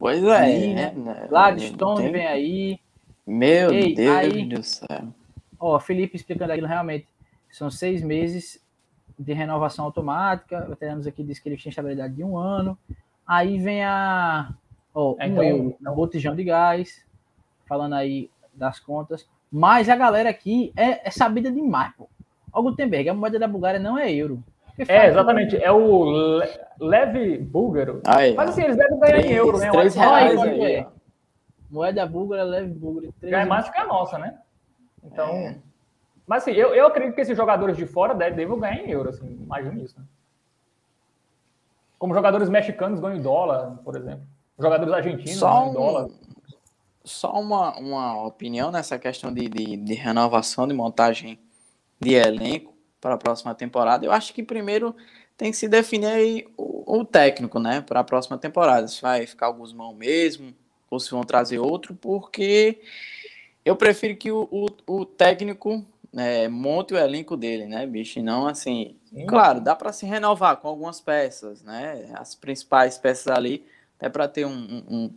Pois 0.00 0.24
é. 0.24 0.36
Aí, 0.36 0.74
né? 0.74 0.92
né? 0.96 1.26
Gladstone, 1.28 2.02
Tem- 2.02 2.12
vem 2.12 2.26
aí. 2.26 2.80
Meu 3.26 3.70
Ei, 3.72 3.94
Deus 3.94 4.16
aí- 4.16 4.44
do 4.46 4.62
céu. 4.64 5.14
Ó, 5.60 5.78
Felipe 5.78 6.16
explicando 6.16 6.50
aquilo 6.52 6.66
realmente. 6.66 7.06
São 7.50 7.70
seis 7.70 8.02
meses 8.02 8.58
de 9.18 9.32
renovação 9.34 9.84
automática. 9.84 10.64
O 10.64 10.70
veteranos 10.70 11.06
aqui 11.06 11.22
diz 11.22 11.38
que 11.38 11.48
ele 11.48 11.56
tinha 11.58 11.70
estabilidade 11.70 12.14
de 12.14 12.24
um 12.24 12.36
ano. 12.36 12.76
Aí 13.26 13.58
vem 13.58 13.84
a. 13.84 14.52
Ó, 14.94 15.12
um 15.12 15.16
É, 15.20 15.28
então- 15.28 15.44
euro, 15.44 15.76
um 15.86 15.94
botijão 15.94 16.34
de 16.34 16.44
gás. 16.44 17.04
Falando 17.68 17.94
aí 17.94 18.30
das 18.54 18.80
contas. 18.80 19.28
Mas 19.52 19.88
a 19.88 19.94
galera 19.96 20.30
aqui 20.30 20.72
é, 20.74 21.06
é 21.06 21.10
sabida 21.10 21.52
demais, 21.52 21.92
pô. 21.96 22.08
Ó, 22.52 22.62
Gutenberg, 22.62 23.08
a 23.10 23.14
moeda 23.14 23.38
da 23.38 23.46
Bulgária 23.46 23.78
não 23.78 23.96
é 23.98 24.10
euro. 24.12 24.42
É, 24.88 25.06
exatamente. 25.08 25.56
É 25.62 25.70
o 25.72 26.38
Le 26.38 26.48
Leve 26.80 27.38
Búlgaro. 27.38 28.00
Aí, 28.06 28.34
Mas 28.34 28.50
assim, 28.50 28.62
eles 28.62 28.76
devem 28.76 28.98
ganhar 28.98 29.18
em 29.18 29.22
Três- 29.22 29.36
euro, 29.36 29.58
né? 29.58 29.70
Três 29.70 29.94
reais 29.94 30.40
aí, 30.40 30.64
aí. 30.76 30.86
Moeda 31.70 32.04
búlgara, 32.06 32.42
leve 32.42 32.68
búlgara. 32.72 33.12
três 33.20 33.30
Já 33.30 33.40
é 33.40 33.44
mais 33.44 33.68
que 33.70 33.78
a 33.78 33.86
nossa, 33.86 34.18
né? 34.18 34.38
Então. 35.04 35.28
É. 35.28 35.56
Mas 36.26 36.42
assim, 36.42 36.52
eu, 36.52 36.74
eu 36.74 36.86
acredito 36.86 37.14
que 37.14 37.20
esses 37.20 37.36
jogadores 37.36 37.76
de 37.76 37.86
fora 37.86 38.14
devem, 38.14 38.34
devem 38.36 38.58
ganhar 38.58 38.82
em 38.84 38.90
euro, 38.90 39.08
assim, 39.10 39.26
imagino 39.26 39.80
isso. 39.82 39.98
Né? 39.98 40.04
Como 41.98 42.14
jogadores 42.14 42.48
mexicanos 42.48 42.98
ganham 43.00 43.16
em 43.16 43.22
dólar, 43.22 43.78
por 43.84 43.96
exemplo. 43.96 44.22
Jogadores 44.58 44.92
argentinos 44.92 45.38
Só, 45.38 45.50
ganham 45.60 45.70
em 45.70 45.74
dólar. 45.74 46.04
um, 46.06 46.10
só 47.04 47.32
uma, 47.32 47.76
uma 47.78 48.26
opinião 48.26 48.70
nessa 48.70 48.98
questão 48.98 49.32
de, 49.32 49.48
de, 49.48 49.76
de 49.76 49.94
renovação, 49.94 50.66
de 50.66 50.74
montagem 50.74 51.38
de 52.00 52.14
elenco 52.14 52.74
para 53.00 53.14
a 53.14 53.18
próxima 53.18 53.54
temporada. 53.54 54.04
Eu 54.04 54.12
acho 54.12 54.32
que 54.34 54.42
primeiro 54.42 54.94
tem 55.36 55.50
que 55.50 55.56
se 55.56 55.68
definir 55.68 56.48
o, 56.56 56.98
o 57.00 57.04
técnico, 57.04 57.58
né, 57.58 57.80
para 57.80 58.00
a 58.00 58.04
próxima 58.04 58.36
temporada. 58.36 58.86
Se 58.88 59.00
vai 59.00 59.26
ficar 59.26 59.48
o 59.48 59.54
Guzmão 59.54 59.94
mesmo, 59.94 60.54
ou 60.90 61.00
se 61.00 61.10
vão 61.10 61.22
trazer 61.22 61.58
outro, 61.58 61.94
porque 61.94 62.80
eu 63.64 63.76
prefiro 63.76 64.16
que 64.16 64.30
o, 64.30 64.48
o, 64.50 64.66
o 64.86 65.04
técnico 65.04 65.84
né, 66.12 66.48
monte 66.48 66.92
o 66.92 66.98
elenco 66.98 67.36
dele, 67.36 67.66
né, 67.66 67.86
bicho? 67.86 68.18
E 68.18 68.22
não 68.22 68.46
assim. 68.46 68.96
Sim. 69.06 69.26
Claro, 69.26 69.60
dá 69.60 69.74
para 69.74 69.92
se 69.92 70.04
renovar 70.04 70.56
com 70.56 70.68
algumas 70.68 71.00
peças, 71.00 71.62
né? 71.62 72.10
As 72.14 72.34
principais 72.34 72.98
peças 72.98 73.28
ali, 73.28 73.64
até 73.96 74.08
para 74.08 74.28
ter 74.28 74.44
um, 74.44 74.84
um, 74.88 75.10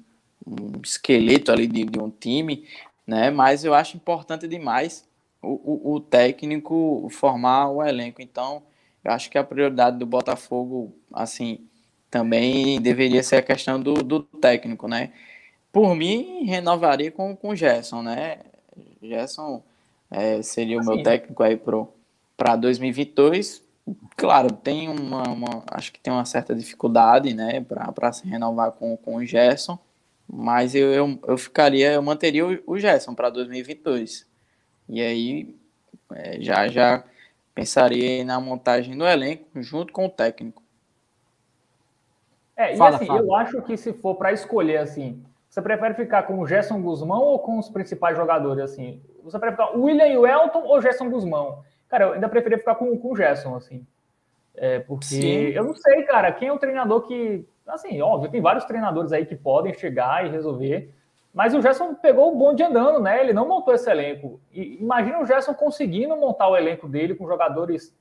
um 0.46 0.72
esqueleto 0.84 1.52
ali 1.52 1.68
de, 1.68 1.84
de 1.86 2.00
um 2.00 2.10
time, 2.10 2.68
né? 3.06 3.30
Mas 3.30 3.64
eu 3.66 3.74
acho 3.74 3.98
importante 3.98 4.48
demais 4.48 5.08
o, 5.44 5.92
o, 5.92 5.96
o 5.96 6.00
técnico 6.00 7.08
formar 7.12 7.70
o 7.70 7.84
elenco. 7.84 8.22
Então, 8.22 8.64
eu 9.04 9.12
acho 9.12 9.30
que 9.30 9.38
a 9.38 9.44
prioridade 9.44 9.98
do 9.98 10.06
Botafogo, 10.06 10.96
assim, 11.14 11.68
também 12.10 12.82
deveria 12.82 13.24
ser 13.24 13.38
a 13.38 13.42
questão 13.44 13.80
do, 13.82 13.96
do 13.96 14.22
técnico, 14.24 14.88
né? 14.88 15.12
Por 15.72 15.96
mim, 15.96 16.46
renovaria 16.46 17.12
com, 17.12 17.36
com 17.36 17.50
o 17.50 17.56
Gerson, 17.56 18.02
né? 18.04 18.40
Gerson 19.02 19.64
é, 20.12 20.42
seria 20.42 20.80
o 20.80 20.84
meu 20.84 20.94
Assim. 20.94 21.04
técnico 21.04 21.44
aí 21.44 21.58
para 22.38 22.56
2022. 22.56 23.64
Claro, 24.16 24.52
tem 24.54 24.88
uma, 24.90 25.24
uma- 25.30 25.64
Acho 25.72 25.92
que 25.92 26.00
tem 26.00 26.14
uma 26.14 26.26
certa 26.26 26.56
dificuldade, 26.56 27.34
né, 27.34 27.60
para 27.62 28.14
se 28.14 28.26
renovar 28.28 28.72
com, 28.74 28.96
com 28.96 29.16
o 29.18 29.26
Gerson, 29.26 29.78
mas 30.28 30.74
eu, 30.76 30.94
eu, 30.94 31.20
eu 31.28 31.38
ficaria, 31.38 31.92
eu 31.94 32.02
manteria 32.02 32.46
o, 32.48 32.58
o 32.66 32.80
Gerson 32.80 33.14
para 33.14 33.30
2022. 33.30 34.26
E 34.94 35.02
aí 35.02 35.56
é, 36.14 36.40
já, 36.40 36.68
já 36.68 37.04
pensaria 37.56 38.24
na 38.24 38.40
montagem 38.40 38.96
do 38.96 39.08
elenco 39.08 39.46
junto 39.56 39.92
com 39.92 40.06
o 40.06 40.10
técnico. 40.10 40.62
É, 42.56 42.76
e 42.76 42.78
Fala, 42.78 42.98
assim, 42.98 43.08
Fábio. 43.08 43.26
eu 43.26 43.36
acho 43.36 43.60
que 43.64 43.76
se 43.76 43.92
for 43.94 44.14
para 44.14 44.32
escolher 44.32 44.78
assim, 44.78 45.24
você 45.50 45.64
prefere 45.64 45.96
ficar 45.96 46.24
com 46.24 46.38
o 46.40 46.46
Gerson 46.46 46.80
Guzmão 46.80 47.24
ou 47.24 47.40
com 47.40 47.58
os 47.58 47.70
principais 47.70 48.16
jogadores 48.16 48.64
assim? 48.64 49.02
Você 49.24 49.40
prefere 49.40 49.64
ficar 49.64 49.76
William 49.76 50.06
e 50.06 50.16
o 50.16 50.28
Elton 50.28 50.62
ou 50.62 50.80
Gerson 50.80 51.10
Guzmão? 51.10 51.64
Cara, 51.90 52.06
eu 52.06 52.14
ainda 52.14 52.30
preferia 52.30 52.60
ficar 52.60 52.76
com, 52.76 52.96
com 52.96 53.14
o 53.14 53.16
Gerson, 53.16 53.56
assim. 53.56 53.84
É, 54.56 54.78
porque 54.78 55.06
Sim. 55.06 55.48
eu 55.48 55.64
não 55.64 55.74
sei, 55.74 56.04
cara, 56.04 56.32
quem 56.32 56.50
é 56.50 56.54
o 56.54 56.60
treinador 56.60 57.02
que. 57.02 57.48
Assim, 57.66 58.00
óbvio, 58.00 58.30
tem 58.30 58.42
vários 58.42 58.66
treinadores 58.66 59.12
aí 59.12 59.26
que 59.26 59.36
podem 59.36 59.74
chegar 59.74 60.24
e 60.24 60.30
resolver. 60.30 60.94
Mas 61.34 61.54
o 61.56 61.62
Gerson 61.62 61.96
pegou 61.96 62.32
o 62.32 62.38
bonde 62.38 62.62
andando, 62.62 63.00
né? 63.00 63.20
Ele 63.20 63.34
não 63.34 63.48
montou 63.48 63.74
esse 63.74 63.90
elenco. 63.90 64.40
E 64.52 64.78
imagina 64.80 65.20
o 65.20 65.26
Gerson 65.26 65.54
conseguindo 65.54 66.16
montar 66.16 66.48
o 66.48 66.56
elenco 66.56 66.88
dele 66.88 67.16
com 67.16 67.26
jogadores. 67.28 67.96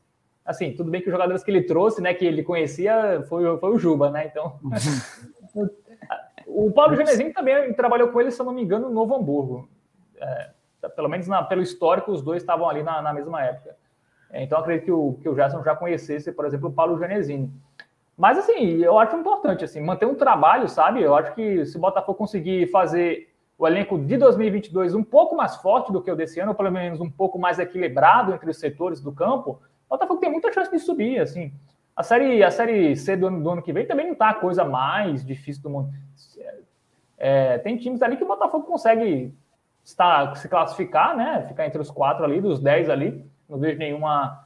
Assim, 0.44 0.72
tudo 0.74 0.90
bem 0.90 1.00
que 1.00 1.08
os 1.08 1.12
jogadores 1.12 1.42
que 1.42 1.50
ele 1.50 1.62
trouxe, 1.62 2.02
né, 2.02 2.12
que 2.12 2.24
ele 2.26 2.42
conhecia, 2.42 3.24
foi, 3.28 3.56
foi 3.58 3.70
o 3.70 3.78
Juba, 3.78 4.10
né? 4.10 4.26
Então. 4.26 4.58
o 6.46 6.70
Paulo 6.72 6.96
Genesini 6.96 7.32
também 7.32 7.72
trabalhou 7.72 8.08
com 8.08 8.20
ele, 8.20 8.30
se 8.30 8.40
eu 8.40 8.46
não 8.46 8.52
me 8.52 8.62
engano, 8.62 8.88
no 8.88 8.94
Novo 8.94 9.14
Hamburgo. 9.14 9.68
É, 10.20 10.50
pelo 10.94 11.08
menos 11.08 11.26
na- 11.26 11.42
pelo 11.42 11.62
histórico, 11.62 12.10
os 12.12 12.22
dois 12.22 12.42
estavam 12.42 12.68
ali 12.68 12.82
na, 12.82 13.00
na 13.00 13.12
mesma 13.12 13.42
época. 13.42 13.76
É, 14.30 14.42
Então, 14.42 14.58
acredito 14.58 14.84
que 14.86 14.92
o, 14.92 15.14
que 15.22 15.28
o 15.28 15.34
Gerson 15.34 15.62
já 15.62 15.74
conhecesse, 15.76 16.32
por 16.32 16.44
exemplo, 16.44 16.68
o 16.68 16.72
Paulo 16.72 16.98
Genesini. 16.98 17.50
Mas, 18.16 18.38
assim, 18.38 18.82
eu 18.82 18.98
acho 18.98 19.16
importante, 19.16 19.64
assim, 19.64 19.80
manter 19.80 20.06
um 20.06 20.14
trabalho, 20.14 20.68
sabe? 20.68 21.02
Eu 21.02 21.14
acho 21.14 21.34
que 21.34 21.64
se 21.64 21.76
o 21.76 21.80
Botafogo 21.80 22.18
conseguir 22.18 22.70
fazer 22.70 23.32
o 23.58 23.66
elenco 23.66 23.98
de 23.98 24.16
2022 24.16 24.94
um 24.94 25.04
pouco 25.04 25.36
mais 25.36 25.56
forte 25.56 25.92
do 25.92 26.02
que 26.02 26.10
o 26.10 26.16
desse 26.16 26.40
ano, 26.40 26.50
ou 26.50 26.56
pelo 26.56 26.70
menos 26.70 27.00
um 27.00 27.10
pouco 27.10 27.38
mais 27.38 27.58
equilibrado 27.58 28.32
entre 28.34 28.50
os 28.50 28.58
setores 28.58 29.00
do 29.00 29.12
campo, 29.12 29.60
o 29.88 29.90
Botafogo 29.90 30.20
tem 30.20 30.30
muita 30.30 30.52
chance 30.52 30.70
de 30.70 30.78
subir, 30.78 31.20
assim. 31.20 31.52
A 31.94 32.02
série, 32.02 32.42
a 32.42 32.50
série 32.50 32.96
C 32.96 33.16
do 33.16 33.26
ano, 33.26 33.42
do 33.42 33.50
ano 33.50 33.62
que 33.62 33.72
vem 33.72 33.86
também 33.86 34.08
não 34.08 34.14
tá 34.14 34.30
a 34.30 34.34
coisa 34.34 34.64
mais 34.64 35.24
difícil 35.24 35.62
do 35.62 35.70
mundo. 35.70 35.90
É, 37.18 37.58
tem 37.58 37.76
times 37.76 38.02
ali 38.02 38.16
que 38.16 38.24
o 38.24 38.26
Botafogo 38.26 38.66
consegue 38.66 39.32
estar, 39.84 40.34
se 40.36 40.48
classificar, 40.48 41.16
né? 41.16 41.44
Ficar 41.46 41.66
entre 41.66 41.80
os 41.80 41.90
quatro 41.90 42.24
ali, 42.24 42.40
dos 42.40 42.58
dez 42.60 42.88
ali. 42.88 43.24
Não 43.48 43.58
vejo 43.58 43.78
nenhuma, 43.78 44.44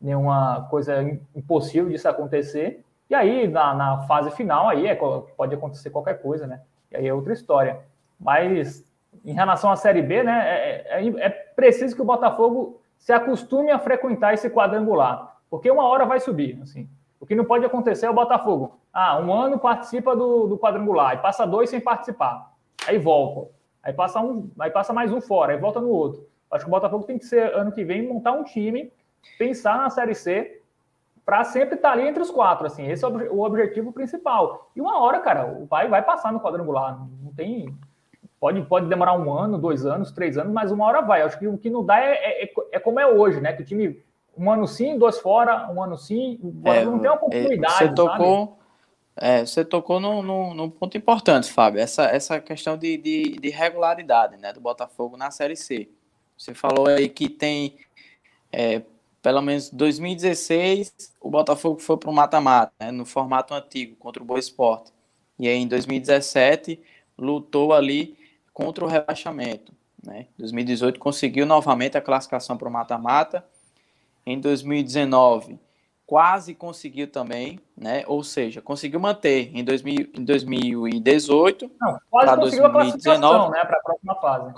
nenhuma 0.00 0.66
coisa 0.70 1.02
impossível 1.34 1.90
disso 1.90 2.08
acontecer. 2.08 2.84
E 3.08 3.14
aí, 3.14 3.46
na, 3.48 3.74
na 3.74 3.98
fase 4.06 4.30
final, 4.32 4.68
aí 4.68 4.86
é, 4.86 4.94
pode 4.94 5.54
acontecer 5.54 5.90
qualquer 5.90 6.20
coisa, 6.20 6.46
né? 6.46 6.60
E 6.90 6.96
aí 6.96 7.06
é 7.06 7.14
outra 7.14 7.32
história. 7.32 7.80
Mas 8.18 8.84
em 9.24 9.32
relação 9.32 9.70
à 9.70 9.76
Série 9.76 10.02
B, 10.02 10.22
né? 10.22 10.42
É, 10.46 11.02
é- 11.02 11.26
é 11.26 11.28
preciso 11.30 11.94
que 11.94 12.02
o 12.02 12.04
Botafogo 12.04 12.80
se 12.98 13.12
acostume 13.12 13.70
a 13.70 13.78
frequentar 13.78 14.34
esse 14.34 14.50
quadrangular. 14.50 15.36
Porque 15.48 15.70
uma 15.70 15.84
hora 15.84 16.04
vai 16.04 16.18
subir, 16.20 16.58
assim. 16.62 16.88
O 17.20 17.26
que 17.26 17.34
não 17.34 17.44
pode 17.44 17.64
acontecer 17.64 18.06
é 18.06 18.10
o 18.10 18.14
Botafogo. 18.14 18.78
Ah, 18.92 19.18
um 19.18 19.32
ano 19.32 19.58
participa 19.58 20.14
do, 20.14 20.46
do 20.46 20.58
quadrangular, 20.58 21.14
e 21.14 21.18
passa 21.18 21.46
dois 21.46 21.70
sem 21.70 21.80
participar. 21.80 22.52
Aí 22.86 22.98
volta. 22.98 23.50
Aí 23.82 23.92
passa 23.92 24.20
um, 24.20 24.50
aí 24.58 24.70
passa 24.70 24.92
mais 24.92 25.12
um 25.12 25.20
fora, 25.20 25.52
aí 25.52 25.58
volta 25.58 25.80
no 25.80 25.88
outro. 25.88 26.26
Acho 26.50 26.64
que 26.64 26.70
o 26.70 26.74
Botafogo 26.74 27.04
tem 27.04 27.18
que 27.18 27.24
ser 27.24 27.54
ano 27.54 27.72
que 27.72 27.84
vem 27.84 28.06
montar 28.06 28.32
um 28.32 28.44
time, 28.44 28.92
pensar 29.38 29.78
na 29.78 29.90
Série 29.90 30.14
C 30.14 30.55
para 31.26 31.42
sempre 31.42 31.74
estar 31.74 31.90
ali 31.92 32.06
entre 32.06 32.22
os 32.22 32.30
quatro, 32.30 32.66
assim. 32.66 32.86
Esse 32.88 33.04
é 33.04 33.08
o 33.08 33.10
obje- 33.10 33.28
o 33.28 33.42
objetivo 33.42 33.92
principal. 33.92 34.70
E 34.76 34.80
uma 34.80 35.00
hora, 35.00 35.18
cara, 35.20 35.44
o 35.44 35.66
pai 35.66 35.88
vai 35.88 36.00
passar 36.00 36.32
no 36.32 36.40
quadrangular. 36.40 36.96
Não 37.22 37.32
tem 37.34 37.74
pode, 38.38 38.62
pode 38.62 38.86
demorar 38.86 39.14
um 39.14 39.32
ano, 39.32 39.58
dois 39.58 39.84
anos, 39.84 40.12
três 40.12 40.38
anos, 40.38 40.52
mas 40.52 40.70
uma 40.70 40.84
hora 40.84 41.02
vai. 41.02 41.22
Acho 41.22 41.36
que 41.38 41.48
o 41.48 41.58
que 41.58 41.68
não 41.68 41.84
dá 41.84 41.98
é, 42.00 42.44
é, 42.44 42.52
é 42.72 42.78
como 42.78 43.00
é 43.00 43.06
hoje, 43.06 43.40
né? 43.40 43.52
Que 43.52 43.62
o 43.62 43.66
time 43.66 44.00
um 44.38 44.50
ano 44.50 44.68
sim, 44.68 44.98
dois 44.98 45.18
fora, 45.18 45.68
um 45.72 45.82
ano 45.82 45.96
sim, 45.96 46.38
Botafogo 46.40 46.90
não 46.92 46.98
tem 47.00 47.10
uma 47.10 47.18
continuidade. 47.18 47.74
É, 47.74 47.78
você 47.78 47.84
sabe? 47.84 47.96
tocou, 47.96 48.58
é, 49.16 49.46
você 49.46 49.64
tocou 49.64 49.98
num, 49.98 50.22
num, 50.22 50.54
num 50.54 50.70
ponto 50.70 50.96
importante, 50.96 51.50
Fábio. 51.52 51.80
Essa, 51.80 52.04
essa 52.04 52.38
questão 52.40 52.76
de, 52.76 52.96
de, 52.98 53.22
de 53.40 53.48
regularidade 53.48 54.36
né, 54.36 54.52
do 54.52 54.60
Botafogo 54.60 55.16
na 55.16 55.30
Série 55.30 55.56
C. 55.56 55.88
Você 56.36 56.54
falou 56.54 56.86
aí 56.86 57.08
que 57.08 57.30
tem, 57.30 57.78
é, 58.52 58.82
pelo 59.26 59.42
menos 59.42 59.70
2016, 59.70 61.16
o 61.20 61.28
Botafogo 61.28 61.80
foi 61.80 61.96
para 61.96 62.08
o 62.08 62.12
mata-mata, 62.14 62.72
né, 62.78 62.92
no 62.92 63.04
formato 63.04 63.54
antigo, 63.54 63.96
contra 63.96 64.22
o 64.22 64.24
Boa 64.24 64.38
Esporte. 64.38 64.92
E 65.36 65.48
aí, 65.48 65.58
em 65.58 65.66
2017, 65.66 66.80
lutou 67.18 67.72
ali 67.72 68.16
contra 68.54 68.84
o 68.84 68.86
rebaixamento. 68.88 69.72
Né? 70.00 70.28
2018 70.38 71.00
conseguiu 71.00 71.44
novamente 71.44 71.98
a 71.98 72.00
classificação 72.00 72.56
para 72.56 72.68
o 72.68 72.70
mata-mata. 72.70 73.44
Em 74.24 74.38
2019 74.38 75.58
quase 76.06 76.54
conseguiu 76.54 77.10
também, 77.10 77.58
né? 77.76 78.04
Ou 78.06 78.22
seja, 78.22 78.62
conseguiu 78.62 79.00
manter 79.00 79.50
em, 79.52 79.64
2000, 79.64 80.10
em 80.14 80.24
2018. 80.24 81.68
Não, 81.80 81.98
quase 82.08 82.36
conseguiu 82.36 82.66
a 82.66 82.68
2019. 82.68 82.72
classificação, 82.72 83.50
né? 83.50 83.64
Para 83.64 83.76
a 83.76 83.80
próxima 83.80 84.14
fase. 84.20 84.54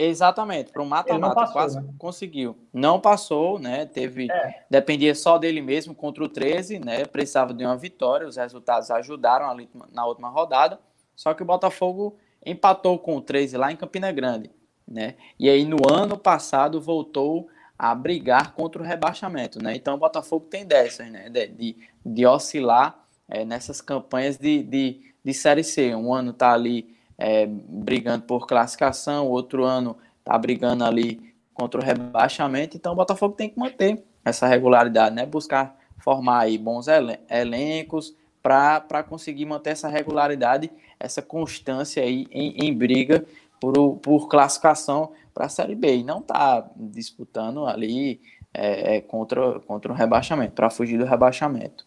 Exatamente, 0.00 0.70
para 0.70 0.80
o 0.80 0.86
mata-mata, 0.86 1.48
quase 1.52 1.80
né? 1.80 1.88
conseguiu. 1.98 2.56
Não 2.72 3.00
passou, 3.00 3.58
né? 3.58 3.84
Teve, 3.84 4.30
É. 4.30 4.64
dependia 4.70 5.12
só 5.12 5.38
dele 5.38 5.60
mesmo 5.60 5.92
contra 5.92 6.22
o 6.22 6.28
13, 6.28 6.78
né? 6.78 7.04
Precisava 7.04 7.52
de 7.52 7.64
uma 7.64 7.76
vitória, 7.76 8.28
os 8.28 8.36
resultados 8.36 8.92
ajudaram 8.92 9.50
ali 9.50 9.68
na 9.92 10.06
última 10.06 10.28
rodada. 10.28 10.78
Só 11.16 11.34
que 11.34 11.42
o 11.42 11.46
Botafogo 11.46 12.16
empatou 12.46 12.96
com 12.96 13.16
o 13.16 13.20
13 13.20 13.56
lá 13.56 13.72
em 13.72 13.76
Campina 13.76 14.12
Grande, 14.12 14.52
né? 14.86 15.16
E 15.36 15.50
aí 15.50 15.64
no 15.64 15.78
ano 15.92 16.16
passado 16.16 16.80
voltou 16.80 17.48
a 17.76 17.92
brigar 17.92 18.54
contra 18.54 18.80
o 18.80 18.84
rebaixamento, 18.84 19.60
né? 19.60 19.74
Então 19.74 19.94
o 19.94 19.98
Botafogo 19.98 20.46
tem 20.48 20.64
dessas, 20.64 21.10
né? 21.10 21.28
De, 21.28 21.48
de, 21.48 21.76
de 22.06 22.24
oscilar 22.24 23.04
é, 23.28 23.44
nessas 23.44 23.80
campanhas 23.80 24.38
de, 24.38 24.62
de, 24.62 25.12
de 25.24 25.34
Série 25.34 25.64
C. 25.64 25.92
Um 25.96 26.14
ano 26.14 26.32
tá 26.32 26.52
ali 26.52 26.96
é, 27.18 27.46
brigando 27.46 28.24
por 28.24 28.46
classificação, 28.46 29.26
outro 29.26 29.64
ano 29.64 29.96
tá 30.24 30.38
brigando 30.38 30.84
ali 30.84 31.34
contra 31.52 31.80
o 31.80 31.84
rebaixamento, 31.84 32.76
então 32.76 32.92
o 32.92 32.96
Botafogo 32.96 33.34
tem 33.34 33.50
que 33.50 33.58
manter 33.58 34.04
essa 34.24 34.46
regularidade, 34.46 35.14
né? 35.14 35.26
Buscar 35.26 35.76
formar 35.98 36.40
aí 36.40 36.56
bons 36.56 36.86
elen- 36.86 37.18
elencos 37.28 38.14
para 38.40 39.02
conseguir 39.02 39.44
manter 39.44 39.70
essa 39.70 39.88
regularidade, 39.88 40.70
essa 40.98 41.20
constância 41.20 42.02
aí 42.02 42.26
em, 42.30 42.66
em 42.66 42.72
briga 42.72 43.24
por, 43.60 43.76
o- 43.76 43.96
por 43.96 44.28
classificação 44.28 45.12
para 45.34 45.46
a 45.46 45.48
Série 45.48 45.74
B. 45.74 45.96
E 45.96 46.04
não 46.04 46.22
tá 46.22 46.68
disputando 46.76 47.66
ali 47.66 48.20
é, 48.54 48.96
é 48.96 49.00
contra, 49.00 49.60
contra 49.60 49.92
o 49.92 49.94
rebaixamento, 49.94 50.52
para 50.52 50.70
fugir 50.70 50.98
do 50.98 51.04
rebaixamento. 51.04 51.86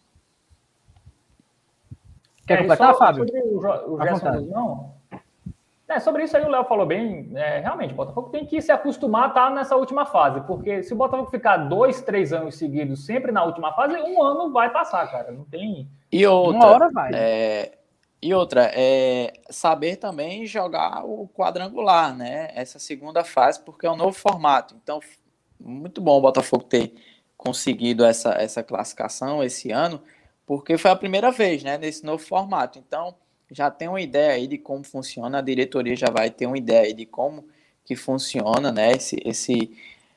Quer 2.46 2.54
é, 2.54 2.56
completar, 2.58 2.94
Fábio? 2.96 3.26
Sobre 3.26 3.40
o, 3.40 3.94
o 3.94 4.02
Gerson 4.02 4.32
Guzmão, 4.32 4.91
é, 5.92 6.00
sobre 6.00 6.24
isso 6.24 6.36
aí 6.36 6.44
o 6.44 6.48
Léo 6.48 6.64
falou 6.64 6.86
bem, 6.86 7.30
é, 7.34 7.60
realmente, 7.60 7.92
o 7.92 7.96
Botafogo 7.96 8.30
tem 8.30 8.46
que 8.46 8.60
se 8.60 8.72
acostumar 8.72 9.24
a 9.24 9.28
estar 9.28 9.50
nessa 9.50 9.76
última 9.76 10.06
fase, 10.06 10.40
porque 10.42 10.82
se 10.82 10.92
o 10.92 10.96
Botafogo 10.96 11.30
ficar 11.30 11.56
dois, 11.56 12.00
três 12.00 12.32
anos 12.32 12.56
seguidos 12.56 13.04
sempre 13.04 13.30
na 13.30 13.44
última 13.44 13.72
fase, 13.72 13.96
um 13.96 14.22
ano 14.22 14.52
vai 14.52 14.70
passar, 14.70 15.10
cara, 15.10 15.30
não 15.30 15.44
tem... 15.44 15.88
E 16.10 16.26
outra, 16.26 16.58
Uma 16.58 16.66
hora 16.66 16.90
vai. 16.90 17.10
É, 17.14 17.72
e 18.20 18.34
outra, 18.34 18.70
é 18.74 19.32
saber 19.50 19.96
também 19.96 20.46
jogar 20.46 21.04
o 21.04 21.28
quadrangular, 21.28 22.16
né, 22.16 22.50
essa 22.54 22.78
segunda 22.78 23.22
fase, 23.22 23.60
porque 23.60 23.86
é 23.86 23.90
um 23.90 23.96
novo 23.96 24.12
formato, 24.12 24.74
então 24.82 25.00
muito 25.60 26.00
bom 26.00 26.18
o 26.18 26.22
Botafogo 26.22 26.64
ter 26.64 26.94
conseguido 27.36 28.04
essa, 28.04 28.30
essa 28.34 28.62
classificação 28.62 29.42
esse 29.42 29.70
ano, 29.70 30.02
porque 30.46 30.76
foi 30.76 30.90
a 30.90 30.96
primeira 30.96 31.30
vez, 31.30 31.62
né, 31.62 31.78
nesse 31.78 32.04
novo 32.04 32.22
formato, 32.22 32.78
então 32.78 33.14
já 33.52 33.70
tem 33.70 33.86
uma 33.86 34.00
ideia 34.00 34.32
aí 34.32 34.46
de 34.46 34.56
como 34.56 34.82
funciona, 34.82 35.38
a 35.38 35.42
diretoria 35.42 35.94
já 35.94 36.08
vai 36.10 36.30
ter 36.30 36.46
uma 36.46 36.56
ideia 36.56 36.86
aí 36.86 36.94
de 36.94 37.04
como 37.04 37.46
que 37.84 37.94
funciona, 37.94 38.72
né, 38.72 38.92
esse, 38.92 39.20
esse, 39.24 39.76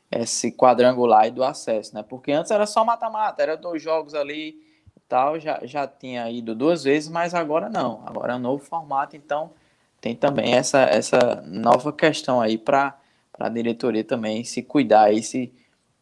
esse 0.09 0.51
quadrangular 0.51 1.29
do 1.31 1.43
acesso, 1.43 1.93
né, 1.93 2.03
porque 2.03 2.31
antes 2.31 2.51
era 2.51 2.65
só 2.65 2.85
mata-mata, 2.85 3.43
era 3.43 3.57
dois 3.57 3.83
jogos 3.83 4.15
ali 4.15 4.55
e 4.95 4.99
tal, 5.09 5.39
já, 5.39 5.59
já 5.63 5.85
tinha 5.85 6.29
ido 6.31 6.55
duas 6.55 6.83
vezes, 6.85 7.09
mas 7.09 7.33
agora 7.33 7.69
não, 7.69 8.01
agora 8.05 8.33
é 8.33 8.35
um 8.37 8.39
novo 8.39 8.63
formato, 8.63 9.17
então 9.17 9.51
tem 9.99 10.15
também 10.15 10.53
essa, 10.53 10.83
essa 10.83 11.43
nova 11.45 11.91
questão 11.91 12.39
aí 12.39 12.57
para 12.57 12.97
a 13.37 13.49
diretoria 13.49 14.03
também 14.03 14.45
se 14.45 14.63
cuidar 14.63 15.11
e 15.11 15.21
se, 15.21 15.51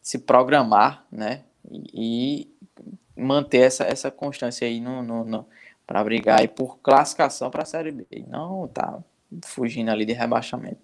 se 0.02 0.20
programar, 0.20 1.04
né, 1.12 1.42
e, 1.72 2.48
e 3.18 3.22
manter 3.22 3.62
essa, 3.62 3.86
essa 3.86 4.12
constância 4.12 4.68
aí 4.68 4.80
no, 4.80 5.02
no, 5.02 5.24
no 5.24 5.46
para 5.86 6.04
brigar 6.04 6.40
aí 6.40 6.48
por 6.48 6.80
classificação 6.80 7.50
para 7.50 7.64
a 7.64 7.66
Série 7.66 7.92
B. 7.92 8.06
Não 8.28 8.68
tá 8.68 9.00
fugindo 9.46 9.90
ali 9.90 10.06
de 10.06 10.14
rebaixamento. 10.14 10.82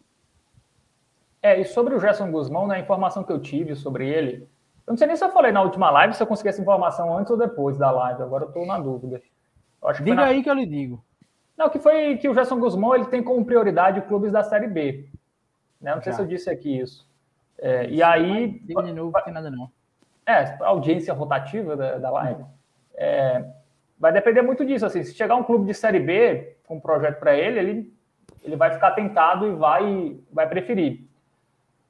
É, 1.42 1.60
e 1.60 1.66
sobre 1.66 1.96
o 1.96 2.00
Gerson 2.00 2.32
Guzmão, 2.32 2.68
na 2.68 2.76
né, 2.76 2.82
informação 2.82 3.24
que 3.24 3.32
eu 3.32 3.40
tive 3.40 3.76
sobre 3.76 4.08
ele, 4.10 4.48
eu 4.86 4.92
não 4.92 4.98
sei 4.98 5.08
nem 5.08 5.16
se 5.16 5.24
eu 5.24 5.32
falei 5.32 5.52
na 5.52 5.62
última 5.62 5.90
live 5.90 6.14
se 6.14 6.22
eu 6.22 6.28
consegui 6.28 6.50
essa 6.50 6.62
informação 6.62 7.18
antes 7.18 7.32
ou 7.32 7.38
depois 7.38 7.78
da 7.78 7.92
live, 7.92 8.22
agora 8.22 8.44
eu 8.44 8.50
estou 8.50 8.66
na 8.66 8.78
dúvida. 8.80 9.22
Diga 10.04 10.16
na... 10.16 10.26
aí 10.26 10.44
que 10.44 10.50
eu 10.50 10.54
lhe 10.54 10.66
digo. 10.66 11.04
Não, 11.58 11.70
que 11.70 11.80
foi 11.80 12.18
que 12.18 12.28
o 12.28 12.34
Gerson 12.34 12.60
Guzmão 12.60 12.96
ele 12.96 13.06
tem 13.06 13.24
como 13.24 13.46
prioridade 13.46 14.02
clubes 14.02 14.32
da 14.32 14.44
Série 14.44 14.68
B. 14.68 15.10
Né? 15.80 15.96
Não 15.96 16.02
sei 16.02 16.12
Já. 16.12 16.18
se 16.18 16.24
eu 16.24 16.28
disse 16.28 16.50
aqui 16.50 16.80
isso. 16.80 17.08
É, 17.58 17.90
e 17.90 18.02
aí. 18.02 18.60
De 18.60 18.74
novo, 18.74 19.12
não 19.12 19.24
tem 19.24 19.34
nada 19.34 19.52
não. 19.52 19.70
É, 20.26 20.58
a 20.62 20.68
audiência 20.68 21.14
rotativa 21.14 21.76
da, 21.76 21.98
da 21.98 22.10
live. 22.12 22.46
É, 22.96 23.46
vai 24.00 24.14
depender 24.14 24.42
muito 24.42 24.66
disso. 24.66 24.86
Assim, 24.86 25.04
se 25.04 25.14
chegar 25.14 25.36
um 25.36 25.44
clube 25.44 25.66
de 25.66 25.74
Série 25.74 26.00
B 26.00 26.56
com 26.66 26.78
um 26.78 26.80
projeto 26.80 27.20
para 27.20 27.36
ele, 27.36 27.60
ele, 27.60 27.94
ele 28.44 28.56
vai 28.56 28.72
ficar 28.72 28.92
tentado 28.92 29.46
e 29.46 29.54
vai, 29.54 30.18
vai 30.32 30.48
preferir. 30.48 31.02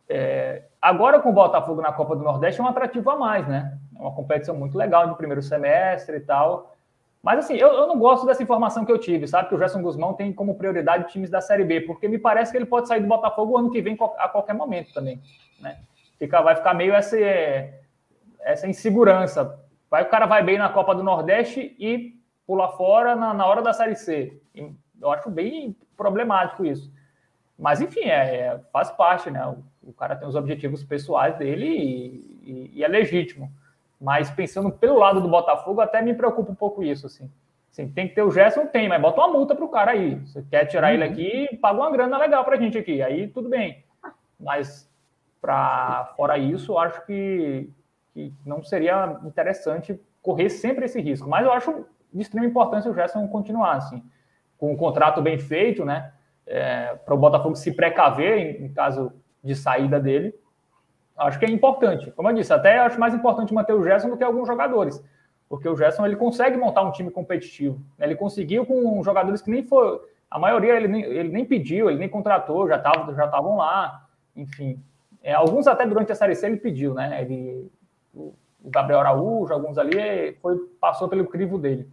É, 0.08 0.64
agora, 0.82 1.20
com 1.20 1.30
o 1.30 1.34
Botafogo 1.34 1.82
na 1.82 1.94
Copa 1.94 2.16
do 2.16 2.24
Nordeste, 2.24 2.60
é 2.60 2.64
um 2.64 2.68
atrativo 2.68 3.10
a 3.12 3.16
mais, 3.16 3.48
né? 3.48 3.78
É 3.96 4.02
uma 4.02 4.12
competição 4.12 4.56
muito 4.56 4.78
legal 4.78 5.08
de 5.08 5.16
primeiro 5.16 5.42
semestre 5.42 6.18
e 6.18 6.22
tal. 6.22 6.76
Mas, 7.22 7.40
assim, 7.40 7.56
eu, 7.56 7.68
eu 7.68 7.86
não 7.86 8.00
gosto 8.00 8.26
dessa 8.26 8.42
informação 8.42 8.86
que 8.86 8.92
eu 8.92 8.98
tive, 8.98 9.28
sabe? 9.28 9.50
Que 9.50 9.56
o 9.56 9.60
Gerson 9.60 9.82
Guzmão 9.82 10.14
tem 10.14 10.34
como 10.34 10.56
prioridade 10.56 11.12
times 11.12 11.30
da 11.30 11.42
Série 11.42 11.66
B, 11.66 11.82
porque 11.82 12.08
me 12.08 12.18
parece 12.18 12.52
que 12.52 12.58
ele 12.58 12.66
pode 12.66 12.88
sair 12.88 13.02
do 13.02 13.08
Botafogo 13.08 13.58
ano 13.58 13.70
que 13.70 13.82
vem 13.82 13.98
a 14.18 14.30
qualquer 14.30 14.54
momento 14.54 14.94
também, 14.94 15.22
né? 15.60 15.80
Fica, 16.18 16.42
vai 16.42 16.56
ficar 16.56 16.74
meio 16.74 16.94
essa, 16.94 17.18
essa 18.42 18.68
insegurança 18.68 19.60
Vai, 19.90 20.04
o 20.04 20.10
cara 20.10 20.26
vai 20.26 20.44
bem 20.44 20.58
na 20.58 20.70
Copa 20.70 20.94
do 20.94 21.04
Nordeste 21.04 21.76
e 21.80 22.20
pula 22.46 22.70
fora 22.70 23.16
na, 23.16 23.34
na 23.34 23.46
hora 23.46 23.62
da 23.62 23.74
Série 23.74 23.96
C. 23.96 24.40
Eu 25.02 25.12
acho 25.12 25.30
bem 25.30 25.76
problemático 25.98 26.66
isso. 26.66 26.92
Mas, 27.58 27.82
enfim, 27.82 28.06
é, 28.06 28.38
é 28.38 28.60
faz 28.72 28.90
parte, 28.92 29.30
né? 29.30 29.46
O, 29.46 29.90
o, 29.90 29.94
cara 29.94 30.16
tem 30.16 30.28
os 30.28 30.36
objetivos 30.36 30.84
pessoais 30.84 31.38
dele 31.38 31.66
e, 31.66 32.40
e, 32.44 32.72
e, 32.76 32.84
é 32.84 32.88
legítimo. 32.88 33.52
Mas 34.00 34.30
pensando 34.30 34.72
pelo 34.72 34.98
lado 34.98 35.20
do 35.20 35.28
Botafogo, 35.28 35.82
até 35.82 36.02
me 36.02 36.14
preocupa 36.14 36.52
um 36.52 36.56
pouco 36.56 36.82
isso, 36.82 37.06
assim. 37.06 37.30
assim 37.70 37.90
tem 37.90 38.08
que 38.08 38.16
ter 38.16 38.22
o 38.22 38.32
Gerson, 38.32 38.66
tem, 38.68 38.88
mas 38.88 39.02
bota 39.02 39.20
uma 39.20 39.34
multa 39.34 39.56
pro 39.56 39.68
cara 39.68 39.92
aí. 39.92 40.16
Você 40.20 40.42
quer 40.44 40.66
tirar 40.66 40.88
uhum. 40.88 40.94
ele 40.94 41.04
aqui, 41.04 41.58
paga 41.58 41.80
uma 41.80 41.92
grana 41.92 42.18
legal 42.18 42.46
pra 42.46 42.58
gente 42.58 42.78
aqui. 42.78 43.02
Aí 43.02 43.28
tudo 43.28 43.50
bem. 43.50 43.84
Mas, 44.40 44.90
para 45.42 46.14
fora 46.16 46.38
isso, 46.38 46.72
eu 46.74 46.80
acho 46.80 47.06
que 47.06 47.70
que 48.20 48.34
não 48.46 48.62
seria 48.62 49.18
interessante 49.24 50.00
correr 50.22 50.50
sempre 50.50 50.86
esse 50.86 51.00
risco. 51.00 51.30
Mas 51.30 51.46
eu 51.46 51.54
acho 51.54 51.86
de 52.14 52.22
extrema 52.22 52.46
importância 52.46 52.92
o 52.92 52.94
Gerson 52.94 53.28
continuar, 53.28 53.76
assim, 53.76 54.04
com 54.58 54.74
um 54.74 54.76
contrato 54.76 55.22
bem 55.22 55.38
feito, 55.38 55.86
né? 55.86 56.12
É, 56.46 56.96
para 57.06 57.14
o 57.14 57.18
Botafogo 57.18 57.56
se 57.56 57.72
precaver 57.72 58.38
em, 58.38 58.66
em, 58.66 58.74
caso 58.74 59.14
de 59.44 59.56
saída 59.56 60.00
dele. 60.00 60.34
Acho 61.16 61.38
que 61.38 61.46
é 61.46 61.50
importante. 61.50 62.12
Como 62.12 62.28
eu 62.30 62.34
disse, 62.34 62.52
até 62.52 62.80
acho 62.80 63.00
mais 63.00 63.14
importante 63.14 63.54
manter 63.54 63.74
o 63.74 63.84
Gerson 63.84 64.10
do 64.10 64.18
que 64.18 64.24
alguns 64.24 64.48
jogadores. 64.48 65.04
Porque 65.48 65.70
o 65.70 65.76
Gerson 65.76 66.06
ele 66.06 66.16
consegue 66.16 66.58
montar 66.58 66.82
um 66.82 66.92
time 66.92 67.12
competitivo. 67.12 67.80
Né? 67.98 68.08
Ele 68.08 68.16
conseguiu 68.16 68.66
com 68.66 69.04
jogadores 69.04 69.42
que 69.42 69.52
nem 69.52 69.64
foi. 69.64 70.02
A 70.30 70.40
maioria 70.40 70.76
ele 70.76 70.88
nem, 70.88 71.04
ele 71.04 71.30
nem 71.30 71.46
pediu, 71.46 71.90
ele 71.90 72.00
nem 72.00 72.10
contratou, 72.10 72.68
já 72.68 72.78
estavam 72.78 73.14
já 73.16 73.30
lá. 73.40 74.08
Enfim. 74.36 74.82
É, 75.22 75.34
alguns 75.34 75.68
até 75.68 75.86
durante 75.86 76.12
a 76.12 76.16
Série 76.16 76.36
C 76.36 76.48
ele 76.48 76.58
pediu, 76.58 76.94
né? 76.94 77.22
Ele 77.22 77.70
o 78.14 78.34
Gabriel 78.64 79.00
Araújo, 79.00 79.54
alguns 79.54 79.78
ali, 79.78 80.34
foi, 80.42 80.58
passou 80.80 81.08
pelo 81.08 81.26
crivo 81.26 81.58
dele. 81.58 81.88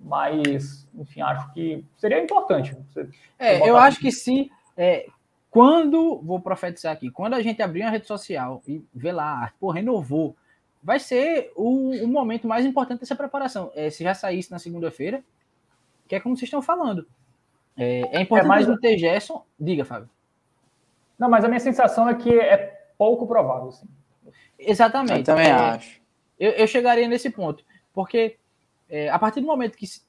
Mas, 0.00 0.86
enfim, 0.94 1.20
acho 1.20 1.52
que 1.52 1.84
seria 1.96 2.22
importante. 2.22 2.76
Você, 2.90 3.08
é, 3.38 3.68
eu 3.68 3.76
acho 3.76 4.00
que 4.00 4.10
se. 4.10 4.50
É, 4.76 5.06
quando, 5.50 6.20
vou 6.22 6.40
profetizar 6.40 6.92
aqui, 6.92 7.10
quando 7.10 7.34
a 7.34 7.42
gente 7.42 7.62
abrir 7.62 7.82
uma 7.82 7.90
rede 7.90 8.06
social 8.06 8.62
e 8.66 8.84
ver 8.92 9.12
lá, 9.12 9.52
pô, 9.60 9.70
renovou, 9.70 10.34
vai 10.82 10.98
ser 10.98 11.52
o, 11.54 11.90
o 11.90 12.08
momento 12.08 12.48
mais 12.48 12.64
importante 12.66 13.00
dessa 13.00 13.14
preparação. 13.14 13.70
É, 13.74 13.88
se 13.90 14.02
já 14.02 14.14
saísse 14.14 14.50
na 14.50 14.58
segunda-feira, 14.58 15.22
que 16.08 16.16
é 16.16 16.20
como 16.20 16.36
vocês 16.36 16.48
estão 16.48 16.62
falando. 16.62 17.06
É, 17.76 18.18
é 18.18 18.20
importante 18.22 18.46
é 18.46 18.48
mais... 18.48 18.66
não 18.66 18.78
ter 18.78 18.98
Gerson. 18.98 19.44
Diga, 19.58 19.84
Fábio. 19.84 20.10
Não, 21.18 21.28
mas 21.28 21.44
a 21.44 21.48
minha 21.48 21.60
sensação 21.60 22.08
é 22.08 22.14
que 22.14 22.30
é 22.38 22.86
pouco 22.98 23.26
provável, 23.26 23.70
sim. 23.70 23.86
Exatamente. 24.66 25.20
Eu 25.20 25.24
também 25.24 25.46
é, 25.46 25.52
acho. 25.52 26.00
Eu, 26.38 26.50
eu, 26.52 26.66
chegaria 26.66 27.08
nesse 27.08 27.30
ponto, 27.30 27.64
porque 27.92 28.36
é, 28.88 29.08
a 29.08 29.18
partir 29.18 29.40
do 29.40 29.46
momento 29.46 29.76
que 29.76 29.86
se, 29.86 30.02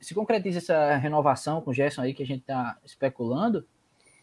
se, 0.00 0.14
concretiza 0.14 0.58
essa 0.58 0.96
renovação 0.96 1.60
com 1.60 1.70
o 1.70 1.74
Gerson 1.74 2.02
aí 2.02 2.14
que 2.14 2.22
a 2.22 2.26
gente 2.26 2.40
está 2.40 2.76
especulando, 2.84 3.66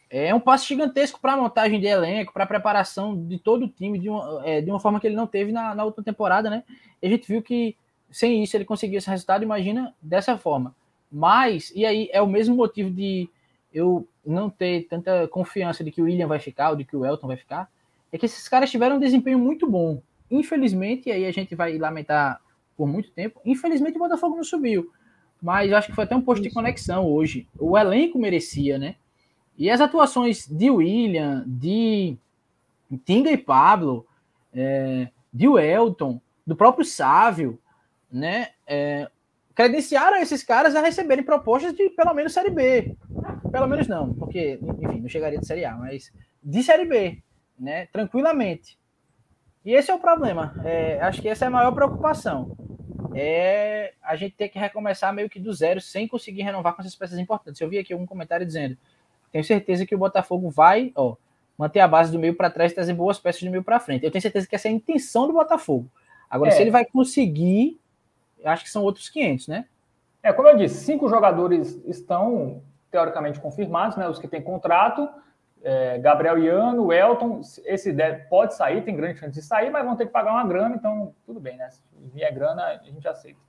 é 0.09 0.33
um 0.33 0.39
passo 0.39 0.67
gigantesco 0.67 1.19
para 1.19 1.33
a 1.33 1.37
montagem 1.37 1.79
de 1.79 1.87
elenco, 1.87 2.33
para 2.33 2.43
a 2.43 2.47
preparação 2.47 3.25
de 3.25 3.39
todo 3.39 3.65
o 3.65 3.67
time 3.67 3.97
de 3.97 4.09
uma, 4.09 4.47
é, 4.47 4.61
de 4.61 4.69
uma 4.69 4.79
forma 4.79 4.99
que 4.99 5.07
ele 5.07 5.15
não 5.15 5.25
teve 5.25 5.51
na, 5.51 5.73
na 5.73 5.83
outra 5.83 6.03
temporada, 6.03 6.49
né? 6.49 6.63
E 7.01 7.07
a 7.07 7.09
gente 7.09 7.27
viu 7.27 7.41
que 7.41 7.75
sem 8.11 8.43
isso 8.43 8.55
ele 8.55 8.63
conseguiu 8.63 8.99
esse 8.99 9.09
resultado, 9.09 9.43
imagina 9.43 9.93
dessa 9.99 10.37
forma. 10.37 10.75
Mas, 11.11 11.71
e 11.75 11.83
aí 11.83 12.09
é 12.11 12.21
o 12.21 12.27
mesmo 12.27 12.55
motivo 12.55 12.91
de 12.91 13.27
eu 13.73 14.07
não 14.23 14.49
ter 14.49 14.87
tanta 14.87 15.27
confiança 15.27 15.83
de 15.83 15.91
que 15.91 16.01
o 16.01 16.05
William 16.05 16.27
vai 16.27 16.39
ficar 16.39 16.69
ou 16.69 16.75
de 16.75 16.85
que 16.85 16.95
o 16.95 17.03
Elton 17.03 17.27
vai 17.27 17.37
ficar, 17.37 17.69
é 18.13 18.17
que 18.17 18.27
esses 18.27 18.47
caras 18.47 18.69
tiveram 18.69 18.97
um 18.97 18.99
desempenho 18.99 19.39
muito 19.39 19.67
bom. 19.67 19.99
Infelizmente, 20.29 21.09
e 21.09 21.11
aí 21.11 21.25
a 21.25 21.31
gente 21.31 21.55
vai 21.55 21.77
lamentar 21.79 22.39
por 22.77 22.87
muito 22.87 23.09
tempo, 23.11 23.41
infelizmente 23.43 23.95
o 23.95 23.99
Botafogo 23.99 24.35
não 24.35 24.43
subiu. 24.43 24.91
Mas 25.41 25.69
eu 25.69 25.77
acho 25.77 25.87
que 25.87 25.95
foi 25.95 26.03
até 26.03 26.15
um 26.15 26.21
posto 26.21 26.43
de 26.43 26.51
conexão 26.51 27.05
hoje. 27.05 27.47
O 27.59 27.77
elenco 27.77 28.19
merecia, 28.19 28.77
né? 28.77 28.95
E 29.57 29.69
as 29.69 29.81
atuações 29.81 30.47
de 30.47 30.69
William, 30.69 31.43
de 31.45 32.15
Tinga 33.03 33.31
e 33.31 33.37
Pablo, 33.37 34.05
é, 34.53 35.09
de 35.33 35.47
Welton, 35.47 36.21
do 36.45 36.55
próprio 36.55 36.85
Sávio, 36.85 37.59
né? 38.11 38.49
É, 38.65 39.09
credenciaram 39.53 40.17
esses 40.17 40.43
caras 40.43 40.75
a 40.75 40.81
receberem 40.81 41.25
propostas 41.25 41.73
de 41.73 41.89
pelo 41.89 42.13
menos 42.13 42.33
Série 42.33 42.51
B. 42.51 42.95
Pelo 43.51 43.67
menos 43.67 43.87
não, 43.87 44.13
porque, 44.13 44.59
enfim, 44.61 45.01
não 45.01 45.09
chegaria 45.09 45.39
de 45.39 45.47
Série 45.47 45.65
A, 45.65 45.75
mas 45.75 46.11
de 46.43 46.63
Série 46.63 46.85
B 46.85 47.21
né? 47.59 47.87
Tranquilamente. 47.87 48.77
E 49.65 49.73
esse 49.73 49.89
é 49.89 49.93
o 49.95 49.99
problema. 49.99 50.53
É, 50.63 50.99
acho 51.01 51.21
que 51.21 51.29
essa 51.29 51.45
é 51.45 51.47
a 51.47 51.51
maior 51.51 51.71
preocupação. 51.71 52.55
É 53.15 53.93
a 54.01 54.15
gente 54.15 54.35
ter 54.35 54.49
que 54.49 54.59
recomeçar 54.59 55.13
meio 55.13 55.29
que 55.29 55.39
do 55.39 55.53
zero, 55.53 55.79
sem 55.79 56.07
conseguir 56.07 56.41
renovar 56.41 56.75
com 56.75 56.81
essas 56.81 56.95
peças 56.95 57.17
importantes. 57.17 57.61
Eu 57.61 57.69
vi 57.69 57.77
aqui 57.77 57.93
algum 57.93 58.05
comentário 58.05 58.45
dizendo: 58.45 58.77
tenho 59.31 59.43
certeza 59.43 59.85
que 59.85 59.95
o 59.95 59.97
Botafogo 59.97 60.49
vai 60.49 60.91
ó, 60.95 61.15
manter 61.57 61.79
a 61.79 61.87
base 61.87 62.11
do 62.11 62.19
meio 62.19 62.35
para 62.35 62.49
trás 62.49 62.71
e 62.71 62.75
trazer 62.75 62.93
boas 62.93 63.19
peças 63.19 63.41
do 63.41 63.51
meio 63.51 63.63
para 63.63 63.79
frente. 63.79 64.03
Eu 64.03 64.11
tenho 64.11 64.21
certeza 64.21 64.47
que 64.47 64.55
essa 64.55 64.67
é 64.67 64.71
a 64.71 64.73
intenção 64.73 65.27
do 65.27 65.33
Botafogo. 65.33 65.89
Agora, 66.29 66.49
é. 66.49 66.53
se 66.53 66.61
ele 66.61 66.71
vai 66.71 66.83
conseguir, 66.83 67.79
acho 68.43 68.63
que 68.63 68.69
são 68.69 68.83
outros 68.83 69.09
500, 69.09 69.47
né? 69.47 69.65
É, 70.21 70.33
como 70.33 70.47
eu 70.47 70.57
disse, 70.57 70.83
cinco 70.83 71.07
jogadores 71.07 71.81
estão 71.85 72.61
teoricamente 72.89 73.39
confirmados, 73.39 73.97
né? 73.97 74.07
Os 74.07 74.19
que 74.19 74.27
têm 74.27 74.41
contrato 74.41 75.07
É, 75.63 75.97
Gabriel 75.97 76.37
Iano, 76.37 76.91
Elton, 76.91 77.39
esse 77.65 77.93
deve, 77.93 78.25
pode 78.25 78.53
sair, 78.53 78.83
tem 78.83 78.95
grande 78.95 79.19
chance 79.19 79.33
de 79.33 79.41
sair, 79.41 79.69
mas 79.69 79.85
vão 79.85 79.95
ter 79.95 80.05
que 80.05 80.11
pagar 80.11 80.33
uma 80.33 80.45
grana, 80.45 80.75
então 80.75 81.15
tudo 81.25 81.39
bem, 81.39 81.55
né? 81.55 81.69
Se 81.69 81.81
vier 82.13 82.33
grana, 82.33 82.63
a 82.63 82.77
gente 82.83 83.07
aceita. 83.07 83.39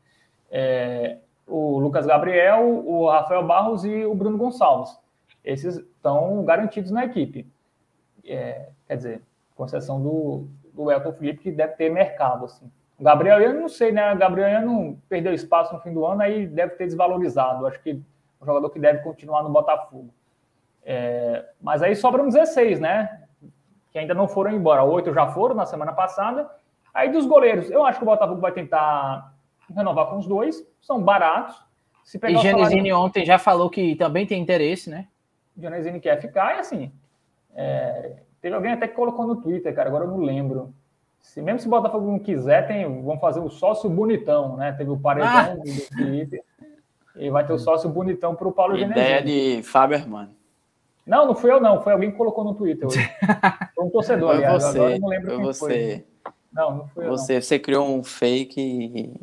É, 0.49 1.19
o 1.47 1.79
Lucas 1.81 2.07
Gabriel, 2.07 2.63
o 2.87 3.11
Rafael 3.11 3.45
Barros 3.45 3.85
e 3.85 4.05
o 4.05 4.15
Bruno 4.15 4.39
Gonçalves. 4.39 4.97
Esses 5.45 5.77
estão 5.77 6.45
garantidos 6.45 6.93
na 6.93 7.05
equipe. 7.05 7.51
É, 8.25 8.69
quer 8.87 8.97
dizer, 8.97 9.23
com 9.57 9.65
exceção 9.65 10.01
do, 10.01 10.47
do 10.73 10.91
Elton 10.91 11.13
Felipe, 11.15 11.43
que 11.43 11.53
deve 11.53 11.75
ter 11.75 11.91
mercado. 11.91 12.45
Assim. 12.45 12.71
Gabriel, 12.99 13.41
eu 13.41 13.55
não 13.55 13.69
sei, 13.69 13.91
né? 13.91 14.15
Gabriel 14.15 14.63
não 14.63 14.97
perdeu 15.09 15.35
espaço 15.35 15.75
no 15.75 15.81
fim 15.81 15.93
do 15.93 16.07
ano, 16.07 16.23
aí 16.23 16.47
deve 16.47 16.77
ter 16.77 16.87
desvalorizado. 16.87 17.67
Acho 17.67 17.83
que 17.83 17.91
é 17.91 17.95
um 18.41 18.47
jogador 18.47 18.71
que 18.71 18.79
deve 18.79 19.03
continuar 19.03 19.43
no 19.43 19.51
Botafogo. 19.51 20.11
É, 20.85 21.45
mas 21.61 21.83
aí 21.83 21.97
sobram 21.97 22.29
16, 22.29 22.79
né? 22.79 23.23
Que 23.91 23.99
ainda 23.99 24.15
não 24.15 24.29
foram 24.29 24.53
embora. 24.53 24.85
Oito 24.85 25.13
já 25.13 25.27
foram 25.29 25.55
na 25.55 25.67
semana 25.67 25.93
passada. 25.93 26.49
Aí 26.93 27.11
dos 27.11 27.27
goleiros, 27.27 27.71
eu 27.71 27.85
acho 27.85 27.99
que 27.99 28.05
o 28.05 28.07
Botafogo 28.07 28.41
vai 28.41 28.53
tentar 28.53 29.35
renovar 29.75 30.07
com 30.07 30.19
os 30.19 30.27
dois. 30.27 30.65
São 30.81 31.03
baratos. 31.03 31.65
Se 32.05 32.19
pegar 32.19 32.39
e 32.39 32.43
Genesini 32.43 32.91
salário... 32.91 32.99
ontem 32.99 33.25
já 33.25 33.39
falou 33.39 33.71
que 33.71 33.97
também 33.97 34.27
tem 34.27 34.41
interesse, 34.41 34.91
né? 34.91 35.09
Genesini 35.57 36.01
quer 36.01 36.21
ficar 36.21 36.57
e 36.57 36.59
assim. 36.61 36.93
É, 37.55 38.17
teve 38.41 38.55
alguém 38.55 38.73
até 38.73 38.87
que 38.87 38.95
colocou 38.95 39.27
no 39.27 39.37
Twitter, 39.37 39.75
cara, 39.75 39.89
agora 39.89 40.05
eu 40.05 40.11
não 40.11 40.19
lembro. 40.19 40.75
Se, 41.21 41.41
mesmo 41.41 41.61
se 41.61 41.67
o 41.67 41.71
Botafogo 41.71 42.11
não 42.11 42.19
quiser, 42.19 42.67
tem, 42.67 42.85
vamos 43.03 43.21
fazer 43.21 43.41
o 43.41 43.49
sócio 43.49 43.89
bonitão, 43.89 44.57
né? 44.57 44.73
Teve 44.73 44.91
o 44.91 44.99
paredão 44.99 45.31
ah. 45.31 45.55
do 45.55 45.97
Twitter. 45.97 46.45
E 47.17 47.31
vai 47.31 47.47
ter 47.47 47.53
o 47.53 47.59
sócio 47.59 47.89
bonitão 47.89 48.35
para 48.35 48.47
o 48.47 48.53
Paulo 48.53 48.77
Genesini. 48.77 49.01
Ideia 49.01 49.23
de 49.23 49.63
Fábio 49.63 49.97
Hermano. 49.97 50.35
Não, 51.07 51.27
não 51.27 51.35
fui 51.35 51.51
eu, 51.51 51.61
não. 51.61 51.83
Foi 51.83 51.93
alguém 51.93 52.11
que 52.11 52.17
colocou 52.17 52.45
no 52.45 52.55
Twitter 52.55 52.87
hoje. 52.87 52.99
Foi 53.75 53.85
um 53.85 53.91
torcedor, 53.91 54.29
foi 54.29 54.37
aliás. 54.37 54.63
Você, 54.63 54.79
Agora 54.79 54.95
eu 54.95 55.01
não 55.01 55.09
lembro 55.09 55.31
quem 55.37 55.45
você. 55.45 55.59
foi. 55.61 56.33
Não, 56.53 56.77
não 56.77 56.89
fui 56.89 57.05
eu. 57.05 57.11
Você, 57.11 57.35
não. 57.35 57.43
você 57.43 57.59
criou 57.59 57.87
um 57.87 58.03
fake. 58.03 59.21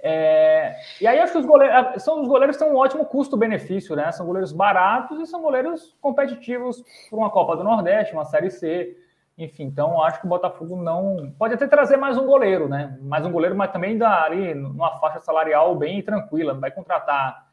É... 0.00 0.76
E 1.00 1.06
aí 1.06 1.18
acho 1.20 1.32
que 1.32 1.38
os 1.38 1.46
goleiros 1.46 2.02
são 2.02 2.22
os 2.22 2.28
goleiros 2.28 2.56
têm 2.56 2.68
um 2.68 2.76
ótimo 2.76 3.04
custo-benefício, 3.04 3.94
né? 3.94 4.10
São 4.10 4.26
goleiros 4.26 4.52
baratos 4.52 5.20
e 5.20 5.26
são 5.26 5.42
goleiros 5.42 5.94
competitivos 6.00 6.82
para 7.08 7.18
uma 7.18 7.30
Copa 7.30 7.56
do 7.56 7.64
Nordeste, 7.64 8.14
uma 8.14 8.24
Série 8.24 8.50
C. 8.50 8.96
Enfim, 9.36 9.64
então 9.64 10.02
acho 10.02 10.20
que 10.20 10.26
o 10.26 10.28
Botafogo 10.28 10.76
não. 10.76 11.32
Pode 11.38 11.54
até 11.54 11.66
trazer 11.68 11.96
mais 11.96 12.18
um 12.18 12.26
goleiro, 12.26 12.68
né? 12.68 12.98
Mais 13.02 13.24
um 13.24 13.30
goleiro, 13.30 13.54
mas 13.54 13.70
também 13.70 13.96
dá 13.96 14.24
ali 14.24 14.54
numa 14.54 14.98
faixa 14.98 15.20
salarial 15.20 15.76
bem 15.76 16.02
tranquila. 16.02 16.54
Vai 16.54 16.72
contratar 16.72 17.47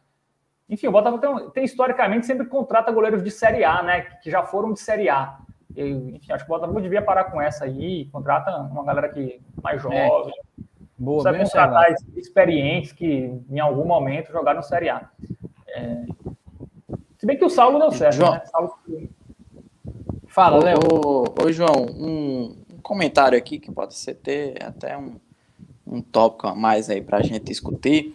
enfim, 0.69 0.87
o 0.87 0.91
Botafogo 0.91 1.21
tem, 1.21 1.49
tem, 1.51 1.63
historicamente 1.63 2.25
sempre 2.25 2.47
contrata 2.47 2.91
goleiros 2.91 3.23
de 3.23 3.29
Série 3.29 3.63
A, 3.63 3.83
né? 3.83 4.01
Que 4.21 4.31
já 4.31 4.43
foram 4.43 4.73
de 4.73 4.79
Série 4.79 5.09
A. 5.09 5.37
enfim, 5.75 6.31
acho 6.31 6.45
que 6.45 6.51
o 6.51 6.55
Botafogo 6.55 6.81
devia 6.81 7.01
parar 7.01 7.25
com 7.25 7.41
essa 7.41 7.65
aí, 7.65 8.05
contrata 8.11 8.55
uma 8.57 8.83
galera 8.83 9.09
que 9.09 9.39
mais 9.61 9.77
é. 9.77 10.07
jovem. 10.07 10.33
É. 10.59 10.65
Boa, 10.97 11.23
precisa 11.23 11.43
contratar 11.43 11.93
experientes 12.15 12.93
que 12.93 13.31
em 13.49 13.59
algum 13.59 13.85
momento 13.85 14.31
jogaram 14.31 14.63
Série 14.63 14.89
A. 14.89 15.09
É... 15.67 16.05
Se 17.17 17.25
bem 17.25 17.37
que 17.37 17.45
o 17.45 17.49
Saulo 17.49 17.79
deu 17.79 17.91
certo, 17.91 18.15
João... 18.15 18.31
né? 18.33 18.41
Saulo... 18.45 18.75
Fala, 20.27 20.63
Léo. 20.63 20.79
Ô, 21.41 21.51
João, 21.51 21.85
um, 21.89 22.55
um, 22.69 22.77
comentário 22.81 23.37
aqui 23.37 23.59
que 23.59 23.71
pode 23.71 23.95
ser 23.95 24.15
ter 24.15 24.61
até 24.63 24.97
um, 24.97 25.15
um 25.85 26.01
tópico 26.01 26.47
a 26.47 26.55
mais 26.55 26.89
aí 26.89 27.01
para 27.01 27.19
a 27.19 27.21
gente 27.21 27.45
discutir 27.45 28.13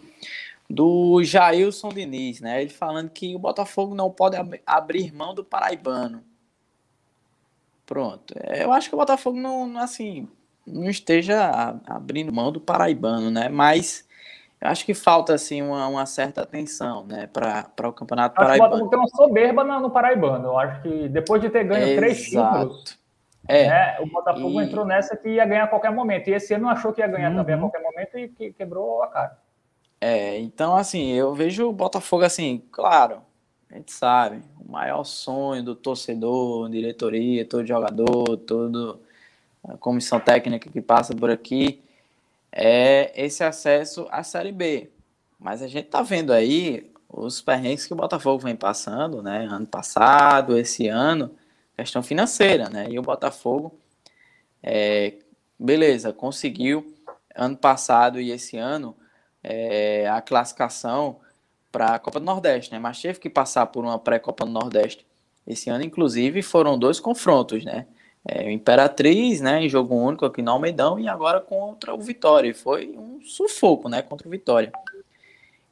do 0.71 1.23
Jailson 1.23 1.89
Diniz, 1.89 2.41
né? 2.41 2.61
Ele 2.61 2.69
falando 2.69 3.09
que 3.09 3.35
o 3.35 3.39
Botafogo 3.39 3.93
não 3.93 4.09
pode 4.09 4.37
ab 4.37 4.61
abrir 4.65 5.13
mão 5.13 5.33
do 5.33 5.43
paraibano. 5.43 6.23
Pronto. 7.85 8.33
É, 8.37 8.63
eu 8.63 8.71
acho 8.71 8.89
que 8.89 8.95
o 8.95 8.97
Botafogo 8.97 9.37
não, 9.37 9.67
não 9.67 9.81
assim, 9.81 10.27
não 10.65 10.89
esteja 10.89 11.79
abrindo 11.85 12.31
mão 12.31 12.51
do 12.51 12.61
paraibano, 12.61 13.29
né? 13.29 13.49
Mas 13.49 14.07
eu 14.61 14.69
acho 14.69 14.85
que 14.85 14.93
falta 14.93 15.33
assim 15.33 15.61
uma, 15.61 15.87
uma 15.87 16.05
certa 16.05 16.41
atenção, 16.41 17.05
né, 17.05 17.27
para 17.27 17.89
o 17.89 17.93
campeonato 17.93 18.39
acho 18.39 18.47
paraibano. 18.47 18.71
Que 18.71 18.77
o 18.77 18.85
Botafogo 18.85 18.89
tem 18.89 18.99
uma 18.99 19.09
soberba 19.09 19.63
no, 19.63 19.79
no 19.79 19.91
paraibano. 19.91 20.47
Eu 20.49 20.59
acho 20.59 20.81
que 20.81 21.09
depois 21.09 21.41
de 21.41 21.49
ter 21.49 21.63
ganho 21.63 21.83
Exato. 21.83 21.97
três 21.97 22.23
títulos, 22.23 23.01
é. 23.47 23.67
Né, 23.67 23.99
o 23.99 24.05
Botafogo 24.05 24.61
e... 24.61 24.65
entrou 24.65 24.85
nessa 24.85 25.17
que 25.17 25.29
ia 25.29 25.45
ganhar 25.45 25.65
a 25.65 25.67
qualquer 25.67 25.91
momento. 25.91 26.29
E 26.29 26.33
esse 26.33 26.53
ano 26.53 26.69
achou 26.69 26.93
que 26.93 27.01
ia 27.01 27.07
ganhar 27.07 27.31
uhum. 27.31 27.37
também 27.37 27.55
a 27.55 27.59
qualquer 27.59 27.81
momento 27.81 28.17
e 28.17 28.29
que 28.29 28.53
quebrou 28.53 29.03
a 29.03 29.07
cara. 29.07 29.37
É, 30.01 30.39
então 30.39 30.75
assim, 30.75 31.11
eu 31.11 31.35
vejo 31.35 31.69
o 31.69 31.73
Botafogo 31.73 32.23
assim, 32.23 32.63
claro, 32.71 33.21
a 33.69 33.75
gente 33.75 33.91
sabe, 33.91 34.41
o 34.59 34.71
maior 34.71 35.03
sonho 35.03 35.63
do 35.63 35.75
torcedor, 35.75 36.67
diretoria, 36.69 37.45
todo 37.45 37.65
jogador, 37.65 38.35
toda 38.37 38.99
a 39.63 39.77
comissão 39.77 40.19
técnica 40.19 40.69
que 40.71 40.81
passa 40.81 41.15
por 41.15 41.29
aqui 41.29 41.81
é 42.51 43.11
esse 43.15 43.43
acesso 43.43 44.07
à 44.09 44.23
Série 44.23 44.51
B. 44.51 44.89
Mas 45.39 45.61
a 45.61 45.67
gente 45.67 45.87
tá 45.87 46.01
vendo 46.01 46.33
aí 46.33 46.91
os 47.07 47.41
perrengues 47.41 47.85
que 47.85 47.93
o 47.93 47.95
Botafogo 47.95 48.39
vem 48.39 48.55
passando, 48.55 49.21
né? 49.21 49.45
Ano 49.49 49.67
passado, 49.67 50.57
esse 50.57 50.87
ano, 50.87 51.31
questão 51.75 52.03
financeira, 52.03 52.69
né? 52.69 52.87
E 52.89 52.99
o 52.99 53.01
Botafogo, 53.01 53.77
é, 54.63 55.15
beleza, 55.59 56.11
conseguiu 56.11 56.93
ano 57.35 57.55
passado 57.55 58.19
e 58.19 58.31
esse 58.31 58.57
ano 58.57 58.95
é, 59.43 60.07
a 60.09 60.21
classificação 60.21 61.17
para 61.71 61.95
a 61.95 61.99
Copa 61.99 62.19
do 62.19 62.25
Nordeste, 62.25 62.71
né? 62.71 62.79
Mas 62.79 63.01
teve 63.01 63.19
que 63.19 63.29
passar 63.29 63.67
por 63.67 63.83
uma 63.83 63.97
pré-Copa 63.97 64.45
do 64.45 64.51
Nordeste. 64.51 65.05
Esse 65.47 65.69
ano, 65.69 65.83
inclusive, 65.83 66.41
foram 66.41 66.77
dois 66.77 66.99
confrontos, 66.99 67.63
né? 67.63 67.87
É, 68.27 68.51
Imperatriz, 68.51 69.41
né, 69.41 69.63
em 69.63 69.69
jogo 69.69 69.95
único 69.95 70.25
aqui 70.25 70.43
no 70.43 70.51
Almeidão, 70.51 70.99
e 70.99 71.07
agora 71.07 71.41
contra 71.41 71.93
o 71.93 71.99
Vitória. 71.99 72.53
Foi 72.53 72.95
um 72.95 73.19
sufoco, 73.23 73.89
né, 73.89 74.01
contra 74.03 74.27
o 74.27 74.31
Vitória. 74.31 74.71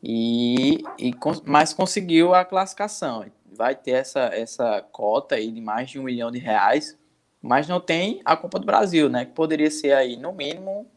E, 0.02 0.82
e 0.98 1.14
mas 1.46 1.74
conseguiu 1.74 2.34
a 2.34 2.44
classificação. 2.44 3.26
Vai 3.52 3.76
ter 3.76 3.92
essa, 3.92 4.22
essa 4.34 4.82
cota 4.92 5.36
aí 5.36 5.52
de 5.52 5.62
mais 5.62 5.92
de 5.92 6.00
um 6.00 6.04
milhão 6.04 6.32
de 6.32 6.40
reais, 6.40 6.98
mas 7.42 7.68
não 7.68 7.80
tem 7.80 8.20
a 8.26 8.36
Copa 8.36 8.58
do 8.58 8.66
Brasil, 8.66 9.10
né, 9.10 9.26
que 9.26 9.34
poderia 9.34 9.70
ser 9.70 9.94
aí, 9.94 10.16
no 10.16 10.34
mínimo, 10.34 10.88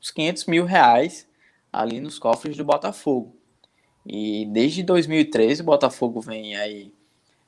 uns 0.00 0.12
500 0.12 0.46
mil 0.46 0.64
reais 0.64 1.26
ali 1.72 2.00
nos 2.00 2.18
cofres 2.18 2.56
do 2.56 2.64
Botafogo. 2.64 3.34
E 4.06 4.46
desde 4.46 4.82
2013 4.82 5.62
o 5.62 5.64
Botafogo 5.64 6.20
vem 6.20 6.56
aí 6.56 6.92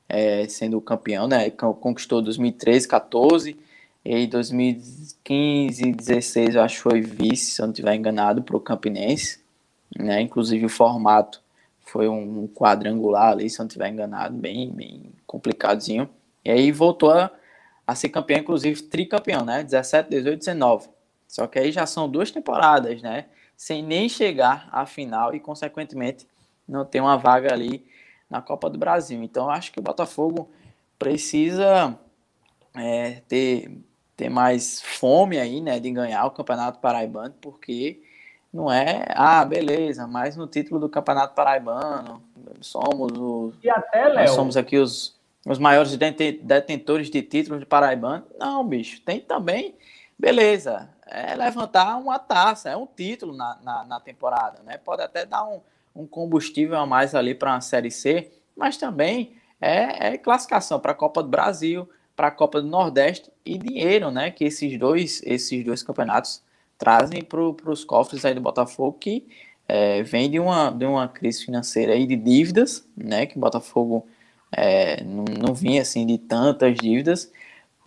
é, 0.09 0.47
sendo 0.47 0.81
campeão, 0.81 1.27
né? 1.27 1.51
Conquistou 1.51 2.21
2013, 2.21 2.87
14 2.87 3.57
e 4.05 4.27
2015, 4.27 5.93
16 5.93 6.55
eu 6.55 6.63
acho 6.63 6.77
que 6.77 6.83
foi 6.83 7.01
vice, 7.01 7.53
se 7.53 7.63
eu 7.63 7.67
não 7.67 7.73
estiver 7.73 7.95
enganado, 7.95 8.43
para 8.43 8.57
o 8.57 8.61
Campinense, 8.61 9.41
né? 9.97 10.21
Inclusive 10.21 10.67
o 10.67 10.69
formato 10.69 11.43
foi 11.81 12.09
um 12.09 12.47
quadrangular 12.49 13.33
ali, 13.33 13.49
se 13.49 13.59
eu 13.59 13.65
não 13.65 13.69
estiver 13.69 13.89
enganado, 13.89 14.37
bem, 14.37 14.71
bem 14.71 15.13
complicadinho. 15.27 16.09
E 16.45 16.51
aí 16.51 16.73
voltou 16.73 17.11
a, 17.11 17.31
a 17.87 17.95
ser 17.95 18.09
campeão, 18.09 18.41
inclusive 18.41 18.83
tricampeão, 18.83 19.45
né? 19.45 19.63
17, 19.63 20.11
18, 20.11 20.39
19. 20.39 20.89
Só 21.29 21.47
que 21.47 21.59
aí 21.59 21.73
já 21.73 21.87
são 21.87 22.09
duas 22.09 22.31
temporadas, 22.31 23.01
né? 23.01 23.27
Sem 23.63 23.81
nem 23.81 24.09
chegar 24.09 24.69
à 24.73 24.85
final 24.85 25.33
e, 25.33 25.39
consequentemente, 25.39 26.27
não 26.67 26.85
ter 26.85 27.01
uma 27.01 27.17
vaga 27.17 27.55
ali 27.55 27.87
na 28.29 28.43
Copa 28.43 28.69
do 28.69 28.77
Brasil. 28.77 29.23
Então, 29.23 29.49
acho 29.49 29.71
que 29.71 29.79
o 29.79 29.83
Botafogo 29.83 30.51
precisa 30.99 31.97
é, 32.75 33.23
ter, 33.29 33.71
ter 34.17 34.29
mais 34.29 34.83
fome 34.83 35.39
aí, 35.39 35.61
né, 35.61 35.79
de 35.79 35.93
ganhar 35.93 36.27
o 36.27 36.33
Campeonato 36.33 36.81
Paraibano, 36.81 37.37
porque 37.41 38.03
não 38.53 38.71
é, 38.71 39.05
ah, 39.11 39.45
beleza, 39.45 40.09
mas 40.09 40.35
no 40.35 40.49
título 40.49 40.81
do 40.81 40.89
Campeonato 40.89 41.33
Paraibano, 41.33 42.21
somos 42.61 43.13
os. 43.17 43.55
E 43.63 43.71
até, 43.71 44.09
Léo. 44.09 44.17
Nós 44.17 44.31
somos 44.31 44.57
aqui 44.57 44.77
os, 44.77 45.17
os 45.47 45.61
maiores 45.61 45.97
detentores 45.97 47.09
de 47.09 47.23
títulos 47.23 47.61
de 47.61 47.67
Paraibano. 47.67 48.27
Não, 48.41 48.67
bicho, 48.67 49.01
tem 49.03 49.21
também. 49.21 49.77
Beleza, 50.19 50.89
é 51.13 51.35
levantar 51.35 51.97
uma 51.99 52.19
taça, 52.19 52.71
é 52.71 52.77
um 52.77 52.87
título 52.87 53.37
na, 53.37 53.59
na, 53.63 53.85
na 53.85 54.01
temporada, 54.01 54.63
né? 54.65 54.79
Pode 54.79 55.03
até 55.03 55.27
dar 55.27 55.45
um, 55.45 55.61
um 55.95 56.07
combustível 56.07 56.79
a 56.79 56.87
mais 56.87 57.15
ali 57.15 57.35
para 57.35 57.53
uma 57.53 57.61
Série 57.61 57.91
C, 57.91 58.33
mas 58.57 58.79
também 58.79 59.35
é, 59.61 60.15
é 60.15 60.19
classificação 60.19 60.81
para 60.81 60.93
a 60.93 60.95
Copa 60.95 61.23
do 61.23 61.29
Brasil, 61.29 61.89
para 62.17 62.29
a 62.29 62.31
Copa 62.31 62.63
do 62.63 62.67
Nordeste 62.67 63.31
e 63.45 63.59
dinheiro, 63.59 64.11
né? 64.11 64.31
Que 64.31 64.45
esses 64.45 64.79
dois, 64.79 65.23
esses 65.25 65.63
dois 65.63 65.83
campeonatos 65.83 66.43
trazem 66.79 67.23
para 67.23 67.41
os 67.41 67.85
cofres 67.85 68.25
aí 68.25 68.35
do 68.35 68.41
Botafogo 68.41 68.97
que 68.99 69.27
é, 69.69 70.03
vem 70.03 70.31
de 70.31 70.41
uma, 70.41 70.71
de 70.71 70.85
uma 70.85 71.09
crise 71.09 71.45
financeira 71.45 71.93
aí 71.93 72.07
de 72.07 72.17
dívidas, 72.17 72.89
né? 72.97 73.27
Que 73.27 73.37
o 73.37 73.41
Botafogo 73.41 74.07
é, 74.51 75.05
não, 75.05 75.25
não 75.25 75.55
vinha 75.55 75.83
assim 75.83 76.07
de 76.07 76.17
tantas 76.17 76.75
dívidas 76.75 77.31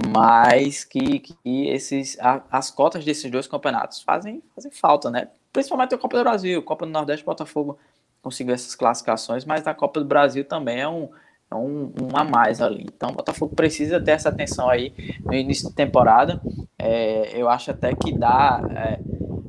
mas 0.03 0.84
que, 0.84 1.19
que 1.19 1.67
esses, 1.67 2.17
a, 2.19 2.43
as 2.51 2.69
cotas 2.69 3.05
desses 3.05 3.30
dois 3.31 3.47
campeonatos 3.47 4.01
fazem, 4.01 4.41
fazem 4.53 4.72
falta, 4.72 5.09
né? 5.09 5.30
Principalmente 5.53 5.95
a 5.95 5.97
Copa 5.97 6.17
do 6.17 6.23
Brasil, 6.23 6.61
Copa 6.63 6.85
do 6.85 6.91
Nordeste, 6.91 7.26
Botafogo 7.26 7.77
conseguiu 8.22 8.53
essas 8.53 8.76
classificações, 8.76 9.45
mas 9.45 9.65
a 9.67 9.73
Copa 9.73 9.99
do 9.99 10.05
Brasil 10.05 10.43
também 10.43 10.81
é 10.81 10.89
um, 10.89 11.09
é 11.49 11.55
um, 11.55 11.93
um 12.01 12.17
a 12.17 12.23
mais 12.23 12.61
ali. 12.61 12.85
Então 12.93 13.11
o 13.11 13.13
Botafogo 13.13 13.55
precisa 13.55 14.01
ter 14.01 14.11
essa 14.11 14.30
atenção 14.30 14.69
aí 14.69 14.93
no 15.23 15.34
início 15.34 15.69
da 15.69 15.76
temporada. 15.76 16.41
É, 16.77 17.39
eu 17.39 17.47
acho 17.47 17.72
até 17.72 17.93
que 17.95 18.11
dá, 18.17 18.61
é, 18.69 18.99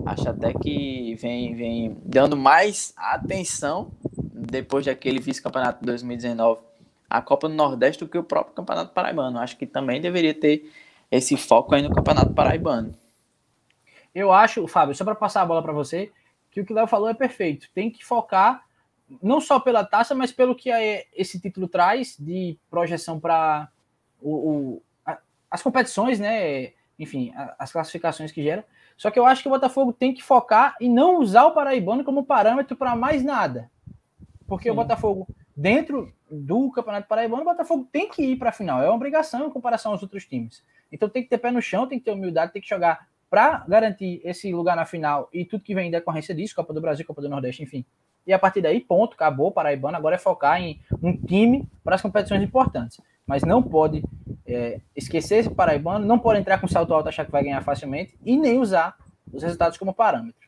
acho 0.07 0.29
até 0.29 0.53
que 0.53 1.17
vem, 1.17 1.55
vem 1.57 1.97
dando 2.05 2.37
mais 2.37 2.93
atenção 2.97 3.91
depois 4.33 4.87
daquele 4.87 5.19
vice-campeonato 5.19 5.81
de 5.81 5.87
2019 5.87 6.61
a 7.09 7.23
Copa 7.23 7.49
do 7.49 7.55
Nordeste 7.55 8.05
do 8.05 8.11
que 8.11 8.19
o 8.19 8.25
próprio 8.25 8.55
Campeonato 8.55 8.93
Paraibano. 8.93 9.39
Acho 9.39 9.57
que 9.57 9.67
também 9.67 10.01
deveria 10.01 10.35
ter 10.35 10.71
esse 11.11 11.37
foco 11.37 11.75
aí 11.75 11.83
no 11.83 11.95
Campeonato 11.95 12.33
Paraibano. 12.33 12.95
Eu 14.15 14.33
acho, 14.33 14.67
Fábio, 14.67 14.95
só 14.95 15.05
para 15.05 15.15
passar 15.15 15.43
a 15.43 15.47
bola 15.47 15.63
para 15.63 15.73
você, 15.73 16.11
que 16.51 16.61
o 16.61 16.65
que 16.65 16.73
o 16.73 16.77
Léo 16.77 16.87
falou 16.87 17.09
é 17.09 17.15
perfeito. 17.15 17.69
Tem 17.75 17.91
que 17.91 18.05
focar 18.05 18.65
não 19.23 19.41
só 19.41 19.61
pela 19.61 19.85
taça, 19.85 20.15
mas 20.15 20.33
pelo 20.33 20.55
que 20.55 20.71
esse 21.15 21.41
título 21.41 21.69
traz 21.69 22.17
de 22.19 22.59
projeção 22.71 23.21
para 23.21 23.69
as 25.51 25.63
competições, 25.63 26.19
né? 26.19 26.73
Enfim, 26.99 27.33
as 27.59 27.71
classificações 27.71 28.33
que 28.33 28.43
gera. 28.43 28.67
Só 28.97 29.11
que 29.11 29.19
eu 29.19 29.27
acho 29.27 29.43
que 29.43 29.49
o 29.49 29.51
Botafogo 29.51 29.93
tem 29.93 30.15
que 30.15 30.23
focar 30.23 30.75
e 30.81 30.89
não 30.89 31.21
usar 31.21 31.45
o 31.45 31.53
Paraibano 31.53 32.03
como 32.03 32.25
parâmetro 32.25 32.75
para 32.75 32.97
mais 32.97 33.23
nada. 33.23 33.71
Porque 34.47 34.65
Sim. 34.65 34.71
o 34.71 34.75
Botafogo, 34.75 35.29
dentro 35.57 36.13
do 36.31 36.71
Campeonato 36.71 37.09
Paraibano, 37.09 37.43
o 37.43 37.47
Botafogo 37.47 37.89
tem 37.91 38.09
que 38.09 38.23
ir 38.23 38.37
para 38.37 38.51
a 38.51 38.53
final. 38.53 38.83
É 38.83 38.87
uma 38.87 38.97
obrigação 38.97 39.47
em 39.47 39.51
comparação 39.51 39.93
aos 39.93 40.03
outros 40.03 40.27
times. 40.27 40.63
Então 40.93 41.09
tem 41.09 41.23
que 41.23 41.31
ter 41.31 41.39
pé 41.39 41.51
no 41.51 41.63
chão, 41.63 41.87
tem 41.87 41.99
que 41.99 42.05
ter 42.05 42.11
humildade, 42.11 42.53
tem 42.53 42.61
que 42.61 42.69
jogar 42.69 43.09
para 43.31 43.65
garantir 43.67 44.21
esse 44.25 44.53
lugar 44.53 44.77
na 44.77 44.85
final 44.85 45.29
e 45.33 45.45
tudo 45.45 45.65
que 45.65 45.75
vem 45.75 45.89
em 45.89 45.91
decorrência 45.91 46.35
disso, 46.35 46.55
Copa 46.55 46.73
do 46.73 46.81
Brasil, 46.81 47.05
Copa 47.05 47.23
do 47.23 47.29
Nordeste, 47.29 47.63
enfim. 47.63 47.85
E 48.27 48.33
a 48.33 48.39
partir 48.39 48.61
daí, 48.61 48.81
ponto, 48.81 49.15
acabou, 49.15 49.53
Paraibano. 49.53 49.97
Agora 49.97 50.17
é 50.17 50.19
focar 50.19 50.61
em 50.61 50.81
um 51.03 51.17
time 51.17 51.67
para 51.83 51.95
as 51.95 52.03
competições 52.03 52.43
importantes. 52.43 53.01
Mas 53.27 53.43
não 53.43 53.63
pode 53.63 54.03
é, 54.47 54.81
esquecer 54.95 55.39
esse 55.39 55.51
Paraibano, 55.51 56.05
não 56.05 56.19
pode 56.19 56.41
entrar 56.41 56.61
com 56.61 56.69
salto 56.69 56.93
alto 56.93 57.09
achar 57.09 57.25
que 57.25 57.33
vai 57.33 57.43
ganhar 57.43 57.63
facilmente 57.63 58.17
e 58.25 58.37
nem 58.37 58.59
usar 58.59 58.97
os 59.33 59.43
resultados 59.43 59.79
como 59.79 59.95
parâmetro. 59.95 60.41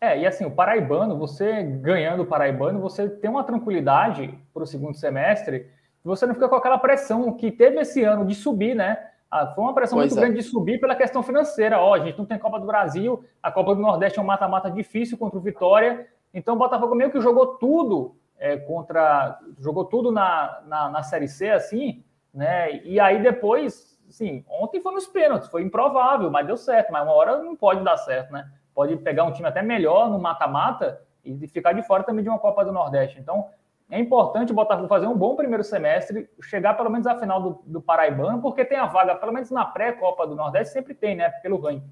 É, 0.00 0.18
e 0.18 0.26
assim, 0.26 0.46
o 0.46 0.50
Paraibano, 0.50 1.18
você 1.18 1.62
ganhando 1.62 2.22
o 2.22 2.26
Paraibano, 2.26 2.80
você 2.80 3.08
tem 3.08 3.28
uma 3.28 3.44
tranquilidade 3.44 4.38
para 4.54 4.62
o 4.62 4.66
segundo 4.66 4.96
semestre, 4.96 5.68
você 6.02 6.24
não 6.24 6.32
fica 6.32 6.48
com 6.48 6.54
aquela 6.54 6.78
pressão 6.78 7.32
que 7.34 7.52
teve 7.52 7.78
esse 7.78 8.02
ano 8.02 8.24
de 8.24 8.34
subir, 8.34 8.74
né? 8.74 9.10
Ah, 9.30 9.46
foi 9.46 9.62
uma 9.62 9.74
pressão 9.74 9.98
pois 9.98 10.10
muito 10.10 10.18
é. 10.18 10.22
grande 10.22 10.40
de 10.40 10.48
subir 10.48 10.80
pela 10.80 10.96
questão 10.96 11.22
financeira. 11.22 11.78
Ó, 11.78 11.94
a 11.94 11.98
gente 11.98 12.18
não 12.18 12.24
tem 12.24 12.38
Copa 12.38 12.58
do 12.58 12.66
Brasil, 12.66 13.22
a 13.42 13.52
Copa 13.52 13.74
do 13.74 13.80
Nordeste 13.82 14.18
é 14.18 14.22
um 14.22 14.24
mata-mata 14.24 14.70
difícil 14.70 15.18
contra 15.18 15.38
o 15.38 15.42
Vitória. 15.42 16.08
Então 16.32 16.54
o 16.54 16.58
Botafogo 16.58 16.94
meio 16.94 17.12
que 17.12 17.20
jogou 17.20 17.58
tudo 17.58 18.16
é, 18.38 18.56
contra. 18.56 19.38
jogou 19.58 19.84
tudo 19.84 20.10
na, 20.10 20.62
na, 20.66 20.88
na, 20.88 21.02
Série 21.02 21.28
C, 21.28 21.50
assim, 21.50 22.02
né? 22.32 22.80
E 22.84 22.98
aí 22.98 23.22
depois, 23.22 24.00
sim, 24.08 24.44
ontem 24.48 24.80
foi 24.80 24.94
nos 24.94 25.06
pênaltis, 25.06 25.48
foi 25.48 25.62
improvável, 25.62 26.30
mas 26.30 26.46
deu 26.46 26.56
certo. 26.56 26.90
Mas 26.90 27.02
uma 27.02 27.12
hora 27.12 27.36
não 27.42 27.54
pode 27.54 27.84
dar 27.84 27.98
certo, 27.98 28.32
né? 28.32 28.50
Pode 28.74 28.96
pegar 28.96 29.24
um 29.24 29.32
time 29.32 29.48
até 29.48 29.62
melhor 29.62 30.08
no 30.10 30.18
mata-mata 30.18 31.00
e 31.24 31.46
ficar 31.48 31.72
de 31.72 31.82
fora 31.82 32.02
também 32.02 32.22
de 32.22 32.28
uma 32.28 32.38
Copa 32.38 32.64
do 32.64 32.72
Nordeste. 32.72 33.18
Então, 33.18 33.48
é 33.90 33.98
importante 33.98 34.52
o 34.52 34.54
Botafogo 34.54 34.88
fazer 34.88 35.06
um 35.06 35.16
bom 35.16 35.34
primeiro 35.34 35.64
semestre, 35.64 36.30
chegar 36.40 36.74
pelo 36.74 36.90
menos 36.90 37.06
à 37.06 37.18
final 37.18 37.42
do, 37.42 37.62
do 37.66 37.82
Paraibano, 37.82 38.40
porque 38.40 38.64
tem 38.64 38.78
a 38.78 38.86
vaga, 38.86 39.16
pelo 39.16 39.32
menos 39.32 39.50
na 39.50 39.64
pré-Copa 39.64 40.26
do 40.26 40.36
Nordeste, 40.36 40.72
sempre 40.72 40.94
tem, 40.94 41.16
né? 41.16 41.28
Pelo 41.28 41.60
ranking. 41.60 41.90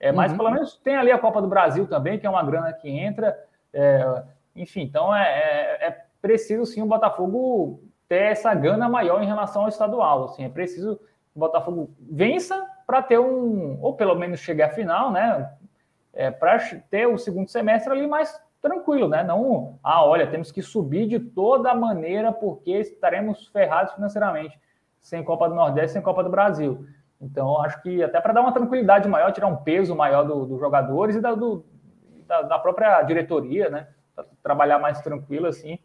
É, 0.00 0.12
mas 0.12 0.30
uhum. 0.30 0.38
pelo 0.38 0.50
menos 0.50 0.76
tem 0.78 0.96
ali 0.96 1.10
a 1.10 1.18
Copa 1.18 1.40
do 1.40 1.48
Brasil 1.48 1.86
também, 1.86 2.18
que 2.18 2.26
é 2.26 2.30
uma 2.30 2.42
grana 2.42 2.72
que 2.72 2.88
entra. 2.88 3.38
É, 3.72 4.22
enfim, 4.54 4.82
então 4.82 5.14
é, 5.14 5.22
é, 5.22 5.86
é, 5.88 6.04
preciso 6.20 6.64
sim 6.64 6.82
o 6.82 6.86
Botafogo 6.86 7.82
ter 8.08 8.32
essa 8.32 8.54
gana 8.54 8.88
maior 8.88 9.22
em 9.22 9.26
relação 9.26 9.62
ao 9.62 9.68
estadual. 9.68 10.24
Assim, 10.24 10.44
é 10.44 10.48
preciso 10.48 10.96
que 10.96 11.36
o 11.36 11.40
Botafogo 11.40 11.90
vença 12.00 12.66
para 12.86 13.02
ter 13.02 13.18
um, 13.18 13.78
ou 13.82 13.94
pelo 13.94 14.14
menos 14.14 14.40
chegar 14.40 14.68
à 14.68 14.70
final, 14.70 15.10
né? 15.10 15.50
É, 16.16 16.30
para 16.30 16.58
ter 16.90 17.06
o 17.06 17.18
segundo 17.18 17.48
semestre 17.48 17.92
ali 17.92 18.06
mais 18.06 18.40
tranquilo, 18.62 19.06
né? 19.06 19.22
Não, 19.22 19.78
ah, 19.82 20.02
olha, 20.02 20.26
temos 20.26 20.50
que 20.50 20.62
subir 20.62 21.06
de 21.06 21.20
toda 21.20 21.74
maneira 21.74 22.32
porque 22.32 22.72
estaremos 22.72 23.46
ferrados 23.48 23.92
financeiramente 23.92 24.58
sem 24.98 25.22
Copa 25.22 25.48
do 25.48 25.54
Nordeste, 25.54 25.92
sem 25.92 26.02
Copa 26.02 26.24
do 26.24 26.30
Brasil. 26.30 26.86
Então, 27.20 27.62
acho 27.62 27.80
que 27.82 28.02
até 28.02 28.20
para 28.20 28.32
dar 28.32 28.40
uma 28.40 28.52
tranquilidade 28.52 29.08
maior, 29.08 29.30
tirar 29.30 29.46
um 29.46 29.56
peso 29.56 29.94
maior 29.94 30.24
dos 30.24 30.48
do 30.48 30.58
jogadores 30.58 31.16
e 31.16 31.20
da, 31.20 31.34
do, 31.34 31.64
da, 32.26 32.42
da, 32.42 32.58
própria 32.58 33.02
diretoria, 33.02 33.68
né? 33.68 33.88
Pra 34.14 34.24
trabalhar 34.42 34.78
mais 34.78 35.00
tranquilo, 35.02 35.46
assim. 35.46 35.78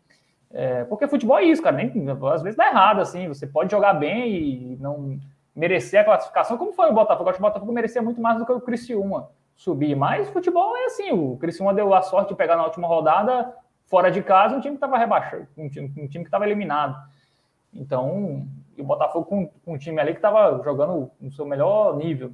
É, 0.49 0.85
porque 0.85 1.07
futebol 1.07 1.37
é 1.37 1.43
isso, 1.43 1.61
cara. 1.61 1.75
Nem, 1.75 1.91
às 2.33 2.41
vezes 2.41 2.57
dá 2.57 2.67
errado, 2.67 3.01
assim. 3.01 3.27
Você 3.27 3.45
pode 3.45 3.69
jogar 3.69 3.93
bem 3.93 4.33
e 4.33 4.77
não 4.79 5.19
merecer 5.55 6.01
a 6.01 6.05
classificação, 6.05 6.57
como 6.57 6.73
foi 6.73 6.89
o 6.89 6.93
Botafogo. 6.93 7.29
Acho 7.29 7.37
que 7.37 7.43
o 7.43 7.47
Botafogo 7.47 7.71
merecia 7.71 8.01
muito 8.01 8.21
mais 8.21 8.37
do 8.39 8.45
que 8.45 8.51
o 8.51 8.61
Criciúma 8.61 9.29
subir. 9.61 9.95
Mas 9.95 10.29
futebol 10.29 10.75
é 10.75 10.85
assim, 10.85 11.11
o 11.11 11.37
Criciúma 11.37 11.73
deu 11.73 11.93
a 11.93 12.01
sorte 12.01 12.29
de 12.29 12.35
pegar 12.35 12.55
na 12.55 12.65
última 12.65 12.87
rodada, 12.87 13.55
fora 13.85 14.09
de 14.09 14.23
casa, 14.23 14.55
um 14.55 14.59
time 14.59 14.75
que 14.75 14.77
estava 14.77 14.97
rebaixado, 14.97 15.47
um 15.55 15.69
time, 15.69 15.87
um 15.97 16.07
time 16.07 16.23
que 16.23 16.29
estava 16.29 16.45
eliminado. 16.45 16.97
Então, 17.71 18.47
o 18.77 18.83
Botafogo 18.83 19.25
com, 19.25 19.47
com 19.47 19.73
um 19.73 19.77
time 19.77 20.01
ali 20.01 20.13
que 20.13 20.17
estava 20.17 20.61
jogando 20.63 21.11
no 21.19 21.31
seu 21.31 21.45
melhor 21.45 21.95
nível. 21.95 22.33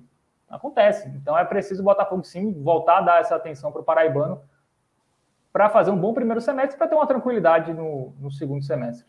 Acontece. 0.50 1.10
Então 1.10 1.38
é 1.38 1.44
preciso 1.44 1.82
o 1.82 1.86
Botafogo 1.86 2.24
sim 2.24 2.54
voltar 2.64 3.00
a 3.00 3.02
dar 3.02 3.20
essa 3.20 3.36
atenção 3.36 3.72
para 3.72 3.82
o 3.82 3.84
Paraibano 3.84 4.42
para 5.52 5.70
fazer 5.70 5.92
um 5.92 5.98
bom 5.98 6.14
primeiro 6.14 6.40
semestre 6.40 6.78
para 6.78 6.88
ter 6.88 6.96
uma 6.96 7.08
tranquilidade 7.08 7.74
no, 7.74 8.14
no 8.20 8.32
segundo 8.32 8.64
semestre. 8.64 9.06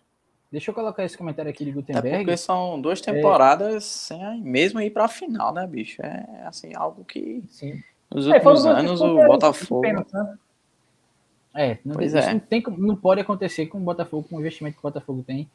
Deixa 0.50 0.70
eu 0.70 0.74
colocar 0.74 1.04
esse 1.04 1.16
comentário 1.16 1.50
aqui 1.50 1.64
de 1.64 1.70
Gutenberg. 1.70 2.08
É 2.08 2.18
porque 2.18 2.36
são 2.36 2.80
duas 2.80 3.00
temporadas 3.00 4.10
é... 4.10 4.16
sem 4.16 4.42
mesmo 4.42 4.80
ir 4.80 4.90
para 4.90 5.04
a 5.04 5.08
final, 5.08 5.52
né, 5.52 5.66
bicho? 5.66 6.02
É 6.02 6.42
assim, 6.46 6.74
algo 6.74 7.04
que 7.04 7.44
Sim. 7.48 7.80
Nos 8.14 8.26
é, 8.26 8.34
últimos 8.34 8.64
é, 8.64 8.68
anos, 8.70 9.00
o 9.00 9.26
Botafogo. 9.26 9.82
né? 9.82 10.38
É, 11.54 11.78
não, 11.84 11.96
pois 11.96 12.14
é. 12.14 12.32
Não, 12.32 12.40
tem, 12.40 12.62
não 12.78 12.96
pode 12.96 13.20
acontecer 13.20 13.66
com 13.66 13.78
o 13.78 13.80
Botafogo, 13.80 14.26
com 14.28 14.36
o 14.36 14.40
investimento 14.40 14.74
que 14.74 14.80
o 14.80 14.90
Botafogo 14.90 15.22
tem. 15.26 15.48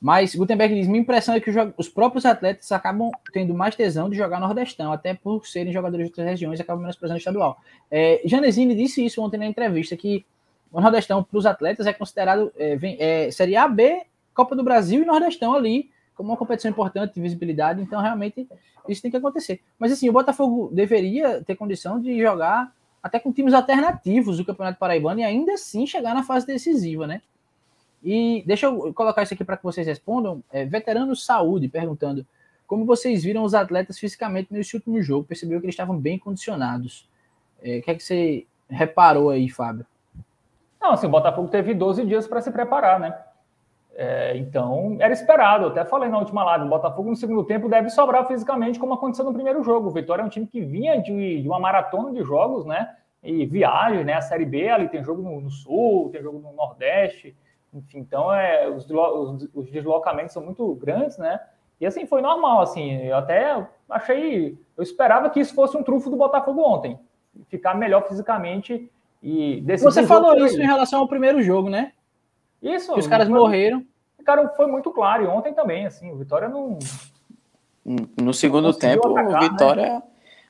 Mas 0.00 0.34
Gutenberg 0.34 0.74
diz: 0.74 0.86
minha 0.86 1.00
impressão 1.00 1.34
é 1.34 1.40
que 1.40 1.50
os 1.76 1.88
próprios 1.88 2.26
atletas 2.26 2.70
acabam 2.70 3.10
tendo 3.32 3.54
mais 3.54 3.74
tesão 3.74 4.10
de 4.10 4.16
jogar 4.16 4.38
Nordestão, 4.38 4.92
até 4.92 5.14
por 5.14 5.46
serem 5.46 5.72
jogadores 5.72 6.06
de 6.06 6.10
outras 6.10 6.26
regiões 6.26 6.58
e 6.58 6.62
acabam 6.62 6.82
menosprezando 6.82 7.16
o 7.16 7.18
estadual. 7.18 7.58
É, 7.90 8.20
Janesini 8.24 8.74
disse 8.74 9.04
isso 9.04 9.22
ontem 9.22 9.38
na 9.38 9.46
entrevista: 9.46 9.96
que 9.96 10.24
o 10.70 10.80
Nordestão 10.80 11.24
para 11.24 11.38
os 11.38 11.46
atletas 11.46 11.86
é 11.86 11.92
considerado 11.92 12.52
é, 12.56 12.76
vem, 12.76 12.96
é, 13.00 13.30
Série 13.30 13.56
A, 13.56 13.66
B, 13.66 14.02
Copa 14.34 14.54
do 14.54 14.62
Brasil 14.62 15.02
e 15.02 15.06
Nordestão 15.06 15.54
ali 15.54 15.90
como 16.16 16.30
uma 16.30 16.36
competição 16.36 16.70
importante 16.70 17.14
de 17.14 17.20
visibilidade, 17.20 17.80
então 17.80 18.00
realmente 18.00 18.48
isso 18.88 19.02
tem 19.02 19.10
que 19.10 19.16
acontecer. 19.16 19.60
Mas 19.78 19.92
assim, 19.92 20.08
o 20.08 20.12
Botafogo 20.12 20.70
deveria 20.72 21.42
ter 21.42 21.54
condição 21.54 22.00
de 22.00 22.18
jogar 22.18 22.72
até 23.02 23.20
com 23.20 23.32
times 23.32 23.54
alternativos 23.54 24.38
do 24.38 24.44
Campeonato 24.44 24.78
Paraibano 24.78 25.20
e 25.20 25.24
ainda 25.24 25.52
assim 25.52 25.86
chegar 25.86 26.14
na 26.14 26.22
fase 26.22 26.46
decisiva, 26.46 27.06
né? 27.06 27.20
E 28.02 28.42
deixa 28.46 28.66
eu 28.66 28.92
colocar 28.94 29.22
isso 29.22 29.34
aqui 29.34 29.44
para 29.44 29.56
que 29.56 29.62
vocês 29.62 29.86
respondam. 29.86 30.42
É, 30.50 30.64
veterano 30.64 31.14
Saúde 31.14 31.68
perguntando 31.68 32.26
como 32.66 32.84
vocês 32.84 33.22
viram 33.22 33.44
os 33.44 33.54
atletas 33.54 33.98
fisicamente 33.98 34.52
nesse 34.52 34.74
último 34.74 35.00
jogo? 35.02 35.26
Percebeu 35.26 35.60
que 35.60 35.66
eles 35.66 35.74
estavam 35.74 35.96
bem 35.96 36.18
condicionados. 36.18 37.08
É, 37.62 37.78
o 37.78 37.82
que 37.82 37.90
é 37.90 37.94
que 37.94 38.02
você 38.02 38.46
reparou 38.68 39.30
aí, 39.30 39.48
Fábio? 39.48 39.86
Não, 40.80 40.92
assim, 40.92 41.06
o 41.06 41.10
Botafogo 41.10 41.48
teve 41.48 41.74
12 41.74 42.04
dias 42.04 42.26
para 42.26 42.40
se 42.40 42.50
preparar, 42.50 42.98
né? 42.98 43.16
É, 43.98 44.36
então, 44.36 44.96
era 45.00 45.12
esperado. 45.12 45.64
Eu 45.64 45.68
até 45.70 45.82
falei 45.82 46.10
na 46.10 46.18
última 46.18 46.44
live: 46.44 46.66
o 46.66 46.68
Botafogo 46.68 47.08
no 47.08 47.16
segundo 47.16 47.42
tempo 47.44 47.66
deve 47.66 47.88
sobrar 47.88 48.26
fisicamente, 48.26 48.78
como 48.78 48.92
aconteceu 48.92 49.24
no 49.24 49.32
primeiro 49.32 49.62
jogo. 49.62 49.88
O 49.88 49.92
Vitória 49.92 50.20
é 50.20 50.24
um 50.24 50.28
time 50.28 50.46
que 50.46 50.60
vinha 50.60 51.00
de, 51.00 51.40
de 51.40 51.48
uma 51.48 51.58
maratona 51.58 52.12
de 52.12 52.22
jogos, 52.22 52.66
né? 52.66 52.94
E 53.22 53.46
viagem, 53.46 54.04
né? 54.04 54.12
A 54.12 54.20
Série 54.20 54.44
B 54.44 54.68
ali 54.68 54.88
tem 54.88 55.02
jogo 55.02 55.22
no, 55.22 55.40
no 55.40 55.50
Sul, 55.50 56.10
tem 56.12 56.22
jogo 56.22 56.38
no 56.38 56.52
Nordeste. 56.52 57.34
Enfim, 57.72 57.98
então 57.98 58.32
é, 58.32 58.68
os, 58.68 58.88
os, 58.88 59.48
os, 59.54 59.70
deslocamentos 59.70 60.34
são 60.34 60.44
muito 60.44 60.74
grandes, 60.74 61.16
né? 61.16 61.40
E 61.80 61.86
assim, 61.86 62.06
foi 62.06 62.20
normal, 62.20 62.60
assim. 62.60 63.02
Eu 63.02 63.16
até 63.16 63.66
achei. 63.88 64.58
Eu 64.76 64.82
esperava 64.82 65.30
que 65.30 65.40
isso 65.40 65.54
fosse 65.54 65.74
um 65.74 65.82
trunfo 65.82 66.10
do 66.10 66.16
Botafogo 66.16 66.60
ontem. 66.60 66.98
Ficar 67.48 67.74
melhor 67.74 68.06
fisicamente 68.06 68.90
e 69.22 69.64
Você 69.78 70.06
falou 70.06 70.36
isso 70.36 70.60
em 70.60 70.66
relação 70.66 71.00
ao 71.00 71.08
primeiro 71.08 71.42
jogo, 71.42 71.70
né? 71.70 71.92
Isso. 72.62 72.92
Que 72.92 73.00
os 73.00 73.06
caras 73.06 73.28
foi, 73.28 73.38
morreram. 73.38 73.84
Cara, 74.24 74.48
foi 74.50 74.66
muito 74.66 74.90
claro. 74.90 75.24
E 75.24 75.26
ontem 75.26 75.54
também, 75.54 75.86
assim, 75.86 76.10
o 76.10 76.16
Vitória 76.16 76.48
não. 76.48 76.78
No 78.20 78.34
segundo 78.34 78.72
tempo, 78.74 79.08
atacar, 79.08 79.28
o 79.28 79.32
né? 79.32 79.48
Vitória. 79.48 79.82
Né? 79.82 80.02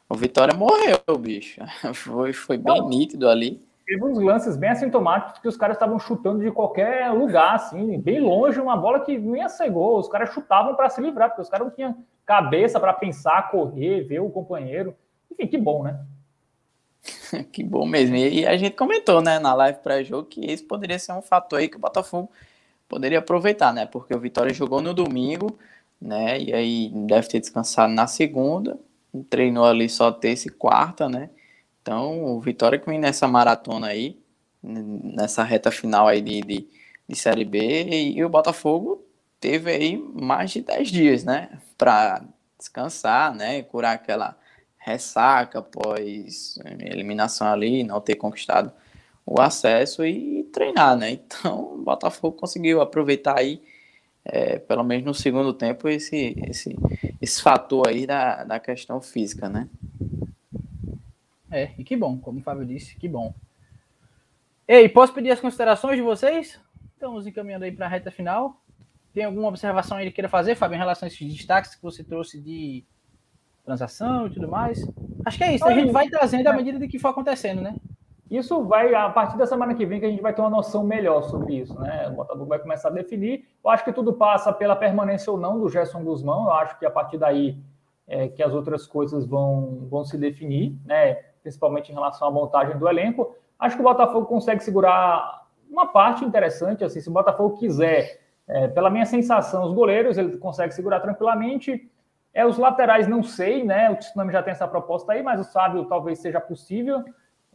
O 0.08 0.14
Vitória 0.14 0.54
morreu, 0.54 1.18
bicho. 1.18 1.60
Foi, 1.92 2.32
foi 2.32 2.56
bem 2.56 2.78
não, 2.78 2.88
nítido 2.88 3.28
ali. 3.28 3.60
Teve 3.84 4.04
uns 4.04 4.18
lances 4.18 4.56
bem 4.56 4.70
assintomáticos 4.70 5.40
que 5.40 5.48
os 5.48 5.56
caras 5.56 5.76
estavam 5.76 5.98
chutando 5.98 6.42
de 6.42 6.50
qualquer 6.50 7.10
lugar, 7.10 7.54
assim, 7.54 8.00
bem 8.00 8.20
longe, 8.20 8.60
uma 8.60 8.76
bola 8.76 9.00
que 9.00 9.18
não 9.18 9.36
ia 9.36 9.48
ser 9.48 9.70
gol. 9.70 9.98
Os 9.98 10.08
caras 10.08 10.30
chutavam 10.30 10.74
para 10.74 10.88
se 10.88 11.00
livrar, 11.00 11.28
porque 11.28 11.42
os 11.42 11.48
caras 11.48 11.66
não 11.66 11.74
tinham 11.74 11.96
cabeça 12.24 12.80
para 12.80 12.92
pensar, 12.92 13.50
correr, 13.50 14.02
ver 14.02 14.20
o 14.20 14.30
companheiro. 14.30 14.94
Enfim, 15.30 15.46
que 15.46 15.58
bom, 15.58 15.82
né? 15.82 16.00
que 17.52 17.62
bom 17.62 17.86
mesmo. 17.86 18.16
E 18.16 18.46
a 18.46 18.56
gente 18.56 18.74
comentou, 18.76 19.20
né, 19.22 19.38
na 19.38 19.54
live 19.54 19.78
pré-jogo 19.80 20.28
que 20.28 20.44
esse 20.46 20.62
poderia 20.62 20.98
ser 20.98 21.12
um 21.12 21.22
fator 21.22 21.58
aí 21.58 21.68
que 21.68 21.76
o 21.76 21.80
Botafogo 21.80 22.30
poderia 22.88 23.18
aproveitar, 23.18 23.72
né? 23.72 23.86
Porque 23.86 24.14
o 24.14 24.20
Vitória 24.20 24.52
jogou 24.54 24.80
no 24.80 24.94
domingo, 24.94 25.58
né? 26.00 26.40
E 26.40 26.52
aí 26.52 26.90
deve 27.06 27.28
ter 27.28 27.40
descansado 27.40 27.92
na 27.92 28.06
segunda, 28.06 28.78
treinou 29.30 29.64
ali 29.64 29.88
só 29.88 30.12
terça 30.12 30.48
e 30.48 30.50
quarta, 30.50 31.08
né? 31.08 31.30
Então, 31.82 32.24
o 32.24 32.40
Vitória 32.40 32.78
que 32.78 32.86
vem 32.86 32.98
nessa 32.98 33.28
maratona 33.28 33.88
aí, 33.88 34.18
nessa 34.62 35.44
reta 35.44 35.70
final 35.70 36.08
aí 36.08 36.20
de, 36.20 36.40
de, 36.42 36.68
de 37.08 37.16
Série 37.16 37.44
B, 37.44 37.84
e, 37.84 38.18
e 38.18 38.24
o 38.24 38.28
Botafogo 38.28 39.04
teve 39.40 39.70
aí 39.70 39.96
mais 39.96 40.50
de 40.50 40.62
10 40.62 40.88
dias, 40.88 41.24
né? 41.24 41.50
Para 41.78 42.24
descansar, 42.58 43.34
né? 43.34 43.62
Curar 43.62 43.94
aquela 43.94 44.36
ressaca 44.86 45.58
após 45.58 46.58
eliminação 46.80 47.48
ali, 47.48 47.82
não 47.82 48.00
ter 48.00 48.14
conquistado 48.14 48.72
o 49.26 49.40
acesso 49.40 50.06
e 50.06 50.44
treinar, 50.44 50.96
né? 50.96 51.10
Então, 51.10 51.74
o 51.74 51.82
Botafogo 51.82 52.36
conseguiu 52.36 52.80
aproveitar 52.80 53.36
aí, 53.36 53.60
é, 54.24 54.60
pelo 54.60 54.84
menos 54.84 55.04
no 55.04 55.12
segundo 55.12 55.52
tempo, 55.52 55.88
esse, 55.88 56.36
esse, 56.48 56.76
esse 57.20 57.42
fator 57.42 57.88
aí 57.88 58.06
da, 58.06 58.44
da 58.44 58.60
questão 58.60 59.00
física, 59.00 59.48
né? 59.48 59.68
É, 61.50 61.72
e 61.76 61.82
que 61.82 61.96
bom, 61.96 62.16
como 62.18 62.38
o 62.38 62.42
Fábio 62.42 62.64
disse, 62.64 62.94
que 62.96 63.08
bom. 63.08 63.34
Ei, 64.68 64.88
posso 64.88 65.12
pedir 65.12 65.32
as 65.32 65.40
considerações 65.40 65.96
de 65.96 66.02
vocês? 66.02 66.60
Estamos 66.92 67.26
encaminhando 67.26 67.64
aí 67.64 67.72
para 67.72 67.86
a 67.86 67.88
reta 67.88 68.10
final. 68.12 68.62
Tem 69.12 69.24
alguma 69.24 69.48
observação 69.48 69.96
aí 69.96 70.06
que 70.06 70.12
queira 70.12 70.28
fazer, 70.28 70.54
Fábio, 70.54 70.76
em 70.76 70.78
relação 70.78 71.06
a 71.06 71.08
esses 71.08 71.34
destaques 71.34 71.74
que 71.74 71.82
você 71.82 72.04
trouxe 72.04 72.40
de 72.40 72.84
transação 73.66 74.28
e 74.28 74.30
tudo 74.30 74.48
mais? 74.48 74.88
Acho 75.24 75.36
que 75.36 75.44
é 75.44 75.54
isso, 75.54 75.66
a 75.66 75.74
gente 75.74 75.92
vai 75.92 76.08
trazendo 76.08 76.46
à 76.46 76.52
medida 76.52 76.78
de 76.78 76.88
que 76.88 76.98
for 76.98 77.08
acontecendo, 77.08 77.60
né? 77.60 77.74
Isso 78.30 78.64
vai, 78.64 78.92
a 78.94 79.08
partir 79.10 79.36
da 79.36 79.46
semana 79.46 79.74
que 79.74 79.86
vem, 79.86 80.00
que 80.00 80.06
a 80.06 80.10
gente 80.10 80.22
vai 80.22 80.32
ter 80.32 80.40
uma 80.40 80.50
noção 80.50 80.82
melhor 80.82 81.22
sobre 81.22 81.56
isso, 81.60 81.78
né? 81.78 82.08
O 82.08 82.14
Botafogo 82.14 82.46
vai 82.46 82.58
começar 82.58 82.88
a 82.88 82.92
definir. 82.92 83.44
Eu 83.64 83.70
acho 83.70 83.84
que 83.84 83.92
tudo 83.92 84.12
passa 84.12 84.52
pela 84.52 84.74
permanência 84.74 85.30
ou 85.30 85.38
não 85.38 85.60
do 85.60 85.68
Gerson 85.68 86.02
Guzmão. 86.02 86.46
Eu 86.46 86.52
acho 86.52 86.76
que 86.78 86.84
a 86.84 86.90
partir 86.90 87.18
daí 87.18 87.56
é, 88.06 88.28
que 88.28 88.42
as 88.42 88.52
outras 88.52 88.86
coisas 88.86 89.26
vão, 89.26 89.86
vão 89.88 90.04
se 90.04 90.18
definir, 90.18 90.76
né? 90.84 91.14
Principalmente 91.42 91.90
em 91.90 91.94
relação 91.94 92.26
à 92.26 92.30
montagem 92.30 92.76
do 92.76 92.88
elenco. 92.88 93.34
Acho 93.58 93.76
que 93.76 93.82
o 93.82 93.84
Botafogo 93.84 94.26
consegue 94.26 94.62
segurar 94.62 95.46
uma 95.70 95.86
parte 95.86 96.24
interessante, 96.24 96.84
assim, 96.84 97.00
se 97.00 97.08
o 97.08 97.12
Botafogo 97.12 97.56
quiser, 97.58 98.20
é, 98.48 98.68
pela 98.68 98.90
minha 98.90 99.06
sensação, 99.06 99.64
os 99.64 99.72
goleiros 99.72 100.18
ele 100.18 100.36
consegue 100.36 100.74
segurar 100.74 101.00
tranquilamente. 101.00 101.90
É, 102.36 102.44
os 102.44 102.58
laterais 102.58 103.08
não 103.08 103.22
sei, 103.22 103.64
né? 103.64 103.88
O 103.88 103.96
Tsunami 103.96 104.30
já 104.30 104.42
tem 104.42 104.52
essa 104.52 104.68
proposta 104.68 105.12
aí, 105.12 105.22
mas 105.22 105.40
o 105.40 105.44
Sábio 105.44 105.86
talvez 105.86 106.18
seja 106.18 106.38
possível 106.38 107.02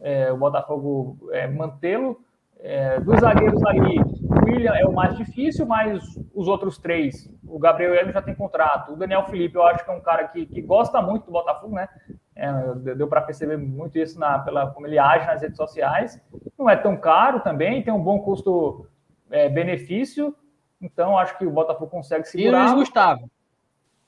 é, 0.00 0.32
o 0.32 0.36
Botafogo 0.36 1.16
é, 1.30 1.46
mantê-lo. 1.46 2.20
É, 2.58 2.98
dos 2.98 3.20
zagueiros 3.20 3.64
ali, 3.64 4.00
o 4.00 4.44
William 4.44 4.74
é 4.74 4.84
o 4.84 4.92
mais 4.92 5.16
difícil, 5.16 5.66
mas 5.66 6.02
os 6.34 6.48
outros 6.48 6.78
três, 6.78 7.30
o 7.46 7.60
Gabriel 7.60 7.94
Hélio 7.94 8.12
já 8.12 8.20
tem 8.20 8.34
contrato. 8.34 8.92
O 8.92 8.96
Daniel 8.96 9.24
Felipe, 9.26 9.54
eu 9.54 9.62
acho 9.62 9.84
que 9.84 9.90
é 9.90 9.94
um 9.94 10.00
cara 10.00 10.26
que, 10.26 10.46
que 10.46 10.60
gosta 10.60 11.00
muito 11.00 11.26
do 11.26 11.32
Botafogo, 11.32 11.76
né? 11.76 11.88
É, 12.34 12.50
deu 12.96 13.06
para 13.06 13.20
perceber 13.20 13.56
muito 13.56 13.96
isso 13.96 14.18
na, 14.18 14.40
pela, 14.40 14.68
como 14.72 14.88
ele 14.88 14.98
age 14.98 15.28
nas 15.28 15.42
redes 15.42 15.56
sociais. 15.56 16.20
Não 16.58 16.68
é 16.68 16.74
tão 16.74 16.96
caro 16.96 17.38
também, 17.38 17.84
tem 17.84 17.94
um 17.94 18.02
bom 18.02 18.18
custo-benefício. 18.18 20.34
então, 20.80 21.16
acho 21.16 21.38
que 21.38 21.46
o 21.46 21.52
Botafogo 21.52 21.88
consegue 21.88 22.26
segurar. 22.26 22.58
E 22.58 22.60
o 22.60 22.64
Luiz 22.64 22.74
Gustavo? 22.74 23.30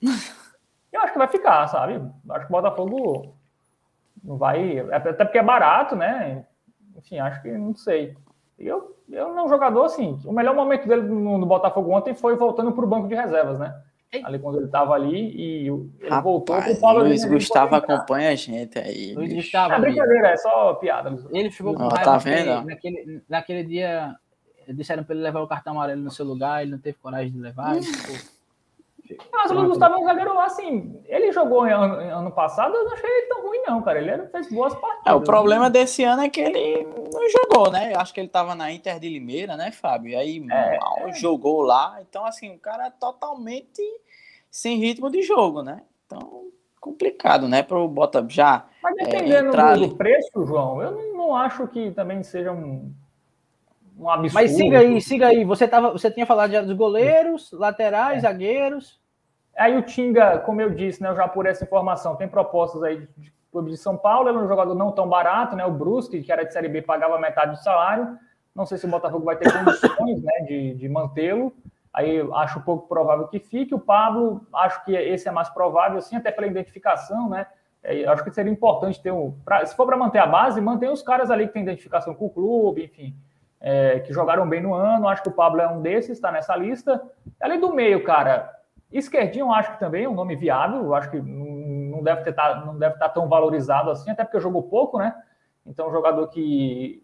Eu 0.94 1.00
acho 1.00 1.12
que 1.12 1.18
vai 1.18 1.26
ficar, 1.26 1.66
sabe? 1.66 2.00
Acho 2.30 2.46
que 2.46 2.52
o 2.52 2.56
Botafogo 2.56 3.34
não 4.22 4.36
vai. 4.36 4.78
Até 4.92 5.24
porque 5.24 5.38
é 5.38 5.42
barato, 5.42 5.96
né? 5.96 6.44
Enfim, 6.96 7.18
acho 7.18 7.42
que 7.42 7.50
não 7.50 7.74
sei. 7.74 8.16
Eu, 8.56 8.96
eu 9.10 9.34
não 9.34 9.48
jogador 9.48 9.86
assim. 9.86 10.16
O 10.24 10.32
melhor 10.32 10.54
momento 10.54 10.86
dele 10.86 11.02
no, 11.02 11.36
no 11.36 11.46
Botafogo 11.46 11.90
ontem 11.90 12.14
foi 12.14 12.36
voltando 12.36 12.70
para 12.70 12.84
o 12.84 12.88
banco 12.88 13.08
de 13.08 13.16
reservas, 13.16 13.58
né? 13.58 13.74
Ali 14.22 14.38
quando 14.38 14.58
ele 14.58 14.66
estava 14.66 14.94
ali 14.94 15.34
e 15.34 15.66
ele 15.66 16.08
Rapaz, 16.08 16.22
voltou 16.22 16.56
o 16.56 16.80
Paulo 16.80 17.00
Luiz 17.00 17.24
Gustavo 17.24 17.74
acompanha 17.74 18.30
a 18.30 18.34
gente 18.36 18.78
aí. 18.78 19.12
Luiz 19.16 19.34
Gustavo. 19.34 19.74
É 19.74 19.80
brincadeira, 19.80 20.28
é 20.28 20.36
só 20.36 20.74
piada. 20.74 21.12
Ele 21.32 21.50
ficou 21.50 21.74
com 21.74 21.88
raiva 21.88 22.04
tá 22.04 22.18
vendo? 22.18 22.64
Naquele, 22.64 23.22
naquele 23.28 23.64
dia 23.64 24.14
disseram 24.68 25.02
para 25.02 25.16
ele 25.16 25.24
levar 25.24 25.40
o 25.40 25.48
cartão 25.48 25.72
amarelo 25.72 26.00
no 26.00 26.10
seu 26.12 26.24
lugar, 26.24 26.62
ele 26.62 26.70
não 26.70 26.78
teve 26.78 26.96
coragem 26.98 27.32
de 27.32 27.40
levar. 27.40 27.74
Ele 27.74 27.84
ficou 27.84 28.33
mas 29.30 29.50
o 29.50 29.54
Luiz 29.54 29.68
Gustavo 29.68 29.94
é 29.94 29.98
um 29.98 30.04
zagueiro, 30.04 30.38
assim, 30.38 30.98
ele 31.04 31.30
jogou 31.30 31.62
ano, 31.62 31.94
ano 31.94 32.30
passado, 32.30 32.74
eu 32.74 32.84
não 32.84 32.92
achei 32.92 33.10
ele 33.10 33.26
tão 33.26 33.42
ruim, 33.42 33.62
não, 33.66 33.82
cara. 33.82 34.00
Ele 34.00 34.26
fez 34.28 34.50
boas 34.50 34.74
partidas. 34.74 35.06
É, 35.06 35.12
o 35.12 35.20
problema 35.20 35.68
desse 35.68 36.02
ano 36.04 36.22
é 36.22 36.30
que 36.30 36.40
ele 36.40 36.84
não 36.84 37.30
jogou, 37.30 37.70
né? 37.70 37.92
Eu 37.92 38.00
acho 38.00 38.14
que 38.14 38.20
ele 38.20 38.28
tava 38.28 38.54
na 38.54 38.72
Inter 38.72 38.98
de 38.98 39.08
Limeira, 39.08 39.56
né, 39.56 39.70
Fábio? 39.70 40.12
E 40.12 40.16
aí 40.16 40.46
é, 40.50 40.78
mal 40.78 41.08
é. 41.08 41.12
jogou 41.12 41.60
lá. 41.60 41.98
Então, 42.00 42.24
assim, 42.24 42.54
o 42.54 42.58
cara 42.58 42.86
é 42.86 42.90
totalmente 42.90 43.82
sem 44.50 44.78
ritmo 44.78 45.10
de 45.10 45.20
jogo, 45.22 45.62
né? 45.62 45.82
Então, 46.06 46.44
complicado, 46.80 47.46
né? 47.46 47.62
Para 47.62 47.78
o 47.78 47.86
Bota 47.86 48.24
já. 48.26 48.64
Mas 48.82 48.94
dependendo 48.96 49.46
é, 49.46 49.48
entrar... 49.48 49.76
do 49.76 49.94
preço, 49.96 50.46
João, 50.46 50.82
eu 50.82 50.92
não, 50.92 51.12
não 51.14 51.36
acho 51.36 51.68
que 51.68 51.90
também 51.90 52.22
seja 52.22 52.52
um 52.52 52.90
um 53.98 54.10
absurdo. 54.10 54.34
Mas 54.34 54.52
siga 54.52 54.78
aí, 54.78 55.00
siga 55.00 55.26
aí. 55.28 55.44
Você, 55.44 55.68
tava, 55.68 55.92
você 55.92 56.10
tinha 56.10 56.26
falado 56.26 56.50
já 56.50 56.60
dos 56.60 56.76
goleiros, 56.76 57.50
laterais, 57.52 58.18
é. 58.18 58.20
zagueiros. 58.20 59.00
Aí 59.56 59.76
o 59.76 59.82
Tinga, 59.82 60.38
como 60.40 60.60
eu 60.60 60.70
disse, 60.70 61.00
né, 61.00 61.08
eu 61.08 61.16
já 61.16 61.28
por 61.28 61.46
essa 61.46 61.64
informação, 61.64 62.16
tem 62.16 62.26
propostas 62.26 62.82
aí 62.82 63.08
de 63.16 63.32
clube 63.52 63.70
de 63.70 63.76
São 63.76 63.96
Paulo, 63.96 64.28
é 64.28 64.32
um 64.32 64.48
jogador 64.48 64.74
não 64.74 64.90
tão 64.90 65.08
barato, 65.08 65.54
né? 65.54 65.64
O 65.64 65.70
Brusque, 65.70 66.20
que 66.22 66.32
era 66.32 66.44
de 66.44 66.52
Série 66.52 66.68
B, 66.68 66.82
pagava 66.82 67.20
metade 67.20 67.52
do 67.52 67.62
salário. 67.62 68.18
Não 68.52 68.66
sei 68.66 68.78
se 68.78 68.86
o 68.86 68.90
Botafogo 68.90 69.24
vai 69.24 69.36
ter 69.36 69.52
condições 69.52 70.22
né, 70.22 70.40
de, 70.46 70.74
de 70.74 70.88
mantê-lo. 70.88 71.54
Aí 71.92 72.20
acho 72.34 72.60
pouco 72.62 72.88
provável 72.88 73.28
que 73.28 73.38
fique. 73.38 73.72
O 73.72 73.78
Pablo, 73.78 74.44
acho 74.54 74.84
que 74.84 74.92
esse 74.92 75.28
é 75.28 75.30
mais 75.30 75.48
provável, 75.48 75.98
assim, 75.98 76.16
até 76.16 76.32
pela 76.32 76.48
identificação, 76.48 77.28
né? 77.28 77.46
É, 77.84 78.04
acho 78.06 78.24
que 78.24 78.32
seria 78.32 78.50
importante 78.50 79.00
ter 79.00 79.12
um. 79.12 79.32
Pra, 79.44 79.64
se 79.64 79.76
for 79.76 79.86
para 79.86 79.96
manter 79.96 80.18
a 80.18 80.26
base, 80.26 80.60
manter 80.60 80.90
os 80.90 81.02
caras 81.02 81.30
ali 81.30 81.46
que 81.46 81.52
têm 81.52 81.62
identificação 81.62 82.12
com 82.12 82.26
o 82.26 82.30
clube, 82.30 82.84
enfim 82.84 83.14
é, 83.66 84.00
que 84.00 84.12
jogaram 84.12 84.46
bem 84.46 84.60
no 84.60 84.74
ano. 84.74 85.08
Acho 85.08 85.22
que 85.22 85.30
o 85.30 85.32
Pablo 85.32 85.58
é 85.58 85.66
um 85.66 85.80
desses, 85.80 86.10
está 86.10 86.30
nessa 86.30 86.54
lista. 86.54 87.00
Além 87.40 87.58
do 87.58 87.72
meio, 87.72 88.04
cara, 88.04 88.54
Esquerdinho, 88.92 89.50
acho 89.50 89.72
que 89.72 89.80
também 89.80 90.04
é 90.04 90.08
um 90.08 90.14
nome 90.14 90.36
viável. 90.36 90.94
Acho 90.94 91.10
que 91.10 91.18
não 91.18 92.02
deve, 92.02 92.24
ter, 92.24 92.34
tá, 92.34 92.62
não 92.62 92.78
deve 92.78 92.96
estar 92.96 93.08
tá 93.08 93.14
tão 93.14 93.26
valorizado 93.26 93.90
assim, 93.90 94.10
até 94.10 94.22
porque 94.22 94.38
jogou 94.38 94.64
pouco, 94.64 94.98
né? 94.98 95.14
Então, 95.64 95.88
um 95.88 95.90
jogador 95.90 96.28
que, 96.28 97.02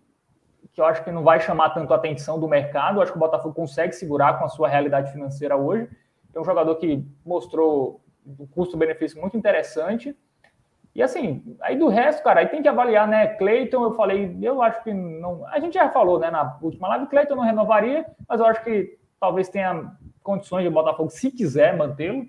que 0.75 0.83
eu 0.83 0.85
acho 0.85 1.03
que 1.03 1.11
não 1.11 1.23
vai 1.23 1.41
chamar 1.41 1.71
tanto 1.71 1.95
a 1.95 1.97
atenção 1.97 2.39
do 2.39 2.47
mercado. 2.47 3.01
Acho 3.01 3.13
que 3.13 3.17
o 3.17 3.21
Botafogo 3.21 3.55
consegue 3.55 3.95
segurar 3.95 4.39
com 4.39 4.45
a 4.45 4.49
sua 4.49 4.69
realidade 4.69 5.11
financeira 5.11 5.57
hoje. 5.57 5.89
É 6.35 6.39
um 6.39 6.45
jogador 6.45 6.75
que 6.77 7.03
mostrou 7.25 8.03
um 8.27 8.47
custo-benefício 8.47 9.19
muito 9.19 9.35
interessante. 9.35 10.15
E 11.01 11.03
assim, 11.03 11.57
aí 11.63 11.79
do 11.79 11.89
resto, 11.89 12.23
cara, 12.23 12.41
aí 12.41 12.49
tem 12.49 12.61
que 12.61 12.69
avaliar, 12.69 13.09
né? 13.09 13.29
Cleiton, 13.29 13.83
eu 13.85 13.95
falei, 13.95 14.37
eu 14.43 14.61
acho 14.61 14.85
que 14.85 14.93
não. 14.93 15.47
A 15.47 15.59
gente 15.59 15.73
já 15.73 15.89
falou, 15.89 16.19
né, 16.19 16.31
na 16.31 16.59
última 16.61 16.89
live, 16.89 17.07
Cleiton 17.07 17.37
não 17.37 17.43
renovaria, 17.43 18.05
mas 18.29 18.39
eu 18.39 18.45
acho 18.45 18.63
que 18.63 18.99
talvez 19.19 19.49
tenha 19.49 19.93
condições 20.23 20.63
de 20.63 20.69
Botafogo, 20.69 21.09
se 21.09 21.31
quiser 21.31 21.75
mantê-lo. 21.75 22.27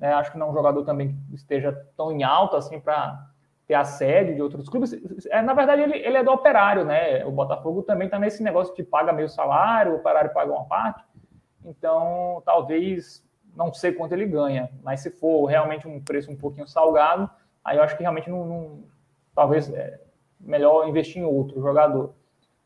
Né? 0.00 0.12
Acho 0.14 0.32
que 0.32 0.38
não 0.38 0.48
é 0.48 0.50
um 0.50 0.52
jogador 0.52 0.84
também 0.84 1.16
que 1.28 1.36
esteja 1.36 1.72
tão 1.96 2.10
em 2.10 2.24
alta 2.24 2.56
assim 2.56 2.80
para 2.80 3.24
ter 3.68 3.74
a 3.74 3.84
sede 3.84 4.34
de 4.34 4.42
outros 4.42 4.68
clubes. 4.68 4.92
É, 5.30 5.40
na 5.40 5.54
verdade, 5.54 5.82
ele, 5.82 5.98
ele 5.98 6.16
é 6.16 6.24
do 6.24 6.32
operário, 6.32 6.84
né? 6.84 7.24
O 7.24 7.30
Botafogo 7.30 7.84
também 7.84 8.06
está 8.06 8.18
nesse 8.18 8.42
negócio 8.42 8.74
de 8.74 8.82
paga 8.82 9.12
meio 9.12 9.28
salário, 9.28 9.92
o 9.92 9.96
operário 9.98 10.32
paga 10.32 10.50
uma 10.50 10.64
parte. 10.64 11.04
Então, 11.64 12.42
talvez 12.44 13.24
não 13.54 13.72
sei 13.72 13.92
quanto 13.92 14.10
ele 14.10 14.26
ganha, 14.26 14.70
mas 14.82 15.02
se 15.02 15.10
for 15.10 15.46
realmente 15.46 15.86
um 15.86 16.02
preço 16.02 16.32
um 16.32 16.36
pouquinho 16.36 16.66
salgado, 16.66 17.30
Aí 17.68 17.76
eu 17.76 17.82
acho 17.82 17.96
que 17.96 18.02
realmente 18.02 18.30
não, 18.30 18.46
não 18.46 18.84
talvez 19.34 19.70
é 19.72 20.00
melhor 20.40 20.88
investir 20.88 21.20
em 21.20 21.24
outro 21.24 21.60
jogador. 21.60 22.14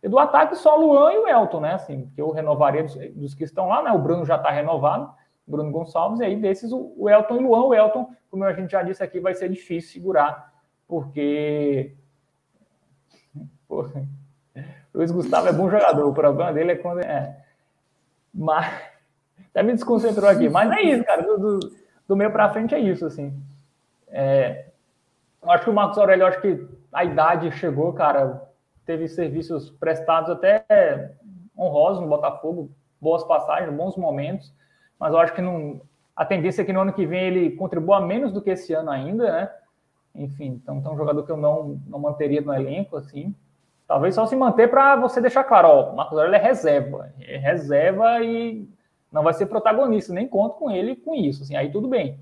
E 0.00 0.08
do 0.08 0.18
ataque 0.18 0.54
só 0.54 0.76
Luan 0.76 1.12
e 1.12 1.18
o 1.18 1.28
Elton, 1.28 1.60
né? 1.60 1.74
Assim, 1.74 2.08
que 2.14 2.22
eu 2.22 2.30
renovaria 2.30 2.84
dos, 2.84 2.94
dos 3.10 3.34
que 3.34 3.42
estão 3.42 3.66
lá, 3.68 3.82
né? 3.82 3.90
O 3.90 3.98
Bruno 3.98 4.24
já 4.24 4.36
está 4.36 4.50
renovado, 4.50 5.12
Bruno 5.46 5.72
Gonçalves, 5.72 6.20
e 6.20 6.24
aí 6.24 6.36
desses 6.36 6.72
o, 6.72 6.94
o 6.96 7.10
Elton 7.10 7.36
e 7.36 7.42
Luan. 7.42 7.62
O 7.62 7.74
Elton, 7.74 8.10
como 8.30 8.44
a 8.44 8.52
gente 8.52 8.70
já 8.70 8.82
disse 8.82 9.02
aqui, 9.02 9.18
vai 9.18 9.34
ser 9.34 9.48
difícil 9.48 9.92
segurar, 9.92 10.52
porque. 10.86 11.96
Pô, 13.66 13.84
Luiz 14.94 15.10
Gustavo 15.10 15.48
é 15.48 15.52
bom 15.52 15.68
jogador, 15.68 16.08
o 16.08 16.14
problema 16.14 16.52
dele 16.52 16.72
é 16.72 16.76
quando. 16.76 17.00
É. 17.00 17.44
Mas. 18.32 18.72
Até 19.50 19.62
me 19.62 19.72
desconcentrou 19.72 20.30
aqui, 20.30 20.48
mas 20.48 20.70
é 20.70 20.82
isso, 20.82 21.04
cara. 21.04 21.22
Do, 21.22 21.38
do, 21.58 21.72
do 22.08 22.16
meio 22.16 22.32
para 22.32 22.50
frente 22.50 22.74
é 22.74 22.78
isso, 22.78 23.04
assim. 23.04 23.32
É, 24.08 24.71
acho 25.50 25.64
que 25.64 25.70
o 25.70 25.74
Marcos 25.74 25.98
Aurélio, 25.98 26.26
acho 26.26 26.40
que 26.40 26.66
a 26.92 27.04
idade 27.04 27.50
chegou, 27.52 27.92
cara. 27.92 28.48
Teve 28.84 29.08
serviços 29.08 29.70
prestados 29.70 30.30
até 30.30 31.12
honrosos 31.56 32.02
no 32.02 32.08
Botafogo, 32.08 32.70
boas 33.00 33.22
passagens, 33.24 33.74
bons 33.74 33.96
momentos, 33.96 34.52
mas 34.98 35.12
eu 35.12 35.18
acho 35.20 35.34
que 35.34 35.40
não. 35.40 35.80
A 36.14 36.24
tendência 36.24 36.62
é 36.62 36.64
que 36.64 36.72
no 36.72 36.80
ano 36.80 36.92
que 36.92 37.06
vem 37.06 37.24
ele 37.24 37.50
contribua 37.52 38.00
menos 38.00 38.32
do 38.32 38.42
que 38.42 38.50
esse 38.50 38.72
ano 38.74 38.90
ainda, 38.90 39.30
né? 39.30 39.50
Enfim, 40.14 40.60
então 40.62 40.82
é 40.84 40.88
um 40.88 40.96
jogador 40.96 41.22
que 41.22 41.32
eu 41.32 41.36
não, 41.36 41.80
não 41.86 41.98
manteria 41.98 42.40
no 42.40 42.52
elenco, 42.52 42.96
assim. 42.96 43.34
Talvez 43.88 44.14
só 44.14 44.26
se 44.26 44.36
manter 44.36 44.68
para 44.68 44.96
você 44.96 45.20
deixar 45.20 45.44
claro, 45.44 45.68
ó, 45.68 45.90
o 45.90 45.96
Marcos 45.96 46.18
Aurélio 46.18 46.36
é 46.36 46.42
reserva, 46.42 47.12
é 47.20 47.36
reserva 47.36 48.20
e 48.20 48.68
não 49.10 49.22
vai 49.22 49.34
ser 49.34 49.46
protagonista, 49.46 50.12
nem 50.12 50.26
conto 50.26 50.56
com 50.56 50.70
ele 50.70 50.96
com 50.96 51.14
isso, 51.14 51.42
assim, 51.42 51.54
aí 51.56 51.70
tudo 51.70 51.88
bem. 51.88 52.18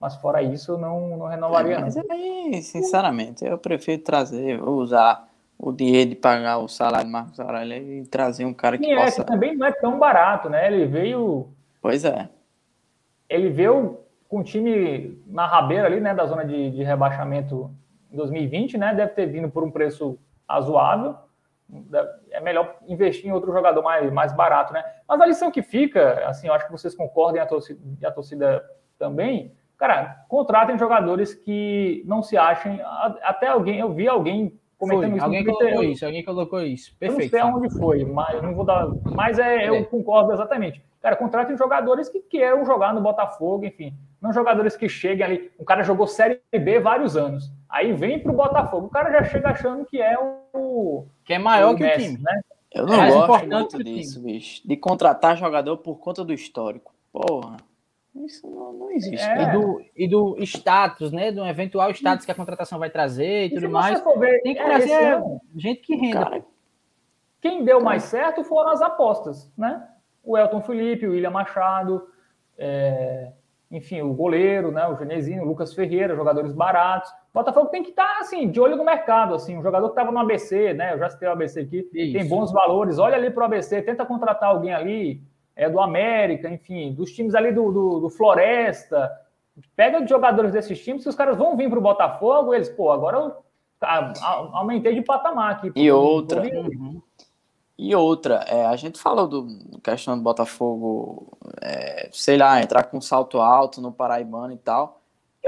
Mas 0.00 0.14
fora 0.16 0.42
isso, 0.42 0.72
eu 0.72 0.78
não, 0.78 1.16
não 1.16 1.26
renovaria. 1.26 1.76
É, 1.76 1.80
mas 1.80 1.96
não. 1.96 2.04
aí, 2.10 2.62
sinceramente, 2.62 3.44
eu 3.44 3.58
prefiro 3.58 4.00
trazer, 4.02 4.62
usar 4.62 5.28
o 5.58 5.72
dinheiro 5.72 6.10
de 6.10 6.16
pagar 6.16 6.58
o 6.58 6.68
salário 6.68 7.06
de 7.06 7.12
Marcos 7.12 7.40
Aurélio 7.40 7.76
e 7.76 8.06
trazer 8.06 8.44
um 8.44 8.54
cara 8.54 8.78
que 8.78 8.84
Sim, 8.84 8.94
possa... 8.94 9.22
É, 9.22 9.24
que 9.24 9.30
também 9.30 9.56
não 9.56 9.66
é 9.66 9.72
tão 9.72 9.98
barato, 9.98 10.48
né? 10.48 10.66
Ele 10.68 10.86
veio... 10.86 11.48
Pois 11.82 12.04
é. 12.04 12.28
Ele 13.28 13.50
veio 13.50 13.98
com 14.28 14.40
o 14.40 14.44
time 14.44 15.20
na 15.26 15.46
rabeira 15.46 15.86
ali, 15.86 16.00
né, 16.00 16.14
da 16.14 16.26
zona 16.26 16.44
de, 16.44 16.70
de 16.70 16.82
rebaixamento 16.84 17.70
em 18.12 18.16
2020, 18.16 18.78
né? 18.78 18.94
Deve 18.94 19.12
ter 19.12 19.26
vindo 19.26 19.50
por 19.50 19.64
um 19.64 19.70
preço 19.70 20.16
razoável. 20.48 21.16
É 22.30 22.40
melhor 22.40 22.76
investir 22.86 23.26
em 23.26 23.32
outro 23.32 23.52
jogador 23.52 23.82
mais, 23.82 24.10
mais 24.12 24.32
barato, 24.32 24.72
né? 24.72 24.84
Mas 25.06 25.20
a 25.20 25.26
lição 25.26 25.50
que 25.50 25.60
fica, 25.60 26.26
assim, 26.26 26.46
eu 26.46 26.54
acho 26.54 26.66
que 26.66 26.72
vocês 26.72 26.94
concordem, 26.94 27.42
a 27.42 27.46
torcida, 27.46 27.80
a 28.06 28.10
torcida 28.10 28.64
também, 28.98 29.52
cara, 29.78 30.24
contratem 30.28 30.76
jogadores 30.76 31.34
que 31.34 32.02
não 32.04 32.22
se 32.22 32.36
achem. 32.36 32.80
Até 33.22 33.46
alguém, 33.46 33.78
eu 33.78 33.92
vi 33.92 34.08
alguém 34.08 34.58
comentando 34.76 35.10
foi, 35.10 35.16
isso. 35.16 35.24
Alguém 35.24 35.44
colocou 35.44 35.84
isso, 35.84 36.06
alguém 36.06 36.24
colocou 36.24 36.62
isso. 36.62 36.96
Perfeito. 36.98 37.34
Eu 37.34 37.44
não 37.46 37.52
sei 37.52 37.60
onde 37.60 37.78
foi, 37.78 38.04
mas 38.04 38.42
não 38.42 38.54
vou 38.54 38.64
dar. 38.64 38.88
Mas 39.14 39.38
é, 39.38 39.68
eu 39.68 39.76
é. 39.76 39.82
concordo 39.84 40.32
exatamente. 40.32 40.82
Cara, 41.00 41.14
contratem 41.14 41.56
jogadores 41.56 42.08
que 42.08 42.20
queiram 42.20 42.64
jogar 42.64 42.92
no 42.92 43.00
Botafogo, 43.00 43.64
enfim. 43.64 43.94
Não 44.20 44.32
jogadores 44.32 44.76
que 44.76 44.88
cheguem 44.88 45.24
ali. 45.24 45.50
Um 45.58 45.64
cara 45.64 45.84
jogou 45.84 46.08
Série 46.08 46.40
B 46.52 46.80
vários 46.80 47.16
anos. 47.16 47.52
Aí 47.68 47.92
vem 47.92 48.18
pro 48.18 48.32
Botafogo. 48.32 48.86
O 48.86 48.90
cara 48.90 49.12
já 49.12 49.24
chega 49.24 49.50
achando 49.50 49.84
que 49.84 50.02
é 50.02 50.16
o. 50.52 51.06
Que 51.24 51.34
é 51.34 51.38
maior 51.38 51.74
o 51.74 51.76
que 51.76 51.84
Messi, 51.84 52.00
o 52.00 52.10
time. 52.10 52.22
Né? 52.24 52.40
Eu 52.72 52.86
não 52.86 53.02
é 53.02 53.10
gosto 53.12 53.46
muito 53.46 53.84
disso, 53.84 54.20
bicho. 54.20 54.66
De 54.66 54.76
contratar 54.76 55.36
jogador 55.36 55.76
por 55.78 55.98
conta 55.98 56.24
do 56.24 56.32
histórico. 56.32 56.92
Porra. 57.12 57.56
Isso 58.24 58.48
não, 58.48 58.72
não 58.72 58.90
existe. 58.90 59.24
É. 59.24 59.42
E, 59.42 59.52
do, 59.52 59.82
e 59.96 60.08
do 60.08 60.36
status, 60.42 61.12
né? 61.12 61.32
Do 61.32 61.44
eventual 61.44 61.90
status 61.90 62.24
que 62.24 62.32
a 62.32 62.34
contratação 62.34 62.78
vai 62.78 62.90
trazer 62.90 63.44
e, 63.44 63.46
e 63.46 63.54
tudo 63.54 63.70
mais. 63.70 64.02
Ver, 64.18 64.42
tem 64.42 64.54
que 64.54 64.60
é 64.60 64.64
trazer 64.64 64.92
é, 64.92 65.22
gente 65.56 65.80
que 65.80 65.96
renda. 65.96 66.24
Cara, 66.24 66.44
quem 67.40 67.64
deu 67.64 67.80
mais 67.80 68.04
certo 68.04 68.42
foram 68.44 68.70
as 68.70 68.82
apostas, 68.82 69.50
né? 69.56 69.86
O 70.24 70.36
Elton 70.36 70.60
Felipe, 70.60 71.06
o 71.06 71.12
William 71.12 71.30
Machado, 71.30 72.06
é, 72.58 73.32
enfim, 73.70 74.00
o 74.00 74.12
goleiro, 74.12 74.72
né? 74.72 74.86
O 74.88 74.96
Genezinho, 74.96 75.42
o 75.42 75.46
Lucas 75.46 75.74
Ferreira, 75.74 76.16
jogadores 76.16 76.52
baratos. 76.52 77.10
O 77.10 77.34
Botafogo 77.34 77.68
tem 77.68 77.82
que 77.82 77.90
estar, 77.90 78.14
tá, 78.14 78.20
assim, 78.20 78.50
de 78.50 78.60
olho 78.60 78.76
no 78.76 78.84
mercado, 78.84 79.34
assim. 79.34 79.56
Um 79.56 79.62
jogador 79.62 79.88
que 79.88 79.92
estava 79.92 80.10
no 80.10 80.18
ABC, 80.18 80.74
né? 80.74 80.94
Eu 80.94 80.98
já 80.98 81.10
citei 81.10 81.28
o 81.28 81.32
ABC 81.32 81.60
aqui, 81.60 81.88
Isso. 81.92 82.18
tem 82.18 82.28
bons 82.28 82.50
valores. 82.50 82.98
Olha 82.98 83.16
ali 83.16 83.30
para 83.30 83.42
o 83.42 83.46
ABC, 83.46 83.82
tenta 83.82 84.04
contratar 84.04 84.50
alguém 84.50 84.72
ali 84.72 85.22
é, 85.58 85.68
do 85.68 85.80
América, 85.80 86.48
enfim, 86.48 86.94
dos 86.94 87.10
times 87.10 87.34
ali 87.34 87.52
do, 87.52 87.72
do, 87.72 88.00
do 88.00 88.08
Floresta. 88.08 89.10
Pega 89.74 90.00
os 90.00 90.08
jogadores 90.08 90.52
desses 90.52 90.80
times, 90.82 91.02
que 91.02 91.08
os 91.08 91.16
caras 91.16 91.36
vão 91.36 91.56
vir 91.56 91.68
para 91.68 91.80
o 91.80 91.82
Botafogo, 91.82 92.54
eles, 92.54 92.68
pô, 92.68 92.92
agora 92.92 93.16
eu 93.16 93.34
aumentei 94.52 94.94
de 94.94 95.02
patamar 95.02 95.50
aqui. 95.50 95.72
E 95.74 95.90
outra. 95.90 96.42
Uhum. 96.42 97.02
E 97.76 97.94
outra, 97.94 98.44
é, 98.46 98.66
a 98.66 98.76
gente 98.76 99.00
falou 99.00 99.26
do 99.26 99.80
questão 99.82 100.16
do 100.16 100.22
Botafogo, 100.22 101.36
é, 101.60 102.08
sei 102.12 102.36
lá, 102.36 102.62
entrar 102.62 102.84
com 102.84 103.00
salto 103.00 103.40
alto 103.40 103.80
no 103.80 103.90
Paraibano 103.90 104.52
e 104.52 104.58
tal. 104.58 104.97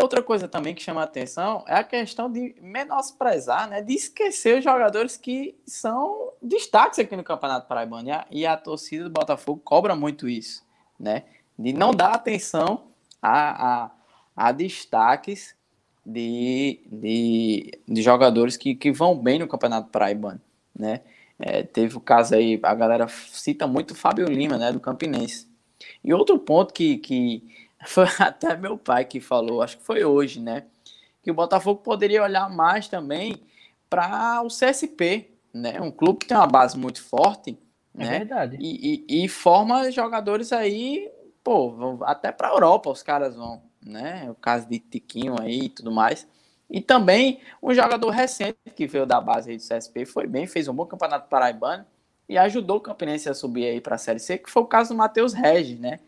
Outra 0.01 0.23
coisa 0.23 0.49
também 0.49 0.75
que 0.75 0.83
chama 0.83 1.03
a 1.03 1.05
atenção 1.05 1.63
é 1.69 1.75
a 1.75 1.85
questão 1.85 2.31
de 2.31 2.55
menosprezar, 2.63 3.69
né, 3.69 3.83
de 3.83 3.95
esquecer 3.95 4.59
os 4.59 4.65
jogadores 4.65 5.17
que 5.17 5.59
são 5.67 6.33
destaques 6.41 6.99
aqui 6.99 7.15
no 7.15 7.23
Campeonato 7.23 7.69
Paraibano. 7.69 8.09
E 8.09 8.11
a, 8.11 8.27
e 8.31 8.47
a 8.47 8.57
torcida 8.57 9.05
do 9.05 9.11
Botafogo 9.11 9.61
cobra 9.63 9.95
muito 9.95 10.29
isso, 10.29 10.65
né? 10.99 11.25
De 11.59 11.75
não 11.75 11.93
dar 11.93 12.15
atenção 12.15 12.87
a, 13.21 13.85
a, 13.85 13.91
a 14.35 14.53
destaques 14.53 15.55
de, 16.05 16.81
de, 16.87 17.79
de 17.87 18.03
jogadores 18.03 18.57
que, 18.57 18.75
que 18.75 18.91
vão 18.91 19.19
bem 19.19 19.39
no 19.39 19.49
Campeonato 19.49 19.91
Paraibano, 19.91 20.41
né? 20.75 21.03
É, 21.39 21.63
teve 21.63 21.97
o 21.97 22.01
caso 22.01 22.35
aí, 22.35 22.59
a 22.63 22.75
galera 22.75 23.09
cita 23.09 23.67
muito 23.67 23.93
o 23.93 23.95
Fábio 23.95 24.27
Lima, 24.27 24.59
né, 24.59 24.73
do 24.73 24.81
Campinense. 24.81 25.49
E 26.05 26.13
outro 26.13 26.39
ponto 26.39 26.75
que, 26.75 26.99
que 26.99 27.60
foi 27.87 28.07
até 28.19 28.57
meu 28.57 28.77
pai 28.79 29.05
que 29.05 29.21
falou, 29.21 29.63
acho 29.63 29.79
que 29.79 29.85
foi 29.85 30.05
hoje, 30.05 30.41
né, 30.41 30.65
que 31.23 31.31
o 31.31 31.35
Botafogo 31.35 31.81
poderia 31.83 32.23
olhar 32.23 32.49
mais 32.49 32.89
também 32.89 33.43
para 33.89 34.43
o 34.43 34.49
CSP, 34.49 35.31
né? 35.53 35.81
Um 35.81 35.91
clube 35.91 36.21
que 36.21 36.27
tem 36.27 36.37
uma 36.37 36.47
base 36.47 36.79
muito 36.79 37.03
forte, 37.03 37.59
é 37.95 38.05
né? 38.05 38.19
Verdade. 38.21 38.57
E, 38.61 39.05
e, 39.09 39.25
e, 39.25 39.29
forma 39.29 39.91
jogadores 39.91 40.53
aí, 40.53 41.11
pô, 41.43 41.99
até 42.05 42.31
para 42.31 42.49
a 42.49 42.53
Europa 42.53 42.91
os 42.91 43.03
caras 43.03 43.35
vão, 43.35 43.63
né? 43.85 44.31
O 44.31 44.35
caso 44.35 44.69
de 44.69 44.79
Tiquinho 44.79 45.41
aí 45.41 45.65
e 45.65 45.69
tudo 45.69 45.91
mais. 45.91 46.27
E 46.71 46.81
também 46.81 47.41
um 47.61 47.75
jogador 47.75 48.11
recente 48.11 48.57
que 48.77 48.87
veio 48.87 49.05
da 49.05 49.21
base 49.21 49.51
aí 49.51 49.57
do 49.57 49.63
CSP, 49.63 50.07
foi 50.07 50.27
bem, 50.29 50.47
fez 50.47 50.69
um 50.69 50.75
bom 50.75 50.87
campeonato 50.87 51.29
paraibano 51.29 51.85
e 52.29 52.39
ajudou 52.39 52.77
o 52.77 52.81
Campinense 52.81 53.29
a 53.29 53.35
subir 53.35 53.67
aí 53.67 53.81
para 53.81 53.97
a 53.97 53.99
Série 53.99 54.21
C, 54.21 54.39
que 54.39 54.49
foi 54.49 54.63
o 54.63 54.67
caso 54.67 54.95
do 54.95 54.97
Matheus 54.97 55.33
Regis, 55.33 55.79
né? 55.81 55.99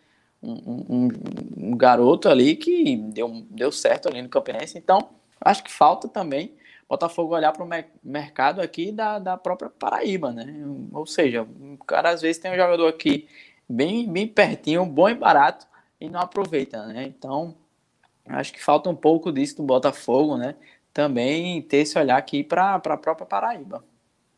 Um, 0.42 0.84
um, 0.88 1.08
um, 1.56 1.76
garoto 1.76 2.28
ali 2.28 2.56
que 2.56 2.96
deu, 2.96 3.46
deu 3.48 3.70
certo 3.70 4.08
ali 4.08 4.20
no 4.20 4.28
Campinense. 4.28 4.76
Então, 4.76 5.10
acho 5.40 5.62
que 5.62 5.70
falta 5.70 6.08
também 6.08 6.52
Botafogo 6.92 7.34
olhar 7.34 7.52
para 7.52 7.64
o 7.64 7.68
mercado 8.02 8.60
aqui 8.60 8.92
da, 8.92 9.18
da 9.18 9.34
própria 9.38 9.70
Paraíba, 9.70 10.30
né? 10.30 10.44
Ou 10.92 11.06
seja, 11.06 11.42
o 11.42 11.78
cara 11.86 12.10
às 12.10 12.20
vezes 12.20 12.36
tem 12.36 12.52
um 12.52 12.56
jogador 12.56 12.86
aqui 12.86 13.26
bem, 13.66 14.06
bem 14.12 14.28
pertinho, 14.28 14.84
bom 14.84 15.08
e 15.08 15.14
barato, 15.14 15.66
e 15.98 16.10
não 16.10 16.20
aproveita, 16.20 16.84
né? 16.88 17.04
Então, 17.04 17.56
acho 18.26 18.52
que 18.52 18.62
falta 18.62 18.90
um 18.90 18.94
pouco 18.94 19.32
disso 19.32 19.56
do 19.56 19.62
Botafogo, 19.62 20.36
né? 20.36 20.54
Também 20.92 21.62
ter 21.62 21.78
esse 21.78 21.98
olhar 21.98 22.18
aqui 22.18 22.44
para 22.44 22.74
a 22.74 22.78
própria 22.78 23.24
Paraíba. 23.24 23.82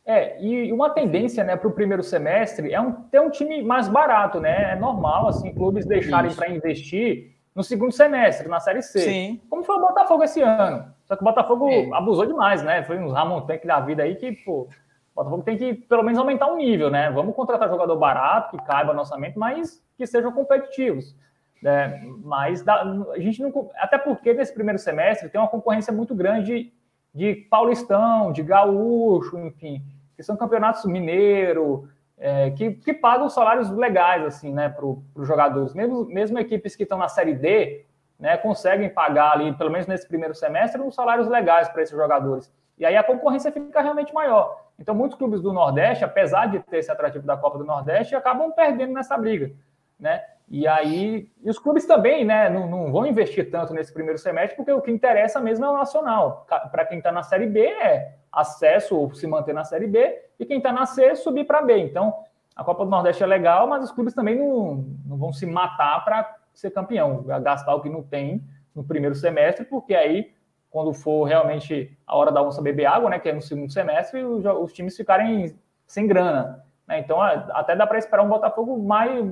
É, 0.05 0.39
e 0.39 0.71
uma 0.71 0.91
tendência, 0.91 1.43
né, 1.43 1.55
para 1.55 1.67
o 1.67 1.73
primeiro 1.73 2.03
semestre 2.03 2.71
é 2.71 2.79
um, 2.79 2.91
ter 2.91 3.19
um 3.19 3.29
time 3.31 3.63
mais 3.63 3.87
barato, 3.87 4.39
né? 4.39 4.73
É 4.73 4.75
normal, 4.75 5.27
assim, 5.27 5.51
clubes 5.51 5.83
deixarem 5.83 6.31
para 6.33 6.49
investir 6.49 7.35
no 7.55 7.63
segundo 7.63 7.91
semestre, 7.91 8.47
na 8.47 8.59
Série 8.59 8.83
C. 8.83 8.99
Sim. 8.99 9.41
Como 9.49 9.63
foi 9.63 9.75
o 9.75 9.81
Botafogo 9.81 10.23
esse 10.23 10.41
ano. 10.41 10.93
Só 11.05 11.15
que 11.15 11.23
o 11.23 11.25
Botafogo 11.25 11.69
é. 11.69 11.89
abusou 11.93 12.25
demais, 12.25 12.61
né? 12.61 12.83
Foi 12.83 12.99
uns 12.99 13.13
Ramon 13.13 13.41
Tank 13.41 13.65
da 13.65 13.79
vida 13.79 14.03
aí 14.03 14.15
que, 14.15 14.31
pô, 14.31 14.63
o 14.63 14.69
Botafogo 15.15 15.41
tem 15.41 15.57
que 15.57 15.73
pelo 15.73 16.03
menos 16.03 16.19
aumentar 16.19 16.51
o 16.51 16.57
nível, 16.57 16.91
né? 16.91 17.09
Vamos 17.09 17.35
contratar 17.35 17.67
jogador 17.67 17.95
barato, 17.95 18.55
que 18.55 18.63
caiba 18.63 18.93
no 18.93 18.99
orçamento, 18.99 19.39
mas 19.39 19.81
que 19.97 20.05
sejam 20.05 20.31
competitivos. 20.31 21.15
Né? 21.63 22.03
Mas 22.23 22.61
da, 22.61 22.83
a 22.83 23.19
gente 23.19 23.41
não. 23.41 23.71
Até 23.77 23.97
porque 23.97 24.33
nesse 24.33 24.53
primeiro 24.53 24.77
semestre 24.77 25.29
tem 25.29 25.41
uma 25.41 25.47
concorrência 25.47 25.91
muito 25.91 26.13
grande 26.13 26.71
de 27.15 27.33
Paulistão, 27.49 28.33
de 28.33 28.43
Gaúcho, 28.43 29.39
enfim, 29.39 29.81
que 30.17 30.21
são 30.21 30.35
campeonatos 30.35 30.83
mineiro, 30.83 31.87
é, 32.17 32.51
que, 32.51 32.71
que 32.71 32.93
pagam 32.93 33.29
salários 33.29 33.71
legais 33.71 34.25
assim, 34.25 34.53
né, 34.53 34.67
para 34.67 34.85
os 34.85 35.25
jogadores. 35.27 35.73
Mesmo, 35.73 36.05
mesmo 36.05 36.37
equipes 36.37 36.75
que 36.75 36.83
estão 36.83 36.97
na 36.97 37.07
Série 37.07 37.33
D, 37.33 37.85
né, 38.19 38.35
conseguem 38.35 38.89
pagar 38.89 39.31
ali, 39.31 39.53
pelo 39.53 39.71
menos 39.71 39.87
nesse 39.87 40.05
primeiro 40.05 40.35
semestre, 40.35 40.81
uns 40.81 40.93
salários 40.93 41.27
legais 41.29 41.69
para 41.69 41.81
esses 41.81 41.95
jogadores. 41.95 42.53
E 42.77 42.85
aí 42.85 42.97
a 42.97 43.03
concorrência 43.03 43.49
fica 43.49 43.81
realmente 43.81 44.13
maior. 44.13 44.65
Então, 44.77 44.93
muitos 44.93 45.17
clubes 45.17 45.41
do 45.41 45.53
Nordeste, 45.53 46.03
apesar 46.03 46.47
de 46.47 46.59
ter 46.59 46.79
esse 46.79 46.91
atrativo 46.91 47.25
da 47.25 47.37
Copa 47.37 47.57
do 47.57 47.63
Nordeste, 47.63 48.13
acabam 48.13 48.51
perdendo 48.51 48.91
nessa 48.91 49.17
briga, 49.17 49.51
né? 49.97 50.21
E 50.47 50.67
aí, 50.67 51.31
e 51.41 51.49
os 51.49 51.57
clubes 51.57 51.85
também, 51.85 52.23
né, 52.23 52.49
não, 52.49 52.67
não, 52.67 52.91
vão 52.91 53.05
investir 53.05 53.49
tanto 53.49 53.73
nesse 53.73 53.91
primeiro 53.91 54.19
semestre, 54.19 54.55
porque 54.55 54.71
o 54.71 54.81
que 54.81 54.91
interessa 54.91 55.39
mesmo 55.39 55.65
é 55.65 55.69
o 55.69 55.73
nacional. 55.73 56.45
Para 56.71 56.85
quem 56.85 56.99
está 56.99 57.11
na 57.11 57.23
Série 57.23 57.47
B 57.47 57.61
é 57.61 58.15
acesso 58.31 58.95
ou 58.95 59.13
se 59.13 59.25
manter 59.25 59.53
na 59.53 59.63
Série 59.63 59.87
B, 59.87 60.21
e 60.39 60.45
quem 60.45 60.57
está 60.57 60.71
na 60.71 60.85
C 60.85 61.15
subir 61.15 61.45
para 61.45 61.61
B. 61.61 61.77
Então, 61.79 62.13
a 62.55 62.63
Copa 62.63 62.85
do 62.85 62.91
Nordeste 62.91 63.23
é 63.23 63.25
legal, 63.25 63.67
mas 63.67 63.83
os 63.83 63.91
clubes 63.91 64.13
também 64.13 64.37
não, 64.37 64.85
não 65.05 65.17
vão 65.17 65.33
se 65.33 65.45
matar 65.45 66.03
para 66.05 66.35
ser 66.53 66.71
campeão, 66.71 67.23
gastar 67.41 67.73
o 67.75 67.81
que 67.81 67.89
não 67.89 68.03
tem 68.03 68.43
no 68.73 68.83
primeiro 68.83 69.15
semestre, 69.15 69.65
porque 69.65 69.95
aí, 69.95 70.33
quando 70.69 70.93
for 70.93 71.23
realmente 71.23 71.97
a 72.05 72.15
hora 72.15 72.31
da 72.31 72.43
onça 72.43 72.61
beber 72.61 72.85
água, 72.85 73.09
né, 73.09 73.19
que 73.19 73.29
é 73.29 73.33
no 73.33 73.41
segundo 73.41 73.71
semestre, 73.71 74.23
os, 74.23 74.45
os 74.45 74.73
times 74.73 74.95
ficarem 74.95 75.57
sem 75.87 76.07
grana. 76.07 76.63
Né? 76.87 76.99
Então, 76.99 77.21
até 77.21 77.75
dá 77.75 77.87
para 77.87 77.97
esperar 77.97 78.23
um 78.23 78.29
Botafogo 78.29 78.77
mais. 78.77 79.25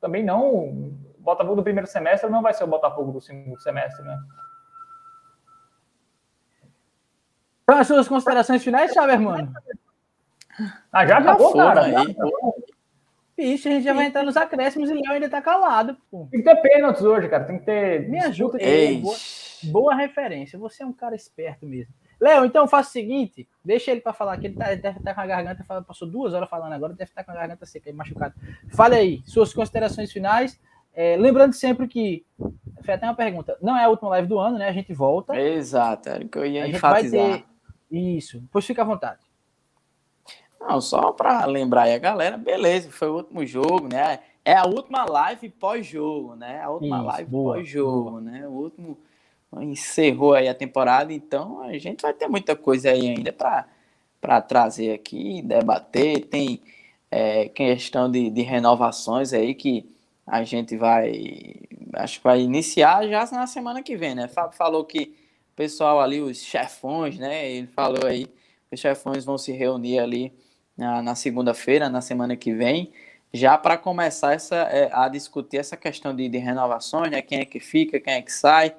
Também 0.00 0.24
não. 0.24 0.50
O 0.54 0.96
Botafogo 1.18 1.56
do 1.56 1.62
primeiro 1.62 1.88
semestre 1.88 2.30
não 2.30 2.42
vai 2.42 2.54
ser 2.54 2.64
o 2.64 2.68
Botafogo 2.68 3.12
do 3.12 3.20
segundo 3.20 3.60
semestre, 3.60 4.04
né? 4.04 4.16
Para 7.64 7.80
as 7.80 7.86
suas 7.86 8.06
considerações 8.06 8.62
finais, 8.62 8.92
Xaber, 8.92 9.20
mano? 9.20 9.52
Ah, 10.92 11.06
já, 11.06 11.20
já 11.20 11.32
acabou, 11.32 11.52
cara? 11.52 11.84
Aí. 11.84 12.16
Ixi, 13.36 13.68
a 13.68 13.72
gente 13.72 13.84
já 13.84 13.92
vai 13.92 14.06
entrar 14.06 14.22
nos 14.22 14.36
acréscimos 14.36 14.88
e 14.88 14.94
o 14.94 14.96
Léo 14.96 15.12
ainda 15.12 15.28
tá 15.28 15.42
calado, 15.42 15.96
pô. 16.10 16.26
Tem 16.30 16.42
que 16.42 16.48
ter 16.48 16.56
pênaltis 16.62 17.02
hoje, 17.02 17.28
cara. 17.28 17.44
Tem 17.44 17.58
que 17.58 17.66
ter. 17.66 18.08
Me 18.08 18.18
ajuda. 18.20 18.58
Boa, 19.02 19.16
boa 19.64 19.94
referência. 19.94 20.58
Você 20.58 20.82
é 20.82 20.86
um 20.86 20.92
cara 20.92 21.14
esperto 21.14 21.66
mesmo. 21.66 21.92
Léo, 22.26 22.44
então 22.44 22.66
faça 22.66 22.88
o 22.88 22.92
seguinte, 22.92 23.48
deixa 23.64 23.92
ele 23.92 24.00
para 24.00 24.12
falar 24.12 24.36
que 24.36 24.48
ele, 24.48 24.56
tá, 24.56 24.74
deve 24.74 24.98
estar 24.98 25.00
tá 25.00 25.14
com 25.14 25.20
a 25.20 25.26
garganta, 25.26 25.64
passou 25.86 26.10
duas 26.10 26.34
horas 26.34 26.48
falando 26.48 26.72
agora, 26.72 26.92
deve 26.92 27.08
estar 27.08 27.22
tá 27.22 27.24
com 27.24 27.30
a 27.30 27.40
garganta 27.40 27.64
seca, 27.64 27.92
machucado. 27.92 28.34
Fale 28.74 28.96
aí, 28.96 29.22
suas 29.24 29.54
considerações 29.54 30.10
finais. 30.10 30.60
É, 30.92 31.16
lembrando 31.16 31.52
sempre 31.52 31.86
que, 31.86 32.26
foi 32.84 32.94
até 32.94 33.06
uma 33.06 33.14
pergunta, 33.14 33.56
não 33.62 33.76
é 33.76 33.84
a 33.84 33.88
última 33.88 34.10
live 34.10 34.26
do 34.26 34.40
ano, 34.40 34.58
né? 34.58 34.68
A 34.68 34.72
gente 34.72 34.92
volta. 34.92 35.38
Exato, 35.38 36.08
era 36.08 36.24
o 36.24 36.28
que 36.28 36.36
eu 36.36 36.44
ia 36.44 36.64
a 36.64 36.68
enfatizar. 36.68 37.28
Vai 37.28 37.38
ter... 37.38 37.44
Isso, 37.96 38.42
pois 38.50 38.66
fica 38.66 38.82
à 38.82 38.84
vontade. 38.84 39.20
Não, 40.60 40.80
só 40.80 41.12
para 41.12 41.44
lembrar 41.44 41.82
aí 41.82 41.94
a 41.94 41.98
galera, 41.98 42.36
beleza, 42.36 42.90
foi 42.90 43.08
o 43.08 43.14
último 43.14 43.46
jogo, 43.46 43.86
né? 43.88 44.18
É 44.44 44.54
a 44.54 44.66
última 44.66 45.04
live 45.04 45.48
pós-jogo, 45.50 46.34
né? 46.34 46.60
A 46.60 46.70
última 46.70 46.96
Isso, 46.96 47.06
live 47.06 47.30
pós-jogo, 47.30 48.20
né? 48.20 48.48
O 48.48 48.52
último 48.52 48.98
encerrou 49.60 50.34
aí 50.34 50.48
a 50.48 50.54
temporada, 50.54 51.12
então 51.12 51.62
a 51.62 51.78
gente 51.78 52.02
vai 52.02 52.12
ter 52.12 52.28
muita 52.28 52.54
coisa 52.54 52.90
aí 52.90 53.08
ainda 53.08 53.32
para 53.32 54.40
trazer 54.42 54.92
aqui, 54.92 55.42
debater. 55.42 56.26
Tem 56.26 56.60
é, 57.10 57.48
questão 57.48 58.10
de, 58.10 58.30
de 58.30 58.42
renovações 58.42 59.32
aí 59.32 59.54
que 59.54 59.88
a 60.26 60.42
gente 60.42 60.76
vai, 60.76 61.54
acho 61.94 62.18
que 62.18 62.24
vai 62.24 62.40
iniciar 62.40 63.06
já 63.08 63.24
na 63.30 63.46
semana 63.46 63.82
que 63.82 63.96
vem, 63.96 64.14
né? 64.14 64.26
Fábio 64.26 64.56
falou 64.56 64.84
que 64.84 65.14
o 65.52 65.56
pessoal 65.56 66.00
ali, 66.00 66.20
os 66.20 66.42
chefões, 66.42 67.18
né? 67.18 67.48
Ele 67.48 67.68
falou 67.68 68.04
aí, 68.06 68.26
os 68.70 68.80
chefões 68.80 69.24
vão 69.24 69.38
se 69.38 69.52
reunir 69.52 70.00
ali 70.00 70.32
na, 70.76 71.00
na 71.00 71.14
segunda-feira, 71.14 71.88
na 71.88 72.00
semana 72.00 72.36
que 72.36 72.52
vem, 72.52 72.92
já 73.32 73.56
para 73.56 73.78
começar 73.78 74.34
essa, 74.34 74.56
é, 74.56 74.90
a 74.92 75.08
discutir 75.08 75.58
essa 75.58 75.76
questão 75.76 76.14
de, 76.14 76.28
de 76.28 76.38
renovações, 76.38 77.10
né? 77.10 77.22
Quem 77.22 77.38
é 77.38 77.44
que 77.44 77.60
fica, 77.60 78.00
quem 78.00 78.14
é 78.14 78.22
que 78.22 78.32
sai. 78.32 78.74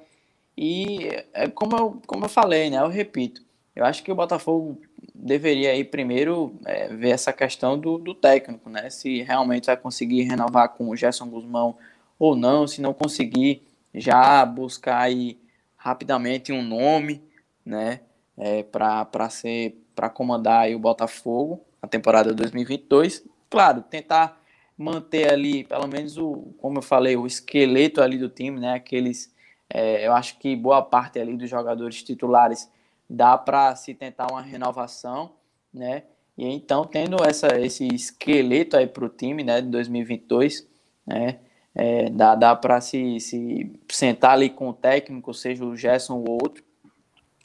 E 0.60 1.08
é 1.32 1.46
como 1.46 1.76
eu, 1.76 2.02
como 2.04 2.24
eu 2.24 2.28
falei, 2.28 2.68
né? 2.68 2.78
Eu 2.78 2.88
repito, 2.88 3.44
eu 3.76 3.84
acho 3.84 4.02
que 4.02 4.10
o 4.10 4.14
Botafogo 4.16 4.80
deveria 5.14 5.70
aí 5.70 5.84
primeiro 5.84 6.52
é, 6.64 6.88
ver 6.88 7.10
essa 7.10 7.32
questão 7.32 7.78
do, 7.78 7.96
do, 7.96 8.12
técnico, 8.12 8.68
né? 8.68 8.90
Se 8.90 9.22
realmente 9.22 9.66
vai 9.66 9.76
conseguir 9.76 10.22
renovar 10.22 10.70
com 10.70 10.88
o 10.88 10.96
Gerson 10.96 11.28
Guzmão 11.28 11.78
ou 12.18 12.34
não, 12.34 12.66
se 12.66 12.80
não 12.80 12.92
conseguir 12.92 13.62
já 13.94 14.44
buscar 14.44 14.98
aí 14.98 15.38
rapidamente 15.76 16.52
um 16.52 16.64
nome, 16.64 17.22
né? 17.64 18.00
É, 18.36 18.64
para 18.64 19.30
ser 19.30 19.80
para 19.94 20.10
comandar 20.10 20.62
aí 20.62 20.74
o 20.74 20.80
Botafogo 20.80 21.64
a 21.80 21.86
temporada 21.86 22.34
2022. 22.34 23.24
Claro, 23.48 23.82
tentar 23.82 24.42
manter 24.76 25.32
ali 25.32 25.62
pelo 25.62 25.86
menos 25.86 26.18
o, 26.18 26.52
como 26.58 26.78
eu 26.78 26.82
falei, 26.82 27.16
o 27.16 27.28
esqueleto 27.28 28.02
ali 28.02 28.18
do 28.18 28.28
time, 28.28 28.58
né? 28.58 28.72
Aqueles 28.74 29.32
é, 29.70 30.06
eu 30.06 30.12
acho 30.12 30.38
que 30.38 30.56
boa 30.56 30.82
parte 30.82 31.18
ali 31.18 31.36
dos 31.36 31.48
jogadores 31.48 32.02
titulares 32.02 32.70
dá 33.08 33.36
para 33.36 33.74
se 33.76 33.94
tentar 33.94 34.30
uma 34.30 34.42
renovação, 34.42 35.32
né? 35.72 36.04
E 36.36 36.46
então, 36.46 36.84
tendo 36.84 37.16
essa, 37.24 37.60
esse 37.60 37.86
esqueleto 37.88 38.76
aí 38.76 38.86
para 38.86 39.04
o 39.04 39.08
time, 39.08 39.42
né, 39.42 39.60
de 39.60 39.68
2022, 39.68 40.68
né, 41.04 41.40
é, 41.74 42.08
dá, 42.10 42.34
dá 42.36 42.54
para 42.54 42.80
se, 42.80 43.18
se 43.18 43.72
sentar 43.90 44.32
ali 44.32 44.48
com 44.48 44.68
o 44.68 44.72
técnico, 44.72 45.34
seja 45.34 45.64
o 45.64 45.76
Gerson 45.76 46.14
ou 46.14 46.38
outro, 46.40 46.62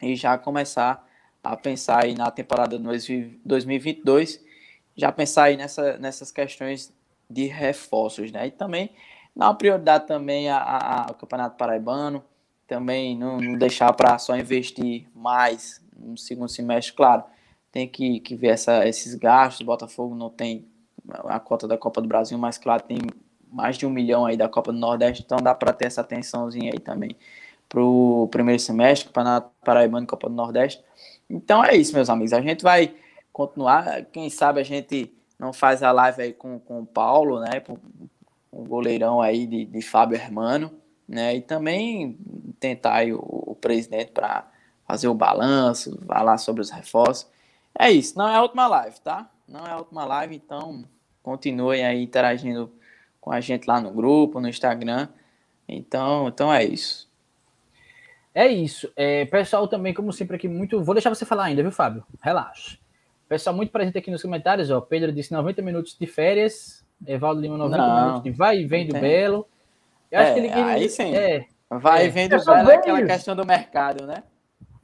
e 0.02 0.16
já 0.16 0.38
começar 0.38 1.08
a 1.44 1.58
pensar 1.58 2.04
aí 2.04 2.14
na 2.14 2.30
temporada 2.30 2.78
2022, 2.78 4.44
já 4.96 5.12
pensar 5.12 5.46
aí 5.46 5.58
nessa, 5.58 5.98
nessas 5.98 6.32
questões 6.32 6.94
de 7.30 7.48
reforços, 7.48 8.32
né? 8.32 8.48
E 8.48 8.52
também 8.52 8.92
dar 9.36 9.48
uma 9.48 9.56
prioridade 9.56 10.08
também 10.08 10.50
ao 10.50 11.14
Campeonato 11.16 11.58
Paraibano, 11.58 12.24
também 12.68 13.18
não, 13.18 13.38
não 13.40 13.58
deixar 13.58 13.92
para 13.94 14.18
só 14.18 14.36
investir 14.36 15.08
mais 15.14 15.82
no 15.98 16.18
segundo 16.18 16.50
semestre, 16.50 16.94
claro, 16.94 17.24
tem 17.72 17.88
que, 17.88 18.20
que 18.20 18.36
ver 18.36 18.50
essa, 18.50 18.88
esses 18.88 19.16
gastos, 19.16 19.62
o 19.62 19.66
Botafogo 19.66 20.16
não 20.16 20.30
tem 20.30 20.68
a 21.26 21.40
cota 21.40 21.68
da 21.68 21.78
Copa 21.78 22.02
do 22.02 22.08
Brasil, 22.08 22.38
mas 22.38 22.58
claro, 22.58 22.84
tem 22.84 22.98
mais 23.52 23.78
de 23.78 23.86
um 23.86 23.90
milhão 23.90 24.26
aí 24.26 24.38
da 24.38 24.50
Copa 24.50 24.72
do 24.72 24.78
Nordeste, 24.78 25.24
então 25.26 25.38
dá 25.38 25.54
para 25.54 25.74
ter 25.74 25.86
essa 25.86 26.02
atençãozinha 26.02 26.72
aí 26.74 26.80
também 26.80 27.16
para 27.68 27.82
o 27.82 28.28
primeiro 28.32 28.60
semestre, 28.60 29.08
Campeonato 29.08 29.50
Paraibano 29.64 30.04
e 30.04 30.08
Copa 30.08 30.30
do 30.30 30.36
Nordeste. 30.36 30.84
Então 31.30 31.64
é 31.64 31.76
isso, 31.76 31.94
meus 31.94 32.10
amigos, 32.10 32.34
a 32.34 32.42
gente 32.42 32.64
vai 32.64 32.94
continuar, 33.32 34.06
quem 34.06 34.30
sabe 34.30 34.60
a 34.60 34.64
gente 34.64 35.12
não 35.40 35.52
faz 35.52 35.82
a 35.82 35.92
live 35.92 36.22
aí 36.22 36.34
com, 36.34 36.60
com 36.60 36.82
o 36.82 36.86
Paulo, 36.86 37.40
né, 37.40 37.60
o 38.54 38.64
goleirão 38.64 39.22
aí 39.22 39.46
de, 39.48 39.66
de 39.66 39.82
Fábio 39.82 40.16
Hermano, 40.16 40.72
né? 41.08 41.36
E 41.36 41.42
também 41.42 42.18
tentar 42.60 43.06
o, 43.08 43.52
o 43.52 43.56
presidente 43.56 44.12
para 44.12 44.50
fazer 44.88 45.08
o 45.08 45.14
balanço, 45.14 46.00
falar 46.06 46.38
sobre 46.38 46.62
os 46.62 46.70
reforços. 46.70 47.28
É 47.78 47.92
isso, 47.92 48.18
não 48.18 48.28
é 48.28 48.36
a 48.36 48.42
última 48.42 48.68
live, 48.68 49.00
tá? 49.02 49.30
Não 49.48 49.66
é 49.66 49.72
a 49.72 49.78
última 49.78 50.06
live, 50.06 50.36
então 50.36 50.86
continuem 51.22 51.86
aí 51.86 52.04
interagindo 52.04 52.72
com 53.20 53.32
a 53.32 53.42
gente 53.42 53.66
lá 53.68 53.82
no 53.82 53.92
grupo, 53.92 54.40
no 54.40 54.48
Instagram. 54.48 55.08
Então, 55.68 56.28
então 56.28 56.54
é 56.54 56.64
isso. 56.64 57.12
É 58.36 58.48
isso. 58.48 58.92
É, 58.96 59.26
pessoal 59.26 59.68
também, 59.68 59.94
como 59.94 60.12
sempre 60.12 60.36
aqui, 60.36 60.48
muito. 60.48 60.84
Vou 60.84 60.96
deixar 60.96 61.10
você 61.10 61.26
falar 61.26 61.46
ainda, 61.46 61.62
viu, 61.62 61.72
Fábio? 61.72 62.04
Relaxa. 62.22 62.78
Pessoal 63.30 63.56
muito 63.56 63.72
presente 63.72 63.98
aqui 63.98 64.12
nos 64.12 64.22
comentários, 64.22 64.70
ó. 64.70 64.82
Pedro 64.82 65.12
disse 65.12 65.32
90 65.32 65.62
minutos 65.62 65.96
de 66.00 66.06
férias. 66.06 66.83
Evaldo 67.08 67.42
Lima, 67.42 67.58
90 67.58 67.78
não, 67.78 68.00
minutos 68.00 68.24
de 68.24 68.32
vai 68.32 68.60
e 68.60 68.66
vem 68.66 68.88
do 68.88 68.94
Belo. 68.94 69.48
Eu 70.12 70.20
acho 70.20 70.30
é, 70.30 70.34
que 70.34 70.40
ele 70.40 70.50
queria. 70.50 70.66
Aí 70.66 70.90
sim. 70.90 71.16
É, 71.16 71.46
vai 71.70 72.06
e 72.06 72.10
vem 72.10 72.30
do 72.30 72.44
Belo 72.44 72.72
é 72.72 72.76
aquela 72.76 73.04
questão 73.04 73.36
do 73.36 73.46
mercado, 73.46 74.06
né? 74.06 74.24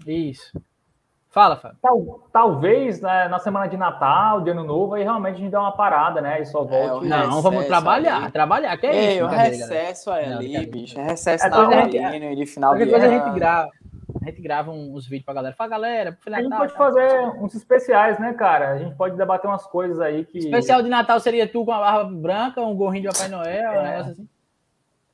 Isso. 0.05 0.51
Fala, 1.29 1.55
Fábio. 1.55 1.77
Tal, 1.79 2.27
talvez 2.33 3.01
né, 3.01 3.27
na 3.27 3.37
semana 3.37 3.67
de 3.67 3.77
Natal, 3.77 4.41
de 4.41 4.49
Ano 4.49 4.63
Novo, 4.63 4.95
aí 4.95 5.03
realmente 5.03 5.35
a 5.35 5.37
gente 5.37 5.51
dá 5.51 5.61
uma 5.61 5.71
parada, 5.71 6.21
né? 6.21 6.41
E 6.41 6.45
só 6.45 6.63
volte. 6.63 7.05
É, 7.05 7.09
não, 7.09 7.39
vamos 7.39 7.65
trabalhar, 7.65 8.23
ali. 8.23 8.31
trabalhar, 8.31 8.75
que 8.77 8.87
é 8.87 8.95
Ei, 8.95 9.17
isso. 9.17 9.25
O 9.25 9.27
recesso 9.27 10.11
ali, 10.11 10.57
não, 10.57 10.65
bicho. 10.65 10.99
É 10.99 11.03
recesso 11.03 11.45
é, 11.45 11.49
natalino 11.49 12.35
de 12.35 12.45
final 12.47 12.75
de 12.75 12.81
ano. 12.81 12.95
a 12.95 13.07
gente 13.07 13.29
grava 13.35 13.69
a 14.21 14.25
gente 14.29 14.41
grava 14.41 14.71
uns 14.71 15.05
vídeos 15.05 15.25
pra 15.25 15.33
galera. 15.33 15.55
Fala, 15.55 15.69
galera, 15.69 16.17
a 16.25 16.41
gente 16.41 16.49
pode 16.49 16.73
fazer 16.73 17.19
uns 17.39 17.53
especiais, 17.53 18.19
né, 18.19 18.33
cara? 18.33 18.71
A 18.71 18.77
gente 18.77 18.95
pode 18.95 19.15
debater 19.15 19.49
umas 19.49 19.65
coisas 19.65 19.99
aí 19.99 20.25
que. 20.25 20.39
Especial 20.39 20.81
de 20.81 20.89
Natal 20.89 21.19
seria 21.19 21.47
tu 21.47 21.63
com 21.65 21.71
a 21.71 21.79
barba 21.79 22.11
branca, 22.11 22.61
um 22.61 22.75
gorrinho 22.75 23.09
de 23.09 23.17
Papai 23.17 23.29
Noel, 23.29 23.73
é. 23.73 23.79
um 23.79 23.83
negócio 23.83 24.11
assim. 24.11 24.29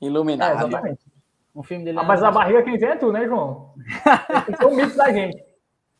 Iluminado. 0.01 0.51
É, 0.51 0.55
exatamente. 0.55 1.05
Um 1.55 1.63
filme 1.63 1.85
dele. 1.85 1.99
Ah, 1.99 2.03
mas 2.03 2.23
a 2.23 2.31
barriga 2.31 2.63
quem 2.63 2.77
vem 2.77 2.89
é 2.89 2.95
tu, 2.95 3.11
né, 3.11 3.25
João? 3.25 3.73
Tem 4.45 4.55
que 4.55 4.65
um 4.65 4.75
mito 4.75 4.95
da 4.95 5.11
gente. 5.11 5.43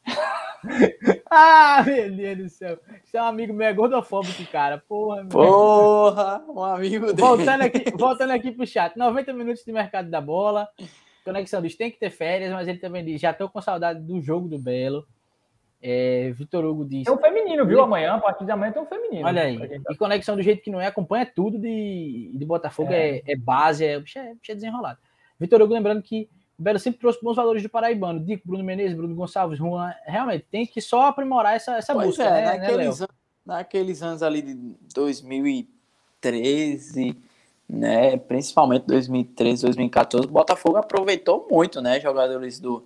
ah, 1.31 1.83
meu 1.85 2.11
Deus 2.11 2.37
do 2.37 2.49
céu. 2.49 2.79
Você 3.03 3.17
é 3.17 3.21
um 3.21 3.25
amigo 3.25 3.53
meu, 3.53 3.67
é 3.67 3.73
gordofóbico, 3.73 4.45
cara. 4.51 4.77
Porra, 4.77 5.25
Porra, 5.25 6.43
um 6.49 6.63
amigo 6.63 7.07
dele. 7.07 7.21
Voltando 7.21 7.61
aqui, 7.61 7.91
voltando 7.97 8.31
aqui 8.31 8.51
pro 8.51 8.67
chat. 8.67 8.97
90 8.97 9.33
minutos 9.33 9.63
de 9.63 9.71
mercado 9.71 10.09
da 10.09 10.19
bola. 10.19 10.67
Conexão 11.25 11.59
diz 11.59 11.75
tem 11.75 11.89
que 11.89 11.99
ter 11.99 12.11
férias, 12.11 12.53
mas 12.53 12.67
ele 12.67 12.77
também 12.77 13.03
diz: 13.03 13.19
já 13.19 13.31
estou 13.31 13.49
com 13.49 13.59
saudade 13.59 13.99
do 13.99 14.21
jogo 14.21 14.47
do 14.47 14.59
Belo. 14.59 15.05
É, 15.81 16.31
Vitor 16.31 16.63
Hugo 16.63 16.85
diz. 16.85 17.03
Tem 17.03 17.13
um 17.13 17.17
feminino, 17.17 17.65
viu? 17.65 17.81
Amanhã, 17.81 18.13
a 18.13 18.19
partir 18.19 18.45
de 18.45 18.51
amanhã 18.51 18.71
tem 18.71 18.81
um 18.81 18.85
feminino. 18.85 19.25
Olha 19.25 19.41
aí. 19.41 19.81
Tá... 19.81 19.91
E 19.91 19.97
conexão 19.97 20.35
do 20.35 20.43
jeito 20.43 20.63
que 20.63 20.69
não 20.69 20.79
é, 20.79 20.87
acompanha 20.87 21.25
tudo 21.25 21.59
de, 21.59 22.31
de 22.33 22.45
Botafogo, 22.45 22.93
é, 22.93 23.17
é, 23.17 23.23
é 23.27 23.35
base, 23.35 23.83
é, 23.83 23.95
é, 23.95 24.35
é 24.47 24.55
desenrolado. 24.55 24.99
Vitor 25.39 25.61
Hugo 25.61 25.73
lembrando 25.73 26.01
que 26.01 26.29
o 26.57 26.63
Belo 26.63 26.79
sempre 26.79 26.99
trouxe 26.99 27.21
bons 27.21 27.35
valores 27.35 27.61
de 27.61 27.69
Paraibano. 27.69 28.19
Dico, 28.19 28.47
Bruno 28.47 28.63
Menezes, 28.63 28.95
Bruno 28.95 29.15
Gonçalves, 29.15 29.57
Juan. 29.57 29.93
Realmente, 30.05 30.45
tem 30.49 30.65
que 30.65 30.79
só 30.79 31.07
aprimorar 31.07 31.55
essa, 31.55 31.77
essa 31.77 31.93
pois 31.93 32.07
busca. 32.07 32.23
É, 32.23 32.29
né, 32.29 32.57
naqueles, 32.57 32.99
né, 32.99 33.07
naqueles 33.45 34.01
anos 34.01 34.23
ali 34.23 34.41
de 34.41 34.55
2013 34.93 37.17
né? 37.67 38.17
Principalmente 38.17 38.85
2013, 38.85 39.63
2014, 39.63 40.27
o 40.27 40.31
Botafogo 40.31 40.77
aproveitou 40.77 41.47
muito, 41.49 41.81
né? 41.81 41.99
Jogadores 41.99 42.59
do, 42.59 42.83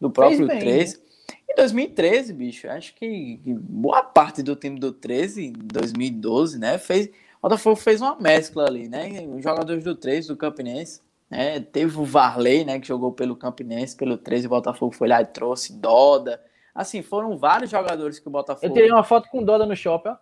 do 0.00 0.10
próprio 0.10 0.46
bem, 0.46 0.58
13. 0.58 0.96
Né? 0.96 1.02
Em 1.50 1.54
2013, 1.54 2.32
bicho, 2.32 2.68
acho 2.68 2.94
que 2.94 3.40
boa 3.46 4.02
parte 4.02 4.42
do 4.42 4.56
time 4.56 4.78
do 4.78 4.92
13, 4.92 5.52
2012, 5.52 6.58
né? 6.58 6.78
Fez, 6.78 7.08
o 7.08 7.42
Botafogo 7.42 7.76
fez 7.76 8.00
uma 8.00 8.16
mescla 8.16 8.64
ali, 8.66 8.88
né? 8.88 9.26
Os 9.28 9.42
jogadores 9.42 9.84
do 9.84 9.94
13, 9.94 10.28
do 10.28 10.36
Campinense, 10.36 11.00
né? 11.30 11.60
Teve 11.60 11.98
o 11.98 12.04
Varley, 12.04 12.64
né? 12.64 12.80
Que 12.80 12.88
jogou 12.88 13.12
pelo 13.12 13.36
Campinense, 13.36 13.94
pelo 13.94 14.16
13, 14.16 14.46
o 14.46 14.50
Botafogo 14.50 14.94
foi 14.94 15.08
lá 15.08 15.20
e 15.20 15.26
trouxe 15.26 15.74
Doda. 15.74 16.40
Assim, 16.74 17.02
foram 17.02 17.36
vários 17.36 17.70
jogadores 17.70 18.18
que 18.18 18.28
o 18.28 18.30
Botafogo. 18.30 18.66
Eu 18.66 18.72
tirei 18.72 18.90
uma 18.90 19.04
foto 19.04 19.28
com 19.28 19.42
Doda 19.42 19.66
no 19.66 19.76
shopping, 19.76 20.08
ó. 20.08 20.16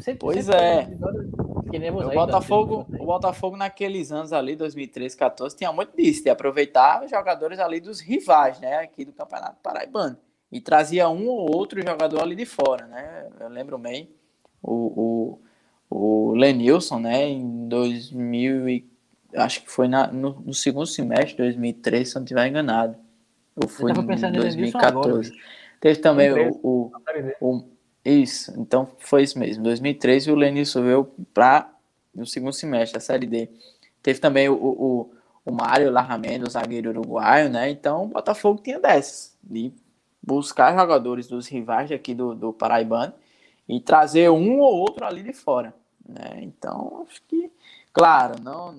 Sempre, 0.00 0.18
pois 0.18 0.46
sempre 0.46 0.60
é. 0.60 1.90
o 1.90 2.10
Botafogo, 2.10 2.86
o 2.98 3.04
Botafogo 3.04 3.56
naqueles 3.56 4.10
anos 4.10 4.32
ali, 4.32 4.56
2013, 4.56 5.16
14, 5.16 5.56
tinha 5.56 5.72
muito 5.72 5.96
disso, 5.96 6.24
de 6.24 6.30
aproveitar 6.30 7.04
os 7.04 7.10
jogadores 7.10 7.58
ali 7.58 7.80
dos 7.80 8.00
rivais, 8.00 8.58
né, 8.60 8.78
aqui 8.78 9.04
do 9.04 9.12
Campeonato 9.12 9.56
Paraibano. 9.62 10.16
E 10.50 10.60
trazia 10.60 11.08
um 11.08 11.26
ou 11.28 11.54
outro 11.54 11.82
jogador 11.82 12.22
ali 12.22 12.36
de 12.36 12.46
fora, 12.46 12.86
né? 12.86 13.28
Eu 13.40 13.48
lembro 13.48 13.76
bem 13.76 14.08
o, 14.62 15.38
o, 15.90 16.30
o 16.30 16.34
Lenilson, 16.34 17.00
né, 17.00 17.28
em 17.28 17.68
2000 17.68 18.68
e, 18.68 18.90
acho 19.34 19.62
que 19.62 19.70
foi 19.70 19.88
na, 19.88 20.06
no, 20.06 20.40
no, 20.40 20.54
segundo 20.54 20.86
semestre 20.86 21.32
de 21.32 21.36
2013, 21.38 22.04
se 22.04 22.16
eu 22.16 22.20
não 22.20 22.24
estiver 22.24 22.46
enganado. 22.46 22.96
Ou 23.56 23.68
foi 23.68 23.90
em 23.90 23.94
2014. 23.94 25.32
Teve 25.80 26.00
também 26.00 26.32
o, 26.32 26.60
o, 26.62 26.90
o, 27.40 27.64
Isso, 28.04 28.52
então 28.58 28.88
foi 28.98 29.22
isso 29.22 29.38
mesmo. 29.38 29.60
Em 29.60 29.64
2013 29.64 30.30
o 30.30 30.34
Lenilson 30.34 30.82
veio 30.82 31.04
para 31.32 31.72
o 32.14 32.26
segundo 32.26 32.52
semestre, 32.52 32.98
a 32.98 33.00
Série 33.00 33.26
D. 33.26 33.48
Teve 34.02 34.20
também 34.20 34.48
o, 34.48 34.54
o, 34.54 35.10
o 35.44 35.52
Mário 35.52 35.90
Larramento, 35.90 36.46
o 36.46 36.50
zagueiro 36.50 36.90
uruguaio, 36.90 37.48
né? 37.48 37.70
Então 37.70 38.04
o 38.04 38.08
Botafogo 38.08 38.60
tinha 38.62 38.78
dessas, 38.78 39.36
de 39.42 39.72
buscar 40.22 40.76
jogadores 40.76 41.26
dos 41.26 41.48
rivais 41.48 41.90
aqui 41.90 42.14
do, 42.14 42.34
do 42.34 42.52
Paraibano 42.52 43.14
e 43.68 43.80
trazer 43.80 44.30
um 44.30 44.58
ou 44.60 44.74
outro 44.74 45.06
ali 45.06 45.22
de 45.22 45.32
fora. 45.32 45.74
Né? 46.06 46.40
Então, 46.42 47.06
acho 47.08 47.22
que, 47.26 47.50
claro, 47.92 48.40
não, 48.42 48.74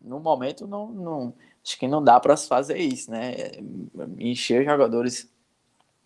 no 0.00 0.18
momento 0.18 0.66
não, 0.66 0.88
não 0.88 1.34
acho 1.64 1.78
que 1.78 1.86
não 1.86 2.02
dá 2.02 2.18
para 2.18 2.36
fazer 2.36 2.78
isso, 2.78 3.10
né? 3.10 3.34
Encher 4.18 4.64
jogadores 4.64 5.30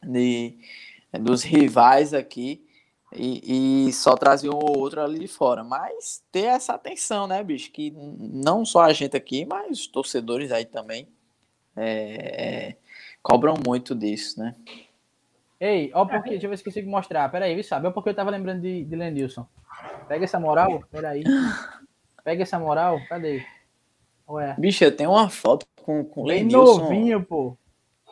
de, 0.02 0.58
dos 1.18 1.42
rivais 1.42 2.12
aqui 2.14 2.64
e, 3.16 3.86
e, 3.86 3.92
só 3.92 4.16
trazer 4.16 4.50
um 4.50 4.56
ou 4.56 4.78
outro 4.78 5.00
ali 5.00 5.20
de 5.20 5.28
fora. 5.28 5.62
Mas 5.62 6.22
ter 6.32 6.46
essa 6.46 6.74
atenção, 6.74 7.26
né, 7.26 7.42
bicho? 7.42 7.70
Que 7.70 7.92
não 8.18 8.64
só 8.64 8.82
a 8.82 8.92
gente 8.92 9.16
aqui, 9.16 9.44
mas 9.44 9.80
os 9.80 9.86
torcedores 9.86 10.50
aí 10.50 10.64
também 10.64 11.08
é, 11.76 12.44
é, 12.44 12.76
cobram 13.22 13.54
muito 13.64 13.94
disso, 13.94 14.40
né? 14.40 14.54
Ei, 15.60 15.90
ó, 15.94 16.04
porque, 16.04 16.30
deixa 16.30 16.46
eu 16.46 16.50
ver 16.50 16.58
se 16.58 16.64
consigo 16.64 16.90
mostrar. 16.90 17.30
Peraí, 17.30 17.62
sabe? 17.62 17.86
É 17.86 17.90
porque 17.90 18.10
eu 18.10 18.14
tava 18.14 18.30
lembrando 18.30 18.60
de, 18.60 18.84
de 18.84 18.96
Lenilson. 18.96 19.46
Pega 20.08 20.24
essa 20.24 20.40
moral, 20.40 20.82
peraí. 20.90 21.22
Pega 22.24 22.42
essa 22.42 22.58
moral, 22.58 23.00
cadê? 23.08 23.44
Ué. 24.28 24.56
Bicho, 24.58 24.82
eu 24.82 24.94
tenho 24.94 25.10
uma 25.10 25.28
foto 25.28 25.66
com, 25.76 26.04
com 26.04 26.24
Lenilson. 26.24 26.82
novinho, 26.82 27.22
pô. 27.22 27.56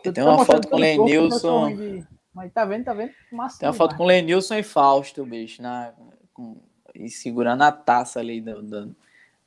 Eu 0.04 0.12
tenho 0.12 0.28
uma 0.28 0.44
foto 0.44 0.68
com 0.68 0.76
Lenilson. 0.76 2.04
Mas 2.34 2.52
tá 2.52 2.64
vendo, 2.64 2.84
tá 2.84 2.94
vendo? 2.94 3.12
Massa 3.30 3.60
tem 3.60 3.68
uma 3.68 3.74
foto 3.74 3.96
com 3.96 4.04
Lenilson 4.04 4.54
e 4.54 4.62
Fausto, 4.62 5.24
bicho, 5.24 5.60
na, 5.60 5.92
com, 6.32 6.56
e 6.94 7.08
segurando 7.08 7.62
a 7.62 7.72
taça 7.72 8.20
ali 8.20 8.40
do, 8.40 8.62
do, 8.62 8.96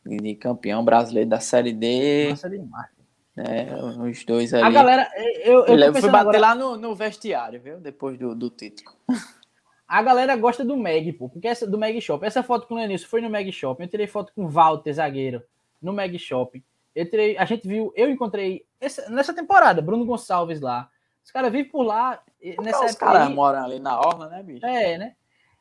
de 0.05 0.35
campeão 0.35 0.83
brasileiro 0.85 1.29
da 1.29 1.39
Série 1.39 1.73
D. 1.73 2.29
Massa 2.29 2.49
demais. 2.49 2.95
É, 3.37 3.75
os 3.75 4.23
dois 4.23 4.53
ali. 4.53 4.63
A 4.63 4.69
galera, 4.69 5.09
eu, 5.43 5.65
eu, 5.65 5.77
eu 5.77 5.93
fui 5.93 6.09
bater 6.09 6.37
agora... 6.37 6.39
lá 6.39 6.55
no, 6.55 6.77
no 6.77 6.95
vestiário, 6.95 7.59
viu? 7.59 7.79
Depois 7.79 8.17
do, 8.17 8.33
do 8.33 8.49
título. 8.49 8.95
A 9.87 10.01
galera 10.01 10.35
gosta 10.35 10.63
do 10.63 10.77
Meg, 10.77 11.11
pô, 11.13 11.27
porque 11.27 11.47
essa 11.47 11.67
do 11.67 11.77
Meg 11.77 11.99
Shop. 11.99 12.25
Essa 12.25 12.41
foto 12.41 12.65
com 12.65 12.75
o 12.75 12.77
Lenilson 12.77 13.07
foi 13.07 13.21
no 13.21 13.29
Meg 13.29 13.51
Shop. 13.51 13.81
Eu 13.81 13.89
tirei 13.89 14.07
foto 14.07 14.31
com 14.33 14.45
o 14.45 14.49
Walter, 14.49 14.93
zagueiro, 14.93 15.43
no 15.81 15.91
Meg 15.91 16.17
Shop. 16.17 16.63
Eu 16.95 17.09
tirei, 17.09 17.37
a 17.37 17.43
gente 17.43 17.67
viu, 17.67 17.91
eu 17.95 18.09
encontrei 18.09 18.65
essa, 18.79 19.09
nessa 19.09 19.33
temporada, 19.33 19.81
Bruno 19.81 20.05
Gonçalves 20.05 20.61
lá. 20.61 20.89
Os 21.23 21.31
caras 21.31 21.51
vivem 21.51 21.69
por 21.69 21.83
lá. 21.83 22.21
Nessa 22.61 22.85
os 22.85 22.95
caras 22.95 23.29
moram 23.29 23.63
ali 23.63 23.79
na 23.79 23.99
orla, 23.99 24.27
né, 24.29 24.43
bicho? 24.43 24.65
É, 24.65 24.97
né? 24.97 25.15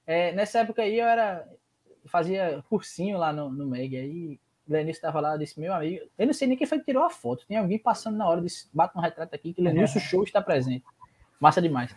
É, 0.07 0.33
nessa 0.33 0.61
época 0.61 0.83
aí 0.83 0.99
eu 0.99 1.07
era. 1.07 1.49
Fazia 2.07 2.63
cursinho 2.69 3.17
lá 3.17 3.33
no, 3.33 3.49
no 3.49 3.67
Meg. 3.67 3.97
Aí 3.97 4.39
o 4.69 4.73
Lenilson 4.73 4.99
estava 4.99 5.21
lá, 5.21 5.37
disse: 5.37 5.59
Meu 5.59 5.73
amigo, 5.73 6.05
eu 6.19 6.27
não 6.27 6.35
sei 6.35 6.47
nem 6.47 6.57
quem 6.57 6.67
foi 6.67 6.79
que 6.79 6.85
tirou 6.85 7.03
a 7.03 7.11
foto. 7.11 7.47
Tem 7.47 7.57
alguém 7.57 7.79
passando 7.79 8.17
na 8.17 8.29
hora, 8.29 8.43
disse: 8.43 8.69
Bate 8.73 8.97
um 8.97 9.01
retrato 9.01 9.35
aqui 9.35 9.55
que 9.55 9.63
Lenilson 9.63 10.01
Show 10.01 10.25
está 10.25 10.43
presente. 10.43 10.85
Massa 11.41 11.63
demais. 11.63 11.97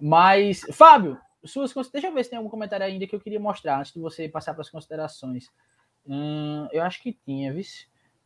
Mas, 0.00 0.60
Fábio, 0.72 1.18
suas 1.44 1.72
Deixa 1.90 2.08
eu 2.08 2.14
ver 2.14 2.24
se 2.24 2.30
tem 2.30 2.36
algum 2.36 2.50
comentário 2.50 2.86
ainda 2.86 3.06
que 3.06 3.14
eu 3.14 3.20
queria 3.20 3.40
mostrar 3.40 3.80
antes 3.80 3.92
de 3.92 4.00
você 4.00 4.28
passar 4.28 4.54
para 4.54 4.62
as 4.62 4.70
considerações. 4.70 5.50
Hum, 6.06 6.68
eu 6.72 6.82
acho 6.82 7.02
que 7.02 7.12
tinha, 7.12 7.52
viu? 7.52 7.62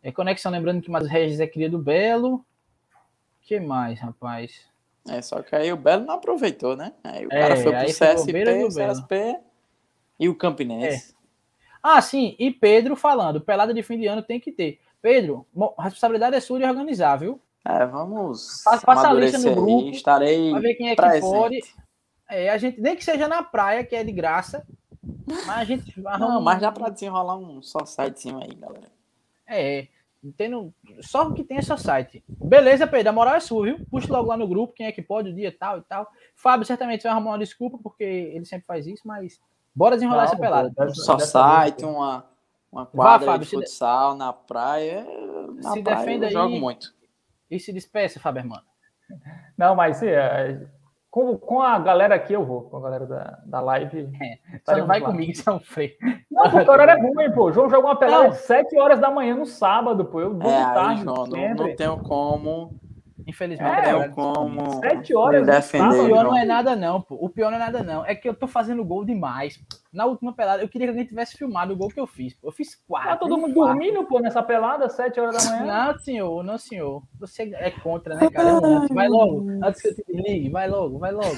É 0.03 0.13
conexão, 0.13 0.53
lembrando 0.53 0.81
que 0.81 0.91
Matheus 0.91 1.11
Regis 1.11 1.41
é 1.41 1.47
cria 1.47 1.69
do 1.69 1.79
Belo. 1.79 2.45
que 3.43 3.59
mais, 3.59 4.01
rapaz? 4.01 4.68
É, 5.11 5.23
só 5.23 5.43
que 5.43 5.55
aí 5.55 5.73
o 5.73 5.77
Belo 5.77 6.05
não 6.05 6.15
aproveitou, 6.15 6.77
né? 6.77 6.93
Aí 7.03 7.27
o 7.27 7.33
é, 7.33 7.41
cara 7.41 7.57
foi 7.57 7.73
pro 7.73 7.87
CSP, 7.87 8.65
o 8.65 8.69
CSP 8.69 9.39
e 10.19 10.29
o 10.29 10.35
Campinense. 10.35 11.13
É. 11.13 11.19
Ah, 11.83 12.03
sim, 12.03 12.35
e 12.39 12.51
Pedro 12.51 12.97
falando, 12.97 13.41
pelada 13.41 13.73
de 13.73 13.83
fim 13.83 13.99
de 13.99 14.07
ano 14.07 14.23
tem 14.23 14.41
que 14.41 14.53
ter. 14.53 14.81
Pedro, 15.01 15.47
a 15.77 15.85
responsabilidade 15.85 16.37
é 16.37 16.41
sua 16.41 16.59
de 16.59 16.65
organizar, 16.65 17.17
viu? 17.17 17.41
É, 17.65 17.87
vamos. 17.87 18.63
Passa 18.65 19.09
a 19.09 19.13
lista 19.13 19.39
no 19.39 19.55
grupo. 19.55 19.85
Aí, 19.85 19.91
estarei. 19.91 20.51
Pra 20.51 20.61
ver 20.61 20.75
quem 20.75 20.91
é 20.91 20.97
presente. 20.97 21.23
que 21.23 21.31
pode. 21.31 21.61
É, 22.31 22.51
a 22.51 22.59
gente, 22.59 22.81
nem 22.81 22.97
que 22.97 23.05
seja 23.05 23.29
na 23.29 23.43
praia, 23.43 23.85
que 23.85 23.95
é 23.95 24.03
de 24.03 24.13
graça. 24.13 24.67
Mas 25.47 25.59
a 25.59 25.65
gente. 25.65 26.01
Não, 26.01 26.41
mas 26.41 26.61
dá 26.61 26.73
pra 26.73 26.89
desenrolar 26.89 27.37
um 27.37 27.63
só 27.63 27.85
sitezinho 27.85 28.39
aí, 28.43 28.55
galera. 28.55 28.91
É, 29.47 29.87
tendo, 30.37 30.73
só 31.01 31.31
que 31.33 31.45
tem 31.45 31.61
só 31.63 31.77
site. 31.77 32.23
Beleza, 32.29 32.87
Pedro, 32.87 33.11
a 33.11 33.13
moral 33.13 33.35
é 33.35 33.41
sua, 33.41 33.65
viu? 33.65 33.87
Puxa 33.91 34.13
logo 34.13 34.29
lá 34.29 34.37
no 34.37 34.49
grupo, 34.49 34.75
quem 34.75 34.87
é 34.87 34.93
que 34.93 35.03
pode, 35.03 35.31
o 35.31 35.35
dia 35.35 35.55
tal 35.57 35.79
e 35.79 35.83
tal. 35.83 36.09
Fábio 36.35 36.67
certamente 36.67 37.03
vai 37.03 37.13
arrumar 37.13 37.33
uma 37.33 37.39
desculpa, 37.39 37.79
porque 37.83 38.05
ele 38.05 38.45
sempre 38.45 38.67
faz 38.67 38.87
isso, 38.87 39.03
mas 39.07 39.41
bora 39.75 39.97
desenrolar 39.97 40.25
Não, 40.25 40.33
essa 40.33 40.37
pelada. 40.37 40.95
Só 40.95 41.19
site, 41.19 41.85
uma, 41.85 42.25
uma 42.71 42.87
quadra 42.87 43.27
Vá, 43.27 43.33
Fábio, 43.33 43.47
de 43.47 43.57
futsal 43.57 44.13
de... 44.13 44.19
na 44.19 44.33
praia. 44.33 45.07
Na 45.63 45.73
se 45.73 45.83
praia 45.83 45.99
defenda 45.99 46.27
eu 46.27 46.31
jogo 46.31 46.59
muito. 46.59 46.95
E 47.51 47.59
se 47.59 47.73
despeça, 47.73 48.21
Fábio 48.21 48.41
Hermano. 48.41 48.65
Não, 49.57 49.75
mas 49.75 50.03
é, 50.03 50.61
com, 51.11 51.37
com 51.39 51.63
a 51.63 51.79
galera 51.79 52.15
aqui 52.15 52.33
eu 52.33 52.45
vou, 52.45 52.63
com 52.63 52.77
a 52.77 52.81
galera 52.81 53.07
da, 53.07 53.39
da 53.45 53.61
live. 53.61 54.11
É, 54.21 54.39
você 54.63 54.81
não 54.81 54.87
vai 54.87 55.01
lá. 55.01 55.07
comigo, 55.07 55.35
São 55.37 55.59
Freio. 55.59 55.93
Não, 56.31 56.51
porque 56.51 56.69
o 56.69 56.73
horário 56.73 56.93
é 56.93 57.01
ruim, 57.01 57.33
pô. 57.33 57.45
O 57.47 57.53
João 57.53 57.71
jogou 57.71 57.91
uma 57.91 57.97
pelada 57.97 58.31
de 58.31 58.37
7 58.37 58.79
horas 58.79 59.01
da 59.01 59.11
manhã 59.11 59.35
no 59.35 59.47
sábado, 59.47 60.05
pô. 60.05 60.21
Eu 60.21 60.39
vou 60.39 60.51
é, 60.51 60.63
tarde. 60.75 61.05
Não, 61.05 61.27
não 61.27 61.77
tenho 61.77 61.99
como 62.01 62.79
Infelizmente, 63.29 63.87
é, 63.87 63.93
eu 63.93 64.11
como. 64.13 64.81
Sete 64.81 65.15
horas 65.15 65.47
defender. 65.47 66.01
O 66.01 66.07
pior 66.07 66.25
não 66.25 66.39
é 66.39 66.47
nada, 66.47 66.75
não, 66.75 67.03
pô. 67.03 67.15
O 67.21 67.29
pior 67.29 67.51
não 67.51 67.57
é 67.57 67.61
nada, 67.61 67.83
não. 67.83 68.03
É 68.07 68.15
que 68.15 68.27
eu 68.27 68.33
tô 68.33 68.47
fazendo 68.47 68.83
gol 68.83 69.05
demais. 69.05 69.63
Na 69.93 70.07
última 70.07 70.33
pelada, 70.33 70.63
eu 70.63 70.69
queria 70.69 70.87
que 70.87 70.93
alguém 70.93 71.05
tivesse 71.05 71.37
filmado 71.37 71.75
o 71.75 71.77
gol 71.77 71.91
que 71.91 72.01
eu 72.01 72.07
fiz. 72.07 72.39
Eu 72.43 72.51
fiz 72.51 72.75
quatro. 72.89 73.11
Tá 73.11 73.17
todo 73.19 73.37
mundo 73.37 73.53
quatro. 73.53 73.75
dormindo, 73.75 74.03
pô, 74.07 74.19
nessa 74.19 74.43
pelada, 74.43 74.89
sete 74.89 75.21
horas 75.21 75.45
da 75.45 75.59
manhã? 75.59 75.67
Não, 75.67 75.99
senhor, 75.99 76.43
não, 76.43 76.57
senhor. 76.57 77.03
Você 77.21 77.51
é 77.55 77.71
contra, 77.71 78.15
né, 78.15 78.31
cara? 78.31 78.49
É 78.49 78.95
vai 78.95 79.09
logo. 79.09 79.47
Antes 79.63 79.83
que 79.83 79.89
eu 79.89 79.95
te 79.95 80.05
desligue, 80.09 80.49
vai 80.49 80.67
logo, 80.67 80.99
vai 80.99 81.13
logo. 81.13 81.37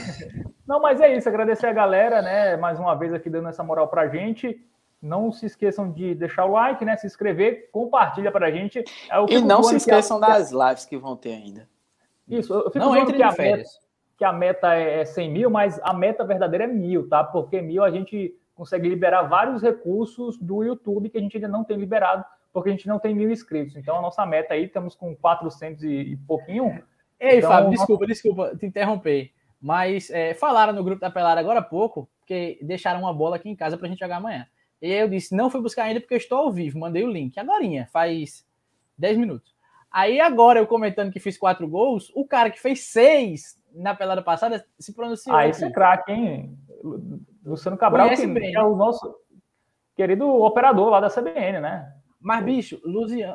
Não, 0.64 0.80
mas 0.80 1.00
é 1.00 1.16
isso. 1.16 1.28
Agradecer 1.28 1.66
a 1.66 1.72
galera, 1.72 2.22
né? 2.22 2.56
Mais 2.56 2.78
uma 2.78 2.94
vez 2.94 3.12
aqui 3.12 3.28
dando 3.28 3.48
essa 3.48 3.64
moral 3.64 3.88
pra 3.88 4.06
gente. 4.06 4.64
Não 5.02 5.32
se 5.32 5.46
esqueçam 5.46 5.90
de 5.90 6.14
deixar 6.14 6.44
o 6.44 6.52
like, 6.52 6.84
né? 6.84 6.96
Se 6.96 7.06
inscrever, 7.08 7.68
compartilha 7.72 8.30
pra 8.30 8.52
gente. 8.52 8.78
É 9.10 9.34
e 9.34 9.40
não 9.40 9.64
se 9.64 9.74
esqueçam 9.74 10.20
das 10.20 10.52
lives 10.52 10.84
que 10.84 10.96
vão 10.96 11.16
ter 11.16 11.32
ainda. 11.32 11.68
Isso, 12.30 12.54
eu 12.54 12.70
fico 12.70 12.84
não 12.84 12.96
entre 12.96 13.16
que 13.16 13.22
a, 13.22 13.32
meta, 13.32 13.64
que 14.16 14.24
a 14.24 14.32
meta 14.32 14.74
é 14.74 15.04
100 15.04 15.26
é 15.26 15.32
mil, 15.32 15.50
mas 15.50 15.80
a 15.82 15.92
meta 15.92 16.24
verdadeira 16.24 16.64
é 16.64 16.66
mil, 16.66 17.08
tá? 17.08 17.24
Porque 17.24 17.60
mil 17.60 17.82
a 17.82 17.90
gente 17.90 18.34
consegue 18.54 18.88
liberar 18.88 19.22
vários 19.22 19.62
recursos 19.62 20.36
do 20.38 20.62
YouTube 20.62 21.08
que 21.08 21.18
a 21.18 21.20
gente 21.20 21.36
ainda 21.36 21.48
não 21.48 21.64
tem 21.64 21.76
liberado, 21.76 22.24
porque 22.52 22.68
a 22.68 22.72
gente 22.72 22.86
não 22.86 22.98
tem 22.98 23.14
mil 23.14 23.30
inscritos. 23.30 23.74
Então 23.76 23.96
a 23.96 24.02
nossa 24.02 24.24
meta 24.24 24.54
aí, 24.54 24.64
estamos 24.64 24.94
com 24.94 25.16
400 25.16 25.82
e, 25.82 26.18
pouquinho. 26.26 26.82
Ei, 27.18 27.38
então, 27.38 27.50
Fábio, 27.50 27.70
desculpa, 27.70 28.04
nossa... 28.04 28.12
desculpa 28.12 28.56
te 28.56 28.66
interromper. 28.66 29.32
Mas 29.60 30.10
é, 30.10 30.34
falaram 30.34 30.72
no 30.72 30.84
grupo 30.84 31.00
da 31.00 31.10
Pelada 31.10 31.40
agora 31.40 31.60
há 31.60 31.62
pouco, 31.62 32.08
que 32.26 32.58
deixaram 32.62 33.00
uma 33.00 33.12
bola 33.12 33.36
aqui 33.36 33.48
em 33.48 33.56
casa 33.56 33.76
para 33.76 33.86
a 33.86 33.90
gente 33.90 33.98
jogar 33.98 34.16
amanhã. 34.16 34.46
E 34.80 34.92
aí 34.92 35.00
eu 35.00 35.08
disse, 35.08 35.34
não 35.34 35.50
fui 35.50 35.60
buscar 35.60 35.84
ainda 35.84 36.00
porque 36.00 36.14
eu 36.14 36.18
estou 36.18 36.38
ao 36.38 36.52
vivo. 36.52 36.78
Mandei 36.78 37.04
o 37.04 37.10
link. 37.10 37.38
Agora, 37.38 37.64
faz 37.92 38.46
10 38.96 39.18
minutos. 39.18 39.54
Aí 39.90 40.20
agora 40.20 40.60
eu 40.60 40.66
comentando 40.66 41.10
que 41.10 41.18
fiz 41.18 41.36
quatro 41.36 41.68
gols, 41.68 42.12
o 42.14 42.24
cara 42.24 42.50
que 42.50 42.60
fez 42.60 42.84
seis 42.84 43.58
na 43.74 43.94
pelada 43.94 44.22
passada 44.22 44.64
se 44.78 44.94
pronunciou. 44.94 45.34
Ah, 45.34 45.46
esse 45.46 45.64
é 45.64 45.70
craque, 45.70 46.12
hein? 46.12 46.56
Luciano 47.44 47.76
Cabral, 47.76 48.10
que, 48.10 48.26
bem. 48.26 48.54
é 48.54 48.62
o 48.62 48.76
nosso 48.76 49.14
querido 49.96 50.26
operador 50.26 50.90
lá 50.90 51.00
da 51.00 51.10
CBN, 51.10 51.60
né? 51.60 51.92
Mas, 52.20 52.44
bicho, 52.44 52.80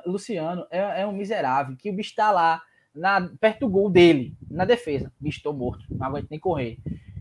Luciano 0.06 0.66
é, 0.70 1.02
é 1.02 1.08
um 1.08 1.12
miserável, 1.12 1.76
que 1.76 1.90
o 1.90 1.94
bicho 1.94 2.16
tá 2.16 2.32
lá 2.32 2.62
na, 2.94 3.30
perto 3.40 3.62
do 3.62 3.70
gol 3.70 3.90
dele, 3.90 4.38
na 4.50 4.64
defesa. 4.64 5.12
Bicho, 5.20 5.42
tô 5.44 5.52
morto, 5.52 5.84
não 5.90 6.06
aguento 6.08 6.28
nem 6.30 6.40
correr. 6.40 6.78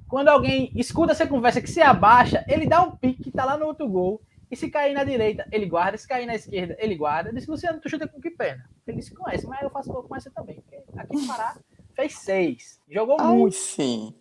Quando 0.07 0.29
alguém 0.29 0.71
escuta 0.77 1.13
essa 1.13 1.27
conversa 1.27 1.61
que 1.61 1.71
se 1.71 1.81
abaixa, 1.81 2.45
ele 2.47 2.67
dá 2.67 2.83
um 2.83 2.95
pique, 2.95 3.33
tá 3.33 3.45
lá 3.45 3.57
no 3.57 3.67
outro 3.67 3.89
gol 3.89 4.21
e 4.51 4.57
se 4.57 4.71
cair 4.71 4.95
na 4.95 5.05
direita, 5.05 5.47
ele 5.51 5.67
guarda. 5.67 5.97
Se 5.97 6.07
cair 6.07 6.27
na 6.27 6.35
esquerda, 6.35 6.77
ele 6.79 6.95
guarda. 6.95 7.31
Eu 7.31 7.35
disse, 7.35 7.51
Luciano, 7.51 7.81
tu 7.81 7.89
chuta 7.89 8.07
com 8.07 8.21
que 8.21 8.31
perna? 8.31 8.69
Ele 8.87 8.99
disse, 8.99 9.15
conhece, 9.15 9.47
mas 9.47 9.63
eu 9.63 9.71
faço 9.71 9.93
gol 9.93 10.03
com 10.03 10.15
essa 10.15 10.31
também. 10.31 10.63
Aqui 10.97 11.17
no 11.17 11.27
Pará, 11.27 11.57
fez 11.95 12.19
seis. 12.19 12.81
Jogou 12.89 13.17
Ai, 13.19 13.27
muito. 13.35 13.57
sim. 13.57 14.15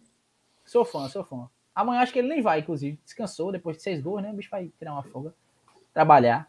Sou 0.66 0.86
fã, 0.86 1.08
sou 1.10 1.24
fã. 1.24 1.50
Amanhã 1.76 2.02
acho 2.02 2.14
que 2.14 2.20
ele 2.20 2.30
nem 2.30 2.42
vai, 2.42 2.60
inclusive. 2.60 3.00
Descansou 3.04 3.52
depois 3.52 3.78
de 3.78 3.84
seis 3.84 4.02
gols, 4.02 4.22
né? 4.22 4.32
O 4.32 4.34
bicho 4.34 4.50
vai 4.50 4.72
tirar 4.78 4.94
uma 4.94 5.04
folga, 5.04 5.34
trabalhar. 5.94 6.48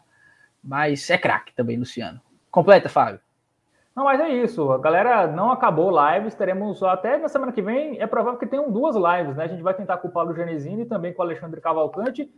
Mas 0.63 1.09
é 1.09 1.17
craque 1.17 1.53
também, 1.53 1.77
Luciano. 1.77 2.21
Completa, 2.49 2.89
Fábio. 2.89 3.19
Não, 3.95 4.03
mas 4.03 4.19
é 4.19 4.29
isso. 4.29 4.71
A 4.71 4.77
galera 4.77 5.27
não 5.27 5.51
acabou 5.51 5.89
lives. 5.89 6.35
Teremos 6.35 6.81
até 6.83 7.17
na 7.17 7.29
semana 7.29 7.51
que 7.51 7.61
vem. 7.61 7.99
É 7.99 8.05
provável 8.05 8.39
que 8.39 8.45
tenham 8.45 8.71
duas 8.71 8.95
lives, 8.95 9.35
né? 9.35 9.45
A 9.45 9.47
gente 9.47 9.63
vai 9.63 9.73
tentar 9.73 9.97
com 9.97 10.07
o 10.07 10.11
Paulo 10.11 10.35
Genesini 10.35 10.81
e 10.81 10.85
também 10.85 11.13
com 11.13 11.21
o 11.21 11.25
Alexandre 11.25 11.61
Cavalcante. 11.61 12.29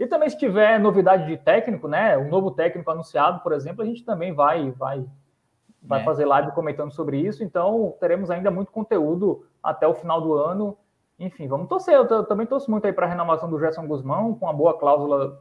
E 0.00 0.06
também 0.06 0.30
se 0.30 0.38
tiver 0.38 0.80
novidade 0.80 1.26
de 1.26 1.36
técnico, 1.36 1.86
né, 1.86 2.16
um 2.16 2.30
novo 2.30 2.50
técnico 2.50 2.90
anunciado, 2.90 3.40
por 3.40 3.52
exemplo, 3.52 3.82
a 3.82 3.84
gente 3.84 4.02
também 4.02 4.32
vai 4.32 4.70
vai 4.70 5.04
vai 5.82 6.00
é. 6.00 6.04
fazer 6.04 6.24
live 6.24 6.52
comentando 6.52 6.90
sobre 6.90 7.18
isso. 7.18 7.44
Então 7.44 7.94
teremos 8.00 8.30
ainda 8.30 8.50
muito 8.50 8.72
conteúdo 8.72 9.44
até 9.62 9.86
o 9.86 9.94
final 9.94 10.18
do 10.22 10.32
ano. 10.32 10.74
Enfim, 11.18 11.46
vamos 11.46 11.68
torcer. 11.68 11.94
Eu 11.94 12.24
também 12.24 12.46
torço 12.46 12.70
muito 12.70 12.86
aí 12.86 12.94
para 12.94 13.04
a 13.04 13.08
renovação 13.10 13.50
do 13.50 13.60
Gerson 13.60 13.86
Guzmão, 13.86 14.34
com 14.34 14.46
uma 14.46 14.54
boa 14.54 14.78
cláusula 14.78 15.38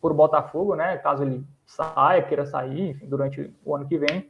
por 0.00 0.12
Botafogo, 0.12 0.74
né? 0.74 0.96
Caso 0.98 1.22
ele 1.22 1.46
saia, 1.64 2.22
queira 2.22 2.44
sair 2.44 2.90
enfim, 2.90 3.06
durante 3.06 3.54
o 3.64 3.76
ano 3.76 3.86
que 3.86 3.98
vem. 3.98 4.28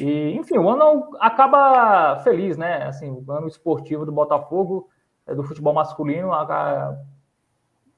E, 0.00 0.32
enfim, 0.32 0.58
o 0.58 0.68
ano 0.68 1.16
acaba 1.20 2.18
feliz, 2.24 2.56
né? 2.56 2.88
Assim, 2.88 3.08
o 3.08 3.30
ano 3.30 3.46
esportivo 3.46 4.04
do 4.04 4.10
Botafogo, 4.10 4.88
é, 5.28 5.34
do 5.34 5.44
futebol 5.44 5.72
masculino, 5.72 6.32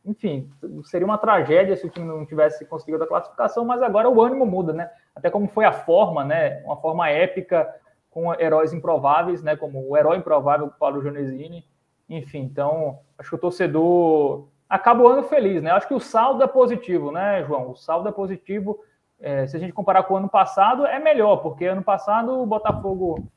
enfim, 0.04 0.50
seria 0.84 1.06
uma 1.06 1.18
tragédia 1.18 1.76
se 1.76 1.86
o 1.86 1.90
time 1.90 2.06
não 2.06 2.26
tivesse 2.26 2.64
conseguido 2.66 3.04
a 3.04 3.06
classificação, 3.06 3.64
mas 3.64 3.82
agora 3.82 4.08
o 4.10 4.20
ânimo 4.20 4.44
muda, 4.44 4.72
né? 4.72 4.90
Até 5.14 5.30
como 5.30 5.48
foi 5.48 5.64
a 5.64 5.72
forma, 5.72 6.24
né? 6.24 6.60
Uma 6.64 6.76
forma 6.76 7.08
épica 7.08 7.72
com 8.10 8.34
heróis 8.34 8.72
improváveis, 8.72 9.42
né? 9.42 9.56
Como 9.56 9.88
o 9.88 9.96
herói 9.96 10.16
improvável 10.16 10.72
Paulo 10.78 11.02
Jonesini. 11.02 11.64
Enfim, 12.08 12.40
então 12.40 12.98
acho 13.16 13.30
que 13.30 13.36
o 13.36 13.38
torcedor 13.38 14.48
acaba 14.68 15.02
o 15.02 15.08
ano 15.08 15.22
feliz, 15.22 15.62
né? 15.62 15.70
Acho 15.70 15.86
que 15.86 15.94
o 15.94 16.00
saldo 16.00 16.42
é 16.42 16.46
positivo, 16.46 17.12
né, 17.12 17.44
João? 17.44 17.70
O 17.70 17.76
saldo 17.76 18.08
é 18.08 18.12
positivo. 18.12 18.80
É, 19.20 19.46
se 19.46 19.56
a 19.56 19.60
gente 19.60 19.72
comparar 19.72 20.02
com 20.02 20.14
o 20.14 20.16
ano 20.16 20.28
passado, 20.28 20.84
é 20.84 20.98
melhor, 20.98 21.36
porque 21.36 21.64
ano 21.64 21.82
passado 21.82 22.42
o 22.42 22.46
Botafogo 22.46 23.28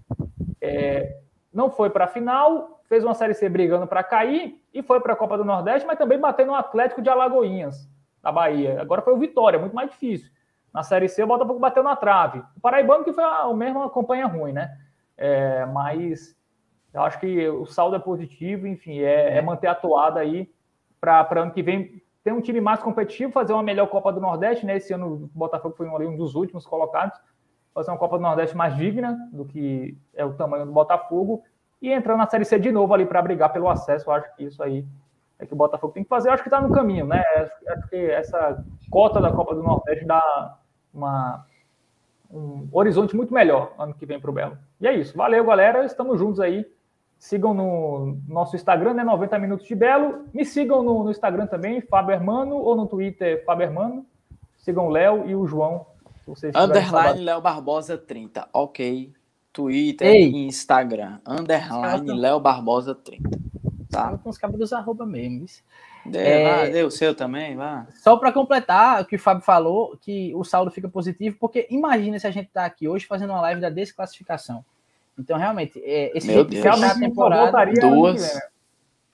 é, 0.59 1.19
não 1.55 1.71
foi 1.71 1.89
para 1.89 2.03
a 2.03 2.07
final, 2.07 2.81
fez 2.83 3.01
uma 3.01 3.13
Série 3.13 3.33
C 3.33 3.47
brigando 3.47 3.87
para 3.87 4.03
cair 4.03 4.61
e 4.73 4.83
foi 4.83 4.99
para 4.99 5.13
a 5.13 5.15
Copa 5.15 5.37
do 5.37 5.45
Nordeste, 5.45 5.87
mas 5.87 5.97
também 5.97 6.19
bateu 6.19 6.45
no 6.45 6.53
Atlético 6.53 7.01
de 7.01 7.09
Alagoinhas, 7.09 7.89
da 8.21 8.29
Bahia. 8.29 8.81
Agora 8.81 9.01
foi 9.01 9.13
o 9.13 9.17
Vitória, 9.17 9.57
muito 9.57 9.73
mais 9.73 9.89
difícil. 9.89 10.29
Na 10.73 10.83
Série 10.83 11.07
C, 11.07 11.23
o 11.23 11.27
Botafogo 11.27 11.57
bateu 11.57 11.81
na 11.81 11.95
trave. 11.95 12.43
O 12.57 12.59
Paraibano, 12.59 13.05
que 13.05 13.13
foi 13.13 13.23
a, 13.23 13.51
mesma 13.53 13.89
campanha 13.89 14.25
ruim, 14.25 14.51
né? 14.51 14.77
É, 15.17 15.65
mas 15.67 16.37
eu 16.93 17.01
acho 17.01 17.17
que 17.21 17.47
o 17.47 17.65
saldo 17.65 17.95
é 17.95 17.99
positivo, 17.99 18.67
enfim, 18.67 18.99
é, 18.99 19.37
é 19.37 19.41
manter 19.41 19.67
a 19.67 19.75
toada 19.75 20.19
aí 20.19 20.51
para 20.99 21.25
ano 21.41 21.51
que 21.51 21.63
vem 21.63 22.01
ter 22.21 22.33
um 22.33 22.41
time 22.41 22.59
mais 22.59 22.81
competitivo, 22.81 23.31
fazer 23.31 23.53
uma 23.53 23.63
melhor 23.63 23.87
Copa 23.87 24.11
do 24.11 24.19
Nordeste, 24.19 24.65
né? 24.65 24.75
Esse 24.75 24.93
ano 24.93 25.13
o 25.13 25.29
Botafogo 25.33 25.75
foi 25.77 25.87
um 25.87 26.17
dos 26.17 26.35
últimos 26.35 26.65
colocados, 26.65 27.17
fazer 27.75 27.91
uma 27.91 27.97
Copa 27.97 28.17
do 28.17 28.21
Nordeste 28.21 28.55
mais 28.55 28.73
digna 28.77 29.29
do 29.33 29.43
que 29.43 29.97
é 30.13 30.23
o 30.23 30.33
tamanho 30.33 30.65
do 30.65 30.71
Botafogo 30.71 31.43
e 31.81 31.91
entrar 31.91 32.15
na 32.15 32.25
Série 32.25 32.45
C 32.45 32.57
de 32.57 32.71
novo 32.71 32.93
ali 32.93 33.05
para 33.05 33.21
brigar 33.21 33.51
pelo 33.51 33.69
acesso. 33.69 34.09
Eu 34.09 34.13
acho 34.13 34.33
que 34.35 34.45
isso 34.45 34.63
aí 34.63 34.85
é 35.37 35.45
que 35.45 35.53
o 35.53 35.57
Botafogo 35.57 35.91
tem 35.91 36.03
que 36.03 36.09
fazer. 36.09 36.29
Eu 36.29 36.33
acho 36.33 36.41
que 36.41 36.47
está 36.47 36.61
no 36.61 36.71
caminho, 36.71 37.05
né? 37.05 37.21
Acho 37.67 37.89
que 37.89 37.97
essa 37.97 38.63
cota 38.89 39.19
da 39.19 39.29
Copa 39.29 39.53
do 39.53 39.61
Nordeste 39.61 40.05
dá 40.05 40.57
uma, 40.93 41.45
um 42.31 42.69
horizonte 42.71 43.13
muito 43.13 43.33
melhor 43.33 43.73
ano 43.77 43.93
que 43.93 44.05
vem 44.05 44.21
para 44.21 44.31
o 44.31 44.33
Belo. 44.33 44.57
E 44.79 44.87
é 44.87 44.93
isso. 44.93 45.17
Valeu, 45.17 45.45
galera. 45.45 45.83
Estamos 45.83 46.17
juntos 46.17 46.39
aí. 46.39 46.65
Sigam 47.19 47.53
no 47.53 48.17
nosso 48.25 48.55
Instagram, 48.55 48.93
né? 48.93 49.03
90 49.03 49.37
Minutos 49.37 49.67
de 49.67 49.75
Belo. 49.75 50.25
Me 50.33 50.45
sigam 50.45 50.81
no, 50.81 51.03
no 51.03 51.11
Instagram 51.11 51.47
também, 51.47 51.81
Fábio 51.81 52.13
Hermano, 52.13 52.55
ou 52.55 52.73
no 52.73 52.87
Twitter, 52.87 53.43
Fábio 53.43 53.65
Hermano. 53.65 54.05
Sigam 54.55 54.87
o 54.87 54.89
Léo 54.89 55.27
e 55.27 55.35
o 55.35 55.45
João. 55.45 55.85
Underline 56.55 57.21
Léo 57.21 57.41
Barbosa 57.41 57.97
30. 57.97 58.49
Ok. 58.53 59.13
Twitter 59.53 60.07
Ei. 60.07 60.29
e 60.29 60.47
Instagram. 60.47 61.19
Underline 61.25 62.19
Léo 62.19 62.39
Barbosa 62.39 62.93
30. 62.93 63.29
Tá? 63.89 64.17
Com 64.17 64.29
os 64.29 64.37
cabos 64.37 64.59
dos 64.59 64.73
arroba 64.73 65.05
mesmo. 65.05 65.47
Dê, 66.05 66.19
é, 66.19 66.69
dê 66.69 66.83
o 66.83 66.91
seu 66.91 67.15
também, 67.15 67.55
vá. 67.55 67.87
Só 67.95 68.17
para 68.17 68.31
completar 68.31 69.01
o 69.01 69.05
que 69.05 69.15
o 69.15 69.19
Fábio 69.19 69.43
falou, 69.43 69.97
que 69.99 70.35
o 70.35 70.43
saldo 70.43 70.69
fica 70.69 70.87
positivo, 70.87 71.37
porque 71.39 71.65
imagina 71.69 72.19
se 72.19 72.27
a 72.27 72.31
gente 72.31 72.49
tá 72.49 72.65
aqui 72.65 72.87
hoje 72.87 73.05
fazendo 73.07 73.31
uma 73.31 73.41
live 73.41 73.61
da 73.61 73.69
desclassificação. 73.69 74.63
Então, 75.17 75.37
realmente, 75.37 75.81
é, 75.83 76.15
esse 76.15 76.27
Meu 76.27 76.35
jeito 76.35 76.49
Deus. 76.49 76.63
de 76.63 76.69
fechar 76.69 76.91
a 76.91 76.99
temporada. 76.99 77.71
Duas. 77.79 78.39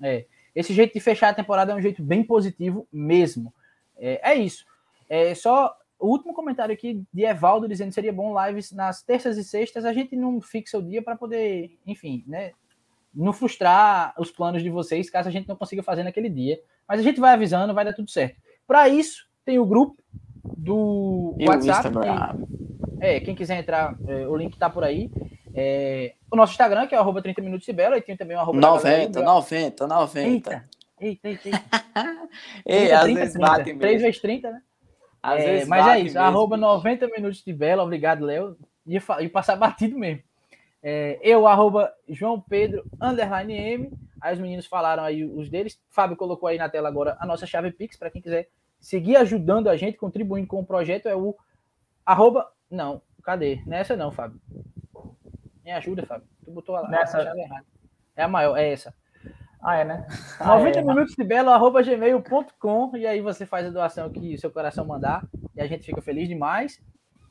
É, 0.01 0.25
esse 0.55 0.73
jeito 0.73 0.93
de 0.93 0.99
fechar 0.99 1.29
a 1.29 1.33
temporada 1.33 1.71
é 1.71 1.75
um 1.75 1.81
jeito 1.81 2.01
bem 2.01 2.23
positivo 2.23 2.87
mesmo. 2.91 3.53
É, 3.97 4.31
é 4.31 4.35
isso. 4.35 4.65
É 5.07 5.35
só 5.35 5.75
o 6.01 6.07
último 6.07 6.33
comentário 6.33 6.73
aqui 6.73 7.03
de 7.13 7.23
Evaldo 7.23 7.67
dizendo 7.67 7.89
que 7.89 7.93
seria 7.93 8.11
bom 8.11 8.33
lives 8.45 8.71
nas 8.71 9.03
terças 9.03 9.37
e 9.37 9.43
sextas. 9.43 9.85
A 9.85 9.93
gente 9.93 10.15
não 10.15 10.41
fixa 10.41 10.77
o 10.77 10.81
dia 10.81 11.01
para 11.01 11.15
poder, 11.15 11.77
enfim, 11.85 12.23
né? 12.27 12.51
Não 13.13 13.31
frustrar 13.31 14.13
os 14.17 14.31
planos 14.31 14.63
de 14.63 14.69
vocês 14.69 15.09
caso 15.09 15.29
a 15.29 15.31
gente 15.31 15.47
não 15.47 15.55
consiga 15.55 15.83
fazer 15.83 16.03
naquele 16.03 16.29
dia. 16.29 16.59
Mas 16.87 16.99
a 16.99 17.03
gente 17.03 17.19
vai 17.19 17.33
avisando, 17.33 17.73
vai 17.73 17.85
dar 17.85 17.93
tudo 17.93 18.09
certo. 18.09 18.35
Para 18.65 18.89
isso, 18.89 19.27
tem 19.45 19.59
o 19.59 19.65
grupo 19.65 20.01
do 20.57 21.35
e 21.39 21.47
WhatsApp. 21.47 21.87
Instagram. 21.87 22.47
é, 22.99 23.19
quem 23.19 23.35
quiser 23.35 23.59
entrar, 23.59 23.95
é, 24.07 24.27
o 24.27 24.35
link 24.35 24.57
tá 24.57 24.69
por 24.69 24.83
aí. 24.83 25.11
É, 25.53 26.15
o 26.31 26.35
nosso 26.35 26.53
Instagram, 26.53 26.87
que 26.87 26.95
é 26.95 26.97
arroba 26.97 27.21
30 27.21 27.41
minutos 27.41 27.65
de 27.65 27.73
Belo, 27.73 27.95
e 27.95 28.01
tem 28.01 28.17
também 28.17 28.35
o 28.35 28.39
arroba 28.39 28.59
90, 28.59 29.21
90, 29.21 29.87
90. 29.87 30.27
Eita, 30.27 30.63
eita, 30.99 31.27
eita. 31.27 31.49
eita. 31.49 31.61
Ei, 32.65 32.87
30, 32.87 32.95
às 32.95 33.03
30, 33.03 33.19
vezes 33.19 33.33
30. 33.33 33.47
bate 33.47 33.65
mesmo. 33.65 33.81
3 33.81 34.01
vezes 34.01 34.21
30, 34.21 34.51
né? 34.51 34.61
É, 35.23 35.65
mas 35.65 35.87
é 35.87 35.97
isso, 35.97 36.15
mesmo. 36.15 36.19
arroba 36.21 36.57
90 36.57 37.07
minutos 37.07 37.43
de 37.43 37.53
Belo, 37.53 37.83
obrigado, 37.83 38.25
Léo. 38.25 38.57
E, 38.85 38.97
e 39.19 39.29
passar 39.29 39.55
batido 39.57 39.97
mesmo. 39.97 40.23
É, 40.83 41.19
eu, 41.21 41.47
arroba 41.47 41.93
João 42.09 42.41
Pedro, 42.41 42.83
underline 42.99 43.53
M. 43.53 43.91
Aí 44.19 44.33
os 44.33 44.39
meninos 44.39 44.65
falaram 44.65 45.03
aí 45.03 45.23
os 45.23 45.49
deles. 45.49 45.79
Fábio 45.89 46.17
colocou 46.17 46.49
aí 46.49 46.57
na 46.57 46.69
tela 46.69 46.89
agora 46.89 47.17
a 47.19 47.25
nossa 47.25 47.45
chave 47.45 47.71
Pix, 47.71 47.97
para 47.97 48.09
quem 48.09 48.21
quiser 48.21 48.49
seguir 48.79 49.15
ajudando 49.17 49.69
a 49.69 49.77
gente, 49.77 49.97
contribuindo 49.97 50.47
com 50.47 50.59
o 50.59 50.65
projeto, 50.65 51.07
é 51.07 51.15
o 51.15 51.35
arroba. 52.05 52.51
Não, 52.69 53.01
cadê? 53.23 53.61
Nessa 53.65 53.95
não, 53.95 54.11
Fábio. 54.11 54.41
Me 55.63 55.71
ajuda, 55.71 56.05
Fábio. 56.05 56.27
Tu 56.43 56.51
botou 56.51 56.75
a, 56.75 56.87
Nessa... 56.87 57.19
a 57.19 57.25
chave 57.25 57.41
errada. 57.41 57.65
É 58.15 58.23
a 58.23 58.27
maior, 58.27 58.57
é 58.57 58.71
essa. 58.71 58.93
Ah, 59.61 59.77
é, 59.77 59.85
né? 59.85 60.07
Ah, 60.39 60.57
90 60.57 60.79
é, 60.79 60.81
minutos 60.81 61.15
de 61.15 61.23
belo, 61.23 61.51
arroba 61.51 61.83
gmail.com, 61.83 62.97
e 62.97 63.05
aí 63.05 63.21
você 63.21 63.45
faz 63.45 63.67
a 63.67 63.69
doação 63.69 64.09
que 64.09 64.33
o 64.33 64.39
seu 64.39 64.49
coração 64.49 64.85
mandar, 64.85 65.23
e 65.55 65.61
a 65.61 65.67
gente 65.67 65.85
fica 65.85 66.01
feliz 66.01 66.27
demais. 66.27 66.81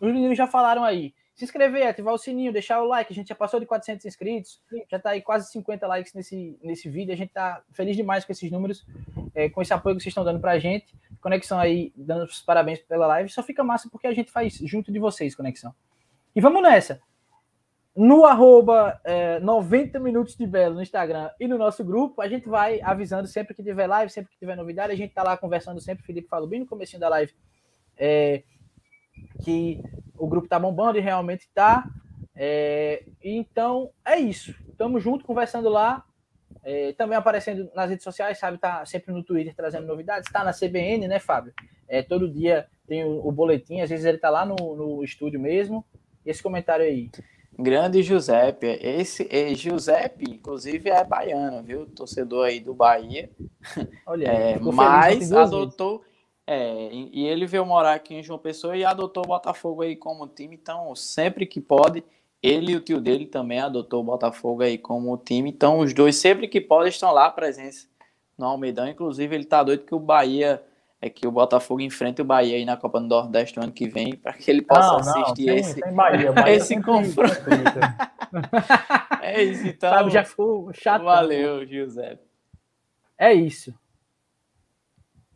Os 0.01 0.13
meninos 0.13 0.39
já 0.39 0.47
falaram 0.47 0.85
aí. 0.85 1.13
Se 1.35 1.45
inscrever, 1.45 1.87
ativar 1.87 2.13
o 2.15 2.19
sininho, 2.19 2.53
deixar 2.53 2.83
o 2.83 2.87
like. 2.87 3.13
A 3.13 3.15
gente 3.15 3.29
já 3.29 3.35
passou 3.35 3.59
de 3.59 3.67
400 3.67 4.05
inscritos, 4.05 4.63
já 4.91 4.99
está 4.99 5.11
aí 5.11 5.23
quase 5.23 5.51
50 5.51 5.87
likes 5.87 6.13
nesse, 6.15 6.59
nesse 6.63 6.89
vídeo. 6.89 7.13
A 7.13 7.17
gente 7.17 7.31
está 7.31 7.63
feliz 7.73 7.97
demais 7.97 8.25
com 8.25 8.33
esses 8.33 8.51
números, 8.51 8.87
é, 9.35 9.49
com 9.49 9.63
esse 9.63 9.73
apoio 9.73 9.97
que 9.97 10.03
vocês 10.03 10.11
estão 10.11 10.25
dando 10.25 10.39
para 10.39 10.53
a 10.53 10.59
gente. 10.59 10.95
Conexão 11.21 11.59
aí, 11.59 11.93
dando 11.97 12.25
os 12.25 12.43
parabéns 12.43 12.79
pela 12.81 13.07
live. 13.07 13.31
Só 13.31 13.43
fica 13.43 13.65
massa 13.65 13.89
porque 13.91 14.07
a 14.07 14.15
gente 14.15 14.31
faz 14.31 14.59
junto 14.65 14.93
de 14.93 14.99
vocês, 14.99 15.35
Conexão. 15.35 15.75
E 16.35 16.41
vamos 16.41 16.63
nessa 16.63 17.01
no 17.97 18.25
arroba 18.25 19.01
é, 19.05 19.41
90 19.41 19.99
minutos 19.99 20.37
de 20.37 20.47
Belo 20.47 20.77
no 20.77 20.83
Instagram 20.83 21.31
e 21.41 21.49
no 21.49 21.59
nosso 21.59 21.85
grupo, 21.85 22.23
a 22.23 22.29
gente 22.29 22.49
vai 22.49 22.81
avisando 22.83 23.27
sempre 23.27 23.55
que 23.55 23.63
tiver 23.63 23.87
live, 23.87 24.13
sempre 24.13 24.31
que 24.31 24.39
tiver 24.39 24.57
novidade, 24.57 24.93
a 24.93 24.97
gente 24.97 25.13
tá 25.13 25.23
lá 25.23 25.37
conversando 25.37 25.81
sempre, 25.81 26.03
o 26.03 26.07
Felipe 26.07 26.29
falou 26.29 26.49
bem 26.49 26.61
no 26.61 26.67
começo 26.67 26.99
da 26.99 27.09
live, 27.09 27.33
é, 27.97 28.43
que 29.45 29.83
o 30.17 30.27
grupo 30.27 30.49
tá 30.49 30.59
bombando 30.59 30.99
e 30.99 31.01
realmente 31.01 31.49
tá, 31.53 31.89
é, 32.35 33.05
então 33.23 33.91
é 34.05 34.19
isso, 34.19 34.55
estamos 34.69 35.03
junto 35.03 35.25
conversando 35.25 35.69
lá, 35.69 36.05
é, 36.63 36.93
também 36.93 37.17
aparecendo 37.17 37.71
nas 37.75 37.91
redes 37.91 38.05
sociais, 38.05 38.39
sabe, 38.39 38.59
tá 38.59 38.85
sempre 38.85 39.13
no 39.13 39.25
Twitter 39.25 39.55
trazendo 39.55 39.87
novidades, 39.87 40.31
tá 40.31 40.45
na 40.45 40.53
CBN, 40.53 41.09
né, 41.09 41.19
Fábio? 41.19 41.53
É, 41.89 42.03
todo 42.03 42.31
dia 42.31 42.69
tem 42.87 43.05
o, 43.05 43.27
o 43.27 43.33
boletim, 43.33 43.81
às 43.81 43.91
vezes 43.91 44.05
ele 44.05 44.19
tá 44.19 44.31
lá 44.31 44.45
no, 44.45 44.57
no 44.77 45.03
estúdio 45.03 45.41
mesmo, 45.41 45.85
esse 46.25 46.43
comentário 46.43 46.85
aí. 46.85 47.11
Grande 47.61 48.03
Giuseppe. 48.03 48.67
Esse 48.81 49.29
é, 49.31 49.55
Giuseppe, 49.55 50.25
inclusive, 50.31 50.91
é 50.91 51.05
baiano, 51.05 51.63
viu? 51.63 51.87
Torcedor 51.87 52.47
aí 52.47 52.61
do 52.61 52.75
Bahia. 52.75 53.31
Olha, 54.07 54.27
é, 54.27 54.59
mas 54.59 55.33
adotou. 55.33 56.03
É, 56.47 56.91
e 56.93 57.27
ele 57.27 57.47
veio 57.47 57.65
morar 57.65 57.95
aqui 57.95 58.15
em 58.15 58.23
João 58.23 58.39
Pessoa 58.39 58.77
e 58.77 58.85
adotou 58.85 59.25
o 59.25 59.29
Botafogo 59.29 59.83
aí 59.83 59.95
como 59.95 60.27
time. 60.27 60.59
Então, 60.61 60.95
sempre 60.97 61.47
que 61.47 61.61
pode, 61.61 62.03
ele 62.43 62.73
e 62.73 62.77
o 62.77 62.81
tio 62.81 63.01
dele 63.01 63.27
também 63.27 63.61
adotou 63.61 64.01
o 64.01 64.05
Botafogo 64.05 64.63
aí 64.63 64.77
como 64.77 65.17
time. 65.17 65.51
Então, 65.51 65.79
os 65.79 65.95
dois, 65.95 66.17
sempre 66.17 66.49
que 66.49 66.61
podem, 66.61 66.89
estão 66.89 67.13
lá 67.13 67.31
presentes 67.31 67.89
no 68.37 68.47
Almeidão. 68.47 68.89
Inclusive, 68.89 69.35
ele 69.35 69.45
tá 69.45 69.63
doido 69.63 69.85
que 69.85 69.95
o 69.95 70.01
Bahia 70.01 70.61
é 71.03 71.09
que 71.09 71.27
o 71.27 71.33
Botafogo 71.33 71.81
enfrente 71.81 72.21
o 72.21 72.25
Bahia 72.25 72.57
aí 72.57 72.65
na 72.65 72.77
Copa 72.77 73.01
do 73.01 73.07
Nordeste 73.07 73.57
no 73.57 73.65
ano 73.65 73.73
que 73.73 73.89
vem, 73.89 74.17
para 74.17 74.35
que 74.35 74.51
ele 74.51 74.63
possa 74.63 74.93
não, 74.93 74.99
assistir 74.99 75.47
não, 75.47 75.55
esse, 75.55 75.81
tem 75.81 75.95
Bahia, 75.95 76.33
Bahia 76.33 76.55
esse 76.57 76.81
confronto. 76.81 77.35
é 79.23 79.43
isso, 79.43 79.67
então. 79.67 79.91
Sabe, 79.91 80.11
já 80.11 80.25
ficou 80.25 80.71
chato. 80.73 81.05
Valeu, 81.05 81.67
José. 81.67 82.19
É 83.19 83.33
isso. 83.33 83.75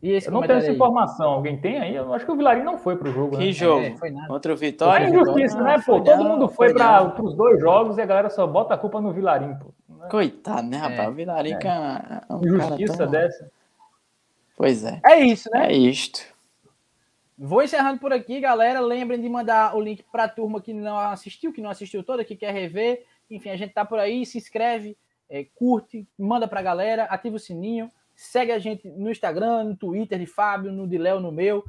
E 0.01 0.11
esse 0.11 0.27
eu 0.27 0.33
não 0.33 0.41
tenho 0.41 0.59
essa 0.59 0.69
aí? 0.69 0.75
informação. 0.75 1.31
Alguém 1.31 1.59
tem 1.59 1.79
aí? 1.79 1.95
Eu 1.95 2.13
acho 2.13 2.25
que 2.25 2.31
o 2.31 2.35
Vilarinho 2.35 2.65
não 2.65 2.77
foi 2.77 2.95
para 2.95 3.09
o 3.09 3.11
jogo. 3.11 3.37
Que 3.37 3.45
né? 3.45 3.51
jogo? 3.51 3.85
É, 3.85 3.97
foi 3.97 4.11
nada. 4.11 4.27
Contra 4.27 4.53
o 4.53 4.55
Vitória? 4.57 5.05
É 5.05 5.09
injustiça, 5.09 5.61
né, 5.61 5.81
pô? 5.83 5.99
Todo 5.99 6.23
mundo 6.23 6.47
foi, 6.47 6.69
foi 6.69 6.77
para 6.77 7.23
os 7.23 7.33
dois 7.33 7.59
jogos 7.59 7.97
e 7.97 8.01
a 8.01 8.05
galera 8.05 8.29
só 8.29 8.45
bota 8.45 8.75
a 8.75 8.77
culpa 8.77 9.01
no 9.01 9.11
Vilarinho, 9.11 9.57
pô. 9.57 9.73
Coitado, 10.09 10.67
né, 10.67 10.77
rapaz? 10.77 10.99
É, 10.99 11.09
o 11.09 11.13
Vilarinho 11.13 11.57
é. 11.57 12.21
é 12.29 12.33
um 12.33 12.45
Injustiça 12.45 12.97
tão... 12.97 13.07
dessa. 13.07 13.51
Pois 14.55 14.83
é. 14.83 15.01
É 15.05 15.19
isso, 15.19 15.49
né? 15.51 15.67
É 15.71 15.73
isto. 15.75 16.21
Vou 17.37 17.61
encerrando 17.61 17.99
por 17.99 18.13
aqui, 18.13 18.39
galera. 18.39 18.79
Lembrem 18.79 19.19
de 19.19 19.27
mandar 19.27 19.75
o 19.75 19.81
link 19.81 20.03
para 20.11 20.23
a 20.23 20.29
turma 20.29 20.61
que 20.61 20.73
não 20.73 20.97
assistiu, 20.97 21.51
que 21.51 21.61
não 21.61 21.69
assistiu 21.69 22.03
toda, 22.03 22.23
que 22.23 22.35
quer 22.35 22.53
rever. 22.53 23.05
Enfim, 23.29 23.49
a 23.49 23.57
gente 23.57 23.73
tá 23.73 23.83
por 23.83 23.99
aí. 23.99 24.25
Se 24.25 24.37
inscreve, 24.37 24.97
é, 25.29 25.45
curte, 25.55 26.07
manda 26.17 26.47
pra 26.47 26.61
galera, 26.61 27.03
ativa 27.05 27.35
o 27.35 27.39
sininho, 27.39 27.91
segue 28.15 28.51
a 28.51 28.59
gente 28.59 28.87
no 28.87 29.11
Instagram, 29.11 29.65
no 29.65 29.75
Twitter 29.75 30.17
de 30.17 30.25
Fábio, 30.25 30.71
no 30.71 30.87
de 30.87 30.97
Léo, 30.97 31.19
no 31.19 31.31
meu 31.31 31.63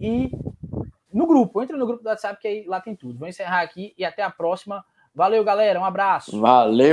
e 0.00 0.30
no 1.12 1.26
grupo. 1.26 1.60
Entra 1.62 1.76
no 1.76 1.86
grupo 1.86 2.02
do 2.02 2.08
WhatsApp 2.08 2.40
que 2.40 2.46
aí 2.46 2.64
lá 2.66 2.80
tem 2.80 2.94
tudo. 2.94 3.18
Vou 3.18 3.28
encerrar 3.28 3.62
aqui 3.62 3.92
e 3.98 4.04
até 4.04 4.22
a 4.22 4.30
próxima. 4.30 4.84
Valeu, 5.12 5.42
galera. 5.42 5.80
Um 5.80 5.84
abraço. 5.84 6.38
Valeu. 6.38 6.86